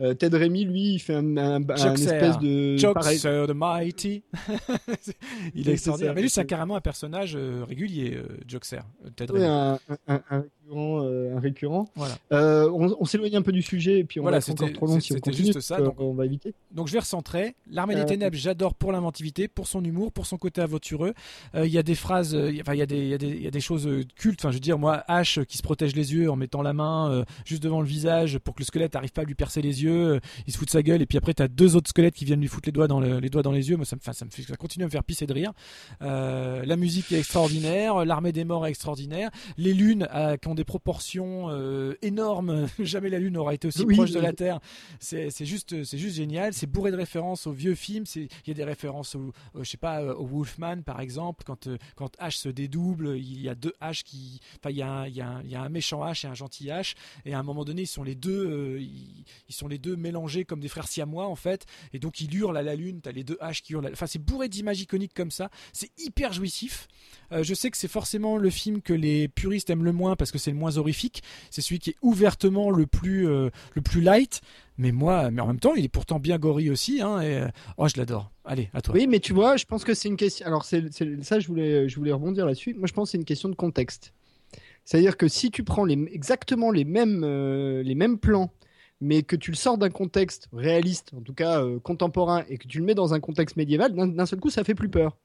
Euh, 0.00 0.12
Ted 0.12 0.36
Remy, 0.36 0.64
lui, 0.66 0.94
il 0.94 0.98
fait 0.98 1.14
un, 1.14 1.36
un- 1.38 1.68
un 1.70 1.94
espèce 1.94 2.38
de 2.38 2.76
pareil. 2.92 3.18
Joxer 3.18 3.44
the 3.48 3.54
Mighty. 3.54 4.22
il 5.54 5.68
est 5.68 5.72
extraordinaire. 5.72 6.14
Mais 6.14 6.22
lui, 6.22 6.30
c'est 6.30 6.44
carrément 6.44 6.76
un 6.76 6.80
personnage 6.82 7.34
euh, 7.36 7.64
régulier, 7.66 8.18
Joxer. 8.46 8.80
Ted 9.16 9.32
Remy. 9.32 9.44
un, 9.44 9.78
un- 10.08 10.22
un 10.30 10.40
récurrent, 10.68 11.00
un 11.02 11.40
récurrent. 11.40 11.84
Voilà. 11.94 12.14
Euh, 12.32 12.70
on 12.74 12.94
on 13.00 13.04
s'éloigne 13.04 13.36
un 13.36 13.42
peu 13.42 13.52
du 13.52 13.62
sujet 13.62 14.00
et 14.00 14.04
puis 14.04 14.20
on 14.20 14.22
Voilà, 14.22 14.38
va 14.40 14.52
encore 14.52 14.72
trop 14.72 14.86
long 14.86 15.00
si 15.00 15.12
on 15.14 15.18
continue. 15.18 15.46
juste 15.46 15.60
ça, 15.60 15.80
donc, 15.80 15.94
on 15.98 16.12
va 16.14 16.26
éviter. 16.26 16.54
Donc 16.72 16.88
je 16.88 16.92
vais 16.92 16.98
recentrer. 16.98 17.54
L'armée 17.70 17.94
des 17.94 18.04
ténèbres, 18.04 18.36
j'adore 18.36 18.74
pour 18.74 18.92
l'inventivité, 18.92 19.48
pour 19.48 19.66
son 19.66 19.82
humour, 19.84 20.12
pour 20.12 20.26
son 20.26 20.36
côté 20.36 20.60
aventureux. 20.60 21.14
Il 21.54 21.66
y 21.68 21.78
a 21.78 21.82
des 21.82 21.94
phrases, 21.94 22.32
il 22.32 22.56
y 22.56 22.58
a- 22.58 22.62
enfin 22.62 22.74
il 22.74 22.78
y, 22.78 22.82
a 22.82 22.86
des- 22.86 22.98
il 22.98 23.08
y, 23.08 23.14
a 23.14 23.18
des- 23.18 23.28
il 23.28 23.42
y 23.42 23.46
a 23.46 23.50
des 23.50 23.60
choses 23.60 23.88
cultes. 24.16 24.40
Enfin 24.40 24.50
je 24.50 24.56
veux 24.56 24.60
dire, 24.60 24.78
moi, 24.78 25.04
euh, 25.08 25.22
qui 25.48 25.56
se 25.56 25.62
protège 25.62 25.94
les 25.96 26.05
yeux 26.12 26.30
en 26.30 26.36
mettant 26.36 26.62
la 26.62 26.72
main 26.72 27.10
euh, 27.10 27.24
juste 27.44 27.62
devant 27.62 27.80
le 27.80 27.86
visage 27.86 28.38
pour 28.38 28.54
que 28.54 28.60
le 28.60 28.64
squelette 28.66 28.94
n'arrive 28.94 29.12
pas 29.12 29.22
à 29.22 29.24
lui 29.24 29.34
percer 29.34 29.62
les 29.62 29.82
yeux. 29.82 30.14
euh, 30.14 30.20
il 30.46 30.52
se 30.52 30.58
fout 30.58 30.66
de 30.66 30.72
sa 30.72 30.82
gueule 30.82 31.02
et 31.02 31.06
puis 31.06 31.18
après 31.18 31.34
t'as 31.34 31.48
deux 31.48 31.76
autres 31.76 31.88
squelettes 31.90 32.14
qui 32.14 32.24
viennent 32.24 32.40
lui 32.40 32.48
foutre 32.48 32.66
les 32.68 32.72
doigts 32.72 32.88
dans, 32.88 33.00
le- 33.00 33.18
les 33.20 33.28
doigts 33.30 33.42
dans 33.42 33.52
les 33.52 33.68
yeux. 33.70 33.76
Moi 33.76 33.84
ça 33.86 33.96
me, 33.96 34.00
ça 34.14 34.24
me 34.24 34.30
fait, 34.30 34.42
ça 34.42 34.56
continue 34.56 34.84
à 34.84 34.86
me 34.86 34.90
faire 34.90 35.04
pisser 35.04 35.26
de 35.26 35.32
rire. 35.32 35.52
Euh, 36.02 36.64
la 36.64 36.76
musique 36.76 37.12
est 37.12 37.18
extraordinaire, 37.18 38.04
l'armée 38.04 38.32
des 38.32 38.44
morts 38.44 38.66
est 38.66 38.70
extraordinaire, 38.70 39.30
les 39.56 39.74
lunes 39.74 40.08
qui 40.40 40.48
ont 40.48 40.54
des 40.54 40.64
proportions 40.64 41.50
énormes. 42.02 42.66
Jamais 42.78 43.10
la 43.10 43.18
lune 43.18 43.36
aura 43.36 43.54
été 43.54 43.68
aussi 43.68 43.84
Oui, 43.84 43.94
proche 43.94 44.10
de 44.12 44.20
la 44.20 44.32
Terre. 44.32 44.60
C'est 45.00 45.30
juste, 45.44 45.84
c'est 45.84 45.98
juste 45.98 46.16
génial. 46.16 46.52
C'est 46.52 46.66
bourré 46.66 46.90
de 46.90 46.96
références 46.96 47.46
aux 47.46 47.52
vieux 47.52 47.74
films. 47.74 48.04
Il 48.14 48.28
y 48.46 48.50
a 48.50 48.54
des 48.54 48.64
références 48.64 49.14
au, 49.14 49.32
au- 49.54 49.64
je 49.64 49.70
sais 49.70 49.76
pas, 49.76 50.02
au 50.14 50.26
Wolfman 50.26 50.82
par 50.84 51.00
exemple. 51.00 51.44
Quand 51.46 51.68
quand 51.94 52.16
H 52.18 52.38
se 52.38 52.48
dédouble, 52.48 53.16
il 53.16 53.40
y 53.40 53.48
a 53.48 53.54
deux 53.54 53.72
H 53.80 54.02
qui, 54.02 54.40
enfin 54.60 54.70
il 54.70 54.76
y 54.76 54.82
a 54.82 54.90
un, 54.90 55.06
il 55.06 55.14
y 55.16 55.20
a 55.20 55.28
un, 55.28 55.42
il 55.42 55.50
y 55.50 55.54
a 55.54 55.62
un 55.62 55.68
méchant 55.68 55.95
H 56.04 56.26
et 56.26 56.28
un 56.28 56.34
gentil 56.34 56.66
H. 56.66 56.94
Et 57.24 57.34
à 57.34 57.38
un 57.38 57.42
moment 57.42 57.64
donné, 57.64 57.82
ils 57.82 57.86
sont 57.86 58.02
les 58.02 58.14
deux, 58.14 58.46
euh, 58.46 58.80
ils, 58.80 59.24
ils 59.48 59.54
sont 59.54 59.68
les 59.68 59.78
deux 59.78 59.96
mélangés 59.96 60.44
comme 60.44 60.60
des 60.60 60.68
frères 60.68 60.88
siamois 60.88 61.26
en 61.26 61.36
fait. 61.36 61.66
Et 61.92 61.98
donc 61.98 62.20
il 62.20 62.34
hurle 62.34 62.56
à 62.56 62.62
la 62.62 62.74
lune. 62.76 63.00
T'as 63.02 63.12
les 63.12 63.24
deux 63.24 63.38
H 63.40 63.62
qui 63.62 63.72
hurlent. 63.74 63.86
à- 63.86 63.90
Enfin 63.92 64.06
c'est 64.06 64.18
bourré 64.18 64.48
d'images 64.48 64.80
iconiques 64.80 65.14
comme 65.14 65.30
ça. 65.30 65.50
C'est 65.72 65.90
hyper 65.98 66.32
jouissif. 66.32 66.88
Euh, 67.32 67.42
je 67.42 67.54
sais 67.54 67.70
que 67.70 67.76
c'est 67.76 67.88
forcément 67.88 68.36
le 68.36 68.50
film 68.50 68.80
que 68.82 68.92
les 68.92 69.28
puristes 69.28 69.70
aiment 69.70 69.84
le 69.84 69.92
moins 69.92 70.16
parce 70.16 70.30
que 70.30 70.38
c'est 70.38 70.50
le 70.50 70.56
moins 70.56 70.76
horrifique. 70.76 71.22
C'est 71.50 71.60
celui 71.62 71.78
qui 71.78 71.90
est 71.90 71.96
ouvertement 72.02 72.70
le 72.70 72.86
plus 72.86 73.28
euh, 73.28 73.50
le 73.74 73.82
plus 73.82 74.00
light. 74.00 74.40
Mais 74.78 74.92
moi, 74.92 75.30
mais 75.30 75.40
en 75.40 75.46
même 75.46 75.58
temps, 75.58 75.74
il 75.74 75.84
est 75.86 75.88
pourtant 75.88 76.18
bien 76.18 76.36
gory 76.38 76.68
aussi. 76.68 77.00
Hein, 77.00 77.22
et, 77.22 77.46
oh, 77.78 77.88
je 77.88 77.94
l'adore. 77.96 78.30
Allez, 78.44 78.68
à 78.74 78.82
toi. 78.82 78.94
Oui, 78.94 79.06
mais 79.06 79.20
tu 79.20 79.32
vois, 79.32 79.56
je 79.56 79.64
pense 79.64 79.84
que 79.84 79.94
c'est 79.94 80.08
une 80.08 80.18
question. 80.18 80.46
Alors, 80.46 80.66
c'est, 80.66 80.92
c'est- 80.92 81.22
ça, 81.24 81.40
je 81.40 81.46
voulais, 81.48 81.88
je 81.88 81.96
voulais 81.96 82.12
rebondir 82.12 82.44
là-dessus. 82.44 82.74
Moi, 82.74 82.86
je 82.86 82.92
pense 82.92 83.08
que 83.08 83.12
c'est 83.12 83.18
une 83.18 83.24
question 83.24 83.48
de 83.48 83.54
contexte. 83.54 84.12
C'est-à-dire 84.86 85.16
que 85.16 85.26
si 85.26 85.50
tu 85.50 85.64
prends 85.64 85.84
les, 85.84 85.98
exactement 86.12 86.70
les 86.70 86.84
mêmes, 86.84 87.22
euh, 87.24 87.82
les 87.82 87.96
mêmes 87.96 88.18
plans, 88.18 88.52
mais 89.00 89.22
que 89.24 89.34
tu 89.34 89.50
le 89.50 89.56
sors 89.56 89.76
d'un 89.76 89.90
contexte 89.90 90.48
réaliste, 90.52 91.10
en 91.14 91.20
tout 91.20 91.34
cas 91.34 91.60
euh, 91.60 91.80
contemporain, 91.80 92.44
et 92.48 92.56
que 92.56 92.68
tu 92.68 92.78
le 92.78 92.84
mets 92.84 92.94
dans 92.94 93.12
un 93.12 93.20
contexte 93.20 93.56
médiéval, 93.56 93.92
d'un, 93.92 94.26
seul 94.26 94.38
coup, 94.38 94.48
ça 94.48 94.62
fait 94.62 94.76
plus 94.76 94.88
peur. 94.88 95.16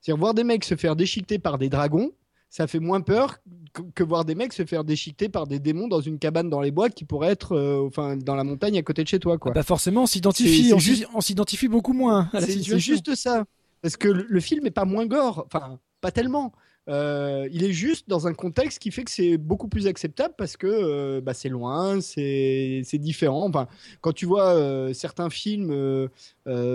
C'est-à-dire 0.00 0.18
voir 0.18 0.32
des 0.32 0.44
mecs 0.44 0.64
se 0.64 0.76
faire 0.76 0.94
déchiqueter 0.94 1.40
par 1.40 1.58
des 1.58 1.68
dragons, 1.68 2.12
ça 2.50 2.68
fait 2.68 2.78
moins 2.78 3.00
peur 3.00 3.38
que, 3.72 3.82
que 3.94 4.04
voir 4.04 4.24
des 4.24 4.36
mecs 4.36 4.52
se 4.52 4.64
faire 4.64 4.84
déchiqueter 4.84 5.28
par 5.28 5.48
des 5.48 5.58
démons 5.58 5.88
dans 5.88 6.00
une 6.00 6.18
cabane 6.20 6.48
dans 6.48 6.60
les 6.60 6.70
bois 6.70 6.88
qui 6.88 7.04
pourrait 7.04 7.30
être, 7.30 7.52
euh, 7.56 7.84
enfin, 7.86 8.16
dans 8.16 8.36
la 8.36 8.44
montagne 8.44 8.78
à 8.78 8.82
côté 8.82 9.02
de 9.02 9.08
chez 9.08 9.18
toi, 9.18 9.38
quoi. 9.38 9.50
Bah 9.52 9.64
forcément, 9.64 10.04
on 10.04 10.06
s'identifie, 10.06 10.72
on 10.72 10.78
juste- 10.78 11.68
beaucoup 11.68 11.92
moins 11.92 12.30
à 12.32 12.40
la 12.40 12.46
situation. 12.46 12.74
C'est 12.74 12.80
juste 12.80 13.14
ça. 13.16 13.44
Parce 13.82 13.96
que 13.96 14.08
le, 14.08 14.24
le 14.28 14.40
film 14.40 14.66
est 14.66 14.70
pas 14.70 14.84
moins 14.84 15.06
gore, 15.06 15.46
enfin, 15.46 15.80
pas 16.00 16.12
tellement. 16.12 16.52
Euh, 16.88 17.48
il 17.52 17.62
est 17.62 17.72
juste 17.72 18.08
dans 18.08 18.26
un 18.26 18.32
contexte 18.34 18.78
qui 18.80 18.90
fait 18.90 19.04
que 19.04 19.10
c'est 19.10 19.36
beaucoup 19.36 19.68
plus 19.68 19.86
acceptable 19.86 20.34
parce 20.36 20.56
que 20.56 20.66
euh, 20.66 21.20
bah, 21.20 21.34
c'est 21.34 21.48
loin, 21.48 22.00
c'est 22.00 22.82
différent. 22.94 23.46
Enfin, 23.48 23.68
quand 24.00 24.12
tu 24.12 24.26
vois 24.26 24.54
euh, 24.54 24.92
certains 24.92 25.30
films 25.30 26.08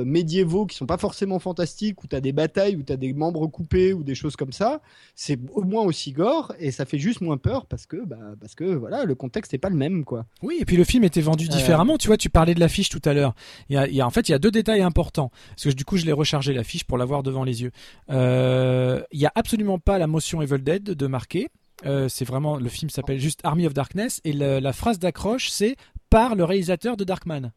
médiévaux 0.05 0.65
qui 0.65 0.77
sont 0.77 0.85
pas 0.85 0.97
forcément 0.97 1.39
fantastiques, 1.39 2.03
où 2.03 2.07
tu 2.07 2.15
as 2.15 2.21
des 2.21 2.31
batailles, 2.31 2.75
où 2.75 2.83
tu 2.83 2.93
as 2.93 2.97
des 2.97 3.13
membres 3.13 3.47
coupés 3.47 3.93
ou 3.93 4.03
des 4.03 4.15
choses 4.15 4.35
comme 4.35 4.51
ça, 4.53 4.81
c'est 5.15 5.39
au 5.53 5.63
moins 5.63 5.83
aussi 5.83 6.11
gore 6.11 6.53
et 6.59 6.71
ça 6.71 6.85
fait 6.85 6.97
juste 6.99 7.21
moins 7.21 7.37
peur 7.37 7.65
parce 7.65 7.85
que, 7.85 7.97
bah, 8.05 8.17
parce 8.39 8.55
que 8.55 8.63
voilà, 8.63 9.03
le 9.05 9.15
contexte 9.15 9.51
n'est 9.53 9.59
pas 9.59 9.69
le 9.69 9.75
même. 9.75 10.05
quoi. 10.05 10.25
Oui, 10.41 10.57
et 10.59 10.65
puis 10.65 10.77
le 10.77 10.83
film 10.83 11.03
était 11.03 11.21
vendu 11.21 11.47
différemment. 11.47 11.97
Tu 11.97 12.07
vois, 12.07 12.17
tu 12.17 12.29
parlais 12.29 12.53
de 12.55 12.59
l'affiche 12.59 12.89
tout 12.89 13.01
à 13.05 13.13
l'heure. 13.13 13.33
Il 13.69 13.75
y 13.75 13.77
a, 13.77 13.87
il 13.87 13.95
y 13.95 14.01
a- 14.01 14.07
en 14.07 14.09
fait, 14.11 14.29
il 14.29 14.31
y 14.31 14.35
a 14.35 14.39
deux 14.39 14.51
détails 14.51 14.81
importants. 14.81 15.31
Parce 15.49 15.63
que 15.65 15.69
du 15.71 15.83
coup, 15.85 15.97
je 15.97 16.05
l'ai 16.05 16.11
rechargé 16.11 16.53
l'affiche 16.53 16.83
pour 16.83 16.97
l'avoir 16.97 17.23
devant 17.23 17.43
les 17.43 17.61
yeux. 17.63 17.71
Il 18.09 19.19
y 19.19 19.25
a 19.25 19.31
absolument 19.35 19.79
pas 19.79 19.94
la 19.99 20.07
motion 20.07 20.41
Evil 20.41 20.59
Dead 20.63 20.83
de 20.83 21.07
marqué. 21.07 21.49
Euh, 21.85 22.07
c'est 22.07 22.25
vraiment 22.25 22.55
le 22.57 22.69
film 22.69 22.89
s'appelle 22.89 23.19
juste 23.19 23.41
Army 23.43 23.67
of 23.67 23.73
Darkness 23.73 24.21
et 24.23 24.31
le- 24.33 24.59
la 24.59 24.71
phrase 24.73 24.97
d'accroche 24.97 25.49
c'est 25.49 25.75
par 26.09 26.35
le 26.35 26.43
réalisateur 26.45 26.95
de 26.95 27.03
Darkman. 27.03 27.51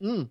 Hmm. 0.00 0.24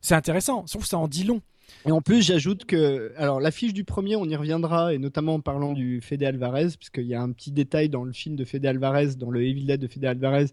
C'est 0.00 0.14
intéressant. 0.14 0.66
Sauf 0.66 0.82
que 0.82 0.88
ça 0.88 0.98
en 0.98 1.08
dit 1.08 1.24
long. 1.24 1.40
Et 1.86 1.92
en 1.92 2.00
plus, 2.00 2.22
j'ajoute 2.22 2.64
que, 2.64 3.12
alors 3.16 3.40
l'affiche 3.40 3.74
du 3.74 3.84
premier, 3.84 4.16
on 4.16 4.24
y 4.24 4.34
reviendra, 4.34 4.94
et 4.94 4.98
notamment 4.98 5.34
en 5.34 5.40
parlant 5.40 5.74
du 5.74 6.00
Fede 6.00 6.22
Alvarez, 6.22 6.68
puisqu'il 6.78 7.04
y 7.06 7.14
a 7.14 7.20
un 7.20 7.30
petit 7.30 7.52
détail 7.52 7.90
dans 7.90 8.04
le 8.04 8.12
film 8.12 8.36
de 8.36 8.44
Fede 8.44 8.64
Alvarez, 8.64 9.16
dans 9.16 9.30
le 9.30 9.44
Evil 9.44 9.66
Dead 9.66 9.78
de 9.80 9.86
Fede 9.86 10.06
Alvarez, 10.06 10.46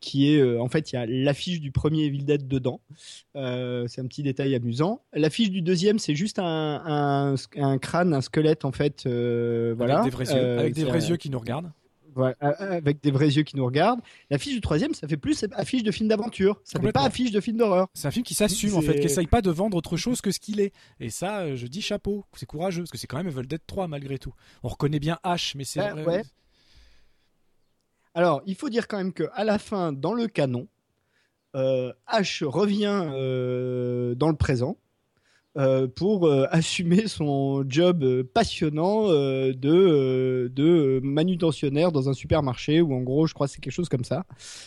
qui 0.00 0.32
est, 0.32 0.38
euh, 0.40 0.60
en 0.62 0.68
fait, 0.68 0.92
il 0.92 0.94
y 0.94 0.98
a 0.98 1.06
l'affiche 1.06 1.60
du 1.60 1.72
premier 1.72 2.04
Evil 2.04 2.24
Dead 2.24 2.46
dedans. 2.46 2.80
Euh, 3.36 3.86
c'est 3.88 4.00
un 4.00 4.06
petit 4.06 4.22
détail 4.22 4.54
amusant. 4.54 5.02
L'affiche 5.12 5.50
du 5.50 5.62
deuxième, 5.62 5.98
c'est 5.98 6.14
juste 6.14 6.38
un, 6.38 6.44
un, 6.86 7.34
un 7.56 7.78
crâne, 7.78 8.14
un 8.14 8.20
squelette, 8.20 8.64
en 8.64 8.72
fait, 8.72 9.04
euh, 9.06 9.74
voilà. 9.76 10.00
Avec 10.00 10.10
des 10.12 10.16
vrais 10.16 10.34
yeux, 10.34 10.58
avec 10.58 10.74
des 10.74 10.80
c'est 10.82 10.86
vrais 10.86 11.04
un- 11.04 11.08
yeux 11.08 11.16
qui 11.16 11.30
nous 11.30 11.38
regardent. 11.38 11.70
voilà, 12.14 12.34
avec 12.40 13.00
des 13.02 13.10
vrais 13.10 13.28
yeux 13.28 13.42
qui 13.42 13.56
nous 13.56 13.64
regardent. 13.66 14.00
L'affiche 14.30 14.54
du 14.54 14.60
troisième, 14.60 14.92
ça 14.94 15.06
fait 15.06 15.16
plus 15.16 15.44
affiche 15.52 15.82
de 15.84 15.90
film 15.92 16.08
d'aventure. 16.08 16.60
Ça 16.64 16.80
fait 16.80 16.90
pas 16.92 17.02
affiche 17.04 17.30
de 17.30 17.40
film 17.40 17.56
d'horreur. 17.58 17.88
C'est 17.94 18.08
un 18.08 18.10
film 18.10 18.24
qui 18.24 18.34
s'assume 18.34 18.74
en 18.76 18.80
fait, 18.82 18.98
qui 19.00 19.06
essaye 19.06 19.26
pas 19.26 19.40
de 19.42 19.50
vendre 19.50 19.76
autre 19.76 19.96
chose 19.96 20.20
que 20.20 20.30
ce 20.32 20.40
qu'il 20.40 20.60
est. 20.60 20.72
Et 21.00 21.10
ça, 21.10 21.54
je 21.54 21.66
dis 21.66 21.80
chapeau, 21.82 22.24
c'est 22.34 22.46
courageux, 22.46 22.82
parce 22.82 22.90
que 22.90 22.98
c'est 22.98 23.06
quand 23.06 23.18
même 23.18 23.28
Evil 23.28 23.46
Dead 23.46 23.60
3 23.66 23.86
malgré 23.88 24.18
tout. 24.18 24.32
On 24.64 24.68
reconnaît 24.68 24.98
bien 25.00 25.18
H, 25.24 25.52
mais 25.56 25.64
c'est 25.64 25.80
vrai- 25.80 26.04
ouais. 26.04 26.22
Alors, 28.18 28.42
il 28.46 28.56
faut 28.56 28.68
dire 28.68 28.88
quand 28.88 28.96
même 28.96 29.12
que 29.12 29.28
à 29.32 29.44
la 29.44 29.60
fin, 29.60 29.92
dans 29.92 30.12
le 30.12 30.26
canon, 30.26 30.66
euh, 31.54 31.92
Ash 32.04 32.42
revient 32.42 33.06
euh, 33.12 34.16
dans 34.16 34.28
le 34.28 34.34
présent 34.34 34.76
euh, 35.56 35.86
pour 35.86 36.28
assumer 36.50 37.06
son 37.06 37.64
job 37.68 38.24
passionnant 38.24 39.06
de, 39.06 40.50
de 40.52 41.00
manutentionnaire 41.04 41.92
dans 41.92 42.08
un 42.08 42.12
supermarché 42.12 42.80
ou 42.80 42.92
en 42.92 43.02
gros, 43.02 43.28
je 43.28 43.34
crois 43.34 43.46
que 43.46 43.52
c'est 43.52 43.60
quelque 43.60 43.72
chose 43.72 43.88
comme 43.88 44.02
ça. 44.02 44.24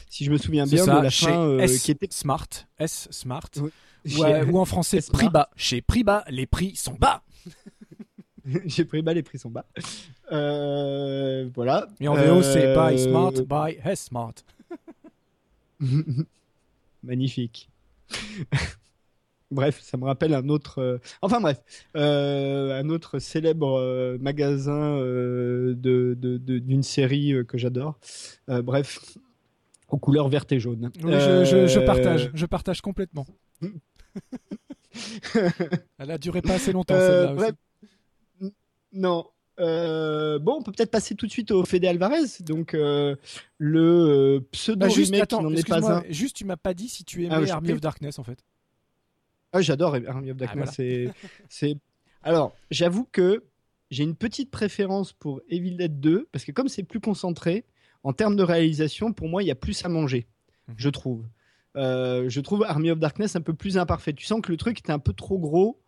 Si 0.09 0.23
je 0.23 0.31
me 0.31 0.37
souviens 0.37 0.65
bien 0.65 0.85
ça, 0.85 0.99
de 0.99 1.03
la 1.03 1.09
chez 1.09 1.25
fin 1.25 1.57
S 1.57 1.83
qui 1.83 1.91
était 1.91 2.07
Smart, 2.09 2.47
S 2.79 3.09
Smart, 3.11 3.49
Oui. 3.57 3.71
ou, 4.17 4.53
ou 4.53 4.59
en 4.59 4.65
français 4.65 5.01
bas. 5.29 5.49
Chez 5.57 5.81
prix 5.81 6.05
bas, 6.05 6.23
les 6.29 6.45
prix 6.45 6.77
sont 6.77 6.93
bas. 6.93 7.21
J'ai 8.65 8.85
pris 8.85 9.01
bas, 9.01 9.13
les 9.13 9.23
prix 9.23 9.37
sont 9.39 9.49
bas. 9.49 9.65
Euh, 10.31 11.49
voilà. 11.53 11.87
Et 11.99 12.07
en 12.07 12.15
VO, 12.15 12.41
c'est 12.41 12.73
buy 12.75 12.97
smart, 12.99 13.31
buy 13.33 13.77
S 13.83 14.05
Smart. 14.05 14.33
Magnifique. 17.03 17.69
bref, 19.51 19.79
ça 19.81 19.97
me 19.97 20.05
rappelle 20.05 20.33
un 20.33 20.47
autre. 20.49 20.79
euh, 20.79 20.97
Enfin 21.21 21.39
bref, 21.41 21.61
euh, 21.95 22.79
un 22.79 22.89
autre 22.89 23.19
célèbre 23.19 23.77
euh, 23.79 24.17
magasin 24.19 24.97
euh, 24.97 25.73
de 25.75 26.15
de- 26.19 26.37
de- 26.37 26.59
d'une 26.59 26.83
série 26.83 27.33
que 27.47 27.57
j'adore. 27.57 27.99
Bref, 28.47 29.17
aux 29.89 29.97
couleurs 29.97 30.29
vertes 30.29 30.51
et 30.51 30.59
jaunes. 30.59 30.91
Oui, 31.03 31.11
je, 31.13 31.45
je- 31.45 31.67
je 31.67 31.79
partage, 31.79 32.31
je 32.33 32.45
partage 32.45 32.81
complètement. 32.81 33.25
Elle 35.97 36.11
a 36.11 36.17
duré 36.17 36.41
pas 36.41 36.53
assez 36.55 36.71
longtemps 36.73 36.95
celle-là 36.99 37.51
Non. 38.93 39.25
Euh, 39.59 40.39
bon, 40.39 40.55
on 40.59 40.61
peut 40.63 40.71
peut-être 40.71 40.91
passer 40.91 41.13
tout 41.15 41.27
de 41.27 41.31
suite 41.31 41.51
au 41.51 41.63
Fede 41.65 41.85
Alvarez, 41.85 42.25
donc 42.39 42.73
euh, 42.73 43.15
le 43.57 43.81
euh, 43.81 44.39
pseudo 44.51 44.79
Bah, 44.79 44.89
juste, 44.89 45.11
remake 45.11 45.23
attends, 45.23 45.39
qui 45.39 45.43
n'en 45.43 45.53
est 45.53 45.67
pas 45.67 45.91
un. 45.99 46.03
juste 46.09 46.35
tu 46.37 46.45
m'as 46.45 46.57
pas 46.57 46.73
dit 46.73 46.89
si 46.89 47.03
tu 47.03 47.25
aimais 47.25 47.49
Ah, 47.49 47.55
Army 47.55 47.73
of 47.73 47.81
Darkness 47.81 48.17
en 48.17 48.23
fait. 48.23 48.43
Ah, 49.53 49.61
j'adore 49.61 49.97
Army 50.07 50.31
of 50.31 50.37
Darkness. 50.37 50.75
voilà. 50.77 51.11
c'est. 51.49 51.75
Alors, 52.23 52.55
j'avoue 52.71 53.05
que 53.11 53.43
j'ai 53.91 54.03
une 54.03 54.15
petite 54.15 54.49
préférence 54.51 55.11
pour 55.13 55.41
Evil 55.49 55.75
Dead 55.75 55.99
2, 55.99 56.29
parce 56.31 56.45
que 56.45 56.51
comme 56.53 56.69
c'est 56.69 56.83
plus 56.83 57.01
concentré, 57.01 57.65
en 58.03 58.13
termes 58.13 58.35
de 58.37 58.43
réalisation, 58.43 59.11
pour 59.13 59.27
moi, 59.27 59.43
il 59.43 59.47
y 59.47 59.51
a 59.51 59.55
plus 59.55 59.83
à 59.85 59.89
manger, 59.89 60.27
Mhm. 60.69 60.75
je 60.77 60.89
trouve. 60.89 61.25
Euh, 61.75 62.29
je 62.29 62.39
trouve 62.41 62.63
Army 62.63 62.89
of 62.91 62.99
Darkness 62.99 63.35
un 63.35 63.41
peu 63.41 63.53
plus 63.53 63.77
imparfait. 63.77 64.13
Tu 64.13 64.25
sens 64.25 64.41
que 64.41 64.51
le 64.51 64.57
truc 64.57 64.79
était 64.79 64.91
un 64.91 64.99
peu 64.99 65.13
trop 65.13 65.37
gros 65.39 65.81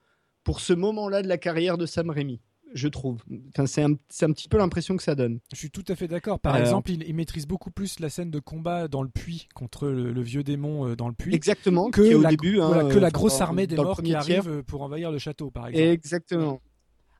pour 0.43 0.59
ce 0.59 0.73
moment-là 0.73 1.21
de 1.21 1.27
la 1.27 1.37
carrière 1.37 1.77
de 1.77 1.85
Sam 1.85 2.09
Raimi, 2.09 2.39
je 2.73 2.87
trouve. 2.87 3.21
Enfin, 3.49 3.65
c'est, 3.65 3.83
un, 3.83 3.93
c'est 4.09 4.25
un 4.25 4.31
petit 4.31 4.47
peu 4.49 4.57
l'impression 4.57 4.97
que 4.97 5.03
ça 5.03 5.15
donne. 5.15 5.39
Je 5.53 5.57
suis 5.59 5.69
tout 5.71 5.83
à 5.87 5.95
fait 5.95 6.07
d'accord. 6.07 6.39
Par 6.39 6.55
Euh, 6.55 6.59
exemple, 6.59 6.91
il, 6.91 7.03
il 7.03 7.13
maîtrise 7.15 7.45
beaucoup 7.47 7.71
plus 7.71 7.99
la 7.99 8.09
scène 8.09 8.31
de 8.31 8.39
combat 8.39 8.87
dans 8.87 9.03
le 9.03 9.09
puits 9.09 9.47
contre 9.53 9.87
le, 9.87 10.11
le 10.11 10.21
vieux 10.21 10.43
démon 10.43 10.87
euh, 10.89 10.95
dans 10.95 11.07
le 11.07 11.13
puits 11.13 11.33
Exactement, 11.35 11.89
que, 11.91 12.15
au 12.15 12.21
la, 12.21 12.29
début. 12.29 12.59
hein, 12.59 12.67
voilà, 12.67 12.93
que 12.93 12.99
la 12.99 13.11
grosse 13.11 13.37
dans- 13.39 13.45
armée 13.45 13.67
des 13.67 13.75
morts 13.75 13.97
qui 14.01 14.03
tiers. 14.09 14.17
arrive 14.17 14.63
pour 14.63 14.81
envahir 14.81 15.11
le 15.11 15.17
château, 15.19 15.51
par 15.51 15.67
exemple. 15.67 15.87
Exactement. 15.87 16.61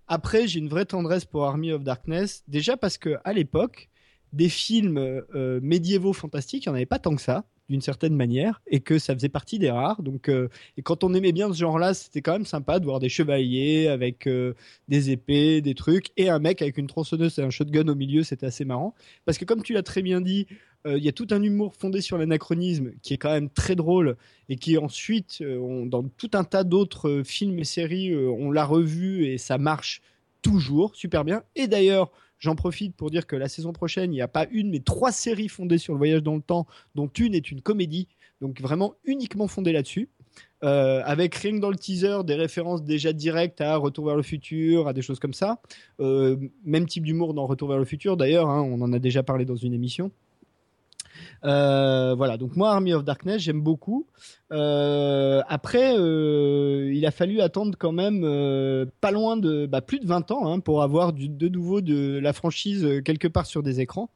Après, 0.08 0.48
j'ai 0.48 0.60
une 0.60 0.68
vraie 0.70 0.86
tendresse 0.86 1.26
pour 1.26 1.46
Army 1.46 1.72
of 1.72 1.84
Darkness. 1.84 2.44
Déjà 2.48 2.76
parce 2.78 2.98
que 2.98 3.16
à 3.24 3.32
l'époque, 3.34 3.90
des 4.34 4.50
films 4.50 4.98
euh, 4.98 5.60
médiévaux 5.62 6.14
fantastiques, 6.14 6.66
il 6.66 6.70
n'y 6.70 6.74
en 6.74 6.76
avait 6.76 6.86
pas 6.86 7.00
tant 7.00 7.16
que 7.16 7.22
ça 7.22 7.46
d'une 7.74 7.82
certaine 7.82 8.16
manière 8.16 8.62
et 8.68 8.82
que 8.82 9.00
ça 9.00 9.16
faisait 9.16 9.30
partie 9.30 9.58
des 9.58 9.72
rares. 9.72 10.04
Donc, 10.04 10.30
euh, 10.30 10.48
et 10.78 10.84
quand 10.84 11.04
on 11.04 11.14
aimait 11.16 11.32
bien 11.32 11.52
ce 11.52 11.58
genre-là, 11.58 11.96
c'était 11.96 12.22
quand 12.22 12.34
même 12.34 12.46
sympa 12.46 12.80
de 12.80 12.86
voir 12.86 13.00
des 13.00 13.10
chevaliers 13.10 13.88
avec 13.88 14.28
euh, 14.28 14.54
des 14.88 15.10
épées, 15.10 15.60
des 15.62 15.74
trucs 15.74 16.12
et 16.16 16.30
un 16.30 16.38
mec 16.38 16.62
avec 16.62 16.78
une 16.78 16.86
tronçonneuse 16.86 17.40
et 17.40 17.42
un 17.42 17.50
shotgun 17.50 17.88
au 17.88 17.96
milieu. 17.96 18.22
C'était 18.22 18.46
assez 18.46 18.64
marrant 18.64 18.94
parce 19.26 19.40
que 19.40 19.46
comme 19.46 19.64
tu 19.64 19.74
l'as 19.74 19.82
très 19.82 20.04
bien 20.04 20.22
dit, 20.22 20.46
euh, 20.86 21.00
il 21.00 21.04
y 21.04 21.10
a 21.10 21.12
tout 21.12 21.28
un 21.32 21.42
humour 21.42 21.74
fondé 21.74 22.00
sur 22.00 22.20
l'anachronisme 22.20 22.92
qui 23.02 23.16
est 23.16 23.18
quand 23.18 23.32
même 23.32 23.50
très 23.50 23.76
drôle 23.76 24.18
et 24.50 24.56
qui 24.56 24.78
ensuite, 24.78 25.42
dans 25.42 26.04
tout 26.04 26.30
un 26.34 26.44
tas 26.44 26.64
d'autres 26.64 27.24
films 27.26 27.58
et 27.58 27.64
séries, 27.64 28.16
on 28.16 28.52
l'a 28.52 28.66
revu 28.66 29.26
et 29.26 29.40
ça 29.40 29.58
marche 29.58 30.02
toujours 30.44 30.96
super 30.96 31.24
bien. 31.24 31.42
Et 31.56 31.68
d'ailleurs, 31.68 32.12
J'en 32.44 32.56
profite 32.56 32.94
pour 32.98 33.10
dire 33.10 33.26
que 33.26 33.38
la 33.38 33.48
saison 33.48 33.72
prochaine, 33.72 34.12
il 34.12 34.16
n'y 34.16 34.22
a 34.22 34.28
pas 34.28 34.48
une, 34.52 34.70
mais 34.70 34.82
trois 34.82 35.14
séries 35.14 35.48
fondées 35.48 35.78
sur 35.78 35.94
le 35.94 35.98
voyage 35.98 36.22
dans 36.22 36.36
le 36.36 36.42
temps, 36.42 36.68
dont 36.94 37.08
une 37.08 37.36
est 37.36 37.52
une 37.52 37.62
comédie, 37.62 38.10
donc 38.42 38.60
vraiment 38.60 38.96
uniquement 39.06 39.48
fondée 39.48 39.72
là-dessus. 39.72 40.10
Euh, 40.66 41.02
avec 41.06 41.36
rien 41.36 41.54
que 41.54 41.60
dans 41.60 41.70
le 41.70 41.78
teaser 41.78 42.26
des 42.26 42.36
références 42.36 42.84
déjà 42.84 43.14
directes 43.14 43.62
à 43.62 43.78
Retour 43.78 44.08
vers 44.08 44.18
le 44.18 44.24
futur, 44.24 44.90
à 44.90 44.94
des 44.94 45.02
choses 45.02 45.20
comme 45.20 45.34
ça. 45.34 45.62
Euh, 46.02 46.36
même 46.66 46.86
type 46.86 47.06
d'humour 47.06 47.34
dans 47.34 47.46
Retour 47.46 47.70
vers 47.70 47.78
le 47.78 47.86
futur 47.86 48.18
d'ailleurs, 48.18 48.50
hein, 48.50 48.62
on 48.62 48.82
en 48.82 48.92
a 48.92 49.00
déjà 49.00 49.24
parlé 49.24 49.46
dans 49.46 49.56
une 49.56 49.74
émission. 49.74 50.12
Euh, 51.46 52.16
voilà, 52.16 52.38
donc 52.38 52.56
moi, 52.56 52.72
Army 52.72 52.94
of 52.94 53.04
Darkness, 53.04 53.42
j'aime 53.42 53.62
beaucoup. 53.62 54.08
Euh, 54.52 55.42
après, 55.48 55.98
euh, 55.98 56.92
il 56.94 57.06
a 57.06 57.12
fallu 57.12 57.42
attendre 57.42 57.78
quand 57.78 57.92
même 57.92 58.22
pas 59.02 59.12
loin 59.12 59.38
de 59.38 59.66
bah, 59.66 59.82
plus 59.82 60.00
de 60.00 60.08
20 60.08 60.32
ans 60.32 60.52
hein, 60.52 60.60
pour 60.60 60.84
avoir 60.84 61.14
de 61.14 61.48
nouveau 61.48 61.82
de 61.82 62.20
la 62.20 62.34
franchise 62.34 63.02
quelque 63.04 63.28
part 63.28 63.46
sur 63.46 63.64
des 63.64 63.80
écrans. 63.80 64.10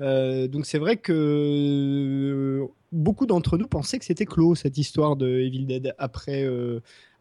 donc 0.00 0.66
c'est 0.66 0.78
vrai 0.78 0.96
que 0.96 2.66
beaucoup 2.92 3.26
d'entre 3.26 3.58
nous 3.58 3.68
pensaient 3.68 3.98
que 3.98 4.04
c'était 4.04 4.26
clos 4.26 4.54
cette 4.54 4.78
histoire 4.78 5.16
de 5.16 5.26
Evil 5.26 5.66
Dead 5.66 5.94
après, 5.98 6.46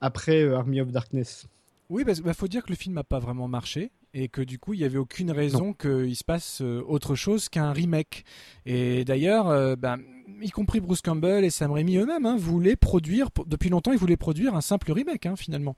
après 0.01 0.47
Army 0.53 0.81
of 0.81 0.91
Darkness. 0.91 1.47
Oui, 1.89 2.03
il 2.07 2.21
bah, 2.23 2.33
faut 2.33 2.47
dire 2.47 2.63
que 2.63 2.69
le 2.69 2.75
film 2.75 2.95
n'a 2.95 3.03
pas 3.03 3.19
vraiment 3.19 3.47
marché 3.47 3.91
et 4.15 4.29
que 4.29 4.41
du 4.41 4.57
coup 4.57 4.73
il 4.73 4.79
n'y 4.79 4.85
avait 4.85 4.97
aucune 4.97 5.29
raison 5.29 5.73
qu'il 5.73 6.15
se 6.15 6.23
passe 6.23 6.61
euh, 6.61 6.81
autre 6.87 7.15
chose 7.15 7.49
qu'un 7.49 7.73
remake. 7.73 8.23
Et 8.65 9.03
d'ailleurs, 9.03 9.49
euh, 9.49 9.75
ben, 9.75 9.99
y 10.41 10.49
compris 10.49 10.79
Bruce 10.79 11.01
Campbell 11.01 11.43
et 11.43 11.49
Sam 11.49 11.73
Raimi 11.73 11.97
eux-mêmes 11.97 12.25
hein, 12.25 12.37
voulaient 12.37 12.77
produire, 12.77 13.27
depuis 13.45 13.69
longtemps 13.69 13.91
ils 13.91 13.97
voulaient 13.97 14.17
produire 14.17 14.55
un 14.55 14.61
simple 14.61 14.91
remake 14.93 15.25
hein, 15.25 15.35
finalement, 15.35 15.75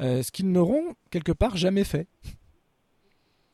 euh, 0.00 0.22
ce 0.22 0.32
qu'ils 0.32 0.50
n'auront 0.50 0.94
quelque 1.10 1.32
part 1.32 1.56
jamais 1.56 1.84
fait. 1.84 2.08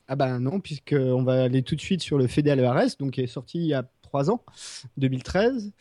Ah 0.07 0.15
ben 0.15 0.39
non, 0.39 0.59
puisqu'on 0.59 1.23
va 1.23 1.43
aller 1.43 1.61
tout 1.61 1.75
de 1.75 1.81
suite 1.81 2.01
sur 2.01 2.17
le 2.17 2.27
Fede 2.27 2.49
Alvarez, 2.49 2.87
donc 2.99 3.11
qui 3.11 3.21
est 3.21 3.27
sorti 3.27 3.59
il 3.59 3.67
y 3.67 3.73
a 3.73 3.87
trois 4.01 4.29
ans, 4.29 4.43
2013. 4.97 5.71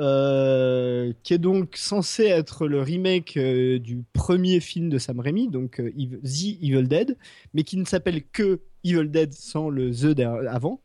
Euh, 0.00 1.12
qui 1.22 1.34
est 1.34 1.38
donc 1.38 1.76
censé 1.76 2.24
être 2.24 2.66
le 2.66 2.80
remake 2.80 3.36
euh, 3.36 3.78
du 3.78 4.02
premier 4.14 4.58
film 4.60 4.88
de 4.88 4.96
Sam 4.96 5.20
Raimi, 5.20 5.48
donc 5.48 5.78
euh, 5.78 5.90
The 5.90 6.62
Evil 6.62 6.88
Dead, 6.88 7.18
mais 7.52 7.64
qui 7.64 7.76
ne 7.76 7.84
s'appelle 7.84 8.22
que 8.32 8.60
Evil 8.82 9.10
Dead 9.10 9.34
sans 9.34 9.68
le 9.68 9.90
The 9.90 10.20
avant, 10.48 10.80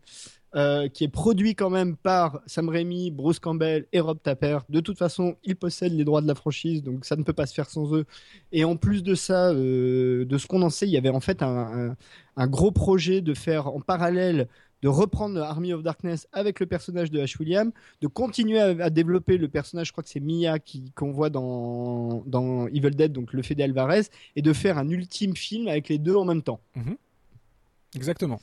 qui 0.94 1.04
est 1.06 1.10
produit 1.10 1.56
quand 1.56 1.70
même 1.70 1.96
par 1.96 2.42
Sam 2.46 2.68
Raimi, 2.68 3.10
Bruce 3.10 3.40
Campbell 3.40 3.86
et 3.94 4.02
Rob 4.02 4.18
Tapper. 4.22 4.60
De 4.68 4.82
toute 4.82 4.98
façon, 4.98 5.36
ils 5.46 5.56
possèdent 5.56 5.94
les 5.94 6.04
droits 6.04 6.22
de 6.22 6.28
la 6.28 6.36
franchise, 6.36 6.84
donc 6.84 7.06
ça 7.06 7.16
ne 7.16 7.24
peut 7.24 7.34
pas 7.34 7.46
se 7.46 7.54
faire 7.54 7.70
sans 7.70 7.94
eux. 7.96 8.06
Et 8.52 8.66
en 8.66 8.76
plus 8.76 9.02
de 9.02 9.16
ça, 9.16 9.54
de 9.54 10.38
ce 10.38 10.48
qu'on 10.48 10.62
en 10.62 10.70
sait, 10.70 10.88
il 10.88 10.92
y 10.92 10.98
avait 10.98 11.10
en 11.10 11.22
fait 11.22 11.42
un, 11.42 11.96
un 12.36 12.48
gros 12.48 12.72
projet 12.72 13.22
de 13.22 13.34
faire 13.34 13.68
en 13.68 13.80
parallèle 13.80 14.48
de 14.86 14.90
reprendre 14.90 15.42
Army 15.42 15.74
of 15.74 15.82
Darkness 15.82 16.28
avec 16.32 16.60
le 16.60 16.68
personnage 16.68 17.10
de 17.10 17.20
Ash 17.20 17.40
William, 17.40 17.72
de 18.02 18.08
continuer 18.08 18.60
à, 18.60 18.92
développer 18.92 19.40
le 19.40 19.48
personnage, 19.48 19.88
je 19.88 19.92
crois 19.92 20.04
que 20.04 20.10
c'est 20.12 20.20
Mia 20.20 20.60
qu'on 20.94 21.12
voit 21.12 21.32
dans, 21.32 22.22
dans 22.28 22.68
Evil 22.68 22.92
Dead, 22.92 23.12
donc 23.12 23.34
le 23.34 23.42
Fede 23.42 23.62
Alvarez, 23.62 24.04
et 24.36 24.44
de 24.44 24.54
faire 24.54 24.78
un 24.78 24.88
ultime 24.88 25.36
film 25.36 25.68
avec 25.70 25.90
les 25.90 25.98
deux 25.98 26.14
en 26.14 26.24
même 26.24 26.44
temps. 26.44 26.60
Mhm. 26.76 26.98
Exactement. 27.96 28.40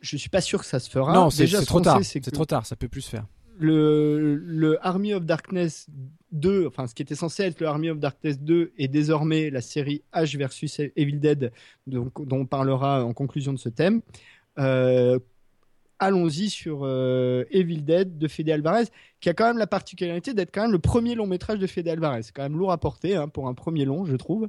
Je 0.00 0.16
suis 0.16 0.30
pas 0.30 0.40
sûr 0.40 0.60
que 0.60 0.64
ça 0.64 0.80
se 0.80 0.88
fera. 0.88 1.12
Non, 1.12 1.28
c'est 1.28 1.46
trop 1.66 1.82
tard. 1.82 2.00
C'est 2.02 2.22
trop 2.22 2.46
tard, 2.46 2.64
ça 2.64 2.74
peut 2.74 2.88
plus 2.88 3.02
se 3.02 3.10
faire. 3.10 3.26
Le, 3.58 4.36
le, 4.36 4.78
Army 4.80 5.12
of 5.12 5.26
Darkness 5.26 5.86
2, 6.32 6.66
enfin 6.66 6.86
ce 6.86 6.94
qui 6.94 7.02
était 7.02 7.14
censé 7.14 7.42
être 7.42 7.60
le 7.60 7.66
Army 7.66 7.90
of 7.90 7.98
Darkness 7.98 8.40
2, 8.40 8.72
est 8.78 8.88
désormais 8.88 9.50
la 9.50 9.60
série 9.60 10.00
H 10.14 10.38
versus 10.38 10.80
Evil 10.96 11.20
Dead, 11.20 11.52
donc, 11.86 12.26
dont 12.26 12.38
on 12.38 12.46
parlera 12.46 13.04
en 13.04 13.12
conclusion 13.12 13.52
de 13.52 13.58
ce 13.58 13.68
thème. 13.68 14.00
Euh, 14.60 15.18
allons-y 15.98 16.50
sur 16.50 16.80
euh, 16.82 17.44
Evil 17.50 17.82
Dead 17.82 18.18
de 18.18 18.28
Fede 18.28 18.50
Alvarez, 18.50 18.84
qui 19.20 19.28
a 19.28 19.34
quand 19.34 19.46
même 19.46 19.58
la 19.58 19.66
particularité 19.66 20.34
d'être 20.34 20.50
quand 20.52 20.62
même 20.62 20.72
le 20.72 20.78
premier 20.78 21.14
long 21.14 21.26
métrage 21.26 21.58
de 21.58 21.66
Fede 21.66 21.88
Alvarez. 21.88 22.22
C'est 22.22 22.32
quand 22.32 22.42
même 22.42 22.56
lourd 22.56 22.72
à 22.72 22.78
porter 22.78 23.16
hein, 23.16 23.28
pour 23.28 23.48
un 23.48 23.54
premier 23.54 23.84
long, 23.84 24.04
je 24.04 24.16
trouve. 24.16 24.48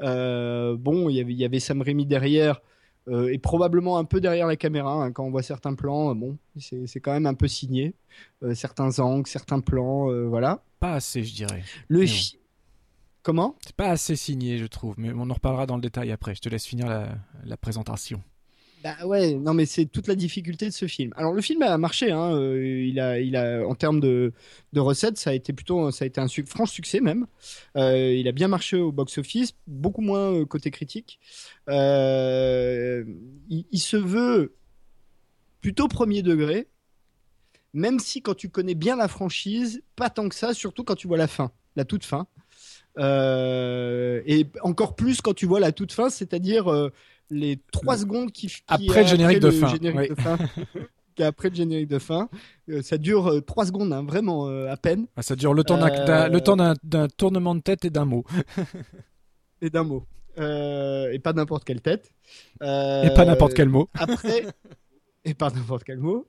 Euh, 0.00 0.76
bon, 0.76 1.08
il 1.08 1.32
y 1.32 1.44
avait 1.44 1.60
Sam 1.60 1.82
Raimi 1.82 2.06
derrière. 2.06 2.60
et 3.08 3.38
probablement 3.38 3.98
un 3.98 4.04
peu 4.04 4.20
derrière 4.20 4.46
la 4.46 4.56
caméra 4.56 4.92
hein, 5.02 5.10
quand 5.10 5.24
on 5.24 5.30
voit 5.32 5.42
certains 5.42 5.74
plans 5.74 6.14
bon 6.14 6.38
c'est 6.56 7.00
quand 7.00 7.10
même 7.10 7.26
un 7.26 7.34
peu 7.34 7.48
signé 7.48 7.94
certains 8.54 9.00
angles 9.00 9.26
certains 9.26 9.58
plans 9.58 10.06
voilà 10.28 10.62
pas 10.78 10.92
assez 10.92 11.24
je 11.24 11.34
dirais 11.34 11.64
le 11.88 12.04
comment? 13.24 13.56
C'est 13.66 13.74
pas 13.74 13.88
assez 13.88 14.14
signé 14.14 14.56
je 14.58 14.66
trouve 14.66 14.94
mais 14.98 15.10
on 15.12 15.28
en 15.30 15.34
reparlera 15.34 15.66
dans 15.66 15.74
le 15.74 15.82
détail 15.82 16.12
après 16.12 16.36
je 16.36 16.42
te 16.42 16.48
laisse 16.48 16.64
finir 16.64 16.86
la 17.44 17.56
présentation 17.56 18.22
bah 18.82 18.96
ouais, 19.06 19.34
non 19.34 19.54
mais 19.54 19.64
c'est 19.64 19.86
toute 19.86 20.08
la 20.08 20.16
difficulté 20.16 20.66
de 20.66 20.72
ce 20.72 20.86
film. 20.86 21.12
Alors 21.16 21.32
le 21.32 21.40
film 21.40 21.62
a 21.62 21.78
marché, 21.78 22.10
hein, 22.10 22.34
euh, 22.34 22.84
il 22.84 22.98
a, 22.98 23.20
il 23.20 23.36
a, 23.36 23.66
en 23.66 23.76
termes 23.76 24.00
de, 24.00 24.32
recettes, 24.76 25.18
ça 25.18 25.30
a 25.30 25.34
été 25.34 25.52
plutôt, 25.52 25.92
ça 25.92 26.04
a 26.04 26.06
été 26.06 26.20
un 26.20 26.26
franc 26.46 26.66
succès 26.66 27.00
même. 27.00 27.26
Euh, 27.76 28.12
il 28.12 28.26
a 28.26 28.32
bien 28.32 28.48
marché 28.48 28.76
au 28.76 28.90
box-office, 28.90 29.54
beaucoup 29.68 30.00
moins 30.00 30.32
euh, 30.32 30.44
côté 30.44 30.72
critique. 30.72 31.20
Il, 31.68 31.74
se 33.76 33.96
veut 33.96 34.56
plutôt 35.60 35.86
premier 35.86 36.22
degré, 36.22 36.66
même 37.74 38.00
si 38.00 38.20
quand 38.20 38.34
tu 38.34 38.48
connais 38.48 38.74
bien 38.74 38.96
la 38.96 39.06
franchise, 39.06 39.82
pas 39.94 40.10
tant 40.10 40.28
que 40.28 40.34
ça, 40.34 40.54
surtout 40.54 40.82
quand 40.82 40.96
tu 40.96 41.06
vois 41.06 41.18
la 41.18 41.28
fin, 41.28 41.52
la 41.76 41.84
toute 41.84 42.04
fin. 42.04 42.26
et 42.98 44.46
encore 44.62 44.96
plus 44.96 45.20
quand 45.20 45.34
tu 45.34 45.46
vois 45.46 45.60
la 45.60 45.70
toute 45.70 45.92
fin, 45.92 46.10
c'est-à-dire 46.10 46.90
les 47.32 47.58
3 47.72 47.98
secondes 47.98 48.30
qui, 48.30 48.52
après 48.68 49.02
le 49.02 49.08
générique 49.08 49.40
de 49.40 49.50
fin, 49.50 49.72
après 51.20 51.50
le 51.50 51.54
générique 51.54 51.88
de 51.88 51.98
fin. 51.98 52.28
Euh, 52.68 52.82
ça 52.82 52.98
dure 52.98 53.42
3 53.44 53.64
euh, 53.64 53.66
secondes, 53.66 53.92
hein, 53.92 54.04
vraiment 54.04 54.48
euh, 54.48 54.70
à 54.70 54.76
peine. 54.76 55.06
Ah, 55.16 55.22
ça 55.22 55.36
dure 55.36 55.54
le 55.54 55.64
temps 55.64 55.78
d'un 55.78 57.08
tournement 57.08 57.54
de 57.54 57.60
tête 57.60 57.84
et 57.84 57.90
d'un 57.90 58.04
mot. 58.04 58.24
et 59.62 59.70
d'un 59.70 59.84
mot. 59.84 60.04
et 60.36 61.20
pas 61.22 61.32
n'importe 61.32 61.64
quelle 61.64 61.80
tête. 61.80 62.12
et 62.60 63.10
pas 63.14 63.24
n'importe 63.24 63.54
quel 63.54 63.68
mot. 63.68 63.88
Après, 63.94 64.46
et 65.24 65.34
pas 65.34 65.50
n'importe 65.50 65.84
quel 65.84 65.98
mot. 65.98 66.28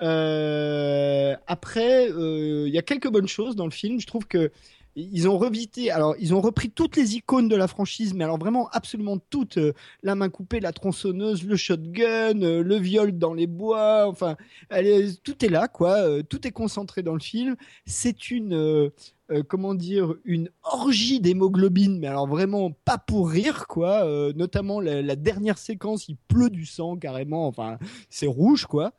après, 0.00 2.10
il 2.10 2.72
y 2.72 2.78
a 2.78 2.82
quelques 2.82 3.10
bonnes 3.10 3.28
choses 3.28 3.56
dans 3.56 3.66
le 3.66 3.72
film. 3.72 4.00
Je 4.00 4.06
trouve 4.06 4.26
que 4.26 4.50
ils 4.96 5.28
ont 5.28 5.38
revité, 5.38 5.90
alors 5.90 6.14
ils 6.18 6.34
ont 6.34 6.40
repris 6.40 6.70
toutes 6.70 6.96
les 6.96 7.16
icônes 7.16 7.48
de 7.48 7.56
la 7.56 7.66
franchise, 7.66 8.14
mais 8.14 8.24
alors 8.24 8.38
vraiment 8.38 8.68
absolument 8.70 9.18
toutes. 9.18 9.58
Euh, 9.58 9.72
la 10.02 10.14
main 10.14 10.28
coupée, 10.28 10.60
la 10.60 10.72
tronçonneuse, 10.72 11.44
le 11.44 11.56
shotgun, 11.56 12.40
euh, 12.42 12.62
le 12.62 12.76
viol 12.76 13.12
dans 13.18 13.34
les 13.34 13.46
bois, 13.46 14.06
enfin, 14.08 14.36
tout 15.22 15.44
est 15.44 15.48
là, 15.48 15.68
quoi. 15.68 15.96
Euh, 15.98 16.22
tout 16.22 16.46
est 16.46 16.52
concentré 16.52 17.02
dans 17.02 17.14
le 17.14 17.20
film. 17.20 17.56
C'est 17.86 18.30
une, 18.30 18.90
comment 19.48 19.74
dire, 19.74 20.14
une 20.24 20.50
orgie 20.62 21.20
d'hémoglobine, 21.20 21.98
mais 21.98 22.06
alors 22.06 22.26
vraiment 22.26 22.70
pas 22.70 22.98
pour 22.98 23.30
rire, 23.30 23.66
quoi. 23.66 24.04
notamment 24.34 24.80
la, 24.80 25.02
la, 25.02 25.16
dernière 25.16 25.58
séquence, 25.58 26.08
il 26.08 26.16
pleut 26.16 26.50
du 26.50 26.66
sang 26.66 26.96
carrément, 26.96 27.46
enfin, 27.46 27.78
c'est 28.10 28.26
rouge, 28.26 28.66
quoi. 28.66 28.92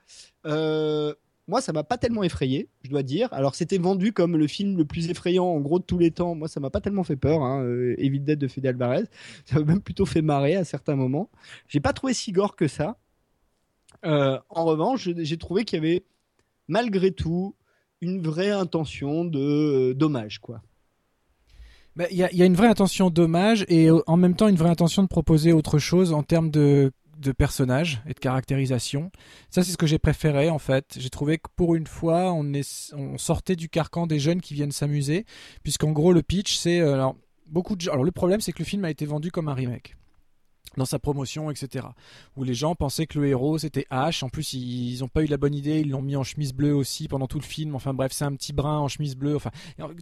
Moi, 1.48 1.62
ça 1.62 1.74
m'a 1.74 1.84
pas 1.84 1.98
tellement 1.98 2.24
effrayé, 2.24 2.70
je 2.82 2.90
dois 2.90 3.04
dire. 3.04 3.30
Alors, 3.32 3.54
c'était 3.54 3.78
vendu 3.78 4.14
comme 4.14 4.36
le 4.36 4.48
film 4.48 4.78
le 4.78 4.86
plus 4.86 5.10
effrayant, 5.10 5.46
en 5.46 5.60
gros, 5.60 5.78
de 5.78 5.84
tous 5.84 6.00
les 6.00 6.10
temps. 6.10 6.34
Moi, 6.34 6.48
ça 6.48 6.60
m'a 6.60 6.72
pas 6.72 6.82
tellement 6.82 7.04
fait 7.04 7.16
peur, 7.16 7.44
hein, 7.44 7.62
euh, 7.64 7.94
Evil 8.00 8.22
Dead 8.22 8.40
de 8.40 8.48
Fede 8.48 8.66
Alvarez. 8.66 9.04
Ça 9.46 9.60
m'a 9.60 9.66
même 9.66 9.82
plutôt 9.82 10.08
fait 10.08 10.24
marrer 10.24 10.56
à 10.56 10.64
certains 10.64 10.96
moments. 10.96 11.30
J'ai 11.68 11.80
pas 11.80 11.94
trouvé 11.94 12.14
si 12.14 12.32
gore 12.32 12.56
que 12.56 12.68
ça. 12.68 12.98
Euh, 14.06 14.40
en 14.50 14.66
revanche, 14.66 15.08
j'ai 15.16 15.38
trouvé 15.38 15.66
qu'il 15.66 15.78
y 15.78 15.86
avait, 15.86 16.04
malgré 16.68 17.12
tout, 17.12 17.56
une 18.02 18.22
vraie 18.22 18.52
intention 18.52 19.24
de 19.24 19.40
euh, 19.40 19.94
dommage, 19.94 20.40
quoi. 20.40 20.62
Bah, 21.96 22.06
il 22.12 22.18
y, 22.18 22.24
a 22.24 22.46
une 22.46 22.56
vraie 22.56 22.68
intention 22.68 23.10
dommage 23.10 23.64
et 23.70 23.88
en 23.90 24.18
même 24.18 24.36
temps 24.36 24.50
une 24.50 24.58
vraie 24.58 24.70
intention 24.70 25.02
de 25.02 25.08
proposer 25.08 25.54
autre 25.54 25.80
chose 25.80 26.12
en 26.12 26.24
termes 26.24 26.52
de 26.52 26.92
de 27.18 27.32
personnages 27.32 28.02
et 28.08 28.14
de 28.14 28.20
caractérisation. 28.20 29.12
Ça, 29.50 29.64
c'est 29.64 29.72
ce 29.72 29.78
que 29.78 29.88
j'ai 29.88 30.00
préféré 30.00 30.50
en 30.50 30.60
fait. 30.60 30.96
J'ai 30.98 31.10
trouvé 31.10 31.38
que 31.38 31.50
pour 31.56 31.76
une 31.76 31.88
fois, 31.88 32.34
on, 32.34 32.54
est, 32.54 32.94
on 32.96 33.18
sortait 33.18 33.56
du 33.56 33.70
carcan 33.70 34.08
des 34.08 34.20
jeunes 34.20 34.42
qui 34.42 34.54
viennent 34.54 34.72
s'amuser, 34.72 35.26
puisqu'en 35.64 35.92
gros, 35.92 36.14
le 36.14 36.24
pitch, 36.24 36.58
c'est. 36.58 36.80
Euh, 36.80 36.94
alors, 36.94 37.16
beaucoup 37.48 37.76
de... 37.76 37.90
alors, 37.90 38.04
le 38.04 38.12
problème, 38.12 38.42
c'est 38.42 38.52
que 38.52 38.60
le 38.60 38.66
film 38.66 38.86
a 38.86 38.90
été 38.90 39.06
vendu 39.06 39.32
comme 39.32 39.48
un 39.48 39.54
remake. 39.54 39.96
dans 40.78 40.86
sa 40.86 41.00
promotion, 41.00 41.50
etc. 41.52 41.86
Où 42.36 42.44
les 42.44 42.54
gens 42.54 42.76
pensaient 42.76 43.08
que 43.08 43.20
le 43.20 43.28
héros 43.28 43.58
c'était 43.58 43.86
Ash. 43.90 44.24
En 44.24 44.30
plus, 44.30 44.54
ils 44.54 45.00
n'ont 45.00 45.08
pas 45.08 45.24
eu 45.24 45.28
la 45.28 45.38
bonne 45.38 45.54
idée. 45.54 45.80
Ils 45.80 45.90
l'ont 45.90 46.02
mis 46.02 46.16
en 46.16 46.24
chemise 46.24 46.54
bleue 46.54 46.76
aussi 46.76 47.08
pendant 47.08 47.28
tout 47.28 47.40
le 47.40 47.46
film. 47.46 47.76
Enfin 47.76 47.94
bref, 47.94 48.12
c'est 48.12 48.26
un 48.26 48.34
petit 48.34 48.54
brun 48.54 48.80
en 48.80 48.88
chemise 48.88 49.16
bleue. 49.16 49.36
Enfin, 49.36 49.52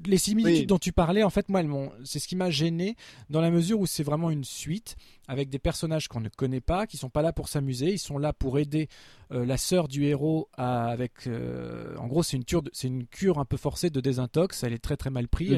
les 0.06 0.18
similitudes 0.18 0.70
dont 0.70 0.80
tu 0.80 0.92
parlais, 0.92 1.24
en 1.24 1.30
fait, 1.30 1.50
moi, 1.50 1.62
c'est 2.04 2.20
ce 2.20 2.28
qui 2.28 2.36
m'a 2.36 2.50
gêné 2.50 2.96
dans 3.30 3.42
la 3.42 3.52
mesure 3.52 3.80
où 3.80 3.86
c'est 3.86 4.04
vraiment 4.04 4.30
une 4.30 4.44
suite 4.44 4.96
avec 5.28 5.50
des 5.50 5.60
personnages 5.60 6.08
qu'on 6.08 6.20
ne 6.20 6.30
connaît 6.30 6.62
pas, 6.62 6.86
qui 6.88 6.98
sont 6.98 7.10
pas 7.10 7.22
là 7.22 7.34
pour 7.34 7.48
s'amuser. 7.48 7.94
Ils 7.94 8.00
sont 8.00 8.18
là 8.18 8.34
pour 8.34 8.60
aider 8.60 8.90
euh, 9.32 9.46
la 9.46 9.58
sœur 9.58 9.88
du 9.88 10.06
héros 10.06 10.50
à, 10.58 10.88
avec. 10.88 11.28
Euh, 11.28 11.96
en 11.98 12.08
gros, 12.08 12.24
c'est 12.24 12.38
une, 12.38 12.44
c'est 12.72 12.88
une 12.88 13.06
cure 13.08 13.40
un 13.40 13.46
peu 13.46 13.58
forcée 13.58 13.90
de 13.90 14.02
désintox. 14.02 14.64
Elle 14.64 14.74
est 14.74 14.84
très 14.84 14.98
très 14.98 15.10
mal 15.10 15.28
prise. 15.28 15.52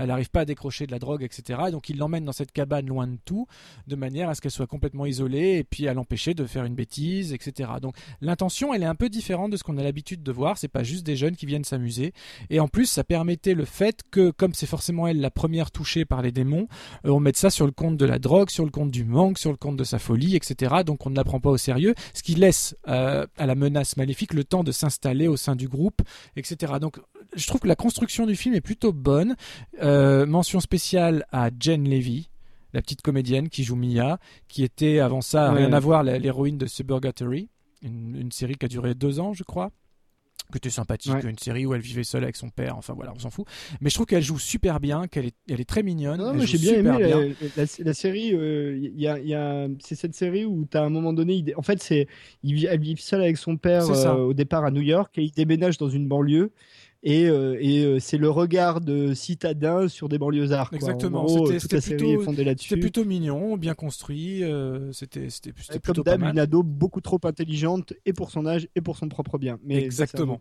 Elle 0.00 0.06
n'arrive 0.06 0.30
pas 0.30 0.40
à 0.40 0.44
décrocher 0.44 0.86
de 0.86 0.92
la 0.92 0.98
drogue, 0.98 1.22
etc. 1.22 1.60
donc 1.70 1.88
il 1.88 1.98
l'emmène 1.98 2.24
dans 2.24 2.32
cette 2.32 2.52
cabane 2.52 2.86
loin 2.86 3.06
de 3.06 3.18
tout, 3.24 3.46
de 3.86 3.96
manière 3.96 4.28
à 4.28 4.34
ce 4.34 4.40
qu'elle 4.40 4.52
soit 4.52 4.66
complètement 4.66 5.06
isolée 5.06 5.58
et 5.58 5.64
puis 5.64 5.88
à 5.88 5.94
l'empêcher 5.94 6.34
de 6.34 6.44
faire 6.44 6.64
une 6.64 6.74
bêtise, 6.74 7.32
etc. 7.32 7.70
Donc 7.80 7.96
l'intention, 8.20 8.74
elle 8.74 8.82
est 8.82 8.86
un 8.86 8.94
peu 8.94 9.08
différente 9.08 9.50
de 9.52 9.56
ce 9.56 9.64
qu'on 9.64 9.78
a 9.78 9.82
l'habitude 9.82 10.22
de 10.22 10.32
voir. 10.32 10.58
C'est 10.58 10.68
pas 10.68 10.82
juste 10.82 11.04
des 11.04 11.16
jeunes 11.16 11.36
qui 11.36 11.46
viennent 11.46 11.64
s'amuser. 11.64 12.12
Et 12.50 12.60
en 12.60 12.68
plus, 12.68 12.86
ça 12.86 13.04
permettait 13.04 13.54
le 13.54 13.64
fait 13.64 14.02
que, 14.10 14.30
comme 14.30 14.54
c'est 14.54 14.66
forcément 14.66 15.06
elle 15.06 15.20
la 15.20 15.30
première 15.30 15.70
touchée 15.70 16.04
par 16.04 16.22
les 16.22 16.32
démons, 16.32 16.68
euh, 17.06 17.10
on 17.10 17.20
mette 17.20 17.36
ça 17.36 17.50
sur 17.50 17.66
le 17.66 17.72
compte 17.72 17.96
de 17.96 18.04
la 18.04 18.18
drogue, 18.18 18.50
sur 18.50 18.64
le 18.64 18.70
compte 18.70 18.81
du 18.90 19.04
manque, 19.04 19.38
sur 19.38 19.50
le 19.50 19.56
compte 19.56 19.76
de 19.76 19.84
sa 19.84 19.98
folie, 19.98 20.36
etc. 20.36 20.76
Donc 20.84 21.06
on 21.06 21.10
ne 21.10 21.16
la 21.16 21.24
prend 21.24 21.40
pas 21.40 21.50
au 21.50 21.56
sérieux, 21.56 21.94
ce 22.14 22.22
qui 22.22 22.34
laisse 22.34 22.76
euh, 22.88 23.26
à 23.36 23.46
la 23.46 23.54
menace 23.54 23.96
maléfique 23.96 24.34
le 24.34 24.44
temps 24.44 24.64
de 24.64 24.72
s'installer 24.72 25.28
au 25.28 25.36
sein 25.36 25.56
du 25.56 25.68
groupe, 25.68 26.02
etc. 26.36 26.74
Donc 26.80 26.98
je 27.34 27.46
trouve 27.46 27.60
que 27.60 27.68
la 27.68 27.76
construction 27.76 28.26
du 28.26 28.36
film 28.36 28.54
est 28.54 28.60
plutôt 28.60 28.92
bonne. 28.92 29.36
Euh, 29.82 30.26
mention 30.26 30.60
spéciale 30.60 31.24
à 31.32 31.50
Jen 31.58 31.88
Levy, 31.88 32.30
la 32.72 32.82
petite 32.82 33.02
comédienne 33.02 33.48
qui 33.48 33.64
joue 33.64 33.76
Mia, 33.76 34.18
qui 34.48 34.64
était 34.64 34.98
avant 34.98 35.20
ça, 35.20 35.52
rien 35.52 35.72
à 35.72 35.80
voir, 35.80 36.02
l'héroïne 36.02 36.58
de 36.58 36.66
Suburgatory, 36.66 37.48
une, 37.82 38.30
série 38.32 38.54
qui 38.54 38.66
a 38.66 38.68
duré 38.68 38.94
deux 38.94 39.20
ans, 39.20 39.32
je 39.32 39.44
crois 39.44 39.70
que 40.50 40.58
était 40.58 40.70
sympathique, 40.70 41.14
une 41.24 41.38
série 41.38 41.66
où 41.66 41.74
elle 41.74 41.80
vivait 41.80 42.04
seule 42.04 42.24
avec 42.24 42.36
son 42.36 42.50
père, 42.50 42.76
enfin 42.76 42.92
voilà, 42.94 43.12
on 43.14 43.18
s'en 43.18 43.30
fout. 43.30 43.46
Mais 43.80 43.90
je 43.90 43.94
trouve 43.94 44.06
qu'elle 44.06 44.22
joue 44.22 44.38
super 44.38 44.80
bien, 44.80 45.06
qu'elle 45.08 45.26
est, 45.26 45.36
elle 45.48 45.60
est 45.60 45.68
très 45.68 45.82
mignonne. 45.82 46.40
j'ai 46.44 46.58
bien 46.58 46.74
aimé 46.74 47.34
La, 47.56 47.94
série, 47.94 48.28
il 48.28 48.34
euh, 48.34 48.90
y 48.94 49.06
a, 49.06 49.18
y 49.18 49.34
a, 49.34 49.68
c'est 49.80 49.94
cette 49.94 50.14
série 50.14 50.44
où 50.44 50.66
tu 50.70 50.76
as 50.76 50.82
un 50.82 50.90
moment 50.90 51.12
donné, 51.12 51.44
en 51.56 51.62
fait, 51.62 51.82
c'est, 51.82 52.06
elle 52.44 52.80
vit 52.80 52.96
seule 52.96 53.22
avec 53.22 53.36
son 53.36 53.56
père 53.56 53.88
euh, 53.88 54.14
au 54.16 54.34
départ 54.34 54.64
à 54.64 54.70
New 54.70 54.82
York 54.82 55.16
et 55.18 55.24
il 55.24 55.32
déménage 55.32 55.78
dans 55.78 55.88
une 55.88 56.08
banlieue 56.08 56.52
et, 57.04 57.26
euh, 57.26 57.56
et 57.60 57.84
euh, 57.84 57.98
c'est 57.98 58.16
le 58.16 58.30
regard 58.30 58.80
de 58.80 59.12
citadin 59.12 59.88
sur 59.88 60.08
des 60.08 60.18
banlieusards. 60.18 60.70
Exactement. 60.72 61.26
C'était 61.58 61.80
plutôt, 61.96 62.76
plutôt 62.76 63.04
mignon, 63.04 63.56
bien 63.56 63.74
construit. 63.74 64.44
Euh, 64.44 64.92
c'était 64.92 65.28
plutôt 65.80 66.04
Comme 66.04 66.24
une 66.24 66.38
ado 66.38 66.62
beaucoup 66.62 67.00
trop 67.00 67.18
intelligente 67.24 67.92
et 68.06 68.12
pour 68.12 68.30
son 68.30 68.46
âge 68.46 68.68
et 68.76 68.80
pour 68.80 68.96
son 68.96 69.08
propre 69.08 69.38
bien. 69.38 69.58
Mais 69.64 69.82
Exactement. 69.82 70.38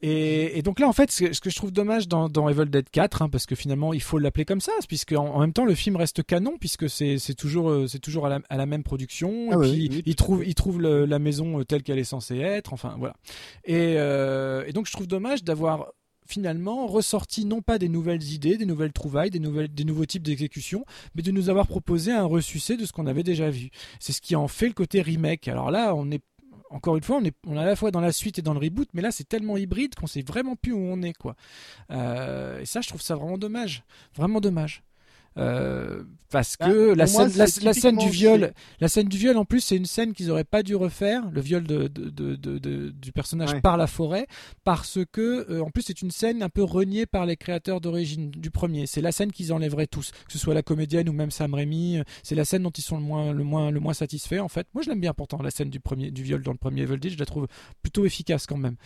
Et, 0.00 0.62
donc 0.62 0.78
là, 0.78 0.88
en 0.88 0.92
fait, 0.92 1.10
ce 1.10 1.40
que, 1.40 1.50
je 1.50 1.56
trouve 1.56 1.72
dommage 1.72 2.08
dans, 2.08 2.48
Evil 2.48 2.70
Dead 2.70 2.88
4, 2.90 3.22
hein, 3.22 3.28
parce 3.28 3.46
que 3.46 3.54
finalement, 3.54 3.92
il 3.92 4.02
faut 4.02 4.18
l'appeler 4.18 4.44
comme 4.44 4.60
ça, 4.60 4.72
puisque 4.86 5.12
en, 5.12 5.40
même 5.40 5.52
temps, 5.52 5.64
le 5.64 5.74
film 5.74 5.96
reste 5.96 6.22
canon, 6.22 6.56
puisque 6.58 6.88
c'est 6.88 7.18
toujours, 7.36 7.88
c'est 7.88 7.98
toujours 7.98 8.26
à 8.26 8.40
la, 8.50 8.66
même 8.66 8.82
production. 8.82 9.48
Ah 9.50 9.56
et 9.56 9.70
puis, 9.70 10.02
il, 10.06 10.14
trouve, 10.14 10.46
il 10.46 10.54
trouve 10.54 10.80
la 10.80 11.18
maison 11.18 11.64
telle 11.64 11.82
qu'elle 11.82 11.98
est 11.98 12.04
censée 12.04 12.38
être. 12.38 12.72
Enfin, 12.72 12.96
voilà. 12.98 13.14
Et, 13.64 13.94
et 13.94 14.72
donc, 14.72 14.86
je 14.86 14.92
trouve 14.92 15.06
dommage 15.06 15.42
d'avoir 15.42 15.92
finalement 16.28 16.86
ressorti 16.86 17.44
non 17.46 17.62
pas 17.62 17.78
des 17.78 17.88
nouvelles 17.88 18.22
idées, 18.32 18.58
des 18.58 18.66
nouvelles 18.66 18.92
trouvailles, 18.92 19.30
des, 19.30 19.40
nouvelles, 19.40 19.72
des 19.72 19.84
nouveaux 19.84 20.04
types 20.04 20.22
d'exécution, 20.22 20.84
mais 21.14 21.22
de 21.22 21.32
nous 21.32 21.48
avoir 21.48 21.66
proposé 21.66 22.12
un 22.12 22.26
ressucé 22.26 22.76
de 22.76 22.84
ce 22.84 22.92
qu'on 22.92 23.06
avait 23.06 23.22
déjà 23.22 23.50
vu. 23.50 23.70
C'est 23.98 24.12
ce 24.12 24.20
qui 24.20 24.36
en 24.36 24.46
fait 24.46 24.68
le 24.68 24.74
côté 24.74 25.00
remake. 25.00 25.48
Alors 25.48 25.70
là, 25.70 25.94
on 25.94 26.10
est 26.10 26.22
encore 26.70 26.96
une 26.96 27.02
fois, 27.02 27.16
on 27.16 27.24
est, 27.24 27.34
à 27.58 27.64
la 27.64 27.76
fois 27.76 27.90
dans 27.90 28.00
la 28.00 28.12
suite 28.12 28.38
et 28.38 28.42
dans 28.42 28.54
le 28.54 28.60
reboot, 28.60 28.88
mais 28.92 29.02
là 29.02 29.10
c'est 29.10 29.28
tellement 29.28 29.56
hybride 29.56 29.94
qu'on 29.94 30.06
sait 30.06 30.22
vraiment 30.22 30.56
plus 30.56 30.72
où 30.72 30.78
on 30.78 31.02
est, 31.02 31.14
quoi. 31.14 31.34
Euh, 31.90 32.60
et 32.60 32.66
ça, 32.66 32.80
je 32.80 32.88
trouve 32.88 33.02
ça 33.02 33.16
vraiment 33.16 33.38
dommage, 33.38 33.84
vraiment 34.14 34.40
dommage. 34.40 34.82
Euh, 35.38 36.02
parce 36.30 36.56
bah, 36.58 36.68
que 36.68 36.94
la, 36.94 37.06
scène, 37.06 37.32
la, 37.36 37.72
scène 37.72 37.96
du 37.96 38.10
viol, 38.10 38.52
la 38.80 38.88
scène 38.88 39.08
du 39.08 39.16
viol 39.16 39.36
en 39.36 39.44
plus 39.44 39.60
c'est 39.60 39.76
une 39.76 39.86
scène 39.86 40.12
qu'ils 40.12 40.30
auraient 40.30 40.44
pas 40.44 40.62
dû 40.62 40.74
refaire, 40.74 41.30
le 41.30 41.40
viol 41.40 41.64
de, 41.64 41.88
de, 41.88 42.36
de, 42.36 42.90
du 42.90 43.12
personnage 43.12 43.60
par 43.62 43.76
la 43.76 43.86
forêt, 43.86 44.26
parce 44.64 44.98
que 45.10 45.46
euh, 45.50 45.62
en 45.62 45.70
plus 45.70 45.82
c'est 45.82 46.02
une 46.02 46.10
scène 46.10 46.42
un 46.42 46.50
peu 46.50 46.62
reniée 46.62 47.06
par 47.06 47.24
les 47.24 47.36
créateurs 47.36 47.80
d'origine 47.80 48.30
du 48.30 48.50
premier. 48.50 48.86
C'est 48.86 49.00
la 49.00 49.12
scène 49.12 49.32
qu'ils 49.32 49.52
enlèveraient 49.52 49.86
tous, 49.86 50.10
que 50.10 50.32
ce 50.32 50.38
soit 50.38 50.54
la 50.54 50.62
comédienne 50.62 51.08
ou 51.08 51.12
même 51.12 51.30
Sam 51.30 51.54
Raimi. 51.54 52.00
C'est 52.22 52.34
la 52.34 52.44
scène 52.44 52.62
dont 52.62 52.70
ils 52.70 52.82
sont 52.82 52.98
le 52.98 53.04
moins 53.04 53.32
le 53.32 53.44
moins 53.44 53.70
le 53.70 53.80
moins 53.80 53.94
satisfaits 53.94 54.40
en 54.40 54.48
fait. 54.48 54.66
Moi 54.74 54.82
je 54.82 54.90
l'aime 54.90 55.00
bien 55.00 55.14
pourtant 55.14 55.40
la 55.42 55.50
scène 55.50 55.70
du 55.70 55.80
premier 55.80 56.10
du 56.10 56.22
viol 56.22 56.42
dans 56.42 56.52
le 56.52 56.58
premier 56.58 56.82
Evil 56.82 56.98
Dead, 56.98 57.12
je 57.12 57.18
la 57.18 57.26
trouve 57.26 57.46
plutôt 57.82 58.04
efficace 58.04 58.46
quand 58.46 58.58
même. 58.58 58.76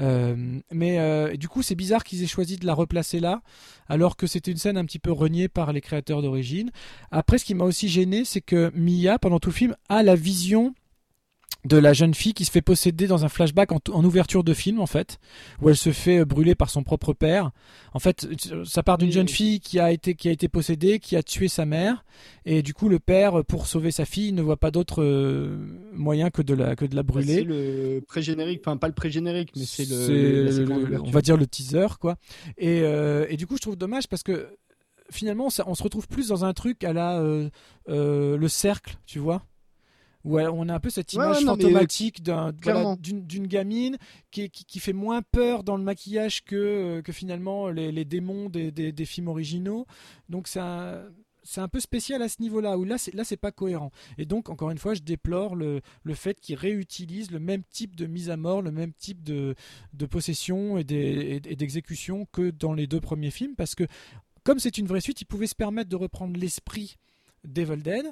Euh, 0.00 0.60
mais 0.70 1.36
du 1.38 1.48
coup 1.48 1.62
c'est 1.62 1.74
bizarre 1.74 2.04
qu'ils 2.04 2.22
aient 2.22 2.26
choisi 2.26 2.58
de 2.58 2.66
la 2.66 2.74
replacer 2.74 3.20
là, 3.20 3.40
alors 3.88 4.16
que 4.16 4.26
c'était 4.26 4.50
une 4.50 4.58
scène 4.58 4.76
un 4.76 4.84
petit 4.84 4.98
peu 4.98 5.12
reniée 5.12 5.48
par 5.48 5.72
les 5.72 5.80
créateurs 5.80 5.99
d'origine. 6.02 6.70
Après, 7.10 7.38
ce 7.38 7.44
qui 7.44 7.54
m'a 7.54 7.64
aussi 7.64 7.88
gêné, 7.88 8.24
c'est 8.24 8.40
que 8.40 8.72
Mia, 8.74 9.18
pendant 9.18 9.38
tout 9.38 9.50
le 9.50 9.54
film, 9.54 9.76
a 9.88 10.02
la 10.02 10.14
vision 10.14 10.74
de 11.64 11.76
la 11.76 11.92
jeune 11.92 12.14
fille 12.14 12.32
qui 12.32 12.44
se 12.44 12.50
fait 12.50 12.62
posséder 12.62 13.06
dans 13.06 13.24
un 13.24 13.28
flashback 13.28 13.70
en, 13.72 14.04
ouverture 14.04 14.44
de 14.44 14.54
film 14.54 14.80
en 14.80 14.86
fait 14.86 15.18
où 15.60 15.68
elle 15.68 15.76
se 15.76 15.92
fait 15.92 16.20
euh, 16.20 16.24
brûler 16.24 16.54
par 16.54 16.70
son 16.70 16.82
propre 16.82 17.12
père. 17.12 17.50
En 17.92 17.98
fait 17.98 18.26
ça 18.64 18.82
part 18.82 18.96
d'une 18.96 19.12
jeune 19.12 19.28
fille 19.28 19.60
qui 19.60 19.78
a 19.78 19.92
été 19.92 20.14
qui 20.14 20.28
a 20.28 20.32
été 20.32 20.48
possédée 20.48 20.98
qui 21.00 21.16
a 21.16 21.22
tué 21.22 21.48
sa 21.48 21.66
mère. 21.66 22.04
Et 22.46 22.62
du 22.62 22.72
coup 22.72 22.88
le 22.88 22.98
père 22.98 23.44
pour 23.44 23.66
sauver 23.66 23.90
sa 23.90 24.06
fille 24.06 24.32
ne 24.32 24.40
voit 24.40 24.56
pas 24.56 24.70
d'autre 24.70 25.02
euh, 25.02 25.58
moyen 25.92 26.30
que 26.30 26.40
de 26.40 26.54
la 26.54 26.76
que 26.76 26.86
de 26.86 26.96
la 26.96 27.02
brûler. 27.02 27.34
c'est 27.34 27.44
le 27.44 28.02
pré-générique 28.08 28.62
enfin 28.64 28.78
pas 28.78 28.88
le 28.88 28.94
pré-générique 28.94 29.50
mais 29.54 29.64
c'est 29.64 29.88
le, 29.88 31.00
on 31.02 31.10
va 31.10 31.20
dire 31.20 31.36
le 31.36 31.46
teaser 31.46 31.98
quoi. 32.00 32.16
Et, 32.56 32.80
euh, 32.82 33.26
et 33.28 33.36
du 33.36 33.46
coup 33.46 33.56
je 33.56 33.62
trouve 33.62 33.76
dommage 33.76 34.08
parce 34.08 34.22
que 34.22 34.48
finalement, 35.10 35.48
on 35.66 35.74
se 35.74 35.82
retrouve 35.82 36.08
plus 36.08 36.28
dans 36.28 36.44
un 36.44 36.52
truc 36.52 36.84
à 36.84 36.92
la 36.92 37.18
euh, 37.18 37.50
euh, 37.88 38.36
le 38.36 38.48
cercle, 38.48 38.96
tu 39.06 39.18
vois 39.18 39.42
où 40.24 40.38
on 40.38 40.68
a 40.68 40.74
un 40.74 40.80
peu 40.80 40.90
cette 40.90 41.12
image 41.12 41.44
fantomatique 41.44 42.22
d'une 42.22 43.46
gamine 43.46 43.96
qui, 44.30 44.50
qui, 44.50 44.78
fait 44.78 44.92
moins 44.92 45.22
peur 45.22 45.64
dans 45.64 45.76
le 45.76 45.82
maquillage 45.82 46.44
que, 46.44 46.56
euh, 46.56 47.02
que 47.02 47.12
finalement 47.12 47.68
les, 47.68 48.04
démons 48.04 48.48
des, 48.48 48.70
des, 48.70 49.04
films 49.06 49.28
originaux. 49.28 49.86
Donc 50.28 50.46
c'est 50.46 50.60
un, 50.60 51.04
un, 51.56 51.68
peu 51.68 51.80
spécial 51.80 52.20
à 52.22 52.28
ce 52.28 52.42
niveau-là, 52.42 52.76
où 52.76 52.84
là, 52.84 52.98
c'est, 52.98 53.14
là, 53.14 53.24
c'est 53.24 53.36
pas 53.36 53.52
cohérent. 53.52 53.90
Et 54.18 54.26
donc, 54.26 54.50
encore 54.50 54.70
une 54.70 54.78
fois, 54.78 54.94
je 54.94 55.00
déplore 55.00 55.56
le, 55.56 55.80
le 56.02 56.14
fait 56.14 56.38
qu'ils 56.38 56.56
réutilisent 56.56 57.30
le 57.30 57.40
même 57.40 57.62
type 57.70 57.96
de 57.96 58.06
mise 58.06 58.28
à 58.30 58.36
mort, 58.36 58.62
le 58.62 58.72
même 58.72 58.92
type 58.92 59.22
de, 59.22 59.54
de 59.94 60.06
possession 60.06 60.78
et, 60.78 60.80
et 60.82 61.56
d'exécution 61.56 62.26
que 62.32 62.50
dans 62.50 62.74
les 62.74 62.86
deux 62.86 63.00
premiers 63.00 63.30
films, 63.30 63.54
parce 63.56 63.74
que 63.74 63.84
comme 64.44 64.58
c'est 64.58 64.78
une 64.78 64.86
vraie 64.86 65.00
suite, 65.00 65.20
il 65.20 65.26
pouvait 65.26 65.46
se 65.46 65.54
permettre 65.54 65.88
de 65.88 65.96
reprendre 65.96 66.38
l'esprit 66.38 66.96
d'Evil 67.44 67.82
Dead, 67.82 68.06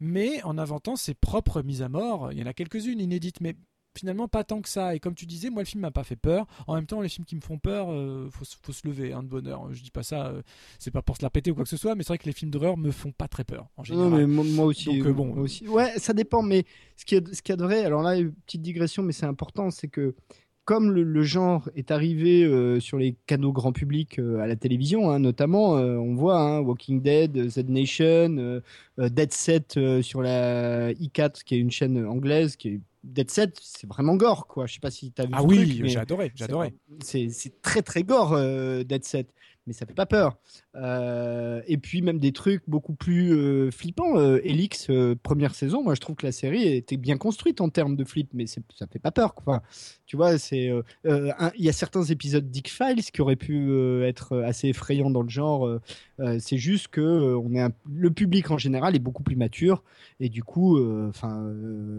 mais 0.00 0.42
en 0.42 0.58
inventant 0.58 0.96
ses 0.96 1.14
propres 1.14 1.62
mises 1.62 1.82
à 1.82 1.88
mort. 1.88 2.32
Il 2.32 2.38
y 2.38 2.42
en 2.42 2.46
a 2.46 2.54
quelques-unes 2.54 3.00
inédites, 3.00 3.40
mais 3.40 3.54
finalement 3.96 4.28
pas 4.28 4.44
tant 4.44 4.60
que 4.60 4.68
ça. 4.68 4.94
Et 4.94 5.00
comme 5.00 5.14
tu 5.14 5.26
disais, 5.26 5.50
moi 5.50 5.62
le 5.62 5.66
film 5.66 5.82
m'a 5.82 5.90
pas 5.90 6.04
fait 6.04 6.16
peur. 6.16 6.46
En 6.66 6.74
même 6.74 6.86
temps, 6.86 7.00
les 7.00 7.08
films 7.08 7.24
qui 7.24 7.36
me 7.36 7.40
font 7.40 7.58
peur, 7.58 7.90
euh, 7.90 8.28
faut, 8.30 8.72
se 8.72 8.86
lever, 8.86 9.12
hein, 9.12 9.22
de 9.22 9.28
bonheur. 9.28 9.72
Je 9.72 9.82
dis 9.82 9.90
pas 9.90 10.02
ça, 10.02 10.28
euh, 10.28 10.42
c'est 10.78 10.90
pas 10.90 11.02
pour 11.02 11.16
se 11.16 11.22
la 11.22 11.30
péter 11.30 11.50
ou 11.50 11.54
quoi 11.54 11.64
que 11.64 11.70
ce 11.70 11.76
soit, 11.76 11.94
mais 11.94 12.02
c'est 12.02 12.08
vrai 12.08 12.18
que 12.18 12.26
les 12.26 12.32
films 12.32 12.50
d'horreur 12.50 12.76
me 12.76 12.90
font 12.90 13.12
pas 13.12 13.28
très 13.28 13.44
peur 13.44 13.68
en 13.76 13.84
général. 13.84 14.10
Non, 14.10 14.16
mais 14.16 14.26
moi, 14.26 14.64
aussi. 14.64 14.98
Donc, 14.98 15.06
euh, 15.06 15.12
bon, 15.12 15.34
aussi. 15.36 15.66
Ouais, 15.68 15.98
ça 15.98 16.12
dépend, 16.12 16.42
mais 16.42 16.64
ce 16.96 17.04
qui 17.04 17.16
est, 17.16 17.34
ce 17.34 17.42
qui 17.42 17.52
est 17.52 17.56
vrai, 17.56 17.84
alors 17.84 18.02
là, 18.02 18.16
une 18.16 18.32
petite 18.32 18.62
digression, 18.62 19.02
mais 19.02 19.12
c'est 19.12 19.26
important, 19.26 19.70
c'est 19.70 19.88
que 19.88 20.14
comme 20.64 20.92
le, 20.92 21.22
genre 21.22 21.68
est 21.74 21.90
arrivé 21.90 22.44
euh, 22.44 22.80
sur 22.80 22.98
les 22.98 23.16
canaux 23.26 23.52
grand 23.52 23.72
public 23.72 24.18
euh, 24.18 24.38
à 24.38 24.46
la 24.46 24.56
télévision, 24.56 25.10
hein, 25.10 25.18
notamment, 25.18 25.76
euh, 25.76 25.96
on 25.96 26.14
voit 26.14 26.40
hein, 26.40 26.60
Walking 26.60 27.02
Dead, 27.02 27.48
Z 27.48 27.64
Nation, 27.68 28.60
Dead 28.98 29.32
Set 29.32 29.78
sur 30.02 30.22
la 30.22 30.92
i4, 30.92 31.42
qui 31.42 31.56
est 31.56 31.58
une 31.58 31.70
chaîne 31.70 32.04
anglaise, 32.06 32.56
qui 32.56 32.68
est 32.68 32.80
Dead 33.02 33.30
Set, 33.30 33.58
c'est 33.60 33.88
vraiment 33.88 34.14
gore, 34.14 34.46
quoi. 34.46 34.66
Je 34.66 34.74
sais 34.74 34.80
pas 34.80 34.90
si 34.90 35.10
tu 35.10 35.22
as 35.22 35.24
vu. 35.24 35.32
Ah 35.34 35.42
oui, 35.42 35.80
j'ai 35.84 35.98
adoré, 35.98 36.32
j'ai 36.34 36.44
adoré. 36.44 36.74
C'est 37.02 37.30
très 37.62 37.82
très 37.82 38.02
gore, 38.02 38.38
Dead 38.38 39.04
Set 39.04 39.32
mais 39.70 39.74
ça 39.74 39.86
fait 39.86 39.94
pas 39.94 40.04
peur. 40.06 40.36
Euh, 40.74 41.62
et 41.68 41.78
puis 41.78 42.02
même 42.02 42.18
des 42.18 42.32
trucs 42.32 42.64
beaucoup 42.66 42.92
plus 42.92 43.32
euh, 43.32 43.70
flippants. 43.70 44.18
Euh, 44.18 44.40
Elix, 44.42 44.88
première 45.22 45.54
saison, 45.54 45.84
moi 45.84 45.94
je 45.94 46.00
trouve 46.00 46.16
que 46.16 46.26
la 46.26 46.32
série 46.32 46.74
était 46.74 46.96
bien 46.96 47.16
construite 47.16 47.60
en 47.60 47.68
termes 47.68 47.94
de 47.94 48.02
flip, 48.02 48.30
mais 48.34 48.46
ça 48.48 48.60
fait 48.90 48.98
pas 48.98 49.12
peur. 49.12 49.36
Quoi. 49.36 49.62
Tu 50.06 50.16
vois, 50.16 50.38
c'est 50.38 50.72
il 51.04 51.64
y 51.64 51.68
a 51.68 51.72
certains 51.72 52.02
épisodes 52.02 52.50
d'X-Files 52.50 53.12
qui 53.12 53.20
auraient 53.20 53.36
pu 53.36 54.02
être 54.02 54.38
assez 54.38 54.68
effrayants 54.68 55.10
dans 55.10 55.22
le 55.22 55.28
genre. 55.28 55.78
Euh, 56.20 56.38
c'est 56.38 56.58
juste 56.58 56.88
que 56.88 57.00
euh, 57.00 57.38
on 57.38 57.52
est 57.54 57.60
un- 57.60 57.72
le 57.90 58.10
public 58.10 58.50
en 58.50 58.58
général 58.58 58.94
est 58.94 58.98
beaucoup 59.00 59.22
plus 59.22 59.36
mature 59.36 59.82
et 60.20 60.28
du 60.28 60.42
coup, 60.44 60.76
euh, 60.76 61.08
enfin 61.08 61.50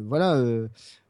voilà, 0.06 0.42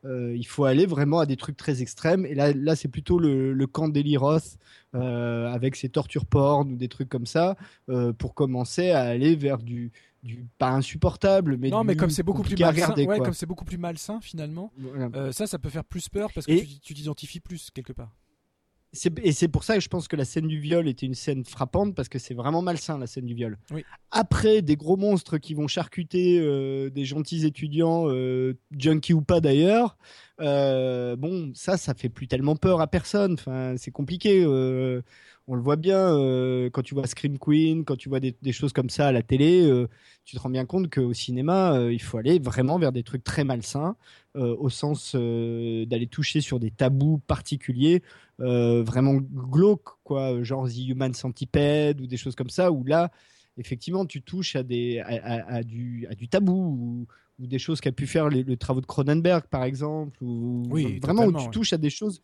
il 0.05 0.47
faut 0.47 0.63
aller 0.65 0.85
vraiment 0.85 1.19
à 1.19 1.25
des 1.25 1.35
trucs 1.37 1.57
très 1.57 1.81
extrêmes. 1.81 2.25
Et 2.25 2.33
là, 2.35 2.53
là 2.53 2.75
c'est 2.75 2.87
plutôt 2.87 3.19
le, 3.19 3.53
le 3.53 3.67
camp 3.67 3.89
d'Eli 3.89 4.17
Roth 4.17 4.57
avec 4.93 5.75
ses 5.75 5.89
tortures 5.89 6.25
porn 6.25 6.71
ou 6.71 6.75
des 6.77 6.87
trucs 6.87 7.09
comme 7.09 7.25
ça 7.25 7.55
pour 8.17 8.33
commencer 8.33 8.91
à 8.91 9.01
aller 9.01 9.35
vers 9.35 9.57
du, 9.59 9.91
du 10.23 10.45
pas 10.57 10.69
insupportable, 10.69 11.57
mais 11.57 11.69
non, 11.69 11.83
mais 11.83 11.95
comme 11.95 12.09
c'est 12.11 12.23
beaucoup 12.23 12.43
plus 12.43 12.57
malsain, 12.59 12.83
regarder, 12.85 13.05
ouais, 13.07 13.17
quoi. 13.17 13.25
comme 13.25 13.33
c'est 13.33 13.45
beaucoup 13.47 13.65
plus 13.65 13.77
malsain 13.77 14.19
finalement, 14.21 14.71
Voilà. 14.77 15.09
euh, 15.15 15.31
ça, 15.31 15.47
ça 15.47 15.57
peut 15.59 15.69
faire 15.69 15.83
plus 15.83 16.07
peur 16.09 16.29
parce 16.33 16.45
que 16.45 16.51
Et- 16.51 16.67
tu 16.81 16.93
t'identifies 16.93 17.39
plus 17.39 17.69
quelque 17.73 17.91
part. 17.93 18.11
Et 19.23 19.31
c'est 19.31 19.47
pour 19.47 19.63
ça 19.63 19.75
que 19.75 19.79
je 19.79 19.87
pense 19.87 20.09
que 20.09 20.17
la 20.17 20.25
scène 20.25 20.47
du 20.47 20.59
viol 20.59 20.87
était 20.89 21.05
une 21.05 21.15
scène 21.15 21.45
frappante 21.45 21.95
parce 21.95 22.09
que 22.09 22.19
c'est 22.19 22.33
vraiment 22.33 22.61
malsain 22.61 22.97
la 22.97 23.07
scène 23.07 23.25
du 23.25 23.33
viol. 23.33 23.57
Oui. 23.71 23.85
Après, 24.11 24.61
des 24.61 24.75
gros 24.75 24.97
monstres 24.97 25.37
qui 25.37 25.53
vont 25.53 25.67
charcuter 25.67 26.39
euh, 26.39 26.89
des 26.89 27.05
gentils 27.05 27.45
étudiants, 27.45 28.09
euh, 28.09 28.57
junkies 28.77 29.13
ou 29.13 29.21
pas 29.21 29.39
d'ailleurs, 29.39 29.97
euh, 30.41 31.15
bon, 31.15 31.51
ça, 31.55 31.77
ça 31.77 31.93
fait 31.93 32.09
plus 32.09 32.27
tellement 32.27 32.57
peur 32.57 32.81
à 32.81 32.87
personne. 32.87 33.33
Enfin, 33.33 33.75
c'est 33.77 33.91
compliqué. 33.91 34.45
On 35.47 35.55
le 35.55 35.61
voit 35.61 35.75
bien 35.75 35.97
euh, 35.97 36.69
quand 36.69 36.81
tu 36.83 36.93
vois 36.93 37.07
Scream 37.07 37.37
Queen, 37.39 37.83
quand 37.85 37.95
tu 37.97 38.09
vois 38.09 38.19
des, 38.19 38.35
des 38.41 38.51
choses 38.53 38.73
comme 38.73 38.89
ça 38.89 39.07
à 39.07 39.11
la 39.11 39.21
télé, 39.23 39.63
euh, 39.67 39.87
tu 40.25 40.35
te 40.35 40.41
rends 40.41 40.49
bien 40.49 40.65
compte 40.65 40.89
qu'au 40.93 41.13
cinéma, 41.13 41.73
euh, 41.75 41.91
il 41.93 42.01
faut 42.01 42.17
aller 42.17 42.39
vraiment 42.39 42.77
vers 42.79 42.91
des 42.91 43.03
trucs 43.03 43.23
très 43.23 43.43
malsains, 43.43 43.95
au 44.35 44.69
sens 44.69 45.13
d'aller 45.13 46.07
toucher 46.07 46.39
sur 46.39 46.57
des 46.59 46.71
tabous 46.71 47.19
particuliers 47.27 48.01
vraiment 48.39 49.15
glauque, 49.15 49.89
quoi, 50.03 50.41
genre 50.43 50.67
The 50.69 50.77
Human 50.87 51.13
Centipede 51.13 51.99
ou 52.01 52.07
des 52.07 52.17
choses 52.17 52.35
comme 52.35 52.49
ça, 52.49 52.71
où 52.71 52.83
là, 52.85 53.11
effectivement, 53.57 54.05
tu 54.05 54.21
touches 54.21 54.55
à, 54.55 54.63
des, 54.63 54.99
à, 54.99 55.07
à- 55.07 55.53
à 55.57 55.63
du, 55.63 56.07
tabou 56.29 56.53
ou, 56.53 57.07
ou 57.39 57.47
des 57.47 57.59
choses 57.59 57.81
qu'a 57.81 57.91
pu 57.91 58.07
faire 58.07 58.29
les, 58.29 58.43
le 58.43 58.55
travaux 58.57 58.81
de 58.81 58.85
Cronenberg, 58.85 59.45
par 59.49 59.63
exemple, 59.63 60.23
ou 60.23 60.63
Oui, 60.71 60.99
vraiment 60.99 61.25
où 61.25 61.33
tu 61.33 61.49
touches 61.49 61.73
à 61.73 61.77
des 61.77 61.89
choses 61.89 62.21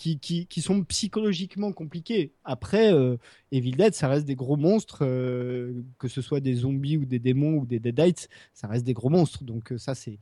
qui, 0.00 0.60
sont 0.62 0.82
psychologiquement 0.84 1.72
compliquées. 1.72 2.32
Après, 2.44 2.92
euh, 2.92 3.18
Evil 3.52 3.72
Dead, 3.72 3.94
ça 3.94 4.08
reste 4.08 4.24
des 4.24 4.34
gros 4.34 4.56
monstres, 4.56 5.00
euh, 5.02 5.82
que 5.98 6.08
ce 6.08 6.22
soit 6.22 6.40
des 6.40 6.54
zombies 6.54 6.96
ou 6.96 7.04
des 7.04 7.18
démons 7.18 7.58
ou 7.58 7.66
des 7.66 7.78
deadites, 7.78 8.30
ça 8.54 8.66
reste 8.66 8.86
des 8.86 8.94
gros 8.94 9.10
monstres. 9.10 9.44
Donc 9.44 9.72
euh, 9.72 9.78
ça, 9.78 9.94
c'est 9.94 10.18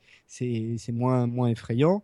moins, 0.92 1.46
effrayant. 1.46 2.02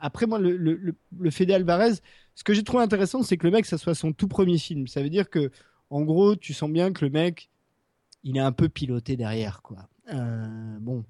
Après, 0.00 0.26
moi, 0.26 0.38
le, 0.38 0.56
le, 0.56 0.94
le, 1.18 1.30
Fede 1.30 1.50
Alvarez, 1.52 1.94
ce 2.34 2.44
que 2.44 2.52
j'ai 2.52 2.64
trouvé 2.64 2.82
intéressant, 2.82 3.22
c'est 3.22 3.38
que 3.38 3.46
le 3.46 3.52
mec, 3.52 3.64
ça 3.64 3.78
soit 3.78 3.94
son 3.94 4.12
tout 4.12 4.28
premier 4.28 4.58
film. 4.58 4.86
Ça 4.88 5.02
veut 5.02 5.10
dire 5.10 5.30
que, 5.30 5.50
en 5.88 6.02
gros, 6.02 6.36
tu 6.36 6.52
sens 6.52 6.70
bien 6.70 6.92
que 6.92 7.04
le 7.04 7.10
mec, 7.10 7.48
il 8.24 8.36
est 8.36 8.40
un 8.40 8.52
peu 8.52 8.68
piloté 8.68 9.16
derrière, 9.16 9.62
quoi. 9.62 9.88
Bon, 10.80 11.04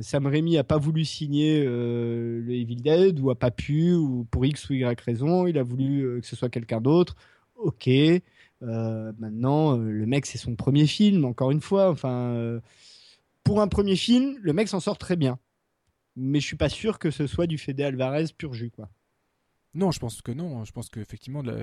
Sam 0.00 0.26
Raimi 0.26 0.58
a 0.58 0.64
pas 0.64 0.78
voulu 0.78 1.04
signer 1.04 1.62
euh, 1.64 2.40
le 2.40 2.54
Evil 2.54 2.76
Dead 2.76 3.20
ou 3.20 3.30
a 3.30 3.38
pas 3.38 3.50
pu 3.50 3.92
ou 3.94 4.26
pour 4.30 4.44
X 4.44 4.68
ou 4.68 4.74
Y 4.74 5.00
raison, 5.00 5.46
il 5.46 5.58
a 5.58 5.62
voulu 5.62 6.02
euh, 6.02 6.20
que 6.20 6.26
ce 6.26 6.36
soit 6.36 6.48
quelqu'un 6.48 6.80
d'autre. 6.80 7.16
Ok. 7.56 7.88
Euh, 8.62 9.12
maintenant, 9.18 9.78
euh, 9.78 9.90
le 9.90 10.06
mec, 10.06 10.26
c'est 10.26 10.38
son 10.38 10.56
premier 10.56 10.86
film. 10.86 11.24
Encore 11.24 11.50
une 11.50 11.60
fois, 11.60 11.90
enfin, 11.90 12.32
euh, 12.34 12.60
pour 13.44 13.60
un 13.60 13.68
premier 13.68 13.96
film, 13.96 14.36
le 14.40 14.52
mec 14.52 14.68
s'en 14.68 14.80
sort 14.80 14.98
très 14.98 15.16
bien. 15.16 15.38
Mais 16.16 16.40
je 16.40 16.46
suis 16.46 16.56
pas 16.56 16.68
sûr 16.68 16.98
que 16.98 17.10
ce 17.10 17.26
soit 17.26 17.46
du 17.46 17.58
Fede 17.58 17.80
Alvarez 17.80 18.26
pur 18.36 18.54
jus, 18.54 18.70
quoi. 18.70 18.88
Non, 19.76 19.90
je 19.92 20.00
pense 20.00 20.22
que 20.22 20.32
non. 20.32 20.64
Je 20.64 20.72
pense 20.72 20.88
qu'effectivement, 20.88 21.42
la, 21.42 21.54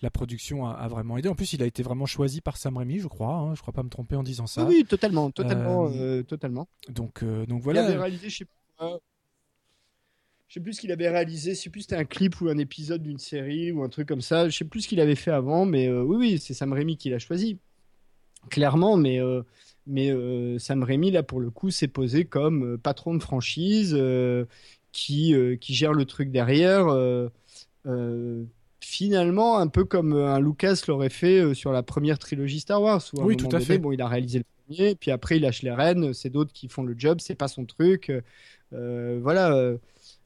la 0.00 0.10
production 0.10 0.66
a, 0.66 0.72
a 0.72 0.88
vraiment 0.88 1.18
aidé. 1.18 1.28
En 1.28 1.34
plus, 1.34 1.52
il 1.52 1.62
a 1.62 1.66
été 1.66 1.82
vraiment 1.82 2.06
choisi 2.06 2.40
par 2.40 2.56
Sam 2.56 2.76
Raimi, 2.76 2.98
je 3.00 3.08
crois. 3.08 3.34
hein. 3.34 3.54
Je 3.54 3.60
crois 3.60 3.74
pas 3.74 3.82
me 3.82 3.88
tromper 3.90 4.16
en 4.16 4.22
disant 4.22 4.46
ça. 4.46 4.64
Oui, 4.64 4.76
oui, 4.78 4.84
totalement, 4.84 5.30
totalement, 5.30 5.86
Euh, 5.88 6.20
euh, 6.20 6.22
totalement. 6.22 6.68
Donc, 6.88 7.22
euh, 7.22 7.44
donc 7.46 7.62
Il 7.64 7.70
avait 7.76 7.82
voilà. 7.88 8.02
réalisé, 8.02 8.30
je 8.30 8.36
sais 8.38 8.46
pas. 8.78 8.98
Je 10.48 10.54
sais 10.54 10.60
plus 10.60 10.72
ce 10.74 10.80
qu'il 10.80 10.92
avait 10.92 11.10
réalisé, 11.10 11.54
je 11.54 11.60
sais 11.60 11.68
plus 11.68 11.80
si 11.80 11.88
c'était 11.90 12.00
un 12.00 12.06
clip 12.06 12.40
ou 12.40 12.48
un 12.48 12.56
épisode 12.56 13.02
d'une 13.02 13.18
série 13.18 13.70
ou 13.70 13.82
un 13.82 13.90
truc 13.90 14.08
comme 14.08 14.22
ça. 14.22 14.48
Je 14.48 14.56
sais 14.56 14.64
plus 14.64 14.82
ce 14.82 14.88
qu'il 14.88 15.00
avait 15.00 15.14
fait 15.14 15.30
avant, 15.30 15.66
mais 15.66 15.90
oui, 15.90 16.16
oui, 16.16 16.38
c'est 16.38 16.54
Sam 16.54 16.72
Raimi 16.72 16.96
qui 16.96 17.10
l'a 17.10 17.18
choisi. 17.18 17.58
Clairement, 18.48 18.96
mais, 18.96 19.20
euh, 19.20 19.42
mais 19.86 20.10
euh, 20.10 20.58
Sam 20.58 20.82
Raimi, 20.84 21.10
là, 21.10 21.22
pour 21.22 21.40
le 21.40 21.50
coup, 21.50 21.70
s'est 21.70 21.88
posé 21.88 22.24
comme 22.24 22.64
euh, 22.64 22.78
patron 22.78 23.14
de 23.14 23.22
franchise 23.22 23.94
qui, 24.92 25.34
qui 25.60 25.74
gère 25.74 25.92
le 25.92 26.04
truc 26.06 26.30
derrière. 26.30 26.86
Euh, 27.86 28.44
finalement, 28.80 29.58
un 29.58 29.68
peu 29.68 29.84
comme 29.84 30.12
euh, 30.12 30.34
un 30.34 30.40
Lucas 30.40 30.82
l'aurait 30.88 31.10
fait 31.10 31.40
euh, 31.40 31.54
sur 31.54 31.72
la 31.72 31.82
première 31.82 32.18
trilogie 32.18 32.60
Star 32.60 32.82
Wars. 32.82 33.02
Où 33.14 33.20
à 33.20 33.24
Oui, 33.24 33.36
tout 33.36 33.46
à 33.46 33.50
donné, 33.50 33.64
fait. 33.64 33.78
Bon, 33.78 33.92
il 33.92 34.00
a 34.02 34.08
réalisé 34.08 34.38
le 34.40 34.44
premier, 34.66 34.94
puis 34.94 35.10
après, 35.10 35.36
il 35.36 35.42
lâche 35.42 35.62
les 35.62 35.72
rênes. 35.72 36.12
C'est 36.14 36.30
d'autres 36.30 36.52
qui 36.52 36.68
font 36.68 36.82
le 36.82 36.94
job, 36.96 37.18
c'est 37.20 37.34
pas 37.34 37.48
son 37.48 37.64
truc. 37.64 38.12
Euh, 38.72 39.18
voilà. 39.22 39.54
euh, 39.54 39.78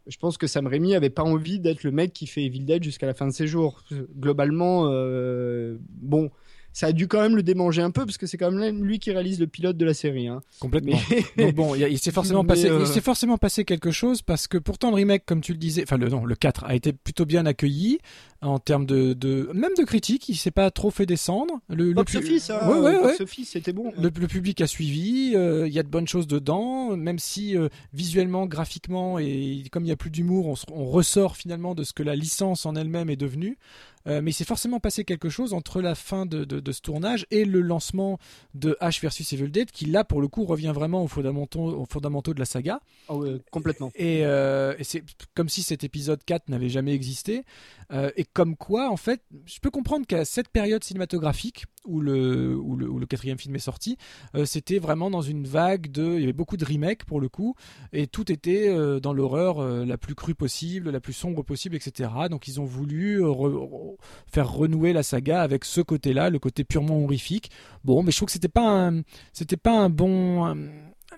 je 0.06 0.16
pense 0.16 0.36
que 0.36 0.46
Sam 0.48 0.66
Raimi 0.66 0.94
avait 0.96 1.10
pas 1.10 1.22
envie 1.22 1.60
d'être 1.60 1.84
le 1.84 1.92
mec 1.92 2.12
qui 2.12 2.26
fait 2.26 2.42
Evil 2.42 2.64
Dead 2.64 2.82
jusqu'à 2.82 3.06
la 3.06 3.14
fin 3.14 3.26
de 3.26 3.32
ses 3.32 3.46
jours. 3.46 3.84
Globalement, 4.18 4.88
euh, 4.90 5.76
bon, 5.88 6.30
ça 6.72 6.86
a 6.86 6.92
dû 6.92 7.08
quand 7.08 7.20
même 7.20 7.36
le 7.36 7.42
démanger 7.42 7.82
un 7.82 7.90
peu 7.90 8.04
parce 8.04 8.18
que 8.18 8.26
c'est 8.26 8.36
quand 8.38 8.50
même 8.50 8.84
lui 8.84 8.98
qui 8.98 9.10
réalise 9.10 9.38
le 9.40 9.46
pilote 9.46 9.76
de 9.76 9.84
la 9.84 9.94
série. 9.94 10.28
Hein. 10.28 10.40
Complètement. 10.60 10.98
Mais- 11.36 11.44
Donc 11.46 11.54
bon, 11.54 11.74
il, 11.74 11.82
y 11.92 11.98
s'est 11.98 12.10
forcément 12.12 12.44
passé, 12.44 12.68
euh, 12.70 12.80
il 12.80 12.86
s'est 12.86 13.00
forcément 13.00 13.38
passé 13.38 13.64
quelque 13.64 13.90
chose 13.90 14.22
parce 14.22 14.46
que 14.48 14.58
pourtant 14.58 14.90
le 14.90 14.96
remake, 14.96 15.24
comme 15.26 15.40
tu 15.40 15.52
le 15.52 15.58
disais, 15.58 15.82
enfin 15.82 15.96
le 15.98 16.08
non, 16.08 16.24
le 16.24 16.34
4 16.34 16.64
a 16.64 16.74
été 16.74 16.92
plutôt 16.92 17.24
bien 17.26 17.46
accueilli 17.46 17.98
en 18.40 18.58
termes 18.58 18.86
de, 18.86 19.12
de 19.12 19.50
même 19.54 19.72
de 19.78 19.84
critiques. 19.84 20.28
Il 20.28 20.36
s'est 20.36 20.50
pas 20.50 20.70
trop 20.70 20.90
fait 20.90 21.06
descendre. 21.06 21.60
Le, 21.68 21.88
le 21.88 21.92
Box 21.94 22.12
pu- 22.12 22.18
Office, 22.18 22.50
hein, 22.50 22.68
Ouais, 22.68 22.78
ouais, 22.80 23.00
Box 23.00 23.18
ouais. 23.18 23.22
Office, 23.22 23.50
c'était 23.50 23.72
bon. 23.72 23.92
Le, 23.96 24.10
le 24.14 24.26
public 24.26 24.60
a 24.60 24.66
suivi, 24.66 25.32
euh, 25.34 25.66
il 25.68 25.72
y 25.72 25.78
a 25.78 25.82
de 25.82 25.88
bonnes 25.88 26.08
choses 26.08 26.26
dedans, 26.26 26.96
même 26.96 27.18
si 27.18 27.56
euh, 27.56 27.68
visuellement, 27.92 28.46
graphiquement 28.46 29.18
et 29.18 29.64
comme 29.70 29.82
il 29.84 29.86
n'y 29.86 29.92
a 29.92 29.96
plus 29.96 30.10
d'humour, 30.10 30.54
on 30.72 30.84
ressort 30.86 31.36
finalement 31.36 31.74
de 31.74 31.84
ce 31.84 31.92
que 31.92 32.02
la 32.02 32.16
licence 32.16 32.66
en 32.66 32.74
elle-même 32.74 33.10
est 33.10 33.16
devenue. 33.16 33.58
Euh, 34.06 34.20
mais 34.22 34.30
il 34.30 34.34
s'est 34.34 34.44
forcément 34.44 34.80
passé 34.80 35.04
quelque 35.04 35.28
chose 35.28 35.52
entre 35.54 35.80
la 35.80 35.94
fin 35.94 36.26
de, 36.26 36.44
de- 36.44 36.60
de 36.60 36.72
ce 36.72 36.80
tournage 36.80 37.26
et 37.30 37.44
le 37.44 37.60
lancement 37.60 38.18
de 38.54 38.76
H 38.80 39.00
versus 39.00 39.32
Evil 39.32 39.48
Dead, 39.50 39.70
qui 39.70 39.86
là 39.86 40.04
pour 40.04 40.20
le 40.20 40.28
coup 40.28 40.44
revient 40.44 40.72
vraiment 40.74 41.02
aux 41.04 41.08
fondamentaux, 41.08 41.60
aux 41.80 41.86
fondamentaux 41.86 42.34
de 42.34 42.38
la 42.40 42.44
saga. 42.44 42.80
Ah 43.08 43.14
complètement. 43.50 43.90
Et, 43.94 44.24
euh, 44.26 44.74
et 44.78 44.84
c'est 44.84 45.04
comme 45.34 45.48
si 45.48 45.62
cet 45.62 45.84
épisode 45.84 46.22
4 46.24 46.48
n'avait 46.48 46.68
jamais 46.68 46.94
existé. 46.94 47.44
Euh, 47.92 48.10
et 48.16 48.24
comme 48.24 48.56
quoi, 48.56 48.90
en 48.90 48.96
fait, 48.96 49.22
je 49.44 49.58
peux 49.60 49.70
comprendre 49.70 50.06
qu'à 50.06 50.24
cette 50.24 50.48
période 50.48 50.82
cinématographique 50.82 51.66
où 51.84 52.00
le, 52.00 52.56
où 52.56 52.76
le, 52.76 52.88
où 52.88 52.98
le 52.98 53.06
quatrième 53.06 53.38
film 53.38 53.54
est 53.56 53.58
sorti, 53.58 53.98
euh, 54.34 54.44
c'était 54.46 54.78
vraiment 54.78 55.10
dans 55.10 55.20
une 55.20 55.46
vague 55.46 55.90
de. 55.90 56.14
Il 56.14 56.20
y 56.20 56.24
avait 56.24 56.32
beaucoup 56.32 56.56
de 56.56 56.64
remakes 56.64 57.04
pour 57.04 57.20
le 57.20 57.28
coup, 57.28 57.54
et 57.92 58.06
tout 58.06 58.30
était 58.32 58.68
euh, 58.68 58.98
dans 59.00 59.12
l'horreur 59.12 59.58
euh, 59.60 59.84
la 59.84 59.98
plus 59.98 60.14
crue 60.14 60.34
possible, 60.34 60.90
la 60.90 61.00
plus 61.00 61.12
sombre 61.12 61.42
possible, 61.42 61.74
etc. 61.76 62.08
Donc 62.30 62.48
ils 62.48 62.60
ont 62.60 62.64
voulu 62.64 63.20
re- 63.22 63.91
faire 64.26 64.50
renouer 64.52 64.92
la 64.92 65.02
saga 65.02 65.42
avec 65.42 65.64
ce 65.64 65.80
côté-là, 65.80 66.30
le 66.30 66.38
côté 66.38 66.64
purement 66.64 67.02
horrifique. 67.02 67.50
Bon, 67.84 68.02
mais 68.02 68.10
je 68.12 68.16
trouve 68.16 68.26
que 68.26 68.32
c'était 68.32 68.48
pas 68.48 68.68
un, 68.88 69.02
c'était 69.32 69.56
pas 69.56 69.72
un 69.78 69.88
bon. 69.90 70.44
un- 70.44 70.56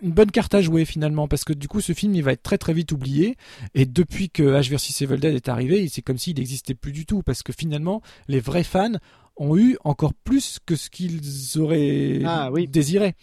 une 0.02 0.10
bonne 0.10 0.32
carte 0.32 0.52
à 0.55 0.60
jouer 0.60 0.84
finalement 0.84 1.28
parce 1.28 1.44
que 1.44 1.52
du 1.52 1.68
coup 1.68 1.80
ce 1.80 1.92
film 1.92 2.16
il 2.16 2.24
va 2.24 2.32
être 2.32 2.42
très 2.42 2.59
très 2.59 2.72
vite 2.72 2.90
oublié 2.90 3.36
et 3.76 3.86
depuis 3.86 4.28
que 4.28 4.42
H 4.42 4.68
vs 4.68 5.02
Evil 5.05 5.20
Dead 5.20 5.36
est 5.36 5.48
arrivé 5.48 5.86
c'est 5.86 6.02
comme 6.02 6.18
s'il 6.18 6.36
n'existait 6.36 6.74
plus 6.74 6.90
du 6.90 7.06
tout 7.06 7.22
parce 7.22 7.44
que 7.44 7.52
finalement 7.52 8.02
les 8.26 8.40
vrais 8.40 8.64
fans 8.64 8.94
ont 9.36 9.56
eu 9.56 9.77
encore 9.85 10.15
plus 10.15 10.59
que 10.65 10.77
ce 10.77 10.90
qu'ils 10.90 11.20
auraient 11.59 12.20
Ah 12.24 12.51
oui. 12.52 12.69
désiré. 12.69 13.15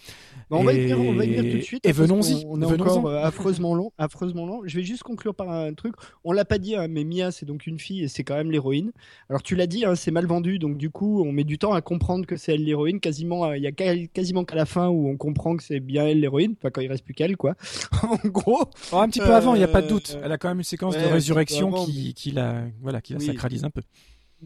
On, 0.54 0.66
va 0.66 0.74
y 0.74 0.82
venir, 0.82 1.00
on 1.00 1.14
va 1.14 1.24
y 1.24 1.30
venir 1.34 1.50
tout 1.54 1.58
de 1.60 1.64
suite. 1.64 1.86
et 1.86 1.94
venons-y, 1.94 2.44
On 2.46 2.62
est 2.62 2.66
encore 2.66 3.08
euh, 3.08 3.24
affreusement 3.24 3.74
long, 3.74 3.94
affreusement 3.98 4.46
long. 4.46 4.62
Je 4.66 4.76
vais 4.76 4.84
juste 4.84 5.02
conclure 5.04 5.34
par 5.34 5.50
un 5.50 5.74
truc. 5.74 5.96
On 6.26 6.34
l'a 6.34 6.44
pas 6.44 6.58
dit, 6.58 6.76
hein, 6.76 6.88
mais 6.90 7.06
Mia, 7.06 7.32
c'est 7.32 7.46
donc 7.46 7.68
une 7.68 7.80
fille 7.80 8.04
et 8.04 8.10
c'est 8.10 8.26
quand 8.26 8.36
même 8.36 8.52
l'héroïne. 8.52 8.92
Alors 9.30 9.42
tu 9.44 9.56
l'as 9.56 9.68
dit, 9.68 9.86
hein, 9.86 9.96
c'est 9.96 10.12
mal 10.12 10.26
vendu, 10.26 10.60
donc 10.60 10.78
du 10.78 10.90
coup, 10.90 11.24
on 11.26 11.32
met 11.32 11.46
du 11.46 11.58
temps 11.58 11.72
à 11.72 11.80
comprendre 11.82 12.26
que 12.26 12.36
c'est 12.36 12.54
elle 12.56 12.66
l'héroïne. 12.66 13.00
Quasiment, 13.00 13.46
euh, 13.46 13.56
il 13.58 13.64
y 13.64 13.68
a 13.68 13.72
quasi- 13.72 14.10
quasiment 14.10 14.44
qu'à 14.44 14.56
la 14.56 14.66
fin 14.66 14.90
où 14.90 15.08
on 15.08 15.16
comprend 15.16 15.56
que 15.56 15.64
c'est 15.64 15.80
bien 15.80 16.06
elle 16.06 16.20
l'héroïne. 16.20 16.56
Enfin, 16.58 16.70
quand 16.70 16.82
il 16.82 16.90
reste 16.90 17.06
plus 17.06 17.14
qu'elle, 17.14 17.38
quoi. 17.38 17.56
en 18.04 18.28
gros. 18.28 18.66
Oh, 18.92 18.98
un 18.98 19.08
petit 19.08 19.20
peu 19.20 19.34
avant, 19.34 19.56
il 19.56 19.60
n'y 19.60 19.64
a 19.64 19.70
pas 19.70 19.82
de 19.82 19.88
doute. 19.88 20.18
Euh, 20.18 20.24
Elle 20.26 20.34
a 20.34 20.38
quand 20.38 20.50
même 20.50 20.58
une 20.60 20.64
séquence 20.66 20.96
ouais, 20.98 21.02
de 21.04 21.08
résurrection 21.08 21.70
avant, 21.70 21.86
qui, 21.86 22.14
qui 22.14 22.32
la, 22.32 22.66
voilà, 22.82 23.00
qui 23.00 23.14
la 23.14 23.20
Oui. 23.20 23.26
sacralise 23.26 23.64
un 23.64 23.70
peu. 23.70 23.82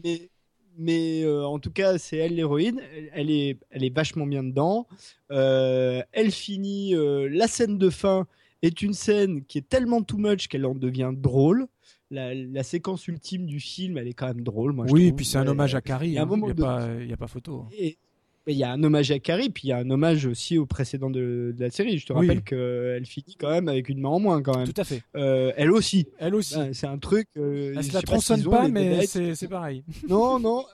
mais 0.04 0.30
mais 0.78 1.22
euh, 1.24 1.44
en 1.46 1.58
tout 1.58 1.70
cas 1.70 1.98
c'est 1.98 2.16
elle 2.18 2.34
l'héroïne 2.34 2.80
elle, 2.96 3.10
elle 3.14 3.30
est 3.30 3.58
elle 3.70 3.84
est 3.84 3.94
vachement 3.94 4.26
bien 4.26 4.42
dedans 4.44 4.86
Euh, 5.30 6.02
elle 6.12 6.30
finit 6.30 6.94
euh, 6.94 7.28
la 7.30 7.48
scène 7.48 7.78
de 7.78 7.90
fin 7.90 8.26
est 8.62 8.80
une 8.82 8.92
scène 8.94 9.44
qui 9.44 9.58
est 9.58 9.68
tellement 9.68 10.02
too 10.02 10.18
much 10.18 10.48
qu'elle 10.48 10.64
en 10.66 10.74
devient 10.74 11.12
drôle 11.14 11.66
la, 12.10 12.32
la 12.34 12.62
séquence 12.62 13.08
ultime 13.08 13.46
du 13.46 13.58
film 13.58 13.98
elle 13.98 14.06
est 14.08 14.12
quand 14.14 14.28
même 14.28 14.42
drôle 14.42 14.72
moi 14.72 14.86
je 14.86 14.92
oui, 14.92 15.12
puis 15.12 15.24
c'est 15.24 15.38
un 15.38 15.46
hommage 15.48 15.74
à 15.74 15.80
Carrie. 15.80 16.08
il 16.10 16.12
y 16.14 16.18
a 16.18 16.22
hein. 16.22 16.36
N'y 16.36 16.50
a, 16.50 16.54
de- 16.54 17.12
a 17.12 17.16
pas 17.16 17.26
photo. 17.26 17.64
et 17.76 17.98
mais 18.46 18.52
il 18.54 18.58
y 18.58 18.64
a 18.64 18.70
un 18.70 18.82
hommage 18.82 19.10
à 19.10 19.18
Carrie 19.18 19.50
puis 19.50 19.64
il 19.64 19.70
y 19.70 19.72
a 19.72 19.78
un 19.78 19.90
hommage 19.90 20.26
aussi 20.26 20.58
au 20.58 20.66
précédent 20.66 21.10
de, 21.10 21.54
de 21.56 21.60
la 21.64 21.70
série 21.70 21.98
je 21.98 22.06
te 22.06 22.12
Oui. 22.12 22.26
rappelle 22.28 22.42
qu'elle 22.42 23.06
finit 23.06 23.36
quand 23.38 23.50
même 23.50 23.68
avec 23.68 23.88
une 23.88 24.00
main 24.00 24.10
en 24.10 24.20
moins 24.20 24.42
quand 24.42 24.56
même 24.56 24.66
Tout 24.72 24.80
à 24.80 24.84
fait. 24.84 25.02
Euh, 25.16 25.52
elle 25.56 25.72
aussi 25.72 26.06
Elle 26.18 26.34
aussi. 26.34 26.54
Ben, 26.54 26.72
c'est 26.72 26.86
un 26.86 26.98
truc 26.98 27.28
euh, 27.36 27.74
Elle 27.76 27.84
se 27.84 27.92
la 27.92 28.00
pas 28.02 28.06
tronçonne 28.06 28.44
pas, 28.44 28.64
les 28.66 28.70
mais 28.72 29.06
c'est 29.06 29.48
pareil. 29.48 29.82
Non, 30.08 30.38
non. 30.38 30.64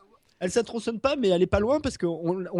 Elle 0.43 0.51
ça 0.51 0.65
tronçonne 0.65 0.99
pas, 0.99 1.15
mais 1.15 1.29
elle 1.29 1.41
est 1.41 1.47
pas 1.47 1.61
loin 1.61 1.79
parce 1.79 1.97
qu'elle 1.97 2.09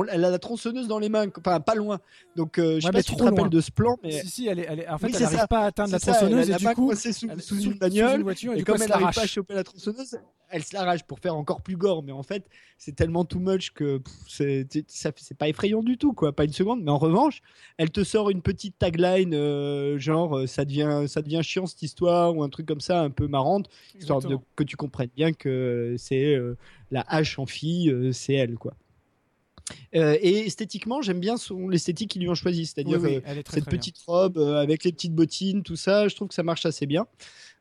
a 0.09 0.17
la 0.17 0.39
tronçonneuse 0.39 0.87
dans 0.87 1.01
les 1.01 1.09
mains, 1.09 1.27
enfin 1.37 1.59
pas 1.59 1.75
loin. 1.75 1.99
Donc 2.37 2.59
euh, 2.59 2.77
je 2.77 2.87
sais 2.87 2.93
pas 2.93 3.03
si 3.03 3.11
tu 3.11 3.17
te 3.17 3.25
rappelles 3.25 3.51
de 3.51 3.61
ce 3.61 3.73
plan, 3.73 3.97
mais 4.05 4.13
si 4.23 4.29
si, 4.29 4.47
elle 4.47 4.61
est, 4.61 4.67
elle 4.69 4.81
est... 4.81 4.89
en 4.89 4.99
fait, 4.99 5.09
elle 5.09 5.21
n'arrive 5.21 5.49
pas 5.49 5.63
à 5.63 5.65
atteindre 5.65 5.91
la 5.91 5.99
tronçonneuse 5.99 6.49
et 6.49 6.55
du 6.55 6.67
coup, 6.69 6.95
sous, 6.95 7.41
sous, 7.41 7.61
une 7.61 7.75
bagnole. 7.75 8.25
et, 8.55 8.63
comme 8.63 8.81
elle 8.81 8.89
n'arrive 8.89 9.13
pas 9.13 9.23
à 9.23 9.27
choper 9.27 9.55
la 9.55 9.65
tronçonneuse, 9.65 10.17
elle 10.53 10.63
se 10.63 10.75
l'arrache 10.75 11.03
pour 11.03 11.19
faire 11.19 11.35
encore 11.35 11.61
plus 11.63 11.77
gore. 11.77 12.05
Mais 12.05 12.13
en 12.13 12.23
fait, 12.23 12.45
c'est 12.79 12.95
tellement 12.95 13.25
too 13.25 13.41
much 13.41 13.73
que 13.73 14.01
c'est 14.29 14.69
pas 15.37 15.49
effrayant 15.49 15.83
du 15.83 15.99
tout, 15.99 16.13
quoi. 16.13 16.33
Pas 16.33 16.45
une 16.45 16.53
seconde. 16.53 16.85
Mais 16.85 16.91
en 16.91 16.99
revanche, 16.99 17.43
elle 17.79 17.91
te 17.91 18.05
sort 18.05 18.31
une 18.31 18.43
petite 18.43 18.79
tagline 18.79 19.35
euh, 19.35 19.99
genre 19.99 20.39
euh, 20.39 20.47
ça 20.47 20.65
devient 20.65 21.05
ça 21.09 21.23
devient 21.23 21.41
chiant 21.43 21.67
cette 21.67 21.83
histoire 21.83 22.37
ou 22.37 22.45
un 22.45 22.49
truc 22.49 22.67
comme 22.67 22.81
ça, 22.81 23.01
un 23.01 23.11
peu 23.11 23.27
marrante, 23.27 23.69
histoire 23.99 24.21
de, 24.21 24.37
que 24.55 24.63
tu 24.63 24.77
comprennes 24.77 25.11
bien 25.17 25.33
que 25.33 25.97
c'est 25.99 26.39
la 26.93 27.05
hache 27.09 27.39
en 27.39 27.47
fille, 27.47 27.93
c'est 28.13 28.35
elle, 28.35 28.55
quoi. 28.55 28.75
Euh, 29.95 30.17
et 30.21 30.47
esthétiquement, 30.47 31.03
j'aime 31.03 31.21
bien 31.21 31.37
l'esthétique 31.69 32.11
qu'ils 32.11 32.23
lui 32.23 32.29
ont 32.29 32.35
choisi, 32.35 32.67
c'est-à-dire 32.67 33.01
euh, 33.03 33.21
cette 33.49 33.67
petite 33.67 33.99
robe 34.07 34.39
euh, 34.39 34.61
avec 34.61 34.85
les 34.85 34.93
petites 34.93 35.15
bottines, 35.15 35.63
tout 35.63 35.77
ça. 35.77 36.09
Je 36.09 36.15
trouve 36.15 36.29
que 36.29 36.35
ça 36.35 36.43
marche 36.43 36.67
assez 36.67 36.87
bien. 36.87 37.07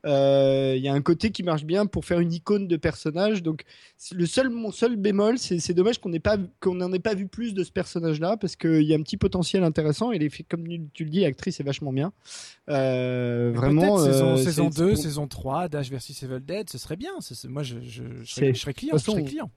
Il 0.04 0.82
y 0.82 0.88
a 0.88 0.94
un 0.94 1.02
côté 1.02 1.32
qui 1.32 1.44
marche 1.44 1.64
bien 1.64 1.86
pour 1.86 2.06
faire 2.06 2.20
une 2.20 2.34
icône 2.34 2.68
de 2.68 2.78
personnage. 2.78 3.44
Donc, 3.44 3.64
le 4.12 4.26
seul, 4.26 4.50
mon 4.50 4.72
seul 4.72 4.96
bémol, 4.96 5.38
c'est 5.38 5.74
dommage 5.74 6.00
qu'on 6.00 6.10
n'ait 6.10 6.20
pas 6.20 6.38
qu'on 6.60 6.76
n'en 6.76 6.92
ait 6.94 7.00
pas 7.00 7.14
vu 7.14 7.28
plus 7.28 7.54
de 7.54 7.64
ce 7.64 7.72
personnage-là 7.72 8.38
parce 8.38 8.56
qu'il 8.56 8.84
y 8.84 8.94
a 8.94 8.98
un 8.98 9.02
petit 9.04 9.18
potentiel 9.18 9.64
intéressant. 9.64 10.12
Et 10.12 10.20
les, 10.20 10.30
comme 10.50 10.68
tu 10.94 11.04
le 11.04 11.10
dis, 11.10 11.22
l'actrice 11.22 11.60
est 11.60 11.64
vachement 11.64 11.94
bien. 11.94 12.12
vraiment. 12.68 13.98
Saison, 13.98 14.38
saison 14.38 14.70
2, 14.70 14.96
saison 14.96 15.28
3, 15.28 15.70
Dash 15.70 15.92
vs 15.92 16.24
Evil 16.24 16.42
Dead, 16.42 16.70
ce 16.70 16.78
serait 16.78 16.98
bien. 16.98 17.12
moi, 17.50 17.64
je, 17.64 17.80
je, 17.82 18.04
serais, 18.24 18.74
client. 18.74 18.98
Je 18.98 19.04
serais 19.04 19.24
client. 19.24 19.50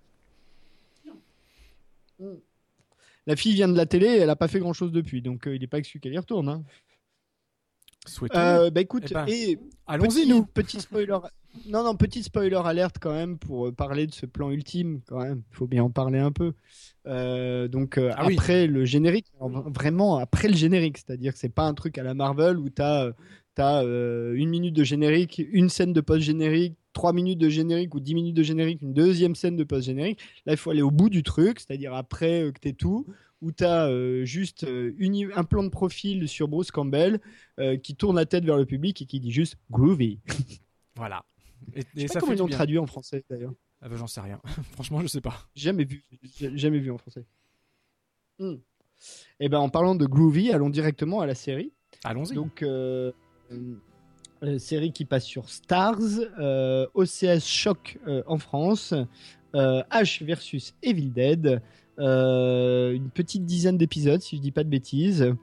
La 3.27 3.37
fille 3.37 3.55
vient 3.55 3.69
de 3.69 3.77
la 3.77 3.87
télé, 3.87 4.07
elle 4.07 4.31
a 4.31 4.37
pas 4.37 4.49
fait 4.49 4.59
grand 4.59 4.73
chose 4.73 4.93
depuis, 4.93 5.23
donc 5.23 5.47
euh, 5.47 5.55
il 5.55 5.61
n'est 5.61 5.67
pas 5.67 5.79
exclu 5.79 5.99
qu'elle 5.99 6.13
y 6.13 6.19
retourne. 6.19 6.49
Hein. 6.49 6.63
Euh, 8.35 8.71
bah 8.71 8.81
écoute, 8.81 9.05
eh 9.11 9.15
ben, 9.15 9.25
et 9.29 9.59
allons-y 9.87 10.27
nous. 10.27 10.45
Petit 10.45 10.81
spoiler. 10.81 11.19
non 11.69 11.83
non, 11.85 11.97
petit 11.97 12.23
spoiler 12.23 12.61
alerte 12.65 12.97
quand 13.01 13.13
même 13.13 13.39
pour 13.39 13.69
euh, 13.69 13.73
parler 13.73 14.07
de 14.07 14.13
ce 14.13 14.27
plan 14.27 14.51
ultime 14.51 15.01
quand 15.07 15.21
même. 15.23 15.43
Il 15.51 15.57
faut 15.57 15.67
bien 15.67 15.85
en 15.85 15.91
parler 15.91 16.19
un 16.19 16.33
peu. 16.33 16.53
donc 17.69 17.99
ah 17.99 18.15
après 18.17 18.67
le 18.67 18.85
générique, 18.85 19.27
vraiment 19.41 20.19
après 20.19 20.49
le 20.49 20.55
générique, 20.55 20.99
c'est-à-dire 20.99 21.33
que 21.33 21.39
c'est 21.39 21.49
pas 21.49 21.65
un 21.65 21.75
truc 21.75 21.99
à 21.99 22.03
la 22.03 22.15
Marvel 22.15 22.59
où 22.59 22.69
tu 22.69 22.83
as 22.83 23.13
T'as 23.55 23.85
euh, 23.85 24.35
une 24.35 24.51
minute 24.51 24.75
de 24.75 24.83
générique, 24.83 25.41
une 25.53 25.69
scène 25.69 25.93
de 25.93 26.01
post-générique, 26.01 26.75
trois 26.93 27.13
minutes 27.13 27.39
de 27.39 27.49
générique 27.49 27.95
ou 27.95 28.01
dix 28.01 28.15
minutes 28.15 28.35
de 28.35 28.43
générique, 28.43 28.83
une 28.83 28.93
deuxième 28.93 29.37
scène 29.37 29.57
de 29.57 29.63
post-générique. 29.63 30.19
Là, 30.45 30.55
il 30.55 30.57
faut 30.57 30.71
aller 30.71 30.83
au 30.83 30.91
bout 30.91 31.09
du 31.09 31.23
truc, 31.23 31.61
c'est-à-dire 31.61 31.95
après 31.95 32.43
euh, 32.43 32.53
que 32.53 32.59
tu 32.61 32.75
tout, 32.75 33.07
où 33.45 33.53
tu 33.53 33.65
as 33.65 33.89
euh, 33.89 34.25
juste 34.25 34.67
un 34.67 35.45
plan 35.45 35.63
de 35.63 35.69
profil 35.69 36.29
sur 36.29 36.49
Bruce 36.49 36.71
Campbell 36.71 37.21
qui 37.83 37.95
tourne 37.95 38.17
la 38.17 38.27
tête 38.27 38.45
vers 38.45 38.57
le 38.57 38.67
public 38.67 39.03
et 39.03 39.07
qui 39.07 39.21
dit 39.21 39.31
juste 39.31 39.57
groovy. 39.71 40.19
voilà. 40.97 41.25
Et, 41.75 41.83
je 41.95 42.01
sais 42.01 42.15
pas 42.15 42.21
comment 42.21 42.33
ils 42.33 42.39
l'ont 42.39 42.49
traduit 42.49 42.79
en 42.79 42.87
français 42.87 43.25
d'ailleurs. 43.31 43.55
Ah 43.81 43.89
bah, 43.89 43.97
j'en 43.97 44.07
sais 44.07 44.21
rien. 44.21 44.41
Franchement, 44.73 45.01
je 45.01 45.07
sais 45.07 45.21
pas. 45.21 45.49
Jamais 45.55 45.85
vu, 45.85 46.03
jamais 46.39 46.79
vu 46.79 46.91
en 46.91 46.99
français. 46.99 47.25
Et 48.41 48.59
eh 49.41 49.49
ben 49.49 49.59
en 49.59 49.69
parlant 49.69 49.95
de 49.95 50.07
groovy, 50.07 50.51
allons 50.51 50.71
directement 50.71 51.21
à 51.21 51.27
la 51.27 51.35
série. 51.35 51.73
Allons-y. 52.03 52.35
Donc 52.35 52.65
euh, 54.45 54.59
série 54.59 54.93
qui 54.93 55.07
passe 55.07 55.25
sur 55.25 55.49
Stars, 55.49 56.01
euh, 56.39 56.87
OCS 56.95 57.47
Shock 57.47 57.99
euh, 58.07 58.23
en 58.27 58.39
France, 58.39 58.93
H 59.55 60.25
versus 60.25 60.75
Evil 60.83 61.11
Dead, 61.11 61.63
une 61.99 63.11
petite 63.15 63.45
dizaine 63.45 63.77
d'épisodes 63.77 64.21
si 64.21 64.37
je 64.37 64.41
dis 64.43 64.51
pas 64.53 64.65
de 64.65 64.69
bêtises, 64.69 65.35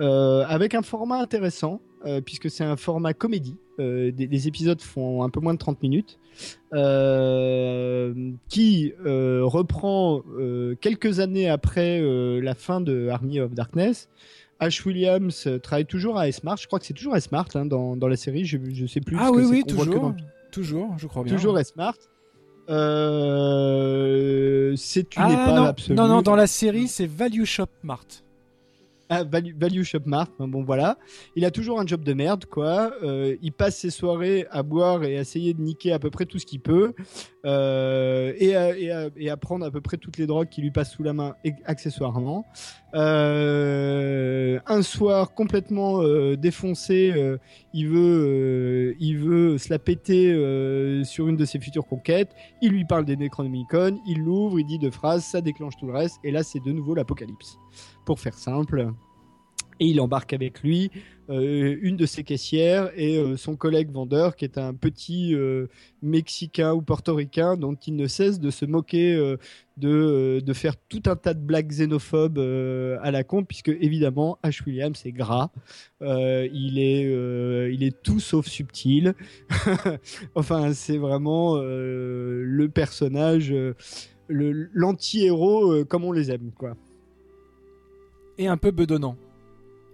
avec 0.00 0.74
un 0.74 0.82
format 0.82 1.20
intéressant 1.20 1.80
puisque 2.24 2.50
c'est 2.50 2.64
un 2.64 2.76
format 2.76 3.12
comédie. 3.14 3.56
Des, 3.78 4.48
épisodes 4.48 4.80
font 4.80 5.22
un 5.22 5.30
peu 5.30 5.40
moins 5.40 5.54
de 5.54 5.58
30 5.58 5.82
minutes, 5.82 6.18
qui 8.48 8.92
reprend 9.02 10.22
quelques 10.80 11.20
années 11.20 11.48
après 11.48 12.00
la 12.40 12.54
fin 12.54 12.80
de 12.80 13.08
Army 13.08 13.40
of 13.40 13.54
Darkness. 13.54 14.08
Ash 14.60 14.84
Williams 14.84 15.46
euh, 15.46 15.58
travaille 15.58 15.86
toujours 15.86 16.18
à 16.18 16.28
S-Mart. 16.28 16.60
Je 16.60 16.66
crois 16.66 16.78
que 16.78 16.86
c'est 16.86 16.94
toujours 16.94 17.16
S-Mart 17.16 17.54
hein, 17.54 17.64
dans, 17.64 17.96
dans, 17.96 18.08
la 18.08 18.16
série. 18.16 18.44
Je 18.44 18.56
ne 18.56 18.86
sais 18.86 19.00
plus. 19.00 19.16
Ah 19.18 19.30
oui, 19.32 19.44
oui, 19.48 19.64
toujours. 19.64 20.14
Toujours, 20.50 20.94
je 20.98 21.06
crois 21.06 21.22
bien. 21.22 21.34
Toujours 21.34 21.58
S-Mart. 21.58 21.98
Euh, 22.68 24.48
c'est 24.76 25.16
une 25.16 25.22
ah, 25.22 25.52
non. 25.54 25.64
absolue. 25.64 25.96
Non, 25.96 26.06
non, 26.06 26.22
dans 26.22 26.36
la 26.36 26.46
série, 26.46 26.88
c'est 26.88 27.06
Value 27.06 27.44
Shop 27.44 27.68
Mart. 27.82 28.22
Ah, 29.10 29.24
value, 29.24 29.84
Shop 29.84 30.02
Mart, 30.04 30.30
bon 30.38 30.62
voilà. 30.62 30.98
Il 31.34 31.46
a 31.46 31.50
toujours 31.50 31.80
un 31.80 31.86
job 31.86 32.02
de 32.02 32.12
merde, 32.12 32.44
quoi. 32.44 32.92
Euh, 33.02 33.36
il 33.40 33.52
passe 33.52 33.78
ses 33.78 33.88
soirées 33.88 34.46
à 34.50 34.62
boire 34.62 35.02
et 35.02 35.16
à 35.16 35.22
essayer 35.22 35.54
de 35.54 35.62
niquer 35.62 35.92
à 35.92 35.98
peu 35.98 36.10
près 36.10 36.26
tout 36.26 36.38
ce 36.38 36.44
qu'il 36.44 36.60
peut. 36.60 36.92
Euh, 37.44 38.32
et, 38.38 39.30
à, 39.30 39.36
prendre 39.36 39.64
à 39.64 39.70
peu 39.70 39.80
près 39.80 39.96
toutes 39.96 40.18
les 40.18 40.26
drogues 40.26 40.48
qui 40.48 40.60
lui 40.60 40.70
passent 40.70 40.92
sous 40.92 41.02
la 41.02 41.12
main, 41.12 41.34
accessoirement. 41.64 42.44
Euh, 42.94 44.58
un 44.66 44.82
soir, 44.82 45.34
complètement 45.34 46.02
défoncé, 46.34 47.14
il, 47.72 47.88
veut, 47.88 48.96
il 48.98 49.18
veut 49.18 49.58
se 49.58 49.70
la 49.70 49.78
péter 49.78 50.32
sur 51.04 51.28
une 51.28 51.36
de 51.36 51.44
ses 51.44 51.60
futures 51.60 51.86
conquêtes. 51.86 52.34
Il 52.60 52.72
lui 52.72 52.84
parle 52.84 53.04
des 53.04 53.16
Necronomicon, 53.16 53.98
il 54.06 54.20
l'ouvre, 54.20 54.58
il 54.58 54.66
dit 54.66 54.78
deux 54.78 54.90
phrases, 54.90 55.24
ça 55.24 55.40
déclenche 55.40 55.76
tout 55.76 55.86
le 55.86 55.92
reste. 55.92 56.18
Et 56.24 56.30
là, 56.30 56.42
c'est 56.42 56.60
de 56.60 56.72
nouveau 56.72 56.94
l'apocalypse 56.94 57.58
pour 58.04 58.20
faire 58.20 58.34
simple. 58.34 58.92
Et 59.80 59.86
il 59.86 60.00
embarque 60.00 60.32
avec 60.32 60.62
lui 60.62 60.90
euh, 61.30 61.76
une 61.82 61.96
de 61.96 62.06
ses 62.06 62.24
caissières 62.24 62.90
et 62.96 63.18
euh, 63.18 63.36
son 63.36 63.54
collègue 63.54 63.90
vendeur 63.90 64.34
qui 64.34 64.46
est 64.46 64.56
un 64.56 64.72
petit 64.72 65.34
euh, 65.34 65.66
Mexicain 66.00 66.72
ou 66.72 66.80
Portoricain 66.80 67.58
dont 67.58 67.74
il 67.74 67.96
ne 67.96 68.06
cesse 68.06 68.40
de 68.40 68.50
se 68.50 68.64
moquer 68.64 69.14
de, 69.76 70.40
de, 70.40 70.52
faire 70.54 70.76
tout 70.88 71.02
un 71.04 71.16
tas 71.16 71.34
de 71.34 71.40
blagues 71.40 71.68
xénophobes 71.68 72.38
à 72.38 73.10
la 73.10 73.24
con 73.24 73.44
puisque 73.44 73.68
évidemment 73.68 74.38
H. 74.42 74.62
Williams 74.66 75.04
est 75.04 75.12
gras, 75.12 75.50
il, 76.00 76.78
est, 76.78 77.72
il 77.72 77.82
est 77.82 78.02
tout 78.02 78.20
sauf 78.20 78.46
subtil. 78.46 79.14
enfin 80.34 80.72
c'est 80.72 80.98
vraiment 80.98 81.56
le 81.56 82.68
personnage, 82.68 83.54
l'anti-héros 84.28 85.84
comme 85.84 86.04
on 86.04 86.12
les 86.12 86.30
aime 86.30 86.52
quoi 86.56 86.74
et 88.38 88.46
un 88.46 88.56
peu 88.56 88.70
bedonnant. 88.70 89.16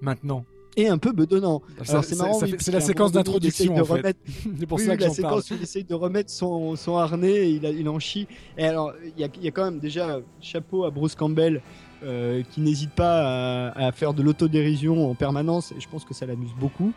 Maintenant. 0.05 0.45
Et 0.77 0.89
un 0.89 0.99
peu 0.99 1.13
bedonnant. 1.13 1.63
c'est 1.85 2.17
marrant. 2.17 2.41
c'est 2.59 2.73
la 2.73 2.81
séquence 2.81 3.13
d'introduction 3.13 3.77
en 3.77 3.85
fait. 3.85 4.17
c'est 4.59 4.67
pour 4.67 4.81
ça 4.81 4.97
que 4.97 5.03
la 5.03 5.11
séquence 5.11 5.51
où 5.51 5.55
il 5.55 5.63
essaye 5.63 5.85
de 5.85 5.95
remettre 5.95 6.31
son, 6.31 6.75
son 6.75 6.97
harnais 6.97 7.49
et 7.49 7.51
il, 7.51 7.65
il 7.65 7.89
en 7.89 7.99
chie. 7.99 8.27
Et 8.59 8.65
alors, 8.65 8.93
il 9.05 9.21
y 9.21 9.25
a, 9.25 9.29
y 9.41 9.49
a, 9.49 9.51
quand 9.51 9.65
même 9.65 9.79
déjà 9.79 10.21
chapeau 10.41 10.85
à 10.85 10.91
Bruce 10.91 11.15
Campbell. 11.15 11.63
Euh, 12.03 12.43
qui 12.51 12.61
n'hésite 12.61 12.91
pas 12.91 13.69
à, 13.71 13.91
faire 13.93 14.13
de 14.13 14.23
l'autodérision 14.23 15.11
en 15.11 15.15
permanence 15.15 15.73
et 15.73 15.81
je 15.81 15.89
pense 15.89 16.05
que 16.05 16.13
ça 16.13 16.27
l'amuse 16.27 16.51
beaucoup. 16.61 16.93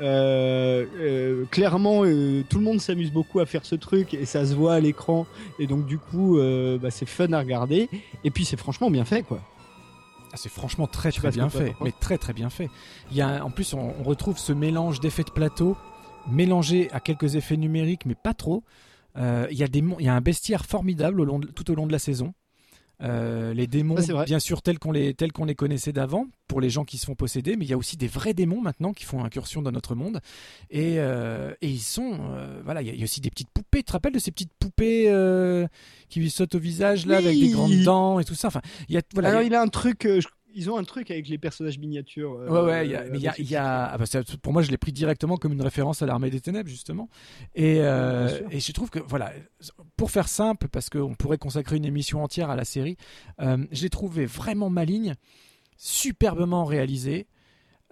Euh, 0.00 0.84
euh, 0.96 1.44
clairement, 1.46 2.02
tout 2.02 2.58
le 2.58 2.64
monde 2.64 2.80
s'amuse 2.80 3.10
beaucoup 3.10 3.40
à 3.40 3.46
faire 3.46 3.66
ce 3.66 3.74
truc 3.74 4.14
et 4.14 4.26
ça 4.26 4.46
se 4.46 4.54
voit 4.54 4.74
à 4.74 4.80
l'écran 4.80 5.26
et 5.58 5.66
donc 5.66 5.86
du 5.86 5.98
coup, 5.98 6.38
bah, 6.80 6.92
c'est 6.92 7.06
fun 7.06 7.32
à 7.32 7.40
regarder 7.40 7.88
et 8.22 8.30
puis 8.30 8.44
c'est 8.44 8.58
franchement 8.58 8.92
bien 8.92 9.04
fait 9.04 9.22
quoi. 9.22 9.40
Ah, 10.34 10.36
c'est 10.36 10.48
franchement 10.48 10.88
très 10.88 11.12
très 11.12 11.30
bien 11.30 11.48
fait, 11.48 11.76
mais 11.80 11.92
très 11.92 12.18
très 12.18 12.32
bien 12.32 12.50
fait. 12.50 12.68
Il 13.12 13.16
y 13.16 13.22
a, 13.22 13.44
en 13.44 13.50
plus, 13.50 13.72
on, 13.72 13.92
retrouve 14.02 14.36
ce 14.36 14.52
mélange 14.52 14.98
d'effets 14.98 15.22
de 15.22 15.30
plateau 15.30 15.76
mélangé 16.28 16.90
à 16.90 16.98
quelques 16.98 17.36
effets 17.36 17.56
numériques, 17.56 18.04
mais 18.04 18.16
pas 18.16 18.34
trop. 18.34 18.64
Euh, 19.16 19.46
il, 19.52 19.56
y 19.56 19.62
a 19.62 19.68
des, 19.68 19.78
il 20.00 20.04
y 20.04 20.08
a 20.08 20.14
un 20.14 20.20
bestiaire 20.20 20.64
formidable 20.64 21.20
au 21.20 21.24
long 21.24 21.38
tout 21.38 21.70
au 21.70 21.76
long 21.76 21.86
de 21.86 21.92
la 21.92 22.00
saison. 22.00 22.34
Euh, 23.02 23.52
les 23.54 23.66
démons, 23.66 23.96
bien 24.24 24.38
sûr, 24.38 24.62
tels 24.62 24.78
qu'on 24.78 24.92
les, 24.92 25.14
tels 25.14 25.32
qu'on 25.32 25.44
les 25.44 25.54
connaissait 25.54 25.92
d'avant, 25.92 26.26
pour 26.46 26.60
les 26.60 26.70
gens 26.70 26.84
qui 26.84 26.98
se 26.98 27.06
font 27.06 27.14
posséder, 27.14 27.56
mais 27.56 27.64
il 27.64 27.68
y 27.68 27.72
a 27.72 27.76
aussi 27.76 27.96
des 27.96 28.06
vrais 28.06 28.34
démons 28.34 28.60
maintenant 28.60 28.92
qui 28.92 29.04
font 29.04 29.24
incursion 29.24 29.62
dans 29.62 29.72
notre 29.72 29.94
monde. 29.94 30.20
Et, 30.70 30.96
euh, 30.98 31.52
et 31.60 31.68
ils 31.68 31.80
sont. 31.80 32.18
Euh, 32.30 32.60
voilà, 32.64 32.82
il 32.82 32.96
y, 32.96 33.00
a 33.00 33.04
aussi 33.04 33.20
des 33.20 33.30
petites 33.30 33.50
poupées. 33.50 33.78
Tu 33.78 33.84
te 33.84 33.92
rappelles 33.92 34.12
de 34.12 34.18
ces 34.18 34.30
petites 34.30 34.54
poupées 34.58 35.04
qui 36.08 36.20
lui 36.20 36.30
sautent 36.30 36.54
au 36.54 36.60
visage, 36.60 37.06
là, 37.06 37.16
avec 37.16 37.38
des 37.38 37.48
grandes 37.48 37.82
dents 37.82 38.20
et 38.20 38.24
tout 38.24 38.34
ça? 38.34 38.48
Enfin, 38.48 38.62
il 38.88 38.94
y 38.94 38.98
a, 38.98 39.02
voilà, 39.12 39.30
Alors, 39.30 39.42
il 39.42 39.54
a 39.54 39.60
un 39.60 39.68
truc, 39.68 40.06
ils 40.54 40.70
ont 40.70 40.76
un 40.76 40.84
truc 40.84 41.10
avec 41.10 41.28
les 41.28 41.38
personnages 41.38 41.78
miniatures. 41.78 42.32
Euh, 42.32 42.48
ouais, 42.48 42.60
ouais, 42.60 42.88
y 42.88 42.94
a, 42.94 43.04
mais 43.04 43.18
il 43.18 43.50
y 43.50 43.56
a, 43.56 43.86
ah 43.86 43.98
bah, 43.98 44.04
pour 44.42 44.52
moi, 44.52 44.62
je 44.62 44.70
l'ai 44.70 44.76
pris 44.78 44.92
directement 44.92 45.36
comme 45.36 45.52
une 45.52 45.62
référence 45.62 46.02
à 46.02 46.06
l'armée 46.06 46.30
des 46.30 46.40
ténèbres, 46.40 46.68
justement. 46.68 47.08
Et, 47.54 47.80
euh, 47.80 48.40
et 48.50 48.60
je 48.60 48.72
trouve 48.72 48.90
que, 48.90 49.00
voilà, 49.00 49.32
pour 49.96 50.10
faire 50.10 50.28
simple, 50.28 50.68
parce 50.68 50.88
qu'on 50.88 51.14
pourrait 51.14 51.38
consacrer 51.38 51.76
une 51.76 51.84
émission 51.84 52.22
entière 52.22 52.50
à 52.50 52.56
la 52.56 52.64
série, 52.64 52.96
euh, 53.40 53.64
je 53.72 53.82
l'ai 53.82 53.90
trouvé 53.90 54.26
vraiment 54.26 54.70
maligne, 54.70 55.14
superbement 55.76 56.64
réalisé, 56.64 57.26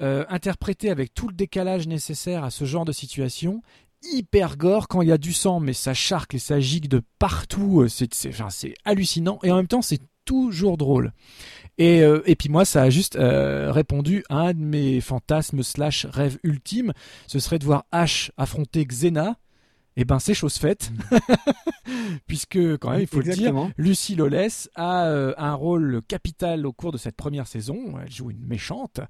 interprété 0.01 0.91
avec 0.91 1.15
tout 1.15 1.29
le 1.29 1.35
décalage 1.35 1.87
nécessaire 1.87 2.43
à 2.43 2.51
ce 2.51 2.65
genre 2.65 2.85
de 2.85 2.91
situation 2.91 3.63
hyper 4.03 4.57
gore 4.57 4.89
quand 4.89 5.01
il 5.03 5.09
y 5.09 5.13
a 5.13 5.19
du 5.19 5.33
sang, 5.33 5.61
mais 5.61 5.73
ça 5.73 5.95
charque 5.95 6.35
et 6.35 6.41
ça 6.41 6.59
gigue 6.59 6.89
de 6.89 7.03
partout. 7.21 7.87
C'est, 7.89 8.13
c'est, 8.13 8.31
enfin, 8.31 8.51
c'est 8.51 8.75
hallucinant 8.85 9.39
et 9.45 9.53
en 9.53 9.57
même 9.57 9.69
temps 9.69 9.81
c'est 9.81 10.01
toujours 10.25 10.77
drôle. 10.77 11.13
Et, 11.79 12.03
euh, 12.03 12.23
et 12.27 12.37
puis 12.37 12.49
moi, 12.49 12.65
ça 12.65 12.83
a 12.83 12.91
juste 12.91 13.17
euh, 13.17 13.73
répondu 13.73 14.25
à 14.29 14.39
un 14.39 14.53
de 14.53 14.63
mes 14.63 15.01
fantasmes 15.01 15.63
slash 15.63 16.07
rêves 16.07 16.39
ultimes. 16.43 16.93
Ce 17.27 17.39
serait 17.39 17.59
de 17.59 17.65
voir 17.65 17.85
Ash 17.93 18.31
affronter 18.37 18.85
Xena 18.85 19.37
eh 19.97 20.05
ben 20.05 20.19
c'est 20.19 20.35
chose 20.35 20.57
faite, 20.57 20.91
puisque 22.27 22.59
quand 22.79 22.91
même 22.91 23.01
il 23.01 23.07
faut 23.07 23.21
le 23.21 23.33
dire, 23.33 23.55
Lucie 23.77 24.15
Loles 24.15 24.49
a 24.75 25.07
euh, 25.07 25.35
un 25.37 25.55
rôle 25.55 26.01
capital 26.09 26.67
au 26.67 26.73
cours 26.73 26.93
de 26.93 26.99
cette 26.99 27.17
première 27.17 27.47
saison. 27.47 27.99
Elle 28.03 28.11
joue 28.11 28.31
une 28.31 28.45
méchante 28.45 29.01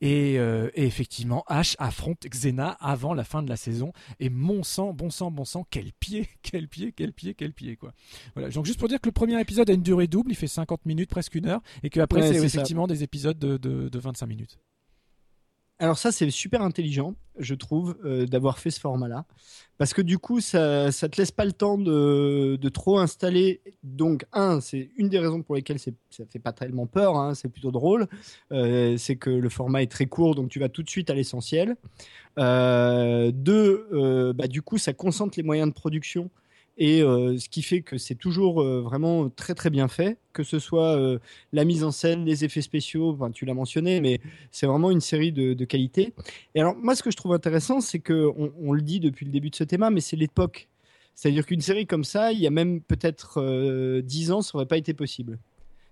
et, 0.00 0.38
euh, 0.38 0.70
effectivement 0.74 1.44
Ash 1.46 1.76
affronte 1.78 2.26
Xena 2.28 2.70
avant 2.80 3.14
la 3.14 3.24
fin 3.24 3.42
de 3.42 3.48
la 3.48 3.56
saison. 3.56 3.92
Et 4.18 4.28
mon 4.28 4.62
sang, 4.62 4.92
bon 4.92 5.10
sang, 5.10 5.30
bon 5.30 5.44
sang, 5.44 5.66
quel 5.70 5.92
pied, 5.92 6.28
quel 6.42 6.68
pied, 6.68 6.92
quel 6.92 7.12
pied, 7.12 7.34
quel 7.34 7.52
pied 7.52 7.76
quoi. 7.76 7.92
Voilà. 8.34 8.50
Donc 8.50 8.66
juste 8.66 8.78
pour 8.78 8.88
dire 8.88 9.00
que 9.00 9.08
le 9.08 9.12
premier 9.12 9.40
épisode 9.40 9.70
a 9.70 9.72
une 9.72 9.82
durée 9.82 10.08
double, 10.08 10.32
il 10.32 10.36
fait 10.36 10.48
50 10.48 10.86
minutes, 10.86 11.10
presque 11.10 11.34
une 11.34 11.46
heure, 11.46 11.62
et 11.82 11.90
qu'après 11.90 12.32
c'est 12.32 12.44
effectivement 12.44 12.86
des 12.86 13.02
épisodes 13.02 13.38
de, 13.38 13.56
de, 13.56 13.88
de 13.88 13.98
25 13.98 14.26
minutes. 14.26 14.58
Alors 15.84 15.98
ça, 15.98 16.12
c'est 16.12 16.30
super 16.30 16.62
intelligent, 16.62 17.14
je 17.38 17.54
trouve, 17.54 17.98
euh, 18.06 18.24
d'avoir 18.24 18.58
fait 18.58 18.70
ce 18.70 18.80
format-là. 18.80 19.26
Parce 19.76 19.92
que 19.92 20.00
du 20.00 20.16
coup, 20.16 20.40
ça 20.40 20.86
ne 20.86 21.06
te 21.08 21.20
laisse 21.20 21.30
pas 21.30 21.44
le 21.44 21.52
temps 21.52 21.76
de, 21.76 22.68
trop 22.72 22.98
installer. 23.00 23.60
Donc, 23.82 24.24
un, 24.32 24.62
c'est 24.62 24.88
une 24.96 25.10
des 25.10 25.18
raisons 25.18 25.42
pour 25.42 25.56
lesquelles 25.56 25.78
ça 25.78 25.90
ne 25.90 26.24
fait 26.24 26.38
pas 26.38 26.54
tellement 26.54 26.86
peur, 26.86 27.16
hein, 27.16 27.34
c'est 27.34 27.50
plutôt 27.50 27.70
drôle. 27.70 28.08
Euh, 28.50 28.96
c'est 28.96 29.16
que 29.16 29.28
le 29.28 29.48
format 29.50 29.82
est 29.82 29.92
très 29.92 30.06
court, 30.06 30.34
donc 30.34 30.48
tu 30.48 30.58
vas 30.58 30.70
tout 30.70 30.82
de 30.82 30.88
suite 30.88 31.10
à 31.10 31.14
l'essentiel. 31.14 31.76
Euh, 32.38 33.30
deux, 33.30 34.32
bah, 34.32 34.46
du 34.46 34.62
coup, 34.62 34.78
ça 34.78 34.94
concentre 34.94 35.34
les 35.36 35.42
moyens 35.42 35.68
de 35.68 35.74
production 35.74 36.30
et 36.76 37.02
euh, 37.02 37.38
ce 37.38 37.48
qui 37.48 37.62
fait 37.62 37.82
que 37.82 37.98
c'est 37.98 38.16
toujours 38.16 38.60
euh, 38.60 38.80
vraiment 38.80 39.30
très 39.30 39.54
très 39.54 39.70
bien 39.70 39.86
fait, 39.86 40.18
que 40.32 40.42
ce 40.42 40.58
soit 40.58 40.96
euh, 40.96 41.20
la 41.52 41.64
mise 41.64 41.84
en 41.84 41.92
scène, 41.92 42.24
les 42.24 42.44
effets 42.44 42.62
spéciaux, 42.62 43.16
tu 43.32 43.44
l'as 43.44 43.54
mentionné, 43.54 44.00
mais 44.00 44.20
c'est 44.50 44.66
vraiment 44.66 44.90
une 44.90 45.00
série 45.00 45.30
de, 45.30 45.64
qualité. 45.64 46.14
Et 46.54 46.60
alors 46.60 46.74
moi 46.76 46.96
ce 46.96 47.02
que 47.02 47.12
je 47.12 47.16
trouve 47.16 47.32
intéressant, 47.32 47.80
c'est 47.80 48.00
que 48.00 48.28
on, 48.58 48.72
le 48.72 48.82
dit 48.82 48.98
depuis 48.98 49.24
le 49.24 49.30
début 49.30 49.50
de 49.50 49.56
ce 49.56 49.64
thème, 49.64 49.88
mais 49.92 50.00
c'est 50.00 50.16
l'époque. 50.16 50.68
C'est-à-dire 51.14 51.46
qu'une 51.46 51.60
série 51.60 51.86
comme 51.86 52.02
ça, 52.02 52.32
il 52.32 52.40
y 52.40 52.46
a 52.46 52.50
même 52.50 52.80
peut-être 52.80 54.00
dix 54.02 54.32
ans, 54.32 54.42
ça 54.42 54.56
aurait 54.56 54.66
pas 54.66 54.76
été 54.76 54.94
possible. 54.94 55.38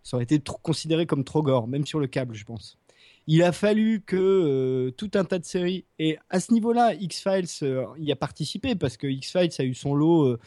Ça 0.02 0.16
aurait 0.16 0.24
été 0.24 0.40
considéré 0.62 1.06
comme 1.06 1.22
trop 1.22 1.42
gore, 1.42 1.68
même 1.68 1.86
sur 1.86 2.00
le 2.00 2.08
câble, 2.08 2.34
je 2.34 2.44
pense. 2.44 2.76
Il 3.28 3.44
a 3.44 3.52
fallu 3.52 4.02
que 4.04 4.92
tout 4.96 5.12
un 5.14 5.24
tas 5.24 5.38
de 5.38 5.44
séries, 5.44 5.84
et 6.00 6.18
à 6.28 6.40
ce 6.40 6.52
niveau-là, 6.52 6.94
X-Files 6.94 7.94
y 7.98 8.10
a 8.10 8.16
participé, 8.16 8.74
parce 8.74 8.96
que 8.96 9.06
X-Files 9.06 9.52
a 9.58 9.62
eu 9.62 9.74
son 9.74 9.94
lot 9.94 10.38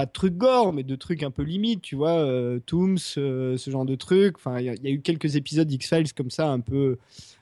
pas 0.00 0.06
de 0.06 0.12
trucs 0.12 0.38
gore, 0.38 0.72
mais 0.72 0.82
de 0.82 0.96
trucs 0.96 1.22
un 1.22 1.30
peu 1.30 1.42
limites, 1.42 1.82
tu 1.82 1.94
vois, 1.94 2.16
euh, 2.20 2.58
Tooms, 2.64 2.96
euh, 3.18 3.58
ce 3.58 3.70
genre 3.70 3.84
de 3.84 3.96
trucs. 3.96 4.36
Enfin, 4.38 4.58
il 4.58 4.64
y, 4.64 4.88
a 4.88 4.90
eu 4.90 5.02
quelques 5.02 5.36
épisodes 5.36 5.68
d'X-Files 5.68 6.14
comme 6.14 6.30
ça, 6.30 6.48
un 6.48 6.60
peu, 6.60 6.96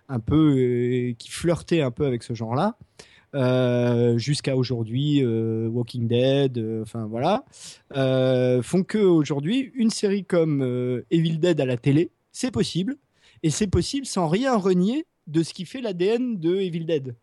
un 0.08 0.18
peu 0.18 0.56
euh, 0.56 1.12
qui 1.16 1.30
flirtaient 1.30 1.82
un 1.82 1.92
peu 1.92 2.04
avec 2.04 2.24
ce 2.24 2.34
genre-là. 2.34 2.76
jusqu'à 4.16 4.56
aujourd'hui, 4.56 5.24
Walking 5.24 6.08
Dead, 6.08 6.58
enfin 6.82 7.06
voilà, 7.06 7.44
font 8.62 8.82
que 8.82 8.98
aujourd'hui, 8.98 9.70
une 9.74 9.90
série 9.90 10.24
comme 10.24 10.60
Evil 11.12 11.38
Dead 11.38 11.60
à 11.60 11.66
la 11.66 11.76
télé, 11.76 12.10
c'est 12.32 12.50
possible, 12.50 12.96
et 13.44 13.50
c'est 13.50 13.68
possible 13.68 14.04
sans 14.04 14.26
rien 14.26 14.56
renier 14.56 15.06
de 15.28 15.44
ce 15.44 15.54
qui 15.54 15.64
fait 15.64 15.80
l'ADN 15.80 16.40
de 16.40 16.56
Evil 16.56 16.86
Dead. 16.86 17.14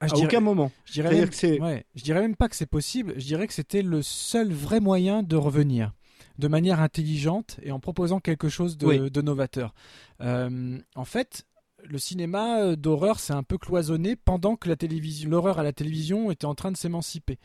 Ah, 0.00 0.06
à 0.10 0.16
aucun 0.16 0.40
moment. 0.40 0.70
Je 0.84 0.92
dirais, 0.92 1.12
même, 1.12 1.30
je 1.32 2.02
dirais 2.02 2.20
même 2.20 2.36
pas 2.36 2.48
que 2.48 2.56
c'est 2.56 2.66
possible, 2.66 3.14
je 3.16 3.26
dirais 3.26 3.46
que 3.46 3.54
c'était 3.54 3.82
le 3.82 4.02
seul 4.02 4.52
vrai 4.52 4.80
moyen 4.80 5.22
de 5.22 5.36
revenir 5.36 5.92
de 6.38 6.48
manière 6.48 6.80
intelligente 6.80 7.58
et 7.62 7.72
en 7.72 7.80
proposant 7.80 8.20
quelque 8.20 8.48
chose 8.48 8.78
de, 8.78 9.20
novateur. 9.20 9.74
Euh, 10.20 10.78
en 10.94 11.04
fait, 11.04 11.44
le 11.84 11.98
cinéma 11.98 12.60
euh, 12.60 12.76
d'horreur 12.76 13.18
s'est 13.18 13.32
un 13.32 13.42
peu 13.42 13.58
cloisonné 13.58 14.16
pendant 14.16 14.56
que 14.56 14.68
la 14.68 14.76
télévision, 14.76 15.28
l'horreur 15.30 15.58
à 15.58 15.62
la 15.62 15.72
télévision 15.72 16.30
était 16.30 16.46
en 16.46 16.54
train 16.54 16.70
de 16.70 16.76
s'émanciper. 16.76 17.38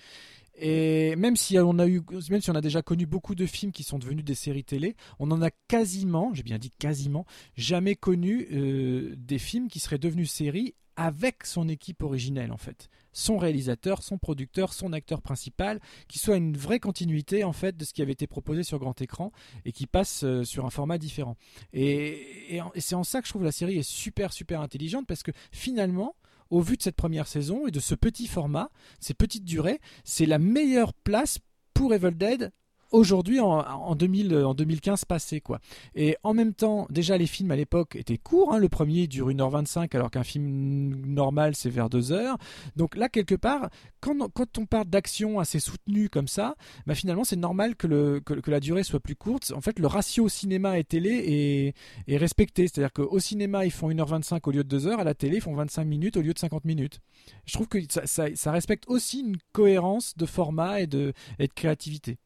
Et 0.56 1.16
même 1.16 1.36
si 1.36 1.58
on 1.58 1.80
a 1.80 1.88
eu, 1.88 2.02
même 2.30 2.42
si 2.42 2.52
on 2.52 2.56
a 2.56 2.62
déjà 2.62 2.82
connu 2.82 3.06
beaucoup 3.06 3.36
de 3.36 3.46
films 3.46 3.72
qui 3.72 3.84
sont 3.84 3.98
devenus 3.98 4.24
des 4.24 4.36
séries 4.36 4.64
télé, 4.64 4.96
on 5.20 5.32
en 5.32 5.42
a 5.42 5.50
quasiment, 5.68 6.34
j'ai 6.34 6.44
bien 6.44 6.60
dit 6.60 6.72
quasiment, 6.78 7.26
jamais 7.58 7.96
connu 7.96 8.48
euh, 8.52 9.16
des 9.18 9.40
films 9.40 9.68
qui 9.68 9.80
seraient 9.80 9.98
devenus 9.98 10.32
séries 10.32 10.76
avec 10.96 11.46
son 11.46 11.68
équipe 11.70 12.04
originelle 12.04 12.52
en 12.52 12.58
fait. 12.58 12.90
Son 13.14 13.38
réalisateur, 13.38 14.02
son 14.02 14.18
producteur, 14.18 14.74
son 14.74 14.94
acteur 14.94 15.22
principal, 15.22 15.80
qui 16.08 16.20
soit 16.20 16.36
une 16.36 16.58
vraie 16.58 16.80
continuité 16.80 17.44
en 17.44 17.54
fait 17.54 17.78
de 17.78 17.86
ce 17.86 17.94
qui 17.94 18.02
avait 18.02 18.12
été 18.12 18.28
proposé 18.28 18.64
sur 18.64 18.80
grand 18.80 19.00
écran 19.02 19.32
et 19.66 19.72
qui 19.72 19.88
passe 19.88 20.24
euh, 20.24 20.44
sur 20.44 20.66
un 20.66 20.70
format 20.70 20.98
différent. 20.98 21.36
Et, 21.74 22.60
c'est 22.78 22.96
en 22.96 23.04
ça 23.04 23.22
que 23.22 23.28
je 23.28 23.32
trouve 23.32 23.44
la 23.44 23.52
série 23.52 23.78
est 23.78 23.88
super 23.88 24.34
super 24.34 24.62
intelligente 24.62 25.08
parce 25.08 25.24
que 25.24 25.32
finalement, 25.52 26.16
au 26.54 26.62
vu 26.62 26.78
de 26.78 26.84
cette 26.84 26.96
première 26.96 27.28
saison 27.28 27.66
et 27.66 27.72
de 27.72 27.80
ce 27.80 27.96
petit 27.96 28.28
format, 28.28 28.70
ces 29.00 29.16
petites 29.16 29.44
durées, 29.44 29.80
c'est 30.04 30.28
la 30.28 30.38
meilleure 30.38 30.94
place 30.94 31.40
pour 31.74 31.96
Evil 31.96 32.16
Dead 32.16 32.52
aujourd'hui 32.94 33.40
en, 33.40 33.60
en, 33.60 33.96
2000, 33.96 34.36
en 34.38 34.54
2015 34.54 35.06
passé 35.06 35.42
quoi. 35.42 35.60
Et 35.96 36.16
en 36.24 36.34
même 36.34 36.54
temps, 36.54 36.88
déjà 36.90 37.18
les 37.18 37.28
films 37.28 37.52
à 37.52 37.56
l'époque 37.56 37.96
étaient 37.96 38.18
courts, 38.18 38.54
hein. 38.54 38.60
le 38.60 38.70
premier 38.70 39.08
dure 39.08 39.30
1h25 39.30 39.94
alors 39.96 40.12
qu'un 40.12 40.24
film 40.24 41.06
normal 41.06 41.56
c'est 41.56 41.70
vers 41.70 41.90
2 41.90 42.12
heures. 42.12 42.38
Donc 42.76 42.96
là 42.96 43.10
quelque 43.10 43.36
part, 43.36 43.70
quand, 44.00 44.30
quand 44.34 44.58
on 44.58 44.66
parle 44.66 44.86
d'action 44.86 45.40
assez 45.40 45.60
soutenue 45.60 46.10
comme 46.10 46.28
ça, 46.28 46.56
bah 46.86 46.96
finalement 46.96 47.24
c'est 47.24 47.36
normal 47.36 47.76
que, 47.76 48.22
la 48.48 48.60
durée 48.60 48.84
soit 48.84 49.00
plus 49.00 49.16
courte. 49.16 49.52
En 49.56 49.62
fait 49.62 49.80
le 49.80 49.88
ratio 49.88 50.30
cinéma 50.30 50.78
et 50.78 50.84
télé 50.84 51.74
est, 52.08 52.18
respecté, 52.18 52.68
c'est-à-dire 52.68 52.94
qu'au 52.94 53.20
cinéma 53.20 53.66
ils 53.66 53.72
font 53.72 53.90
1h25 53.90 54.40
au 54.46 54.52
lieu 54.52 54.64
de 54.64 54.70
2 54.70 54.88
heures, 54.88 55.00
à 55.00 55.04
la 55.04 55.16
télé 55.16 55.38
ils 55.38 55.42
font 55.42 55.56
25 55.56 55.84
minutes 55.84 56.18
au 56.18 56.22
lieu 56.22 56.34
de 56.34 56.40
50 56.40 56.64
minutes. 56.66 57.00
Je 57.46 57.54
trouve 57.54 57.68
que 57.68 57.80
ça, 57.90 58.52
respecte 58.52 58.84
aussi 58.88 59.22
une 59.22 59.38
cohérence 59.52 60.16
de 60.16 60.26
format 60.28 60.82
et 60.82 60.88
de 60.88 61.14
créativité. 61.56 62.20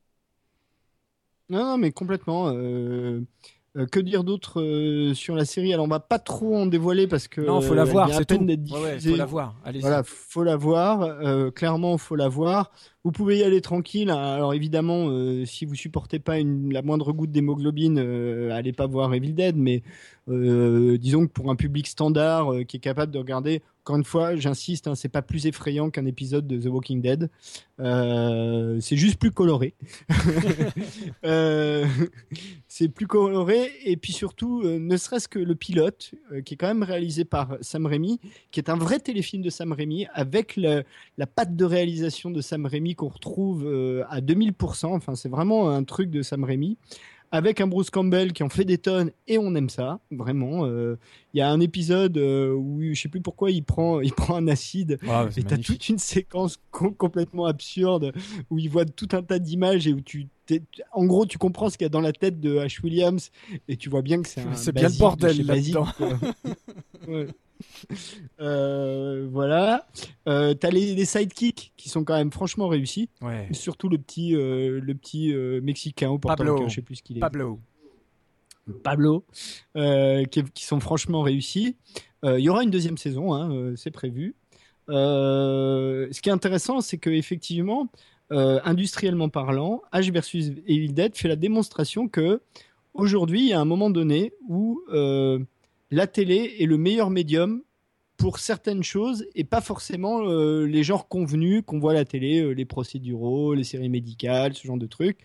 Non, 1.49 1.64
non, 1.64 1.78
mais 1.78 1.91
complètement. 1.91 2.52
Euh, 2.53 3.22
euh, 3.78 3.86
que 3.86 3.99
dire 3.99 4.24
d'autre 4.24 4.61
euh, 4.61 5.14
sur 5.14 5.36
la 5.36 5.45
série? 5.45 5.74
Alors, 5.74 5.86
on 5.86 5.90
va 5.90 5.99
pas 5.99 6.19
trop 6.19 6.56
en 6.56 6.65
dévoiler 6.65 7.07
parce 7.07 7.28
que. 7.28 7.41
Non, 7.41 7.61
faut 7.61 7.74
la 7.74 7.86
voir, 7.86 8.14
c'est 8.14 8.26
tout. 8.26 8.44
Ouais, 8.44 8.99
faut 8.99 9.15
la 9.15 9.26
voir. 9.26 9.56
Allez. 9.64 9.80
Voilà, 9.80 10.03
faut 10.03 10.44
la 10.44 10.56
voir. 10.57 11.53
clairement, 11.53 11.98
faut 11.98 12.15
la 12.15 12.28
voir. 12.28 12.72
Vous 13.03 13.11
pouvez 13.11 13.38
y 13.38 13.44
aller 13.44 13.61
tranquille. 13.61 14.10
Alors 14.10 14.53
évidemment, 14.53 15.10
si 15.45 15.65
vous 15.65 15.76
supportez 15.76 16.19
pas 16.19 16.40
une, 16.40 16.74
la 16.74 16.82
moindre 16.82 17.14
goutte 17.14 17.32
d'hémoglobine, 17.32 17.99
allez 18.52 18.74
pas 18.74 18.88
voir 18.88 19.14
Evil 19.14 19.34
Dead. 19.34 19.56
Mais 19.56 19.84
disons 20.28 21.28
que 21.28 21.32
pour 21.32 21.49
un 21.49 21.56
public 21.56 21.88
standard 21.88 22.52
qui 22.68 22.78
est 22.78 22.82
capable 22.82 23.14
de 23.14 23.19
regarder, 23.19 23.61
encore 23.88 23.95
une 23.95 24.03
fois, 24.03 24.35
j'insiste, 24.35 24.88
hein, 24.88 24.95
c'est 24.95 25.07
pas 25.07 25.22
plus 25.22 25.45
effrayant 25.45 25.89
qu'un 25.89 26.05
épisode 26.05 26.45
de 26.45 26.59
The 26.59 26.65
Walking 26.65 27.01
Dead. 27.01 27.30
Euh, 27.80 28.81
c'est 28.81 28.97
juste 28.97 29.18
plus 29.18 29.31
coloré. 29.31 29.76
Euh, 31.23 31.85
c'est 32.68 32.89
plus 32.89 33.07
coloré 33.07 33.72
et 33.84 33.97
puis 33.97 34.14
surtout, 34.14 34.61
euh, 34.64 34.77
ne 34.80 34.97
serait-ce 34.97 35.27
que 35.27 35.39
le 35.39 35.55
pilote, 35.55 36.11
qui 36.45 36.53
est 36.53 36.57
quand 36.57 36.68
même 36.68 36.84
réalisé 36.84 37.26
par 37.26 37.57
Sam 37.61 37.85
Raimi, 37.85 38.19
qui 38.51 38.59
est 38.59 38.69
un 38.69 38.76
vrai 38.76 38.99
téléfilm 38.99 39.41
de 39.41 39.49
Sam 39.49 39.72
Raimi 39.72 40.05
avec 40.14 40.57
la 40.57 41.27
patte 41.27 41.55
de 41.55 41.65
réalisation 41.65 42.30
de 42.30 42.41
Sam 42.41 42.65
Raimi 42.65 42.95
qu'on 42.95 43.07
retrouve 43.07 43.65
à 44.09 44.22
2000%. 44.22 44.88
Enfin, 44.88 45.15
c'est 45.15 45.30
vraiment 45.30 45.69
un 45.69 45.84
truc 45.84 46.09
de 46.09 46.22
Sam 46.22 46.43
Raimi 46.43 46.77
avec 47.32 47.62
un 47.62 47.68
Bruce 47.68 47.90
Campbell 47.90 48.34
qui 48.34 48.44
en 48.44 48.49
fait 48.49 48.66
des 48.66 48.78
tonnes 48.78 49.12
et 49.28 49.38
on 49.38 49.54
aime 49.56 49.70
ça 49.70 49.99
vraiment. 50.12 50.66
Euh, 50.66 50.98
il 51.34 51.40
y 51.40 51.41
a 51.41 51.49
un 51.49 51.60
épisode 51.60 52.18
euh, 52.18 52.54
où 52.54 52.82
je 52.82 52.99
sais 52.99 53.10
plus 53.10 53.22
pourquoi 53.22 53.52
il 53.52 53.64
prend 53.64 54.02
il 54.02 54.14
prend 54.14 54.36
un 54.36 54.48
acide 54.48 54.99
ah, 55.08 55.28
et 55.36 55.44
t'as 55.44 55.58
toute 55.58 55.90
une 55.90 55.99
séquence 55.99 56.60
complètement 56.72 57.45
absurde 57.45 58.14
où 58.49 58.60
il 58.60 58.70
voit 58.70 58.86
tout 58.86 59.10
un 59.12 59.24
tas 59.24 59.40
d'images 59.40 59.88
et 59.88 59.94
où 59.94 60.02
tu 60.02 60.28
en 60.94 61.06
gros 61.06 61.26
tu 61.26 61.38
comprends 61.38 61.69
ce 61.69 61.78
qu'il 61.78 61.86
y 61.86 61.88
a 61.88 61.90
dans 61.90 62.02
la 62.02 62.14
tête 62.14 62.40
de 62.40 62.57
H 62.57 62.82
Williams 62.84 63.32
et 63.68 63.78
tu 63.78 63.90
vois 63.90 64.02
bien 64.02 64.22
que 64.22 64.30
c'est 64.30 64.44
c'est 64.56 64.72
bien 64.74 64.90
le 64.90 64.98
bordel 64.98 65.45
là-dedans. 65.45 65.88
ouais. 67.07 67.28
Euh, 68.40 69.28
voilà. 69.32 69.88
Euh, 70.28 70.53
T'as 70.53 70.69
les, 70.69 70.95
les, 70.95 71.06
sidekicks 71.06 71.74
qui 71.78 71.90
sont 71.90 72.03
quand 72.03 72.15
même 72.15 72.32
franchement 72.32 72.68
réussis. 72.68 73.10
Surtout 73.52 73.90
le 73.90 73.98
petit, 73.98 74.36
euh, 74.36 74.80
le 74.82 74.95
petit 74.95 75.34
euh, 75.34 75.61
mexicain 75.61 76.10
au 76.10 76.19
Pablo. 76.19 76.68
je 76.68 76.76
sais 76.76 76.82
plus 76.82 76.98
ce 76.98 77.03
qu'il 77.03 77.18
est. 77.18 77.22
Pablo. 77.22 77.60
Pablo, 78.84 79.24
qui, 79.76 80.44
qui, 80.53 80.65
sont 80.65 80.80
franchement 80.82 81.22
réussis. 81.22 81.78
Il 82.24 82.40
y 82.40 82.49
aura 82.49 82.64
une 82.64 82.72
deuxième 82.72 82.98
saison, 82.98 83.34
hein, 83.34 83.74
c'est 83.78 83.91
prévu. 83.91 84.36
ce 84.90 86.22
qui 86.22 86.30
est 86.30 86.34
intéressant, 86.34 86.82
c'est 86.82 86.98
que 86.98 87.10
effectivement, 87.10 87.88
industriellement 88.30 89.30
parlant, 89.30 89.82
H 89.94 90.12
versus 90.12 90.52
Evil 90.68 90.94
Dead 90.94 91.16
fait 91.16 91.28
la 91.28 91.36
démonstration 91.36 92.08
que 92.08 92.41
aujourd'hui, 92.94 93.41
il 93.41 93.48
y 93.49 93.54
a 93.54 93.60
un 93.60 93.66
moment 93.66 93.90
donné 93.90 94.34
où 94.48 94.82
la 95.91 96.08
télé 96.08 96.56
est 96.60 96.66
le 96.66 96.78
meilleur 96.78 97.10
médium 97.10 97.62
pour 98.18 98.40
certaines 98.40 98.84
choses 98.84 99.26
et 99.36 99.44
pas 99.44 99.62
forcément 99.62 100.28
euh, 100.28 100.66
les 100.66 100.84
genres 100.84 101.08
convenus 101.08 101.62
qu'on 101.66 101.80
voit 101.80 101.91
à 101.91 101.95
la 101.95 102.06
télé, 102.06 102.41
euh, 102.41 102.52
les 102.52 102.66
procéduraux, 102.66 103.54
les 103.54 103.64
séries 103.64 103.90
médicales, 103.90 104.56
ce 104.56 104.66
genre 104.66 104.78
de 104.78 104.88
trucs, 104.88 105.20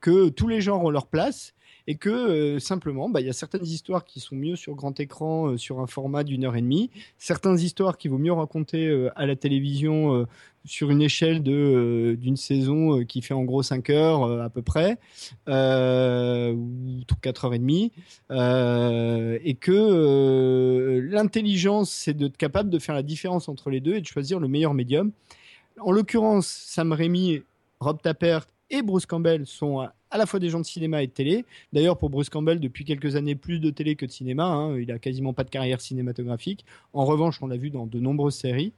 que 0.00 0.30
tous 0.30 0.48
les 0.48 0.60
genres 0.60 0.82
ont 0.82 0.90
leur 0.90 1.06
place 1.06 1.54
et 1.90 1.94
que 1.94 2.10
euh, 2.10 2.58
simplement, 2.58 3.08
bah, 3.08 3.22
il 3.22 3.26
y 3.26 3.30
a 3.30 3.32
certaines 3.32 3.64
histoires 3.64 4.04
qui 4.04 4.20
sont 4.20 4.36
mieux 4.36 4.56
sur 4.56 4.74
grand 4.74 5.00
écran, 5.00 5.56
sur 5.56 5.80
un 5.80 5.86
format 5.86 6.22
d'une 6.22 6.44
heure 6.44 6.54
et 6.54 6.60
demie, 6.60 6.90
certaines 7.16 7.58
histoires 7.58 7.96
qui 7.96 8.08
vaut 8.08 8.18
mieux 8.18 8.32
raconter 8.32 9.08
à 9.16 9.24
la 9.24 9.36
télévision 9.36 10.26
sur 10.66 10.90
une 10.90 11.00
échelle 11.00 11.42
de 11.42 12.18
d'une 12.20 12.36
saison 12.36 13.04
qui 13.04 13.22
fait 13.22 13.32
en 13.32 13.44
gros 13.44 13.62
5 13.62 13.88
heures 13.88 14.42
à 14.42 14.50
peu 14.50 14.60
près 14.60 14.98
ou 15.46 17.04
4 17.22 17.44
heures 17.46 17.54
et 17.54 17.58
demie 17.58 17.90
et 18.30 19.54
que 19.54 21.00
l'intelligence 21.10 21.90
c'est 21.90 22.14
d'être 22.14 22.36
capable 22.36 22.68
de 22.68 22.78
faire 22.78 22.94
la 22.94 23.02
différence 23.02 23.48
entre 23.48 23.70
les 23.70 23.80
deux 23.80 23.94
et 23.94 24.02
de 24.02 24.06
choisir 24.06 24.40
le 24.40 24.48
meilleur 24.48 24.74
médium. 24.74 25.10
En 25.80 25.90
l'occurrence, 25.92 26.46
Sam 26.46 26.92
Raimi, 26.92 27.42
Rob 27.80 28.02
Tapert 28.02 28.46
et 28.70 28.82
Bruce 28.82 29.06
Campbell 29.06 29.46
sont 29.46 29.88
à 30.10 30.18
la 30.18 30.26
fois 30.26 30.40
des 30.40 30.48
gens 30.48 30.60
de 30.60 30.64
cinéma 30.66 31.02
et 31.02 31.06
de 31.06 31.12
télé. 31.12 31.44
D'ailleurs, 31.72 31.98
pour 31.98 32.10
Bruce 32.10 32.30
Campbell, 32.30 32.60
depuis 32.60 32.84
quelques 32.84 33.16
années, 33.16 33.34
plus 33.34 33.60
de 33.60 33.70
télé 33.70 33.96
que 33.96 34.06
de 34.06 34.10
cinéma. 34.10 34.44
Hein. 34.44 34.78
Il 34.78 34.90
a 34.90 34.98
quasiment 34.98 35.32
pas 35.32 35.44
de 35.44 35.50
carrière 35.50 35.80
cinématographique. 35.80 36.64
En 36.92 37.04
revanche, 37.04 37.38
on 37.42 37.46
l'a 37.46 37.56
vu 37.56 37.70
dans 37.70 37.86
de 37.86 37.98
nombreuses 38.00 38.36
séries, 38.36 38.72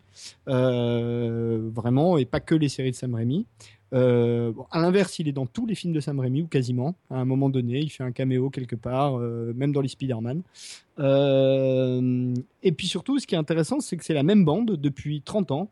euh, 0.48 1.70
vraiment, 1.72 2.18
et 2.18 2.24
pas 2.24 2.40
que 2.40 2.54
les 2.54 2.68
séries 2.68 2.90
de 2.90 2.96
Sam 2.96 3.14
Raimi. 3.14 3.46
Euh, 3.92 4.52
à 4.70 4.80
l'inverse, 4.80 5.18
il 5.18 5.26
est 5.26 5.32
dans 5.32 5.46
tous 5.46 5.66
les 5.66 5.74
films 5.74 5.92
de 5.92 6.00
Sam 6.00 6.20
Raimi, 6.20 6.42
ou 6.42 6.46
quasiment. 6.46 6.94
À 7.10 7.16
un 7.16 7.24
moment 7.24 7.48
donné, 7.48 7.80
il 7.80 7.90
fait 7.90 8.04
un 8.04 8.12
caméo 8.12 8.50
quelque 8.50 8.76
part, 8.76 9.18
euh, 9.18 9.52
même 9.54 9.72
dans 9.72 9.80
les 9.80 9.88
Spider-Man. 9.88 10.42
et 12.62 12.72
puis 12.72 12.86
surtout, 12.86 13.18
ce 13.18 13.26
qui 13.26 13.34
est 13.34 13.38
intéressant, 13.38 13.80
c'est 13.80 13.96
que 13.96 14.04
c'est 14.04 14.14
la 14.14 14.22
même 14.22 14.44
bande 14.44 14.76
depuis 14.76 15.22
30 15.22 15.50
ans 15.50 15.70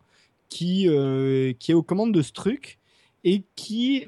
qui, 0.48 0.88
qui 1.58 1.70
est 1.70 1.74
aux 1.74 1.82
commandes 1.82 2.12
de 2.12 2.22
ce 2.22 2.32
truc 2.32 2.78
et 3.24 3.42
qui 3.56 4.06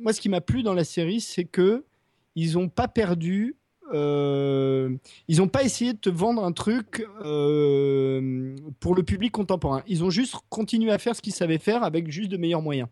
moi, 0.00 0.12
ce 0.12 0.20
qui 0.20 0.28
m'a 0.28 0.40
plu 0.40 0.62
dans 0.62 0.74
la 0.74 0.84
série, 0.84 1.20
c'est 1.20 1.44
que 1.44 1.84
ils 2.34 2.54
n'ont 2.54 2.68
pas 2.68 2.88
perdu. 2.88 3.56
Euh, 3.92 4.94
ils 5.28 5.38
n'ont 5.38 5.48
pas 5.48 5.64
essayé 5.64 5.94
de 5.94 5.98
te 5.98 6.10
vendre 6.10 6.44
un 6.44 6.52
truc 6.52 7.06
euh, 7.24 8.54
pour 8.80 8.94
le 8.94 9.02
public 9.02 9.32
contemporain. 9.32 9.82
Ils 9.86 10.04
ont 10.04 10.10
juste 10.10 10.36
continué 10.50 10.92
à 10.92 10.98
faire 10.98 11.16
ce 11.16 11.22
qu'ils 11.22 11.32
savaient 11.32 11.58
faire 11.58 11.82
avec 11.82 12.10
juste 12.10 12.30
de 12.30 12.36
meilleurs 12.36 12.60
moyens 12.60 12.88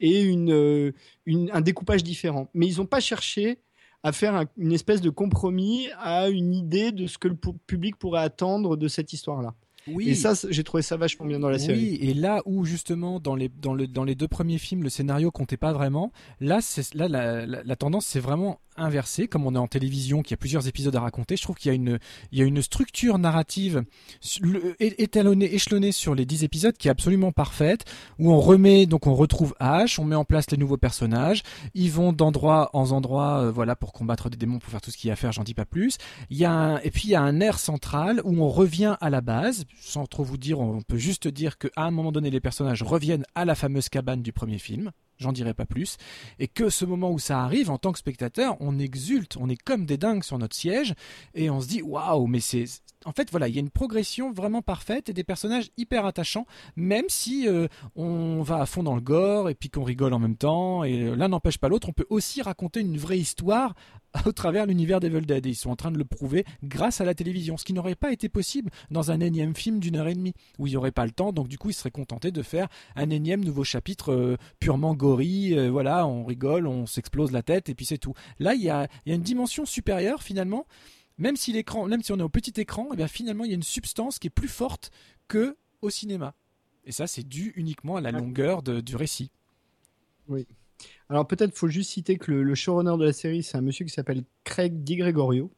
et 0.00 0.34
euh, 0.34 0.92
un 1.26 1.60
découpage 1.60 2.02
différent. 2.02 2.48
Mais 2.54 2.66
ils 2.66 2.78
n'ont 2.78 2.86
pas 2.86 3.00
cherché 3.00 3.58
à 4.02 4.12
faire 4.12 4.46
une 4.56 4.72
espèce 4.72 5.00
de 5.00 5.10
compromis 5.10 5.88
à 5.98 6.28
une 6.28 6.54
idée 6.54 6.92
de 6.92 7.06
ce 7.06 7.18
que 7.18 7.28
le 7.28 7.36
public 7.66 7.96
pourrait 7.96 8.22
attendre 8.22 8.76
de 8.76 8.88
cette 8.88 9.12
histoire-là. 9.12 9.54
Oui. 9.92 10.10
Et 10.10 10.14
ça, 10.14 10.34
j'ai 10.48 10.64
trouvé 10.64 10.82
ça 10.82 10.96
vachement 10.96 11.26
bien 11.26 11.38
dans 11.38 11.48
la 11.48 11.58
série. 11.58 11.78
Oui, 11.78 11.98
et 12.00 12.14
là 12.14 12.42
où 12.44 12.64
justement 12.64 13.20
dans 13.20 13.34
les 13.34 13.48
dans 13.48 13.74
le 13.74 13.86
dans 13.86 14.04
les 14.04 14.14
deux 14.14 14.28
premiers 14.28 14.58
films 14.58 14.82
le 14.82 14.88
scénario 14.90 15.30
comptait 15.30 15.56
pas 15.56 15.72
vraiment, 15.72 16.12
là 16.40 16.58
c'est 16.60 16.94
là 16.94 17.08
la, 17.08 17.46
la 17.46 17.76
tendance 17.76 18.06
c'est 18.06 18.20
vraiment 18.20 18.60
inversé, 18.78 19.28
comme 19.28 19.46
on 19.46 19.54
est 19.54 19.58
en 19.58 19.66
télévision, 19.66 20.22
qui 20.22 20.34
a 20.34 20.36
plusieurs 20.36 20.68
épisodes 20.68 20.94
à 20.96 21.00
raconter. 21.00 21.36
Je 21.36 21.42
trouve 21.42 21.56
qu'il 21.56 21.70
y 21.70 21.72
a 21.72 21.74
une, 21.74 21.98
il 22.32 22.38
y 22.38 22.42
a 22.42 22.44
une 22.44 22.62
structure 22.62 23.18
narrative 23.18 23.84
échelonnée 24.80 25.92
sur 25.92 26.14
les 26.14 26.24
dix 26.24 26.44
épisodes 26.44 26.76
qui 26.76 26.88
est 26.88 26.90
absolument 26.90 27.32
parfaite, 27.32 27.84
où 28.18 28.32
on 28.32 28.40
remet, 28.40 28.86
donc 28.86 29.06
on 29.06 29.14
retrouve 29.14 29.54
Ash, 29.58 29.98
on 29.98 30.04
met 30.04 30.16
en 30.16 30.24
place 30.24 30.50
les 30.50 30.56
nouveaux 30.56 30.76
personnages, 30.76 31.42
ils 31.74 31.90
vont 31.90 32.12
d'endroit 32.12 32.70
en 32.72 32.90
endroit, 32.90 33.40
euh, 33.40 33.50
voilà, 33.50 33.76
pour 33.76 33.92
combattre 33.92 34.30
des 34.30 34.36
démons, 34.36 34.58
pour 34.58 34.70
faire 34.70 34.80
tout 34.80 34.90
ce 34.90 34.96
qu'il 34.96 35.08
y 35.08 35.10
a 35.10 35.14
à 35.14 35.16
faire, 35.16 35.32
j'en 35.32 35.44
dis 35.44 35.54
pas 35.54 35.64
plus. 35.64 35.98
Il 36.30 36.36
y 36.36 36.44
a 36.44 36.80
et 36.84 36.90
puis 36.90 37.04
il 37.08 37.10
y 37.10 37.14
a 37.14 37.22
un 37.22 37.40
air 37.40 37.58
central 37.58 38.20
où 38.24 38.42
on 38.42 38.48
revient 38.48 38.96
à 39.00 39.10
la 39.10 39.20
base, 39.20 39.64
sans 39.80 40.06
trop 40.06 40.24
vous 40.24 40.38
dire, 40.38 40.60
on 40.60 40.82
peut 40.82 40.98
juste 40.98 41.28
dire 41.28 41.58
qu'à 41.58 41.68
un 41.76 41.90
moment 41.90 42.12
donné, 42.12 42.30
les 42.30 42.40
personnages 42.40 42.82
reviennent 42.82 43.24
à 43.34 43.44
la 43.44 43.54
fameuse 43.54 43.88
cabane 43.88 44.22
du 44.22 44.32
premier 44.32 44.58
film 44.58 44.92
j'en 45.18 45.32
dirai 45.32 45.54
pas 45.54 45.66
plus, 45.66 45.96
et 46.38 46.48
que 46.48 46.70
ce 46.70 46.84
moment 46.84 47.10
où 47.10 47.18
ça 47.18 47.42
arrive, 47.42 47.70
en 47.70 47.78
tant 47.78 47.92
que 47.92 47.98
spectateur, 47.98 48.56
on 48.60 48.78
exulte, 48.78 49.36
on 49.38 49.48
est 49.48 49.56
comme 49.56 49.86
des 49.86 49.96
dingues 49.96 50.24
sur 50.24 50.38
notre 50.38 50.56
siège, 50.56 50.94
et 51.34 51.50
on 51.50 51.60
se 51.60 51.68
dit 51.68 51.82
waouh, 51.82 52.26
mais 52.26 52.40
c'est. 52.40 52.64
En 53.04 53.12
fait, 53.12 53.30
voilà, 53.30 53.48
il 53.48 53.54
y 53.54 53.58
a 53.58 53.60
une 53.60 53.70
progression 53.70 54.32
vraiment 54.32 54.62
parfaite 54.62 55.08
et 55.08 55.12
des 55.12 55.24
personnages 55.24 55.70
hyper 55.76 56.04
attachants, 56.04 56.46
même 56.76 57.04
si 57.08 57.46
euh, 57.48 57.68
on 57.94 58.42
va 58.42 58.60
à 58.60 58.66
fond 58.66 58.82
dans 58.82 58.94
le 58.94 59.00
gore 59.00 59.48
et 59.48 59.54
puis 59.54 59.70
qu'on 59.70 59.84
rigole 59.84 60.12
en 60.12 60.18
même 60.18 60.36
temps, 60.36 60.84
et 60.84 61.14
l'un 61.14 61.28
n'empêche 61.28 61.58
pas 61.58 61.68
l'autre, 61.68 61.88
on 61.88 61.92
peut 61.92 62.06
aussi 62.10 62.42
raconter 62.42 62.80
une 62.80 62.98
vraie 62.98 63.18
histoire 63.18 63.74
au 64.26 64.32
travers 64.32 64.66
l'univers 64.66 65.00
d'Evil 65.00 65.26
Dead. 65.26 65.46
Et 65.46 65.50
ils 65.50 65.54
sont 65.54 65.70
en 65.70 65.76
train 65.76 65.90
de 65.90 65.98
le 65.98 66.04
prouver 66.04 66.44
grâce 66.62 67.00
à 67.00 67.04
la 67.04 67.14
télévision, 67.14 67.56
ce 67.56 67.64
qui 67.64 67.72
n'aurait 67.72 67.94
pas 67.94 68.12
été 68.12 68.28
possible 68.28 68.70
dans 68.90 69.10
un 69.10 69.20
énième 69.20 69.54
film 69.54 69.80
d'une 69.80 69.96
heure 69.96 70.08
et 70.08 70.14
demie, 70.14 70.34
où 70.58 70.66
il 70.66 70.70
n'y 70.70 70.76
aurait 70.76 70.90
pas 70.90 71.04
le 71.04 71.12
temps, 71.12 71.32
donc 71.32 71.48
du 71.48 71.58
coup 71.58 71.70
ils 71.70 71.74
seraient 71.74 71.90
contentés 71.90 72.30
de 72.30 72.42
faire 72.42 72.68
un 72.96 73.10
énième 73.10 73.44
nouveau 73.44 73.64
chapitre 73.64 74.12
euh, 74.12 74.36
purement 74.60 74.96
euh, 75.00 75.68
voilà, 75.70 76.06
on 76.06 76.24
rigole, 76.24 76.66
on 76.66 76.86
s'explose 76.86 77.32
la 77.32 77.42
tête, 77.42 77.68
et 77.68 77.74
puis 77.74 77.86
c'est 77.86 77.98
tout. 77.98 78.14
Là, 78.38 78.54
il 78.54 78.62
y 78.62 78.70
a, 78.70 78.88
une 79.06 79.22
dimension 79.22 79.64
supérieure 79.64 80.22
finalement, 80.22 80.66
même 81.18 81.36
si 81.36 81.52
l'écran, 81.52 81.86
même 81.86 82.02
si 82.02 82.12
on 82.12 82.18
est 82.18 82.22
au 82.22 82.28
petit 82.28 82.58
écran, 82.60 82.84
et 82.86 82.94
eh 82.94 82.96
bien 82.96 83.08
finalement 83.08 83.44
il 83.44 83.48
y 83.48 83.52
a 83.52 83.56
une 83.56 83.62
substance 83.62 84.18
qui 84.18 84.28
est 84.28 84.30
plus 84.30 84.48
forte 84.48 84.90
que 85.26 85.56
au 85.82 85.90
cinéma. 85.90 86.34
Et 86.84 86.92
ça, 86.92 87.06
c'est 87.06 87.22
dû 87.22 87.52
uniquement 87.56 87.96
à 87.96 88.00
la 88.00 88.12
longueur 88.12 88.62
du 88.62 88.96
récit. 88.96 89.30
Oui. 90.26 90.46
Alors 91.08 91.26
peut-être 91.26 91.54
faut 91.54 91.68
juste 91.68 91.90
citer 91.90 92.16
que 92.16 92.32
le, 92.32 92.54
showrunner 92.54 92.96
de 92.98 93.04
la 93.04 93.12
série, 93.12 93.42
c'est 93.42 93.58
un 93.58 93.60
monsieur 93.60 93.84
qui 93.84 93.92
s'appelle 93.92 94.24
Craig 94.44 94.82
Di 94.84 94.96
Gregorio. 94.96 95.50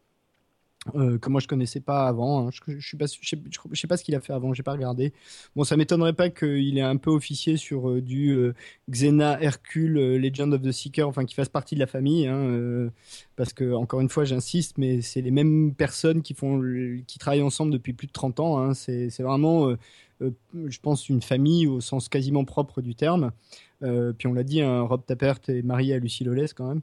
Euh, 0.94 1.18
que 1.18 1.28
moi 1.28 1.42
je 1.42 1.46
connaissais 1.46 1.80
pas 1.80 2.06
avant. 2.06 2.46
Hein. 2.46 2.50
Je, 2.50 2.78
je, 2.78 2.90
sais 2.90 3.86
pas 3.86 3.96
ce 3.96 4.04
qu'il 4.04 4.14
a 4.14 4.20
fait 4.20 4.32
avant, 4.32 4.54
j'ai 4.54 4.62
pas 4.62 4.72
regardé. 4.72 5.12
Bon, 5.54 5.62
ça 5.62 5.76
m'étonnerait 5.76 6.14
pas 6.14 6.30
qu'il 6.30 6.78
ait 6.78 6.80
un 6.80 6.96
peu 6.96 7.10
officié 7.10 7.58
sur 7.58 7.90
euh, 7.90 8.00
du 8.00 8.30
euh, 8.30 8.54
Xena, 8.90 9.38
Hercule, 9.42 10.16
Legend 10.16 10.54
of 10.54 10.62
the 10.62 10.72
Seeker, 10.72 11.06
enfin 11.06 11.26
qu'il 11.26 11.34
fasse 11.34 11.50
partie 11.50 11.74
de 11.74 11.80
la 11.80 11.86
famille, 11.86 12.26
hein, 12.26 12.90
parce 13.36 13.52
que 13.52 13.74
encore 13.74 14.00
une 14.00 14.08
fois, 14.08 14.24
j'insiste, 14.24 14.78
mais 14.78 15.02
c'est 15.02 15.20
les 15.20 15.30
mêmes 15.30 15.74
personnes 15.74 16.22
qui 16.22 16.32
font, 16.32 16.62
qui 17.06 17.18
travaillent 17.18 17.42
ensemble 17.42 17.72
depuis 17.72 17.92
plus 17.92 18.06
de 18.06 18.12
30 18.12 18.40
ans. 18.40 18.58
Hein. 18.58 18.72
C'est 18.72 19.10
vraiment, 19.20 19.76
je 20.20 20.78
pense, 20.80 21.10
une 21.10 21.20
famille 21.20 21.66
au 21.66 21.80
sens 21.80 22.08
quasiment 22.08 22.46
propre 22.46 22.80
du 22.80 22.94
terme. 22.94 23.32
Puis 23.80 24.26
on 24.26 24.32
l'a 24.32 24.44
dit, 24.44 24.62
hein, 24.62 24.80
Rob 24.82 25.04
Tappert 25.04 25.40
est 25.48 25.62
marié 25.62 25.94
à 25.94 25.98
Lucie 25.98 26.24
Lolès 26.24 26.54
quand 26.54 26.74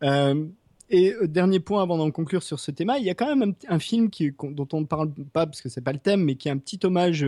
même. 0.00 0.52
Euh, 0.92 0.96
et 0.96 1.14
euh, 1.14 1.26
dernier 1.26 1.60
point 1.60 1.82
avant 1.82 1.98
d'en 1.98 2.10
conclure 2.10 2.42
sur 2.42 2.60
ce 2.60 2.70
thème, 2.70 2.92
il 2.98 3.04
y 3.04 3.10
a 3.10 3.14
quand 3.14 3.34
même 3.34 3.54
un, 3.68 3.78
film 3.78 4.10
qui, 4.10 4.32
dont 4.32 4.68
on 4.72 4.80
ne 4.80 4.86
parle 4.86 5.10
pas 5.32 5.46
parce 5.46 5.60
que 5.60 5.68
c'est 5.68 5.80
pas 5.80 5.92
le 5.92 5.98
thème, 5.98 6.24
mais 6.24 6.34
qui 6.34 6.48
est 6.48 6.50
un 6.50 6.58
petit 6.58 6.80
hommage 6.84 7.26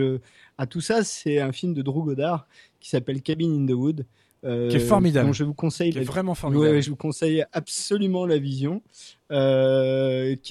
à 0.57 0.65
tout 0.65 0.81
ça. 0.81 1.03
C'est 1.03 1.39
un 1.39 1.51
film 1.51 1.73
de 1.73 1.81
Drew 1.81 2.03
Goddard 2.03 2.47
qui 2.79 2.89
s'appelle 2.89 3.21
Cabin 3.21 3.63
in 3.63 3.65
the 3.65 3.75
Wood. 3.75 4.05
qui 4.43 4.47
est 4.47 4.79
formidable. 4.79 5.33
je 5.33 5.43
vous 5.43 5.53
conseille. 5.53 5.91
Qui 5.91 5.99
est 5.99 6.03
vraiment 6.03 6.35
formidable. 6.35 6.81
je 6.81 6.89
vous 6.89 6.95
conseille 6.95 7.45
absolument 7.53 8.25
la 8.25 8.37
vision, 8.37 8.81
qui 9.29 9.35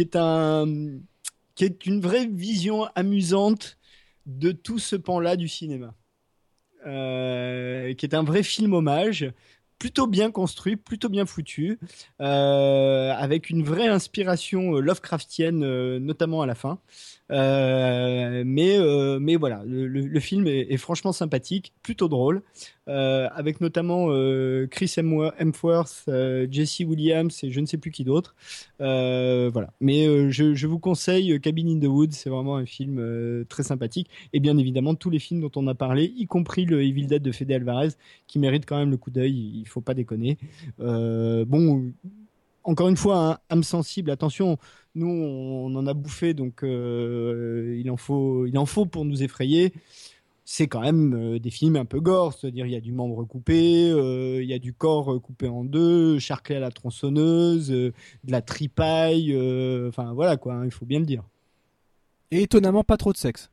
est 0.02 0.16
un, 0.16 0.66
qui 1.54 1.64
est 1.64 1.86
une 1.86 2.00
vraie 2.00 2.26
vision 2.26 2.86
amusante 2.94 3.78
de 4.26 4.52
tout 4.52 4.78
ce 4.78 4.96
pan-là 4.96 5.36
du 5.36 5.48
cinéma. 5.48 5.94
Euh, 6.86 7.94
qui 7.94 8.06
est 8.06 8.14
un 8.14 8.22
vrai 8.22 8.44
film 8.44 8.72
hommage 8.72 9.32
plutôt 9.78 10.06
bien 10.06 10.30
construit, 10.30 10.76
plutôt 10.76 11.08
bien 11.08 11.26
foutu, 11.26 11.78
euh, 12.20 13.12
avec 13.12 13.50
une 13.50 13.62
vraie 13.62 13.88
inspiration 13.88 14.72
Lovecraftienne, 14.72 15.98
notamment 15.98 16.42
à 16.42 16.46
la 16.46 16.54
fin. 16.54 16.78
Euh, 17.32 18.42
mais, 18.46 18.78
euh, 18.78 19.36
voilà, 19.38 19.62
le, 19.66 20.20
film 20.20 20.46
est, 20.46 20.76
franchement 20.76 21.12
sympathique, 21.12 21.72
plutôt 21.82 22.08
drôle, 22.08 22.42
euh, 22.88 23.28
avec 23.34 23.60
notamment 23.60 24.06
euh, 24.10 24.68
Chris 24.70 24.94
Hemsworth, 24.96 26.04
euh, 26.06 26.46
Jesse 26.48 26.80
Williams 26.80 27.42
et 27.42 27.50
je 27.50 27.58
ne 27.58 27.66
sais 27.66 27.78
plus 27.78 27.90
qui 27.90 28.04
d'autre. 28.04 28.36
voilà, 28.78 29.72
mais 29.80 30.30
je, 30.30 30.66
vous 30.66 30.78
conseille 30.78 31.40
Cabin 31.40 31.66
in 31.68 31.80
the 31.80 31.88
Woods, 31.88 32.12
c'est 32.12 32.30
vraiment 32.30 32.56
un 32.56 32.66
film 32.66 33.44
très 33.48 33.62
sympathique. 33.62 34.08
Et 34.32 34.40
bien 34.40 34.56
évidemment, 34.56 34.94
tous 34.94 35.10
les 35.10 35.18
films 35.18 35.40
dont 35.40 35.50
on 35.56 35.66
a 35.66 35.74
parlé, 35.74 36.12
y 36.16 36.26
compris 36.26 36.64
le 36.64 36.82
Evil 36.82 37.06
Dead 37.06 37.22
de 37.22 37.32
Fede 37.32 37.52
Alvarez, 37.52 37.90
qui 38.26 38.38
mérite 38.38 38.66
quand 38.66 38.78
même 38.78 38.90
le 38.90 38.96
coup 38.96 39.10
d'œil, 39.10 39.60
il 39.60 39.66
faut 39.66 39.80
pas 39.80 39.94
déconner. 39.94 40.38
bon 40.78 41.92
encore 42.64 42.88
une 42.88 42.96
fois, 42.96 43.16
un 43.18 43.38
âme 43.48 43.62
sensible, 43.62 44.10
attention, 44.10 44.58
nous, 44.96 45.06
on 45.06 45.72
en 45.76 45.86
a 45.86 45.94
bouffé, 45.94 46.34
donc 46.34 46.62
il, 46.62 47.90
en 47.90 47.96
faut, 47.96 48.46
il 48.46 48.58
en 48.58 48.66
faut 48.66 48.86
pour 48.86 49.04
nous 49.04 49.22
effrayer. 49.22 49.72
C'est 50.48 50.68
quand 50.68 50.80
même 50.80 51.14
euh, 51.14 51.38
des 51.40 51.50
films 51.50 51.74
un 51.74 51.84
peu 51.84 52.00
gore, 52.00 52.32
c'est-à-dire 52.32 52.66
il 52.66 52.72
y 52.72 52.76
a 52.76 52.80
du 52.80 52.92
membre 52.92 53.24
coupé, 53.24 53.90
euh, 53.90 54.40
il 54.40 54.48
y 54.48 54.54
a 54.54 54.60
du 54.60 54.72
corps 54.72 55.20
coupé 55.20 55.48
en 55.48 55.64
deux, 55.64 56.20
charclé 56.20 56.54
à 56.54 56.60
la 56.60 56.70
tronçonneuse, 56.70 57.68
de 57.68 57.92
la 58.28 58.42
tripaille, 58.42 59.36
enfin 59.88 60.12
voilà 60.14 60.36
quoi, 60.36 60.54
hein, 60.54 60.64
il 60.64 60.70
faut 60.70 60.86
bien 60.86 61.00
le 61.00 61.06
dire. 61.06 61.24
Et 62.30 62.42
étonnamment 62.42 62.84
pas 62.84 62.96
trop 62.96 63.12
de 63.12 63.16
sexe. 63.16 63.50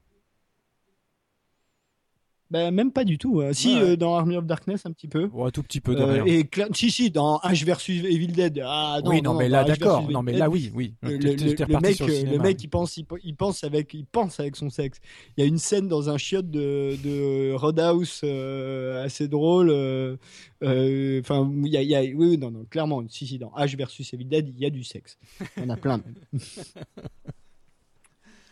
Ben, 2.54 2.70
même 2.70 2.92
pas 2.92 3.04
du 3.04 3.18
tout. 3.18 3.42
hein. 3.42 3.52
Si, 3.52 3.74
Ouais. 3.74 3.82
euh, 3.82 3.96
dans 3.98 4.14
Army 4.16 4.38
of 4.38 4.46
Darkness, 4.46 4.86
un 4.86 4.92
petit 4.92 5.08
peu. 5.08 5.26
Ouais, 5.34 5.48
un 5.48 5.50
tout 5.50 5.64
petit 5.64 5.82
peu 5.82 5.96
de 5.96 6.02
Euh, 6.02 6.22
rien. 6.22 6.26
et 6.26 6.44
cla- 6.44 6.68
si, 6.72 6.92
si, 6.92 7.10
dans 7.10 7.38
H 7.40 7.66
versus 7.66 8.04
Evil 8.06 8.28
Dead. 8.28 8.62
Ah, 8.64 9.00
non, 9.04 9.10
oui, 9.10 9.24
non, 9.24 9.34
mais 9.34 9.50
là, 9.50 9.64
d'accord. 9.64 10.08
Non, 10.08 10.22
mais 10.22 10.34
là, 10.34 10.52
oui, 10.52 10.72
oui. 10.76 10.94
Le, 11.02 11.18
mec, 11.18 11.22
le 11.42 12.36
euh, 12.36 12.40
mec, 12.40 12.64
il 12.64 12.70
pense, 12.70 12.96
il, 12.98 13.06
il 13.24 13.36
pense 13.36 13.64
avec, 13.64 13.96
il 13.96 14.06
pense 14.06 14.40
avec 14.40 14.56
son 14.56 14.70
sexe. 14.70 15.00
Il 15.36 15.42
y 15.42 15.44
a 15.44 15.48
une 15.48 15.58
scène 15.58 15.88
dans 15.88 16.12
un 16.12 16.18
chiotte 16.20 16.52
de, 16.52 16.96
de 17.04 17.54
Roadhouse 17.56 18.22
euh, 18.24 19.04
assez 19.04 19.28
drôle. 19.28 19.72
Enfin, 20.62 21.52
il 21.64 21.72
y 21.72 21.78
a, 21.78 21.82
il 21.82 21.90
y 21.90 21.96
a- 21.96 22.02
oui, 22.02 22.14
oui, 22.16 22.38
non, 22.38 22.52
non, 22.52 22.66
clairement, 22.70 23.02
si, 23.10 23.26
si, 23.26 23.40
dans 23.40 23.52
H 23.58 23.76
versus 23.76 24.14
Evil 24.14 24.26
Dead, 24.26 24.48
il 24.56 24.62
y 24.62 24.66
a 24.68 24.70
du 24.70 24.84
sexe. 24.84 25.18
Il 25.58 25.64
y 25.64 25.66
en 25.66 25.70
a 25.70 25.76
plein. 25.76 25.98
même. 25.98 26.16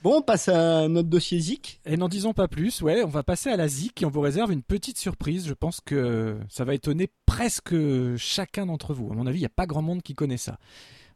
bon, 0.04 0.18
on 0.18 0.22
passe 0.22 0.48
à 0.50 0.88
notre 0.88 1.10
dossier 1.10 1.40
Zik. 1.40 1.80
Et 1.86 1.98
n'en 1.98 2.10
disons 2.10 2.34
pas 2.34 2.48
plus, 2.48 2.82
ouais, 2.82 3.04
on 3.04 3.08
va 3.10 3.24
passer 3.24 3.50
à 3.50 3.58
la 3.58 3.68
ZIC 3.68 4.02
et 4.02 4.06
on 4.06 4.10
vous 4.10 4.22
réserve 4.22 4.52
une 4.52 4.64
petite 4.64 4.98
surprise. 4.98 5.48
Je 5.48 5.54
pense 5.54 5.82
que 5.82 6.38
ça 6.50 6.64
va 6.66 6.74
étonner 6.74 7.10
presque 7.26 7.76
chacun 8.18 8.66
d'entre 8.66 8.94
vous. 8.94 9.12
À 9.12 9.16
mon 9.16 9.28
avis, 9.28 9.38
il 9.40 9.42
n'y 9.42 9.46
a 9.46 9.50
pas 9.50 9.66
grand 9.68 9.82
monde 9.82 10.02
qui 10.02 10.14
connaît 10.14 10.38
ça. 10.38 10.58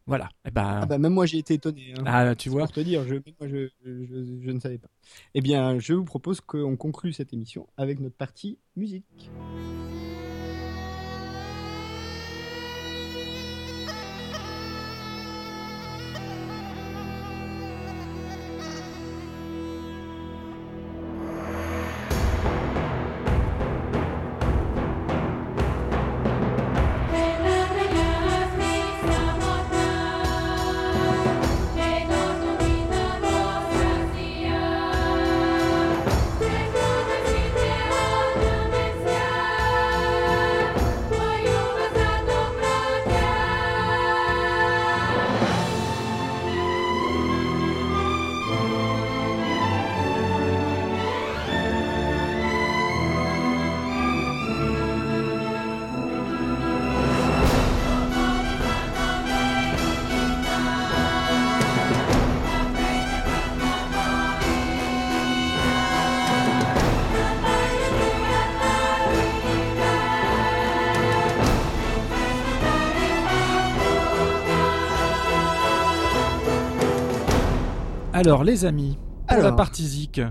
Voilà. 0.08 0.30
Et 0.48 0.52
ben, 0.52 0.82
Ah 0.84 0.86
bah, 0.86 1.00
même 1.00 1.14
moi, 1.14 1.26
j'ai 1.26 1.40
été 1.40 1.56
étonné. 1.56 1.94
hein. 1.98 2.04
ah, 2.06 2.36
tu 2.36 2.50
vois. 2.50 2.64
Pour 2.66 2.74
te 2.74 2.80
dire, 2.80 3.04
je, 3.08 3.16
moi, 3.40 3.48
je, 3.50 3.70
je- 3.84 4.40
je 4.46 4.52
ne 4.52 4.60
savais 4.60 4.78
pas. 4.78 4.90
Eh 5.34 5.42
bien, 5.42 5.80
je 5.80 5.94
vous 5.94 6.06
propose 6.06 6.42
qu'on 6.42 6.76
conclue 6.76 7.12
cette 7.12 7.34
émission 7.34 7.68
avec 7.76 8.00
notre 8.00 8.16
partie 8.16 8.60
musique. 8.76 9.32
Alors, 78.18 78.46
les 78.46 78.64
amis, 78.64 78.98
pour 79.28 79.40
la 79.40 79.52
partie 79.52 79.86
ZIC, 79.86 80.22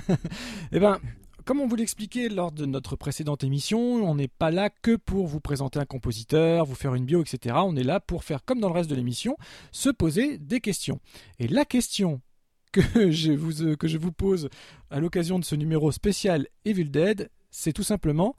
eh 0.72 0.78
ben, 0.78 1.00
comme 1.44 1.60
on 1.60 1.66
vous 1.66 1.74
l'expliquait 1.74 2.28
lors 2.28 2.52
de 2.52 2.66
notre 2.66 2.94
précédente 2.94 3.42
émission, 3.42 3.80
on 3.80 4.14
n'est 4.14 4.28
pas 4.28 4.52
là 4.52 4.70
que 4.70 4.94
pour 4.94 5.26
vous 5.26 5.40
présenter 5.40 5.80
un 5.80 5.86
compositeur, 5.86 6.64
vous 6.66 6.76
faire 6.76 6.94
une 6.94 7.04
bio, 7.04 7.22
etc. 7.22 7.56
On 7.58 7.74
est 7.74 7.82
là 7.82 7.98
pour 7.98 8.22
faire 8.22 8.44
comme 8.44 8.60
dans 8.60 8.68
le 8.68 8.74
reste 8.74 8.88
de 8.88 8.94
l'émission, 8.94 9.36
se 9.72 9.88
poser 9.88 10.38
des 10.38 10.60
questions. 10.60 11.00
Et 11.40 11.48
la 11.48 11.64
question 11.64 12.20
que 12.72 13.10
je 13.10 13.32
vous, 13.32 13.60
euh, 13.64 13.74
que 13.74 13.88
je 13.88 13.98
vous 13.98 14.12
pose 14.12 14.48
à 14.90 15.00
l'occasion 15.00 15.40
de 15.40 15.44
ce 15.44 15.56
numéro 15.56 15.90
spécial 15.90 16.46
Evil 16.64 16.90
Dead, 16.90 17.28
c'est 17.50 17.72
tout 17.72 17.82
simplement 17.82 18.36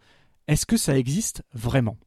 est-ce 0.48 0.66
que 0.66 0.78
ça 0.78 0.98
existe 0.98 1.44
vraiment? 1.54 1.98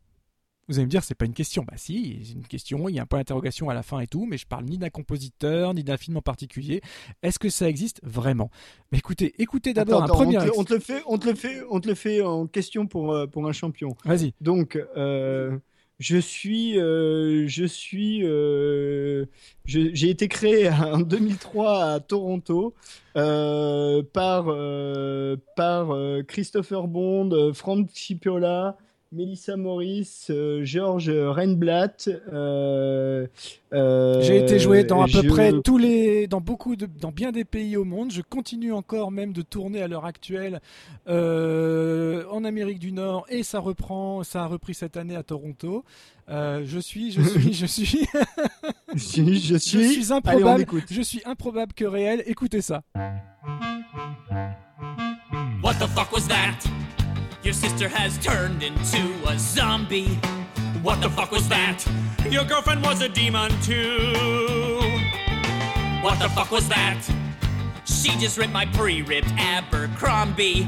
Vous 0.71 0.79
allez 0.79 0.87
me 0.87 0.91
dire, 0.91 1.03
c'est 1.05 1.15
pas 1.17 1.27
une 1.27 1.35
question. 1.35 1.65
Bah 1.67 1.75
si, 1.77 2.21
c'est 2.25 2.33
une 2.33 2.47
question, 2.47 2.89
il 2.89 2.95
y 2.95 2.99
a 2.99 3.03
un 3.03 3.07
point 3.07 3.19
d'interrogation 3.19 3.69
à 3.69 3.75
la 3.75 3.83
fin 3.83 4.01
et 4.01 4.07
tout, 4.07 4.25
mais 4.25 4.39
je 4.39 4.47
parle 4.47 4.65
ni 4.65 4.79
d'un 4.79 4.89
compositeur, 4.89 5.75
ni 5.75 5.83
d'un 5.85 5.97
film 5.97 6.17
en 6.17 6.23
particulier. 6.23 6.81
Est-ce 7.23 7.39
que 7.39 7.49
ça 7.51 7.69
existe 7.69 8.01
vraiment? 8.05 8.51
Mais 8.93 8.99
écoutez, 8.99 9.35
écoutez 9.39 9.75
d'abord 9.75 10.03
un 10.05 10.07
premier... 10.07 10.39
on, 10.39 10.41
te, 10.41 10.47
ex- 10.47 10.57
on 10.59 10.65
te 10.65 10.75
le 10.75 10.81
fait, 10.81 11.03
on 11.07 11.19
te 11.19 11.29
le 11.29 11.35
fait, 11.35 11.63
on 11.71 11.81
te 11.81 11.89
le 11.89 11.95
fait 11.95 12.23
en 12.23 12.47
question 12.47 12.87
pour 12.87 13.13
euh, 13.13 13.27
pour 13.27 13.47
un 13.49 13.53
champion. 13.53 13.97
Vas-y. 14.05 14.33
Donc, 14.41 14.77
euh, 14.97 15.59
je 15.99 16.17
suis, 16.17 16.79
euh, 16.79 17.47
je 17.47 17.65
suis, 17.67 18.25
euh, 18.25 19.27
j'ai 19.67 20.09
été 20.09 20.29
créé 20.29 20.71
en 20.71 21.01
2003 21.01 21.85
à 21.85 22.01
Toronto 22.01 22.75
euh, 23.17 24.03
par 24.13 24.47
par 25.57 25.95
Christopher 26.27 26.87
Bond, 26.87 27.53
Frank 27.55 27.89
Cipiola. 27.93 28.79
Melissa 29.13 29.57
Morris, 29.57 30.27
euh, 30.31 30.65
George 30.65 31.11
Reinblatt. 31.11 32.09
euh, 32.33 33.27
euh, 33.73 34.21
J'ai 34.23 34.37
été 34.39 34.61
joué 34.61 34.85
dans 34.85 35.03
à 35.03 35.07
peu 35.07 35.23
je- 35.25 35.29
près 35.29 35.53
tous 35.65 35.79
les, 35.79 36.29
dans 36.29 36.41
beaucoup 36.41 36.77
de, 36.77 36.87
dans 36.87 37.11
bien 37.11 37.33
des 37.33 37.45
pays 37.45 37.77
au 37.77 37.85
monde. 37.85 38.13
Je 38.13 38.23
continue 38.23 38.73
encore 38.73 39.11
même 39.11 39.33
de 39.33 39.43
tourner 39.43 39.83
à 39.83 39.89
l'heure 39.89 40.05
actuelle 40.05 40.61
euh, 41.09 42.23
en 42.31 42.45
Amérique 42.45 42.79
du 42.79 42.93
Nord 42.93 43.27
et 43.29 43.43
ça 43.43 43.59
reprend, 43.59 44.23
ça 44.23 44.45
a 44.45 44.47
repris 44.47 44.75
cette 44.75 44.97
année 44.97 45.17
à 45.17 45.25
Toronto. 45.25 45.85
Euh, 46.29 46.63
je 46.65 46.79
suis, 46.79 47.11
je 47.11 47.21
suis, 47.23 47.53
je 47.53 47.67
suis, 47.67 48.07
Je 48.95 48.99
suis, 48.99 49.41
je 49.41 49.55
je 49.55 49.59
suis, 49.59 49.89
suis 50.05 50.13
Allez, 50.13 50.13
on 50.13 50.17
improbable. 50.19 50.63
écoute. 50.63 50.85
Je 50.89 51.03
suis 51.03 51.23
improbable 51.25 51.73
que 51.73 51.85
réel. 51.85 52.23
Écoutez 52.27 52.61
ça. 52.61 52.83
What 55.65 55.75
the 55.81 55.89
fuck 55.89 56.13
was 56.13 56.29
that? 56.29 56.55
Your 57.43 57.55
sister 57.55 57.89
has 57.89 58.19
turned 58.19 58.63
into 58.63 59.15
a 59.27 59.39
zombie. 59.39 60.19
What 60.83 61.01
the 61.01 61.09
fuck 61.09 61.33
was 61.33 61.49
that? 61.49 61.83
Your 62.31 62.45
girlfriend 62.45 62.83
was 62.83 63.01
a 63.01 63.09
demon 63.09 63.51
too. 63.63 64.13
What 66.03 66.19
the 66.19 66.29
fuck 66.29 66.51
was 66.51 66.69
that? 66.69 67.03
She 67.87 68.11
just 68.19 68.37
ripped 68.37 68.53
my 68.53 68.67
pre-ripped 68.67 69.33
Abercrombie. 69.39 70.65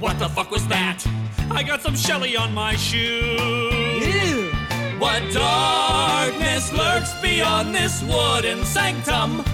What 0.00 0.18
the 0.18 0.28
fuck 0.28 0.50
was 0.50 0.66
that? 0.66 1.06
I 1.48 1.62
got 1.62 1.80
some 1.80 1.94
Shelly 1.94 2.36
on 2.36 2.52
my 2.54 2.74
shoe. 2.74 4.50
What 4.98 5.22
darkness 5.32 6.72
lurks 6.72 7.14
beyond 7.22 7.72
this 7.72 8.02
wooden 8.02 8.64
sanctum? 8.64 9.44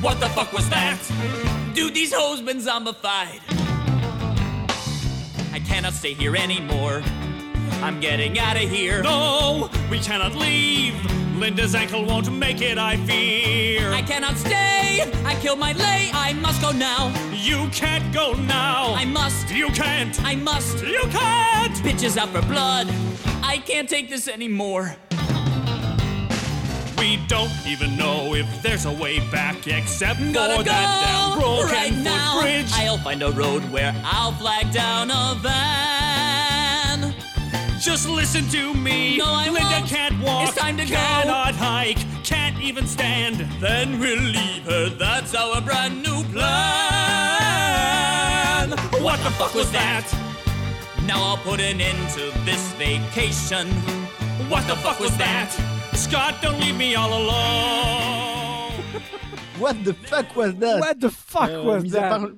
What 0.00 0.18
the 0.18 0.28
fuck 0.30 0.52
was 0.52 0.68
that? 0.70 0.98
Dude, 1.74 1.94
these 1.94 2.12
hoes 2.12 2.40
been 2.40 2.58
zombified. 2.58 3.67
I 5.58 5.60
cannot 5.62 5.92
stay 5.94 6.14
here 6.14 6.36
anymore. 6.36 7.02
I'm 7.82 7.98
getting 7.98 8.38
out 8.38 8.54
of 8.54 8.70
here. 8.70 9.02
No, 9.02 9.68
we 9.90 9.98
cannot 9.98 10.36
leave. 10.36 10.94
Linda's 11.34 11.74
ankle 11.74 12.04
won't 12.04 12.32
make 12.32 12.62
it, 12.62 12.78
I 12.78 12.96
fear. 12.98 13.90
I 13.90 14.02
cannot 14.02 14.36
stay. 14.36 15.02
I 15.24 15.36
killed 15.40 15.58
my 15.58 15.72
lay. 15.72 16.10
I 16.12 16.32
must 16.34 16.62
go 16.62 16.70
now. 16.70 17.12
you 17.32 17.68
can't 17.72 18.14
go 18.14 18.34
now. 18.34 18.94
I 18.94 19.04
must. 19.04 19.50
You 19.52 19.66
can't. 19.70 20.16
I 20.22 20.36
must. 20.36 20.80
You 20.84 21.00
can't. 21.10 21.74
Bitches 21.78 22.16
out 22.16 22.28
for 22.28 22.42
blood. 22.42 22.86
I 23.42 23.58
can't 23.58 23.88
take 23.88 24.08
this 24.08 24.28
anymore. 24.28 24.94
We 26.98 27.16
don't 27.28 27.52
even 27.66 27.96
know 27.96 28.34
if 28.34 28.46
there's 28.62 28.84
a 28.86 28.92
way 28.92 29.20
back 29.30 29.66
except 29.68 30.18
for 30.20 30.32
Gotta 30.32 30.62
that 30.64 31.04
damn 31.06 31.38
go 31.38 31.44
broken 31.60 31.70
right 31.74 31.92
now. 31.94 32.40
bridge. 32.40 32.70
I'll 32.74 32.98
find 32.98 33.22
a 33.22 33.30
road 33.30 33.62
where 33.70 33.94
I'll 34.04 34.32
flag 34.32 34.72
down 34.72 35.10
a 35.10 35.36
van. 35.40 37.14
Just 37.80 38.08
listen 38.08 38.48
to 38.48 38.74
me. 38.74 39.18
No, 39.18 39.26
I 39.28 39.48
Linda 39.48 39.60
won't. 39.70 39.86
can't 39.86 40.20
walk. 40.20 40.48
It's 40.48 40.58
time 40.58 40.76
to 40.78 40.84
go. 40.84 40.96
cannot 40.96 41.54
hike. 41.54 41.98
Can't 42.24 42.58
even 42.60 42.84
stand. 42.86 43.36
Then 43.60 44.00
we'll 44.00 44.18
leave 44.20 44.64
her. 44.64 44.88
That's 44.88 45.34
our 45.36 45.60
brand 45.60 46.02
new 46.02 46.24
plan. 46.24 46.48
What 49.02 49.18
the 49.22 49.30
fuck 49.38 49.54
was 49.54 49.70
that? 49.70 50.04
Now 51.06 51.22
I'll 51.22 51.36
put 51.38 51.60
an 51.60 51.80
end 51.80 52.08
to 52.14 52.32
this 52.44 52.72
vacation. 52.72 53.68
What 54.50 54.66
the 54.66 54.74
fuck 54.76 54.98
was 54.98 55.16
that? 55.18 55.54
Scott, 55.98 56.34
don't 56.42 56.58
leave 56.60 56.76
me 56.76 56.94
all 56.96 57.12
alone. 57.12 58.72
What 59.58 59.74
the 59.84 59.92
fuck 59.92 60.34
was 60.36 60.54
that? 60.60 60.78
What 60.80 60.94
the 61.00 61.10
fuck 61.10 61.50
Euh, 61.50 61.64
was 61.64 61.80
mis, 61.82 61.96
à 61.96 62.00
that? 62.00 62.08
part, 62.08 62.30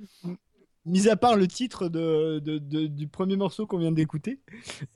mis 0.86 1.08
à 1.08 1.16
part 1.16 1.36
le 1.36 1.46
titre 1.46 1.88
de, 1.88 2.38
de- 2.38 2.58
de- 2.58 2.86
du 2.86 3.06
premier 3.06 3.36
morceau 3.36 3.66
qu'on 3.66 3.78
vient 3.78 3.92
d'écouter. 3.92 4.40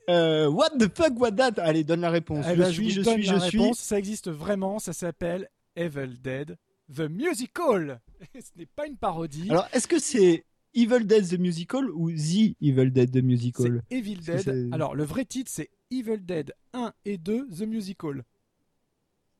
Euh, 0.09 0.49
what 0.49 0.71
the 0.79 0.89
fuck 0.95 1.19
was 1.19 1.31
that? 1.33 1.53
Allez, 1.61 1.83
donne 1.83 2.01
la 2.01 2.09
réponse. 2.09 2.45
Eh 2.49 2.55
je 2.55 2.61
ben, 2.61 2.71
suis, 2.71 2.89
je 2.89 3.01
suis, 3.01 3.23
je 3.23 3.35
suis. 3.39 3.59
réponse. 3.59 3.77
Ça 3.79 3.99
existe 3.99 4.29
vraiment. 4.31 4.79
Ça 4.79 4.93
s'appelle 4.93 5.47
Evil 5.75 6.17
Dead, 6.21 6.57
The 6.93 7.01
Musical. 7.09 8.01
Ce 8.33 8.49
n'est 8.57 8.65
pas 8.65 8.87
une 8.87 8.97
parodie. 8.97 9.47
Alors, 9.51 9.67
est-ce 9.73 9.87
que 9.87 9.99
c'est 9.99 10.43
Evil 10.73 11.05
Dead 11.05 11.27
the 11.29 11.39
Musical 11.39 11.89
ou 11.91 12.11
The 12.11 12.55
Evil 12.61 12.89
Dead 12.91 13.11
the 13.11 13.23
Musical? 13.23 13.83
C'est 13.89 13.97
Evil 13.97 14.17
Dead. 14.21 14.69
Alors, 14.73 14.95
le 14.95 15.03
vrai 15.03 15.23
titre, 15.25 15.51
c'est 15.53 15.69
Evil 15.91 16.17
Dead 16.25 16.51
1 16.73 16.91
et 17.05 17.17
2, 17.19 17.47
The 17.49 17.61
Musical. 17.61 18.23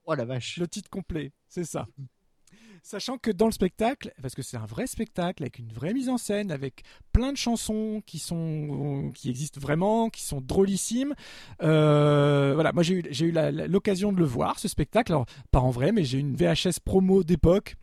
Oh 0.06 0.14
la 0.16 0.26
vache. 0.26 0.58
Le 0.58 0.68
titre 0.68 0.90
complet, 0.90 1.32
c'est 1.48 1.66
ça. 1.66 1.88
Sachant 2.84 3.18
que 3.18 3.32
dans 3.32 3.48
le 3.48 3.52
spectacle, 3.52 4.14
parce 4.22 4.36
que 4.36 4.44
c'est 4.44 4.58
un 4.58 4.66
vrai 4.68 4.86
spectacle 4.86 5.42
avec 5.42 5.58
une 5.58 5.74
vraie 5.74 5.94
mise 5.94 6.08
en 6.08 6.20
scène, 6.20 6.52
avec 6.52 6.84
plein 7.14 7.32
de 7.32 7.38
chansons 7.38 8.04
qui 8.06 8.20
sont 8.20 9.12
qui 9.16 9.32
existent 9.32 9.60
vraiment, 9.60 10.10
qui 10.12 10.22
sont 10.22 10.40
drôlissimes. 10.40 11.16
Euh, 11.64 12.52
voilà, 12.54 12.72
moi 12.74 12.84
j'ai 12.84 13.00
eu 13.00 13.28
eu 13.28 13.32
l'occasion 13.68 14.14
de 14.14 14.20
le 14.20 14.26
voir 14.26 14.60
ce 14.60 14.68
spectacle, 14.68 15.14
alors 15.14 15.26
pas 15.50 15.62
en 15.62 15.72
vrai, 15.72 15.92
mais 15.92 16.04
j'ai 16.04 16.20
une 16.20 16.36
VHS 16.36 16.80
promo 16.84 17.24
d'époque. 17.24 17.76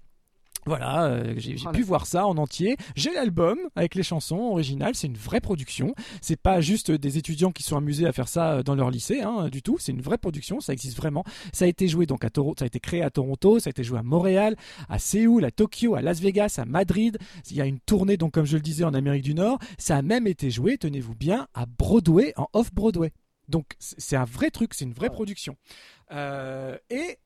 Voilà, 0.65 1.07
euh, 1.07 1.35
j'ai 1.37 1.57
Oh 1.67 1.71
pu 1.71 1.83
voir 1.83 2.07
ça 2.07 2.27
en 2.27 2.37
entier. 2.37 2.77
J'ai 2.95 3.13
l'album 3.13 3.59
avec 3.75 3.95
les 3.95 4.03
chansons 4.03 4.37
originales. 4.37 4.95
C'est 4.95 5.09
une 5.09 5.17
vraie 5.17 5.41
production. 5.41 5.95
C'est 6.21 6.41
pas 6.41 6.61
juste 6.61 6.91
des 6.91 7.19
étudiants 7.19 7.51
qui 7.51 7.63
sont 7.63 7.77
amusés 7.77 8.07
à 8.07 8.13
faire 8.13 8.29
ça 8.29 8.53
euh, 8.53 8.63
dans 8.63 8.75
leur 8.75 8.91
lycée, 8.91 9.23
hein, 9.23 9.49
du 9.49 9.63
tout. 9.63 9.79
C'est 9.81 9.93
une 9.93 10.03
vraie 10.03 10.19
production. 10.19 10.61
Ça 10.61 10.73
existe 10.73 10.97
vraiment. 10.97 11.25
Ça 11.53 11.65
a 11.65 11.69
été 11.69 11.89
joué 11.89 12.07
donc 12.07 12.25
à 12.25 12.31
Toronto. 12.31 12.57
Ça 12.59 12.65
a 12.65 12.67
été 12.67 12.79
créé 12.79 13.03
à 13.03 13.11
Toronto. 13.11 13.59
Ça 13.59 13.69
a 13.69 13.73
été 13.73 13.83
joué 13.83 13.99
à 13.99 14.03
Montréal, 14.03 14.57
à 14.89 14.99
Séoul, 14.99 15.45
à 15.45 15.51
Tokyo, 15.51 15.97
à 15.97 16.03
Las 16.03 16.21
Vegas, 16.21 16.57
à 16.59 16.65
Madrid. 16.65 17.19
Il 17.51 17.57
y 17.57 17.61
a 17.61 17.67
une 17.67 17.81
tournée 17.81 18.17
donc 18.17 18.33
comme 18.33 18.47
je 18.47 18.57
le 18.57 18.63
disais 18.63 18.85
en 18.85 18.95
Amérique 18.95 19.25
du 19.25 19.35
Nord. 19.35 19.59
Ça 19.79 19.97
a 19.97 20.03
même 20.03 20.27
été 20.27 20.51
joué, 20.51 20.79
tenez-vous 20.79 21.15
bien, 21.15 21.49
à 21.55 21.67
Broadway 21.67 22.33
en 22.37 22.47
off 22.53 22.73
Broadway. 22.73 23.13
Donc 23.49 23.67
c'est 23.79 24.13
c'est 24.13 24.17
un 24.17 24.25
vrai 24.25 24.51
truc. 24.51 24.75
C'est 24.75 24.85
une 24.85 24.93
vraie 24.93 25.09
production. 25.09 25.57
Euh, 26.13 26.77
et 26.91 27.17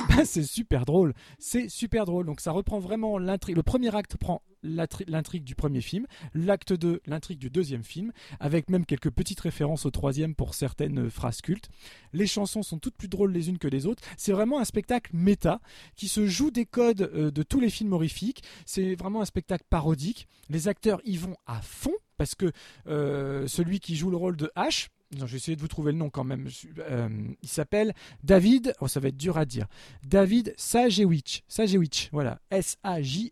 bah, 0.16 0.24
c'est 0.24 0.42
super 0.42 0.84
drôle. 0.84 1.14
C'est 1.38 1.68
super 1.68 2.04
drôle. 2.04 2.26
Donc 2.26 2.40
ça 2.40 2.52
reprend 2.52 2.78
vraiment 2.78 3.18
l'intrigue. 3.18 3.56
Le 3.56 3.62
premier 3.62 3.94
acte 3.94 4.16
prend 4.16 4.42
l'intri- 4.62 5.04
l'intrigue 5.06 5.44
du 5.44 5.54
premier 5.54 5.80
film, 5.80 6.06
l'acte 6.34 6.72
2, 6.72 7.00
l'intrigue 7.06 7.38
du 7.38 7.50
deuxième 7.50 7.84
film, 7.84 8.12
avec 8.40 8.70
même 8.70 8.84
quelques 8.86 9.10
petites 9.10 9.40
références 9.40 9.86
au 9.86 9.90
troisième 9.90 10.34
pour 10.34 10.54
certaines 10.54 11.06
euh, 11.06 11.10
phrases 11.10 11.40
cultes. 11.40 11.68
Les 12.12 12.26
chansons 12.26 12.62
sont 12.62 12.78
toutes 12.78 12.96
plus 12.96 13.08
drôles 13.08 13.32
les 13.32 13.48
unes 13.48 13.58
que 13.58 13.68
les 13.68 13.86
autres. 13.86 14.02
C'est 14.16 14.32
vraiment 14.32 14.58
un 14.58 14.64
spectacle 14.64 15.10
méta 15.14 15.60
qui 15.94 16.08
se 16.08 16.26
joue 16.26 16.50
des 16.50 16.66
codes 16.66 17.10
euh, 17.14 17.30
de 17.30 17.42
tous 17.42 17.60
les 17.60 17.70
films 17.70 17.92
horrifiques. 17.92 18.42
C'est 18.64 18.94
vraiment 18.94 19.20
un 19.20 19.26
spectacle 19.26 19.64
parodique. 19.70 20.26
Les 20.48 20.68
acteurs 20.68 21.00
y 21.04 21.16
vont 21.16 21.36
à 21.46 21.60
fond 21.60 21.94
parce 22.16 22.34
que 22.34 22.50
euh, 22.86 23.46
celui 23.46 23.78
qui 23.78 23.94
joue 23.94 24.10
le 24.10 24.16
rôle 24.16 24.36
de 24.36 24.50
H, 24.56 24.88
non, 25.12 25.26
je 25.26 25.32
vais 25.32 25.36
essayer 25.36 25.56
de 25.56 25.60
vous 25.60 25.68
trouver 25.68 25.92
le 25.92 25.98
nom 25.98 26.10
quand 26.10 26.24
même. 26.24 26.48
Euh, 26.78 27.08
il 27.42 27.48
s'appelle 27.48 27.94
David, 28.24 28.74
oh, 28.80 28.88
ça 28.88 28.98
va 29.00 29.08
être 29.08 29.16
dur 29.16 29.38
à 29.38 29.44
dire. 29.44 29.66
David 30.04 30.52
Sajewicz. 30.56 31.42
Sajewicz, 31.48 32.08
voilà. 32.12 32.40
S-A-J-E-W-I-C-H. 32.50 33.26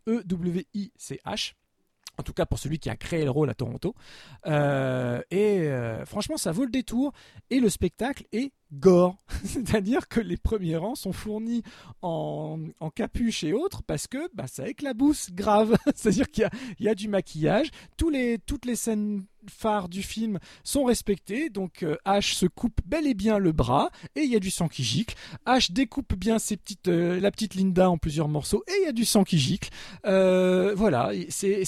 En 2.16 2.22
tout 2.22 2.32
cas 2.32 2.46
pour 2.46 2.60
celui 2.60 2.78
qui 2.78 2.88
a 2.90 2.96
créé 2.96 3.24
le 3.24 3.30
rôle 3.30 3.50
à 3.50 3.54
Toronto. 3.54 3.96
Euh, 4.46 5.20
et 5.32 5.62
euh, 5.62 6.06
franchement, 6.06 6.36
ça 6.36 6.52
vaut 6.52 6.64
le 6.64 6.70
détour. 6.70 7.12
Et 7.50 7.58
le 7.58 7.68
spectacle 7.68 8.24
est 8.30 8.52
gore. 8.72 9.16
C'est-à-dire 9.44 10.08
que 10.08 10.20
les 10.20 10.36
premiers 10.36 10.76
rangs 10.76 10.94
sont 10.94 11.12
fournis 11.12 11.62
en, 12.02 12.58
capuche 12.94 13.44
et 13.44 13.52
autres 13.52 13.82
parce 13.82 14.06
que 14.06 14.28
bah, 14.34 14.46
ça 14.46 14.68
éclabousse 14.68 15.30
grave. 15.32 15.76
C'est-à-dire 15.94 16.30
qu'il 16.30 16.48
y 16.80 16.88
a, 16.88 16.94
du 16.94 17.08
maquillage. 17.08 17.70
Toutes 17.96 18.14
les 18.64 18.76
scènes 18.76 19.24
phares 19.50 19.88
du 19.88 20.02
film 20.02 20.38
sont 20.62 20.84
respectées. 20.84 21.50
Donc 21.50 21.82
euh, 21.82 21.96
Ash 22.04 22.34
se 22.34 22.46
coupe 22.46 22.80
bel 22.84 23.06
et 23.06 23.14
bien 23.14 23.38
le 23.38 23.52
bras 23.52 23.90
et 24.14 24.22
il 24.22 24.30
y 24.30 24.36
a 24.36 24.40
du 24.40 24.50
sang 24.50 24.68
qui 24.68 24.84
gicle. 24.84 25.14
Ash 25.46 25.70
découpe 25.70 26.14
bien 26.14 26.36
euh, 26.88 27.20
la 27.20 27.30
petite 27.30 27.54
Linda 27.54 27.90
en 27.90 27.98
plusieurs 27.98 28.28
morceaux 28.28 28.64
et 28.68 28.72
il 28.82 28.84
y 28.86 28.88
a 28.88 28.92
du 28.92 29.04
sang 29.04 29.24
qui 29.24 29.38
gicle. 29.38 29.70
Euh, 30.06 30.74
voilà, 30.74 31.10
c'est 31.28 31.64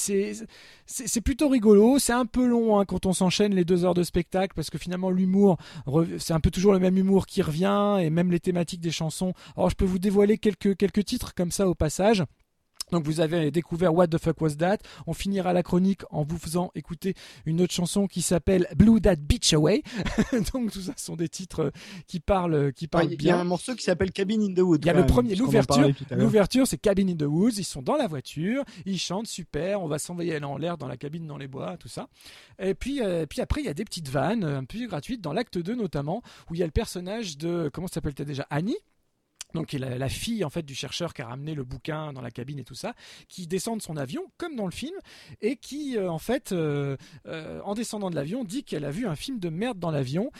c'est 0.86 1.20
plutôt 1.20 1.48
rigolo. 1.48 1.98
C'est 1.98 2.12
un 2.12 2.26
peu 2.26 2.46
long 2.46 2.78
hein, 2.78 2.84
quand 2.84 3.06
on 3.06 3.12
s'enchaîne 3.12 3.54
les 3.54 3.64
deux 3.64 3.84
heures 3.84 3.94
de 3.94 4.02
spectacle 4.02 4.54
parce 4.54 4.70
que 4.70 4.78
finalement 4.78 5.10
l'humour, 5.10 5.58
c'est 6.18 6.32
un 6.32 6.40
peu 6.40 6.50
toujours 6.50 6.72
le 6.72 6.78
même 6.78 6.96
humour 6.96 7.26
qui 7.26 7.42
revient 7.42 7.98
et 8.00 8.10
même 8.10 8.30
les 8.30 8.40
thématiques 8.40 8.80
des 8.80 8.90
chansons. 8.90 9.32
Alors 9.56 9.70
je 9.70 9.76
peux 9.76 9.84
vous 9.84 9.98
dévoiler 9.98 10.38
quelques 10.38 11.04
titres 11.04 11.34
comme 11.34 11.50
ça 11.50 11.68
au 11.68 11.74
passage. 11.74 12.24
Donc 12.92 13.04
vous 13.04 13.20
avez 13.20 13.50
découvert 13.50 13.94
What 13.94 14.08
the 14.08 14.18
fuck 14.18 14.40
was 14.40 14.54
that 14.56 14.78
On 15.06 15.12
finira 15.12 15.52
la 15.52 15.62
chronique 15.62 16.02
en 16.10 16.22
vous 16.22 16.38
faisant 16.38 16.70
écouter 16.74 17.14
une 17.44 17.60
autre 17.60 17.72
chanson 17.72 18.06
qui 18.06 18.22
s'appelle 18.22 18.68
Blue 18.76 19.00
That 19.00 19.16
Beach 19.16 19.52
Away. 19.54 19.82
Donc 20.52 20.70
tout 20.70 20.80
ça 20.80 20.92
sont 20.96 21.16
des 21.16 21.28
titres 21.28 21.60
euh, 21.64 21.70
qui 22.06 22.20
parlent 22.20 22.72
qui 22.72 22.84
Ouais, 22.84 22.88
parlent 22.88 23.06
Il 23.06 23.10
y 23.12 23.14
a 23.14 23.34
bien. 23.34 23.40
un 23.40 23.44
morceau 23.44 23.74
qui 23.74 23.82
s'appelle 23.82 24.12
Cabin 24.12 24.40
in 24.40 24.54
the 24.54 24.60
Wood. 24.60 24.84
Il 24.84 24.86
y 24.86 24.90
a 24.90 24.92
le 24.92 25.00
même, 25.00 25.08
premier, 25.08 25.34
l'ouverture. 25.34 25.88
L'ouverture, 26.12 26.66
c'est 26.66 26.78
Cabin 26.78 27.08
in 27.08 27.16
the 27.16 27.22
Woods. 27.22 27.54
Ils 27.58 27.64
sont 27.64 27.82
dans 27.82 27.96
la 27.96 28.06
voiture, 28.06 28.64
ils 28.84 28.98
chantent 28.98 29.26
super. 29.26 29.82
On 29.82 29.88
va 29.88 29.98
s'envoyer 29.98 30.42
en 30.44 30.56
l'air 30.56 30.78
dans 30.78 30.86
la 30.86 30.96
cabine, 30.96 31.26
dans 31.26 31.38
les 31.38 31.48
bois, 31.48 31.76
tout 31.78 31.88
ça. 31.88 32.08
Et 32.60 32.74
puis, 32.74 33.00
euh, 33.02 33.26
puis 33.26 33.40
après, 33.40 33.62
il 33.62 33.64
y 33.64 33.68
a 33.68 33.74
des 33.74 33.84
petites 33.84 34.08
vannes, 34.08 34.44
un 34.44 34.64
peu 34.64 34.86
gratuites, 34.86 35.20
dans 35.20 35.32
l'acte 35.32 35.58
2 35.58 35.74
notamment, 35.74 36.22
où 36.50 36.54
il 36.54 36.60
y 36.60 36.62
a 36.62 36.66
le 36.66 36.72
personnage 36.72 37.36
de 37.36 37.68
comment 37.72 37.88
s'appelle-t-elle 37.88 38.26
déjà? 38.28 38.46
Annie? 38.50 38.76
Donc, 39.54 39.66
qui 39.66 39.76
est 39.76 39.78
la, 39.78 39.96
la 39.96 40.08
fille 40.08 40.44
en 40.44 40.50
fait 40.50 40.62
du 40.62 40.74
chercheur 40.74 41.14
qui 41.14 41.22
a 41.22 41.26
ramené 41.26 41.54
le 41.54 41.64
bouquin 41.64 42.12
dans 42.12 42.20
la 42.20 42.30
cabine 42.30 42.58
et 42.58 42.64
tout 42.64 42.74
ça, 42.74 42.94
qui 43.28 43.46
descend 43.46 43.78
de 43.78 43.82
son 43.82 43.96
avion 43.96 44.22
comme 44.36 44.56
dans 44.56 44.66
le 44.66 44.72
film 44.72 44.94
et 45.40 45.56
qui 45.56 45.96
euh, 45.96 46.10
en 46.10 46.18
fait 46.18 46.52
euh, 46.52 46.96
euh, 47.26 47.60
en 47.64 47.74
descendant 47.74 48.10
de 48.10 48.14
l'avion 48.14 48.44
dit 48.44 48.64
qu'elle 48.64 48.84
a 48.84 48.90
vu 48.90 49.06
un 49.06 49.16
film 49.16 49.38
de 49.38 49.48
merde 49.48 49.78
dans 49.78 49.90
l'avion. 49.90 50.30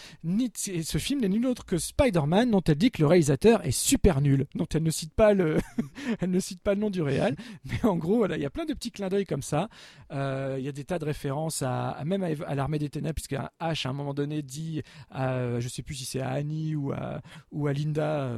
Et 0.69 0.83
ce 0.83 0.99
film 0.99 1.21
n'est 1.21 1.29
nul 1.29 1.47
autre 1.47 1.65
que 1.65 1.79
Spider-Man, 1.79 2.51
dont 2.51 2.63
elle 2.67 2.77
dit 2.77 2.91
que 2.91 3.01
le 3.01 3.07
réalisateur 3.07 3.65
est 3.65 3.71
super 3.71 4.21
nul. 4.21 4.47
Donc 4.55 4.75
elle 4.75 4.83
ne 4.83 4.91
cite 4.91 5.15
pas 5.15 5.33
le, 5.33 5.59
elle 6.21 6.31
ne 6.31 6.41
cite 6.41 6.63
pas 6.63 6.75
le 6.75 6.81
nom 6.81 6.91
du 6.91 7.03
réal, 7.03 7.37
mais 7.65 7.85
en 7.85 7.97
gros 7.97 8.27
il 8.27 8.41
y 8.41 8.47
a 8.47 8.51
plein 8.51 8.65
de 8.65 8.75
petits 8.75 8.91
clins 8.91 9.09
d'œil 9.09 9.25
comme 9.25 9.43
ça. 9.43 9.69
Il 10.11 10.63
y 10.63 10.69
a 10.69 10.73
des 10.73 10.85
tas 10.85 10.99
de 10.99 11.05
références 11.05 11.63
à, 11.63 12.03
même 12.05 12.23
à, 12.23 12.55
l'armée 12.55 12.79
des 12.79 12.89
ténèbres, 12.89 13.15
puisque 13.15 13.33
H 13.61 13.87
à 13.87 13.91
un 13.91 13.93
moment 13.93 14.15
donné 14.15 14.43
dit, 14.43 14.83
à, 15.11 15.61
je 15.61 15.69
sais 15.69 15.83
plus 15.83 15.95
si 15.95 16.05
c'est 16.05 16.21
à 16.21 16.31
Annie 16.31 16.75
ou 16.75 16.93
à 16.93 17.21
ou 17.51 17.67
à 17.67 17.73
Linda, 17.73 18.33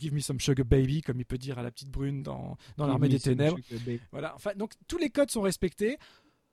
give 0.00 0.12
me 0.14 0.20
some 0.20 0.40
sugar 0.40 0.64
baby, 0.64 1.02
comme 1.02 1.20
il 1.20 1.24
peut 1.26 1.38
dire 1.38 1.58
à 1.58 1.62
la 1.62 1.70
petite 1.70 1.90
brune 1.90 2.22
dans 2.22 2.56
dans 2.76 2.86
l'armée 2.86 3.08
des 3.08 3.20
ténèbres. 3.20 3.58
Voilà. 4.12 4.34
Enfin, 4.34 4.52
donc 4.56 4.72
tous 4.88 4.98
les 4.98 5.10
codes 5.10 5.30
sont 5.30 5.42
respectés. 5.42 5.98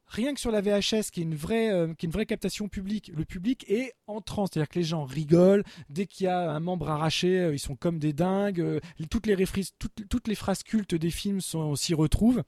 Rien 0.10 0.34
que 0.34 0.40
sur 0.40 0.52
la 0.52 0.62
VHS, 0.62 1.12
qui 1.12 1.20
est 1.20 1.24
une 1.24 1.36
vraie, 1.36 1.70
euh, 1.70 1.94
qui 1.94 2.06
est 2.06 2.08
une 2.08 2.14
vraie 2.14 2.26
captation 2.26 2.70
publique, 2.70 3.12
le 3.14 3.26
public 3.26 3.66
est 3.70 3.92
en 4.08 4.22
transe, 4.22 4.52
c'est-à-dire 4.54 4.70
que 4.70 4.80
les 4.80 4.86
gens 4.86 5.04
rigolent 5.04 5.66
dès 5.90 6.06
qu'il 6.06 6.26
y 6.26 6.28
a 6.28 6.50
un 6.50 6.62
membre 6.62 6.90
arraché, 6.90 7.40
euh, 7.40 7.54
ils 7.54 7.60
sont 7.60 7.76
comme 7.76 8.00
des 8.00 8.14
dingues. 8.14 8.62
euh, 8.62 8.80
toutes 9.10 9.26
les 9.26 9.36
toutes, 9.78 10.08
toutes 10.10 10.28
les 10.30 10.36
phrases 10.36 10.64
cultes 10.64 10.96
des 10.96 11.12
films 11.12 11.42
s'y 11.42 11.94
retrouvent. 11.94 12.44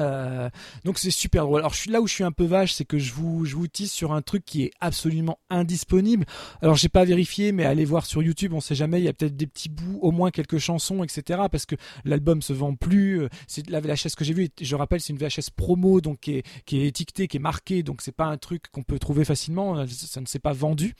Euh, 0.00 0.50
donc 0.84 0.98
c'est 0.98 1.10
super 1.10 1.44
drôle. 1.44 1.60
Alors 1.60 1.72
je 1.74 1.80
suis 1.80 1.90
là 1.90 2.00
où 2.00 2.06
je 2.06 2.14
suis 2.14 2.24
un 2.24 2.32
peu 2.32 2.44
vache, 2.44 2.72
c'est 2.72 2.84
que 2.84 2.98
je 2.98 3.12
vous 3.12 3.44
je 3.44 3.54
vous 3.56 3.68
tease 3.68 3.90
sur 3.90 4.12
un 4.12 4.22
truc 4.22 4.44
qui 4.44 4.64
est 4.64 4.70
absolument 4.80 5.38
indisponible. 5.50 6.24
Alors 6.62 6.76
j'ai 6.76 6.88
pas 6.88 7.04
vérifié, 7.04 7.52
mais 7.52 7.64
allez 7.64 7.84
voir 7.84 8.06
sur 8.06 8.22
YouTube, 8.22 8.52
on 8.52 8.60
sait 8.60 8.74
jamais. 8.74 9.00
Il 9.00 9.04
y 9.04 9.08
a 9.08 9.12
peut-être 9.12 9.36
des 9.36 9.46
petits 9.46 9.68
bouts, 9.68 9.98
au 10.02 10.10
moins 10.10 10.30
quelques 10.30 10.58
chansons, 10.58 11.04
etc. 11.04 11.42
Parce 11.50 11.66
que 11.66 11.76
l'album 12.04 12.42
se 12.42 12.52
vend 12.52 12.74
plus. 12.74 13.22
Euh, 13.22 13.28
C'est 13.46 13.68
la 13.70 13.80
VHS 13.80 14.14
que 14.16 14.24
j'ai 14.24 14.34
vue. 14.34 14.48
Je 14.60 14.76
rappelle, 14.76 15.00
c'est 15.00 15.12
une 15.12 15.18
VHS 15.18 15.50
promo, 15.54 16.00
donc 16.00 16.20
qui 16.20 16.36
est 16.36 16.42
qui 16.66 16.80
est 16.80 16.86
étiquetée, 16.86 17.28
qui 17.28 17.36
est 17.36 17.40
marquée. 17.40 17.82
Donc 17.82 18.02
c'est 18.02 18.12
pas 18.12 18.26
un 18.26 18.36
truc 18.36 18.64
qu'on 18.72 18.82
peut 18.82 18.98
trouver 18.98 19.24
facilement. 19.24 19.78
Euh, 19.78 19.86
Ça 19.86 20.20
ne 20.20 20.26
s'est 20.26 20.38
pas 20.38 20.52
vendu. 20.52 20.94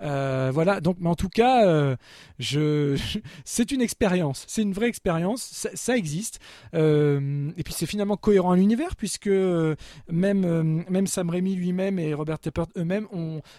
Voilà. 0.00 0.80
Donc 0.80 0.96
mais 1.00 1.08
en 1.08 1.14
tout 1.14 1.28
cas, 1.28 1.96
je, 2.38 2.96
c'est 3.44 3.70
une 3.72 3.82
expérience. 3.82 4.44
C'est 4.46 4.62
une 4.62 4.72
vraie 4.72 4.88
expérience. 4.88 5.42
Ça, 5.42 5.70
ça 5.74 5.96
existe. 5.96 6.38
Et 6.72 7.62
puis 7.64 7.74
c'est 7.74 7.86
finalement 7.86 8.16
cohérent 8.16 8.35
à 8.38 8.56
l'univers 8.56 8.96
puisque 8.96 9.26
euh, 9.26 9.74
même 10.10 10.44
euh, 10.44 10.62
même 10.90 11.06
Sam 11.06 11.30
Raimi 11.30 11.54
lui-même 11.56 11.98
et 11.98 12.14
Robert 12.14 12.38
Tappert 12.38 12.66
eux-mêmes 12.76 13.06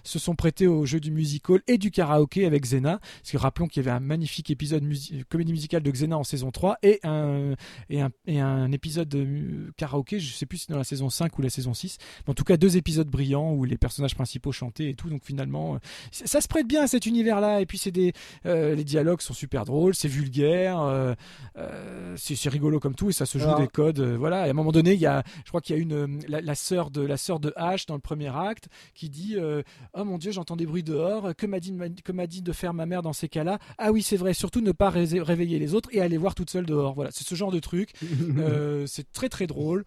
se 0.03 0.19
sont 0.19 0.35
prêtés 0.35 0.67
au 0.67 0.85
jeu 0.85 0.99
du 0.99 1.11
musical 1.11 1.59
et 1.67 1.77
du 1.77 1.91
karaoké 1.91 2.45
avec 2.45 2.63
Xena. 2.63 2.99
Parce 2.99 3.31
que 3.31 3.37
rappelons 3.37 3.67
qu'il 3.67 3.83
y 3.83 3.87
avait 3.87 3.95
un 3.95 3.99
magnifique 3.99 4.49
épisode 4.51 4.83
musi- 4.83 5.23
comédie 5.29 5.51
musicale 5.51 5.83
de 5.83 5.91
Xena 5.91 6.17
en 6.17 6.23
saison 6.23 6.51
3 6.51 6.77
et 6.83 6.99
un 7.03 7.53
et 7.89 8.01
un, 8.01 8.09
et 8.25 8.39
un 8.39 8.71
épisode 8.71 9.09
de 9.09 9.19
euh, 9.19 9.71
karaoké, 9.77 10.19
je 10.19 10.33
sais 10.33 10.45
plus 10.45 10.57
si 10.59 10.65
c'est 10.67 10.73
dans 10.73 10.77
la 10.79 10.83
saison 10.83 11.09
5 11.09 11.37
ou 11.37 11.41
la 11.41 11.49
saison 11.49 11.73
6, 11.73 11.97
mais 12.25 12.31
en 12.31 12.33
tout 12.33 12.43
cas 12.43 12.57
deux 12.57 12.77
épisodes 12.77 13.07
brillants 13.09 13.53
où 13.53 13.63
les 13.65 13.77
personnages 13.77 14.15
principaux 14.15 14.51
chantaient 14.51 14.89
et 14.89 14.93
tout. 14.95 15.09
Donc 15.09 15.23
finalement, 15.25 15.79
ça 16.11 16.41
se 16.41 16.47
prête 16.47 16.67
bien 16.67 16.83
à 16.83 16.87
cet 16.87 17.05
univers-là. 17.05 17.61
Et 17.61 17.65
puis 17.65 17.77
c'est 17.77 17.91
des 17.91 18.13
euh, 18.45 18.75
les 18.75 18.83
dialogues 18.83 19.21
sont 19.21 19.33
super 19.33 19.65
drôles, 19.65 19.95
c'est 19.95 20.07
vulgaire, 20.07 20.79
euh, 20.81 21.13
euh, 21.57 22.13
c'est 22.17 22.35
c'est 22.35 22.49
rigolo 22.49 22.79
comme 22.79 22.95
tout 22.95 23.09
et 23.09 23.13
ça 23.13 23.25
se 23.25 23.37
joue 23.37 23.45
Alors- 23.45 23.59
des 23.59 23.67
codes. 23.67 23.99
voilà. 23.99 24.45
Et 24.45 24.49
à 24.49 24.51
un 24.51 24.53
moment 24.53 24.66
donné, 24.72 24.94
il 24.94 24.99
y 24.99 25.06
a, 25.06 25.23
je 25.44 25.49
crois 25.49 25.61
qu'il 25.61 25.76
y 25.76 25.80
a 25.80 25.81
une 25.81 25.94
euh, 25.94 26.07
la, 26.27 26.41
la 26.41 26.56
sœur 26.56 26.91
de 26.91 27.02
la 27.02 27.18
sœur 27.18 27.39
de 27.39 27.49
H 27.57 27.88
dans 27.88 27.95
le 27.95 27.99
premier 28.02 28.35
acte 28.35 28.68
qui 28.94 29.10
dit 29.10 29.35
euh, 29.38 29.61
oh 29.94 30.03
mon 30.03 30.18
dieu 30.18 30.31
j'entends 30.31 30.56
des 30.56 30.65
bruits 30.65 30.84
dehors. 30.84 31.35
Que 31.35 31.45
m'a 31.45 31.60
dit 31.60 31.73
que 32.03 32.11
m'a 32.11 32.27
dit 32.27 32.41
de 32.41 32.52
faire 32.52 32.73
ma 32.73 32.85
mère 32.85 33.02
dans 33.02 33.14
ces 33.14 33.30
cas-là? 33.30 33.60
Ah 33.77 33.91
oui 33.91 34.02
c'est 34.03 34.18
vrai 34.18 34.34
surtout 34.34 34.61
ne 34.61 34.72
pas 34.72 34.89
ré- 34.89 35.19
réveiller 35.22 35.60
les 35.60 35.73
autres 35.73 35.89
et 35.91 36.02
aller 36.02 36.18
voir 36.18 36.35
toute 36.35 36.49
seule 36.49 36.65
dehors. 36.65 36.94
Voilà 36.94 37.11
c'est 37.11 37.27
ce 37.27 37.35
genre 37.35 37.52
de 37.52 37.60
truc. 37.60 37.94
Euh, 38.38 38.85
c'est 38.88 39.11
très 39.11 39.30
très 39.30 39.48
drôle 39.48 39.84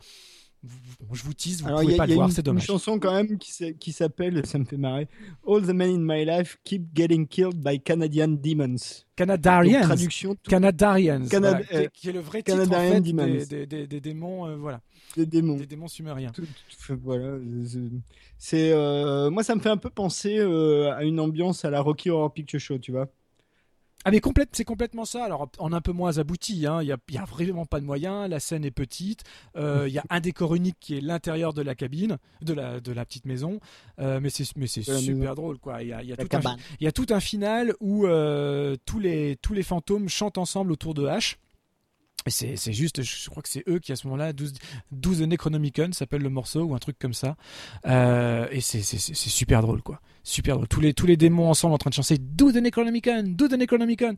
je 1.13 1.23
vous 1.23 1.33
tease, 1.33 1.63
vous 1.63 1.71
ne 1.71 1.81
pouvez 1.81 1.97
pas 1.97 2.07
le 2.07 2.15
voir, 2.15 2.31
c'est 2.31 2.43
dommage. 2.43 2.65
Il 2.65 2.69
y 2.69 2.71
a 2.71 2.75
une 2.75 2.79
chanson 2.79 2.99
quand 2.99 3.15
même 3.15 3.39
qui 3.39 3.93
s'appelle, 3.93 4.45
ça 4.47 4.59
me 4.59 4.65
fait 4.65 4.77
marrer, 4.77 5.09
All 5.47 5.63
the 5.63 5.71
Men 5.71 5.91
in 5.91 5.99
My 6.01 6.25
Life 6.25 6.59
Keep 6.65 6.95
Getting 6.95 7.27
Killed 7.27 7.57
by 7.63 7.81
Canadian 7.81 8.29
Demons. 8.29 9.07
Canadarians. 9.17 9.83
traduction. 9.83 10.37
Canadarians. 10.49 11.29
Canada, 11.29 11.61
voilà, 11.71 11.89
qui, 11.89 12.09
est, 12.09 12.13
le 12.13 12.21
vrai 12.21 12.43
titre 12.43 12.61
en 12.61 12.67
fait, 12.67 13.01
des, 13.01 13.67
des, 13.67 13.87
des, 13.87 14.01
démons, 14.01 14.47
euh, 14.47 14.57
voilà. 14.57 14.81
Des 15.17 15.27
démons. 15.27 15.57
Des 15.57 15.67
démons 15.67 15.89
sumériens. 15.89 16.31
Tout, 16.31 16.47
voilà. 17.03 17.39
C'est, 18.39 18.73
euh, 18.73 19.31
moi, 19.31 19.43
ça 19.43 19.55
me 19.55 19.61
fait 19.61 19.69
un 19.69 19.77
peu 19.77 19.91
penser 19.91 20.39
euh, 20.39 20.95
à 20.95 21.05
une 21.05 21.21
ambiance 21.21 21.65
à 21.65 21.71
la 21.71 21.81
Rocky 21.81 22.11
Horror 22.11 22.33
Picture 22.33 22.61
Show, 22.61 22.79
tu 22.79 22.93
vois. 22.93 23.09
Ah 24.05 24.11
mais 24.11 24.21
complète, 24.21 24.51
c'est 24.53 24.65
complètement 24.65 25.05
ça. 25.05 25.25
Alors 25.25 25.51
en 25.59 25.73
un 25.73 25.81
peu 25.81 25.93
moins 25.93 26.19
abouti, 26.19 26.67
hein. 26.67 26.83
il 26.83 26.87
n'y 26.87 26.93
a, 26.93 26.99
y 27.11 27.19
a, 27.19 27.25
vraiment 27.25 27.67
pas 27.67 27.81
de 27.81 27.85
moyens, 27.85 28.29
la 28.31 28.41
scène 28.41 28.65
est 28.65 28.71
petite, 28.71 29.25
euh, 29.57 29.85
il 29.89 29.93
y 29.93 29.99
a 29.99 30.05
un 30.09 30.21
décor 30.21 30.55
unique 30.55 30.77
qui 30.81 30.97
est 30.97 31.01
l'intérieur 31.01 31.53
de 31.53 31.61
la 31.61 31.75
cabine, 31.75 32.19
de 32.41 32.55
la, 32.55 32.81
de 32.81 32.93
la 32.93 33.05
petite 33.05 33.27
maison, 33.27 33.61
euh, 33.99 34.19
mais 34.23 34.31
c'est 34.31 34.45
mais 34.57 34.67
c'est 34.67 34.83
super 34.83 35.35
drôle 35.35 35.59
quoi. 35.59 35.83
Il 35.83 35.89
y 35.89 35.93
a, 35.93 36.03
y, 36.03 36.13
a 36.13 36.17
tout 36.17 36.29
un, 36.37 36.57
y 36.81 36.87
a 36.87 36.93
tout 36.93 37.07
un 37.11 37.21
final 37.21 37.75
où 37.81 38.07
euh, 38.07 38.77
tous 38.87 39.01
les 39.01 39.37
tous 39.43 39.53
les 39.53 39.63
fantômes 39.63 40.09
chantent 40.09 40.39
ensemble 40.39 40.73
autour 40.73 40.95
de 40.95 41.07
H. 41.07 41.37
C'est 42.27 42.73
juste, 42.73 43.03
je 43.03 43.31
crois 43.31 43.43
que 43.43 43.49
c'est 43.49 43.65
eux 43.69 43.79
qui 43.79 43.93
à 43.93 43.97
ce 43.97 44.07
moment-là, 44.07 44.33
12, 44.33 44.53
12 44.93 45.23
Necronomicon 45.23 45.91
s'appelle 45.93 46.23
le 46.23 46.29
morceau 46.29 46.63
ou 46.63 46.75
un 46.75 46.79
truc 46.79 46.99
comme 46.99 47.15
ça. 47.15 47.37
Euh, 47.87 48.47
et 48.51 48.61
c'est 48.61 48.83
super 48.83 49.63
drôle 49.63 49.83
quoi. 49.83 50.01
Super 50.23 50.57
drôle. 50.57 50.69
Tous 50.69 50.81
les, 50.81 50.93
tous 50.93 51.07
les 51.07 51.17
démons 51.17 51.49
ensemble 51.49 51.75
en 51.75 51.79
train 51.79 51.89
de 51.89 51.95
chanter 51.95 52.19
Do 52.19 52.53
the 52.53 52.57
Necronomicon, 52.57 53.25
Do 53.27 53.49
the 53.49 53.55
Necronomicon. 53.55 54.15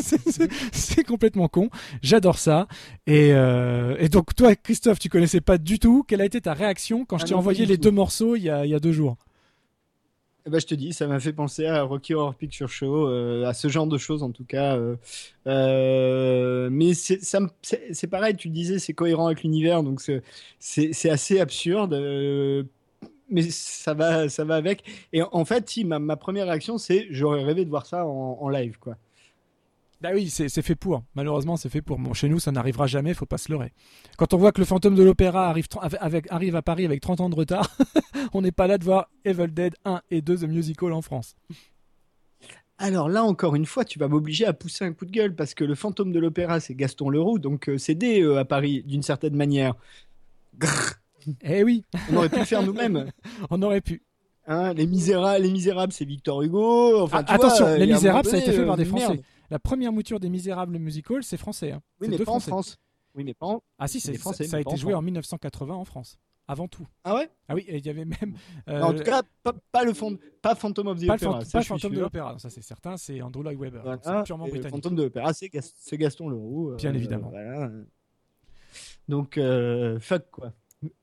c'est 0.72 1.04
complètement 1.04 1.48
con. 1.48 1.70
J'adore 2.02 2.38
ça. 2.38 2.68
Et, 3.06 3.32
euh, 3.32 3.96
et, 3.98 4.08
donc 4.08 4.34
toi 4.36 4.54
Christophe, 4.54 5.00
tu 5.00 5.08
connaissais 5.08 5.40
pas 5.40 5.58
du 5.58 5.80
tout. 5.80 6.04
Quelle 6.06 6.20
a 6.20 6.24
été 6.24 6.40
ta 6.40 6.54
réaction 6.54 7.04
quand 7.04 7.18
je 7.18 7.24
ah 7.24 7.28
t'ai 7.28 7.34
envoyé 7.34 7.66
les 7.66 7.78
deux 7.78 7.90
morceaux 7.90 8.36
il 8.36 8.42
y 8.44 8.50
a, 8.50 8.64
il 8.64 8.70
y 8.70 8.74
a 8.74 8.80
deux 8.80 8.92
jours? 8.92 9.16
Eh 10.46 10.50
ben, 10.50 10.60
je 10.60 10.66
te 10.66 10.74
dis, 10.74 10.92
ça 10.92 11.06
m'a 11.06 11.20
fait 11.20 11.32
penser 11.32 11.66
à 11.66 11.82
Rocky 11.82 12.14
Horror 12.14 12.34
Picture 12.34 12.68
Show, 12.68 13.08
euh, 13.08 13.44
à 13.46 13.54
ce 13.54 13.68
genre 13.68 13.86
de 13.86 13.98
choses 13.98 14.22
en 14.22 14.30
tout 14.30 14.44
cas. 14.44 14.76
Euh, 14.76 14.96
euh, 15.46 16.68
mais 16.70 16.94
c'est 16.94 18.06
pareil, 18.10 18.36
tu 18.36 18.48
disais, 18.48 18.78
c'est 18.78 18.94
cohérent 18.94 19.26
avec 19.26 19.42
l'univers, 19.42 19.82
donc 19.82 20.00
c'est 20.00 21.10
assez 21.10 21.40
absurde. 21.40 21.94
mais 23.28 23.42
ça 23.50 23.94
va, 23.94 24.28
ça 24.28 24.44
va 24.44 24.56
avec. 24.56 24.84
Et 25.12 25.22
en 25.22 25.44
fait, 25.44 25.68
si, 25.68 25.84
ma, 25.84 25.98
ma 25.98 26.16
première 26.16 26.46
réaction, 26.46 26.78
c'est 26.78 27.06
j'aurais 27.10 27.44
rêvé 27.44 27.64
de 27.64 27.70
voir 27.70 27.86
ça 27.86 28.06
en, 28.06 28.38
en 28.40 28.48
live, 28.48 28.78
quoi. 28.78 28.96
Bah 30.00 30.10
oui, 30.14 30.30
c'est 30.30 30.48
fait 30.62 30.74
pour. 30.74 31.02
Malheureusement, 31.14 31.56
c'est 31.56 31.68
fait 31.68 31.82
pour. 31.82 31.98
Bon, 31.98 32.14
chez 32.14 32.28
nous, 32.28 32.40
ça 32.40 32.52
n'arrivera 32.52 32.86
jamais, 32.86 33.12
faut 33.12 33.26
pas 33.26 33.36
se 33.36 33.52
leurrer. 33.52 33.72
Quand 34.16 34.32
on 34.32 34.38
voit 34.38 34.50
que 34.50 34.60
le 34.60 34.64
fantôme 34.64 34.94
de 34.94 35.02
l'opéra 35.02 35.48
arrive, 35.48 35.66
arrive 36.30 36.56
à 36.56 36.62
Paris 36.62 36.86
avec 36.86 37.02
30 37.02 37.20
ans 37.20 37.28
de 37.28 37.34
retard, 37.34 37.76
on 38.32 38.40
n'est 38.40 38.52
pas 38.52 38.66
là 38.66 38.78
de 38.78 38.84
voir 38.84 39.10
Evil 39.24 39.48
Dead 39.48 39.74
1 39.84 40.00
et 40.10 40.22
2 40.22 40.38
The 40.38 40.42
Musical 40.44 40.92
en 40.94 41.02
France. 41.02 41.36
Alors 42.78 43.10
là, 43.10 43.24
encore 43.24 43.54
une 43.56 43.66
fois, 43.66 43.84
tu 43.84 43.98
vas 43.98 44.08
m'obliger 44.08 44.46
à 44.46 44.54
pousser 44.54 44.86
un 44.86 44.94
coup 44.94 45.04
de 45.04 45.10
gueule 45.10 45.34
parce 45.34 45.52
que 45.52 45.64
le 45.64 45.74
fantôme 45.74 46.12
de 46.12 46.18
l'opéra, 46.18 46.60
c'est 46.60 46.74
Gaston 46.74 47.10
Leroux, 47.10 47.38
donc 47.38 47.68
euh, 47.68 47.76
c'est 47.76 47.94
D 47.94 48.22
euh, 48.22 48.38
à 48.38 48.46
Paris, 48.46 48.82
d'une 48.86 49.02
certaine 49.02 49.36
manière. 49.36 49.74
Eh 51.42 51.62
oui 51.62 51.84
On 52.10 52.16
aurait 52.16 52.30
pu 52.30 52.38
le 52.38 52.46
faire 52.46 52.62
nous-mêmes. 52.62 53.10
on 53.50 53.60
aurait 53.60 53.82
pu. 53.82 54.02
Hein, 54.46 54.72
les, 54.72 54.86
misérables, 54.86 55.44
les 55.44 55.50
Misérables, 55.50 55.92
c'est 55.92 56.06
Victor 56.06 56.40
Hugo. 56.40 57.02
Enfin, 57.02 57.22
ah, 57.26 57.34
attention, 57.34 57.74
Les 57.76 57.86
Misérables, 57.86 58.26
ça 58.26 58.36
a 58.36 58.40
été 58.40 58.52
fait 58.52 58.64
par 58.64 58.78
des 58.78 58.86
euh, 58.86 58.88
Français. 58.88 59.20
La 59.50 59.58
première 59.58 59.92
mouture 59.92 60.20
des 60.20 60.28
Misérables 60.28 60.78
musical, 60.78 61.22
c'est 61.22 61.36
français. 61.36 61.72
Hein. 61.72 61.82
Oui, 62.00 62.08
mais 62.08 62.18
pas 62.18 62.32
en 62.32 62.40
France. 62.40 62.78
Oui, 63.14 63.24
mais 63.24 63.34
pas 63.34 63.58
Ah 63.78 63.88
si, 63.88 64.00
c'est 64.00 64.16
français. 64.16 64.44
Ça, 64.44 64.58
a 64.58 64.60
été 64.60 64.76
joué 64.76 64.94
en 64.94 65.02
1980 65.02 65.74
en 65.74 65.84
France. 65.84 66.18
Avant 66.46 66.66
tout. 66.66 66.86
Ah 67.04 67.14
ouais? 67.14 67.30
Ah 67.48 67.54
oui, 67.54 67.64
il 67.68 67.84
y 67.84 67.88
avait 67.88 68.04
même. 68.04 68.34
en 68.66 68.92
tout 68.92 69.04
cas, 69.04 69.22
pas, 69.70 69.84
le 69.84 69.94
fond, 69.94 70.18
pas 70.42 70.56
Phantom 70.56 70.88
of 70.88 71.00
the 71.00 71.06
pas 71.06 71.14
Opera. 71.14 71.38
Le 71.38 71.44
pas 71.50 71.62
Phantom 71.62 71.94
de 71.94 72.00
l'Opéra, 72.00 72.38
ça 72.40 72.50
c'est 72.50 72.62
certain, 72.62 72.96
c'est 72.96 73.22
Andrew 73.22 73.44
Lloyd 73.44 73.58
Webber. 73.58 73.82
c'est 74.02 74.24
purement 74.24 74.48
britannique. 74.48 74.70
Phantom 74.70 74.96
de 74.96 75.02
l'Opéra, 75.04 75.32
c'est 75.32 75.96
Gaston 75.96 76.28
Leroux. 76.28 76.70
Euh, 76.70 76.76
Bien 76.76 76.92
évidemment. 76.92 77.32
Donc, 79.08 79.38
euh, 79.38 79.98
fuck 80.00 80.30
quoi. 80.30 80.52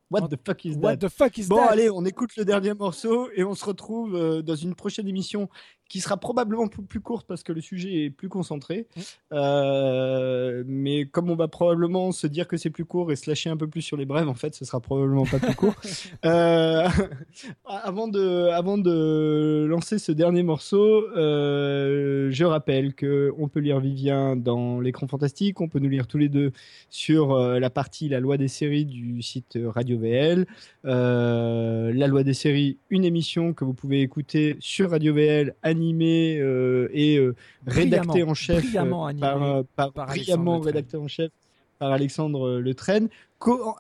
What 0.09 0.29
the 0.29 0.37
fuck 0.43 0.63
is 0.65 0.75
that? 0.75 0.79
What 0.79 0.97
the 0.97 1.09
fuck 1.09 1.37
is 1.37 1.47
bon, 1.47 1.61
allez, 1.65 1.89
on 1.89 2.05
écoute 2.05 2.35
le 2.37 2.45
dernier 2.45 2.73
morceau 2.73 3.29
et 3.35 3.43
on 3.43 3.53
se 3.53 3.65
retrouve 3.65 4.15
euh, 4.15 4.41
dans 4.41 4.55
une 4.55 4.73
prochaine 4.73 5.07
émission 5.07 5.49
qui 5.89 6.01
sera 6.01 6.17
probablement 6.17 6.67
plus 6.67 6.99
courte 6.99 7.27
parce 7.27 7.43
que 7.43 7.53
le 7.53 7.61
sujet 7.61 8.05
est 8.05 8.09
plus 8.09 8.29
concentré. 8.29 8.87
Mmh. 8.95 9.01
Euh, 9.33 10.63
mais 10.67 11.05
comme 11.05 11.29
on 11.29 11.35
va 11.35 11.47
probablement 11.47 12.11
se 12.11 12.27
dire 12.27 12.47
que 12.47 12.57
c'est 12.57 12.69
plus 12.69 12.85
court 12.85 13.11
et 13.11 13.15
se 13.15 13.29
lâcher 13.29 13.49
un 13.49 13.57
peu 13.57 13.67
plus 13.67 13.81
sur 13.81 13.97
les 13.97 14.05
brèves, 14.05 14.27
en 14.27 14.33
fait, 14.33 14.53
ce 14.55 14.65
sera 14.65 14.79
probablement 14.79 15.25
pas 15.25 15.39
plus 15.39 15.55
court. 15.55 15.75
euh, 16.25 16.87
avant, 17.65 18.07
de, 18.07 18.49
avant 18.49 18.77
de 18.77 19.65
lancer 19.69 19.97
ce 19.99 20.11
dernier 20.11 20.43
morceau, 20.43 21.07
euh, 21.15 22.29
je 22.31 22.43
rappelle 22.43 22.93
que 22.93 23.33
on 23.37 23.47
peut 23.47 23.59
lire 23.59 23.79
Vivien 23.79 24.35
dans 24.35 24.81
l'écran 24.81 25.07
fantastique, 25.07 25.61
on 25.61 25.69
peut 25.69 25.79
nous 25.79 25.89
lire 25.89 26.07
tous 26.07 26.17
les 26.17 26.29
deux 26.29 26.51
sur 26.89 27.37
la 27.37 27.69
partie 27.69 28.09
La 28.09 28.19
loi 28.19 28.37
des 28.37 28.47
séries 28.47 28.85
du 28.85 29.21
site 29.21 29.57
Radio 29.65 29.99
VL. 29.99 30.45
La 30.83 32.07
loi 32.07 32.23
des 32.23 32.33
séries, 32.33 32.77
une 32.89 33.05
émission 33.05 33.53
que 33.53 33.63
vous 33.63 33.73
pouvez 33.73 34.01
écouter 34.01 34.57
sur 34.59 34.91
Radio 34.91 35.13
VL 35.13 35.53
animé 35.77 36.37
euh, 36.39 36.89
et 36.91 37.17
euh, 37.17 37.35
rédacté 37.65 38.23
en 38.23 38.33
chef 38.33 38.65
euh, 38.75 39.13
par, 39.19 39.63
par, 39.75 39.93
par 39.93 40.07
brillamment 40.07 40.59
rédacté 40.59 40.97
en 40.97 41.07
chef 41.07 41.31
par 41.79 41.91
Alexandre 41.91 42.57
Le 42.57 42.73
Train, 42.73 43.05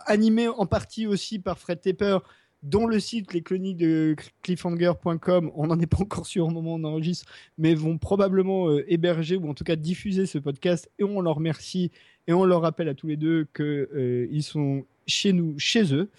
animé 0.05 0.47
en 0.47 0.67
partie 0.67 1.07
aussi 1.07 1.39
par 1.39 1.57
Fred 1.57 1.81
Tepper, 1.81 2.19
dont 2.61 2.85
le 2.85 2.99
site 2.99 3.33
les 3.33 3.41
chroniques 3.41 3.77
de 3.77 4.15
cliffhanger.com, 4.43 5.51
on 5.55 5.65
n'en 5.65 5.79
est 5.79 5.87
pas 5.87 6.01
encore 6.01 6.27
sûr 6.27 6.45
au 6.45 6.51
moment 6.51 6.73
où 6.75 6.79
on 6.79 6.83
enregistre, 6.83 7.25
mais 7.57 7.73
vont 7.73 7.97
probablement 7.97 8.69
héberger 8.87 9.35
ou 9.35 9.49
en 9.49 9.55
tout 9.55 9.63
cas 9.63 9.75
diffuser 9.75 10.27
ce 10.27 10.37
podcast 10.37 10.91
et 10.99 11.03
on 11.03 11.21
leur 11.21 11.35
remercie 11.35 11.91
et 12.27 12.33
on 12.33 12.45
leur 12.45 12.61
rappelle 12.61 12.89
à 12.89 12.93
tous 12.93 13.07
les 13.07 13.17
deux 13.17 13.47
qu'ils 13.55 14.27
ils 14.31 14.43
sont 14.43 14.85
chez 15.07 15.33
nous, 15.33 15.55
chez 15.57 15.93
eux. 15.93 16.09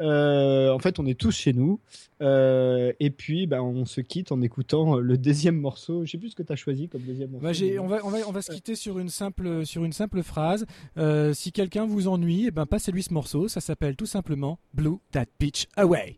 Euh, 0.00 0.72
en 0.72 0.78
fait, 0.78 0.98
on 0.98 1.06
est 1.06 1.18
tous 1.18 1.36
chez 1.36 1.52
nous. 1.52 1.78
Euh, 2.20 2.92
et 2.98 3.10
puis, 3.10 3.46
bah, 3.46 3.62
on 3.62 3.84
se 3.84 4.00
quitte 4.00 4.32
en 4.32 4.40
écoutant 4.40 4.96
le 4.96 5.18
deuxième 5.18 5.56
morceau. 5.56 6.04
Je 6.04 6.12
sais 6.12 6.18
plus 6.18 6.30
ce 6.30 6.36
que 6.36 6.42
tu 6.42 6.52
as 6.52 6.56
choisi 6.56 6.88
comme 6.88 7.02
deuxième 7.02 7.30
morceau. 7.30 7.46
Bah, 7.46 7.82
on, 7.82 7.86
va, 7.86 8.00
on, 8.04 8.10
va, 8.10 8.18
on 8.26 8.32
va 8.32 8.42
se 8.42 8.50
quitter 8.50 8.74
sur 8.74 8.98
une 8.98 9.10
simple, 9.10 9.64
sur 9.66 9.84
une 9.84 9.92
simple 9.92 10.22
phrase. 10.22 10.66
Euh, 10.96 11.34
si 11.34 11.52
quelqu'un 11.52 11.86
vous 11.86 12.08
ennuie, 12.08 12.46
eh 12.48 12.50
ben, 12.50 12.66
passez-lui 12.66 13.02
ce 13.02 13.12
morceau. 13.12 13.48
Ça 13.48 13.60
s'appelle 13.60 13.94
tout 13.94 14.06
simplement 14.06 14.58
Blue 14.74 14.96
That 15.12 15.26
Beach 15.38 15.66
Away. 15.76 16.16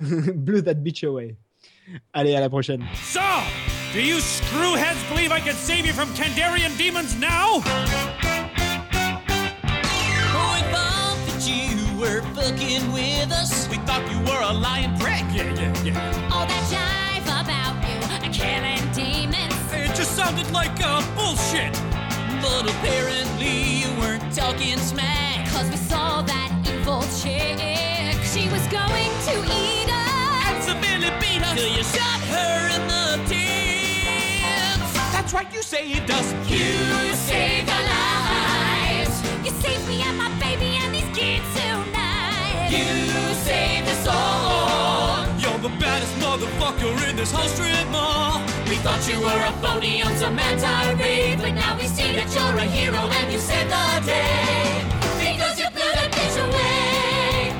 Blue 0.00 0.62
That 0.62 0.74
Beach 0.74 1.04
Away. 1.04 1.36
Allez, 2.12 2.34
à 2.34 2.40
la 2.40 2.48
prochaine. 2.48 2.82
So, 2.94 3.20
do 3.92 4.00
you 4.00 4.20
screwheads 4.20 5.02
believe 5.12 5.32
I 5.32 5.40
can 5.40 5.56
save 5.56 5.84
you 5.86 5.92
from 5.92 6.08
Kandarian 6.14 6.70
demons 6.78 7.18
now? 7.20 7.62
Were 12.00 12.22
fucking 12.34 12.92
with 12.92 13.30
us. 13.32 13.68
We 13.68 13.76
thought 13.86 14.02
you 14.10 14.18
were 14.28 14.42
a 14.42 14.52
lying 14.52 14.96
prick. 14.98 15.24
Yeah, 15.32 15.52
yeah, 15.60 15.84
yeah. 15.84 16.32
All 16.32 16.46
that 16.46 16.64
jive 16.72 17.26
about 17.42 17.76
you, 17.86 17.98
a 18.26 18.30
killing 18.32 18.84
demons. 18.92 19.54
It 19.72 19.94
just 19.94 20.16
sounded 20.16 20.50
like 20.52 20.76
uh, 20.82 21.02
bullshit. 21.14 21.72
But 22.42 22.64
apparently 22.72 23.56
you 23.82 23.88
weren't 24.00 24.24
talking 24.34 24.78
smack. 24.78 25.46
Cause 25.52 25.68
we 25.70 25.76
saw 25.76 26.22
that 26.22 26.50
evil 26.66 27.02
chick. 27.20 28.16
She 28.32 28.48
was 28.48 28.64
going 28.68 29.12
to 29.28 29.34
eat 29.44 29.90
us. 29.92 30.46
And 30.48 30.58
severely 30.64 31.10
beat 31.20 31.42
us. 31.44 31.54
Till 31.58 31.68
you 31.68 31.84
shot 31.84 32.20
her 32.34 32.56
in 32.76 32.82
the 32.88 33.06
tits. 33.28 34.92
That's 35.12 35.32
right, 35.34 35.52
you 35.52 35.62
saved 35.62 36.10
us. 36.10 36.32
You 36.48 37.12
saved 37.14 37.68
our 37.68 37.84
lives. 37.84 39.14
You 39.44 39.50
saved 39.60 39.86
me 39.86 40.00
and 40.02 40.16
my 40.16 40.30
You 42.70 42.86
saved 43.42 43.88
us 43.88 44.06
all. 44.06 45.26
You're 45.42 45.58
the 45.58 45.74
baddest 45.80 46.14
motherfucker 46.22 47.10
in 47.10 47.16
this 47.16 47.32
whole 47.32 47.48
strip 47.48 47.88
mall. 47.88 48.40
We 48.68 48.76
thought 48.76 49.02
you 49.10 49.18
were 49.18 49.42
a 49.44 49.52
phony 49.60 50.02
on 50.04 50.14
some 50.14 50.38
anti-rape, 50.38 51.40
but 51.40 51.54
now 51.54 51.76
we 51.76 51.88
see 51.88 52.14
that 52.14 52.32
you're 52.32 52.56
a 52.56 52.62
hero 52.62 52.98
and 53.18 53.32
you 53.32 53.40
saved 53.40 53.70
the 53.70 54.06
day 54.06 54.84
because 55.18 55.58
you 55.58 55.68
blew 55.70 55.90
that 55.98 56.12
bitch 56.12 56.36
away. 56.46 57.50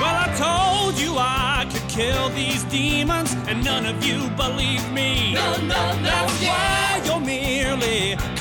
Well, 0.00 0.14
I 0.14 0.28
told 0.38 0.94
you 1.00 1.16
I 1.18 1.66
could 1.72 1.88
kill 1.88 2.28
these 2.28 2.62
demons, 2.64 3.34
and 3.48 3.64
none 3.64 3.84
of 3.84 4.04
you 4.04 4.28
believe 4.36 4.88
me. 4.92 5.34
No, 5.34 5.56
no, 5.56 5.66
no. 5.66 6.02
That's 6.02 6.40
yeah. 6.40 6.50
why 6.50 6.81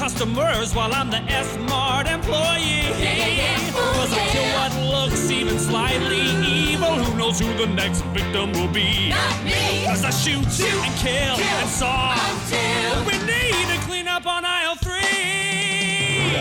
customers 0.02 0.74
while 0.74 0.92
I'm 0.96 1.12
the 1.12 1.22
S-Mart 1.30 2.08
employee. 2.08 2.90
Yeah, 2.98 3.22
yeah, 3.22 3.28
yeah. 3.28 3.72
Cause 3.72 4.12
I 4.12 4.26
kill 4.34 4.50
what 4.58 4.74
looks 4.94 5.30
even 5.30 5.60
slightly 5.60 6.26
evil. 6.44 6.96
Who 7.04 7.16
knows 7.20 7.40
who 7.40 7.54
the 7.54 7.68
next 7.68 8.02
victim 8.06 8.52
will 8.54 8.74
be? 8.74 9.10
Not 9.10 9.44
me. 9.46 9.86
Cause 9.86 10.04
I 10.04 10.10
shoot, 10.10 10.44
shoot 10.52 10.82
and 10.88 10.96
kill, 11.06 11.36
kill 11.36 11.60
and 11.62 11.70
saw. 11.70 12.18
Until 12.18 13.06
we 13.10 13.16
need 13.30 13.68
to 13.74 13.78
clean 13.86 14.08
up 14.08 14.26
on 14.26 14.44
aisle 14.44 14.76
three. 14.78 16.34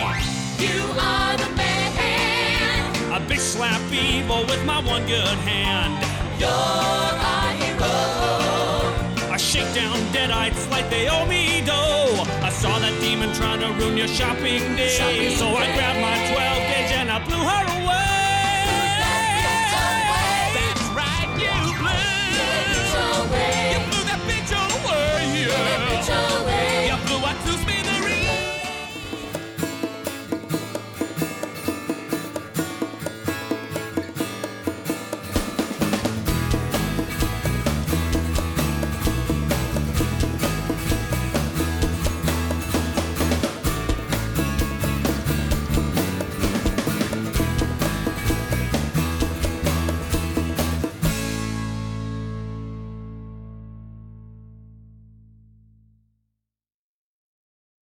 You 0.65 0.81
are 0.97 1.37
the 1.37 1.49
man. 1.55 3.13
A 3.13 3.19
big 3.29 3.39
slap 3.39 3.79
evil 3.93 4.41
with 4.45 4.65
my 4.65 4.79
one 4.93 5.05
good 5.05 5.37
hand. 5.49 5.93
You're 6.41 6.49
a 6.49 7.43
hero. 7.61 7.93
I 9.31 9.37
shake 9.37 9.71
down 9.75 9.97
deadites 10.15 10.67
like 10.71 10.89
they 10.89 11.07
owe 11.09 11.27
me 11.27 11.61
dough. 11.63 11.90
I 13.21 13.25
demon 13.25 13.35
trying 13.35 13.59
to 13.59 13.67
ruin 13.79 13.97
your 13.97 14.07
shopping 14.07 14.75
day, 14.75 14.89
Shopping 14.89 15.37
so 15.37 15.49
I 15.49 15.67
day. 15.67 15.75
grabbed 15.75 16.01
my 16.01 16.17
12 16.33 16.57
gauge 16.57 16.70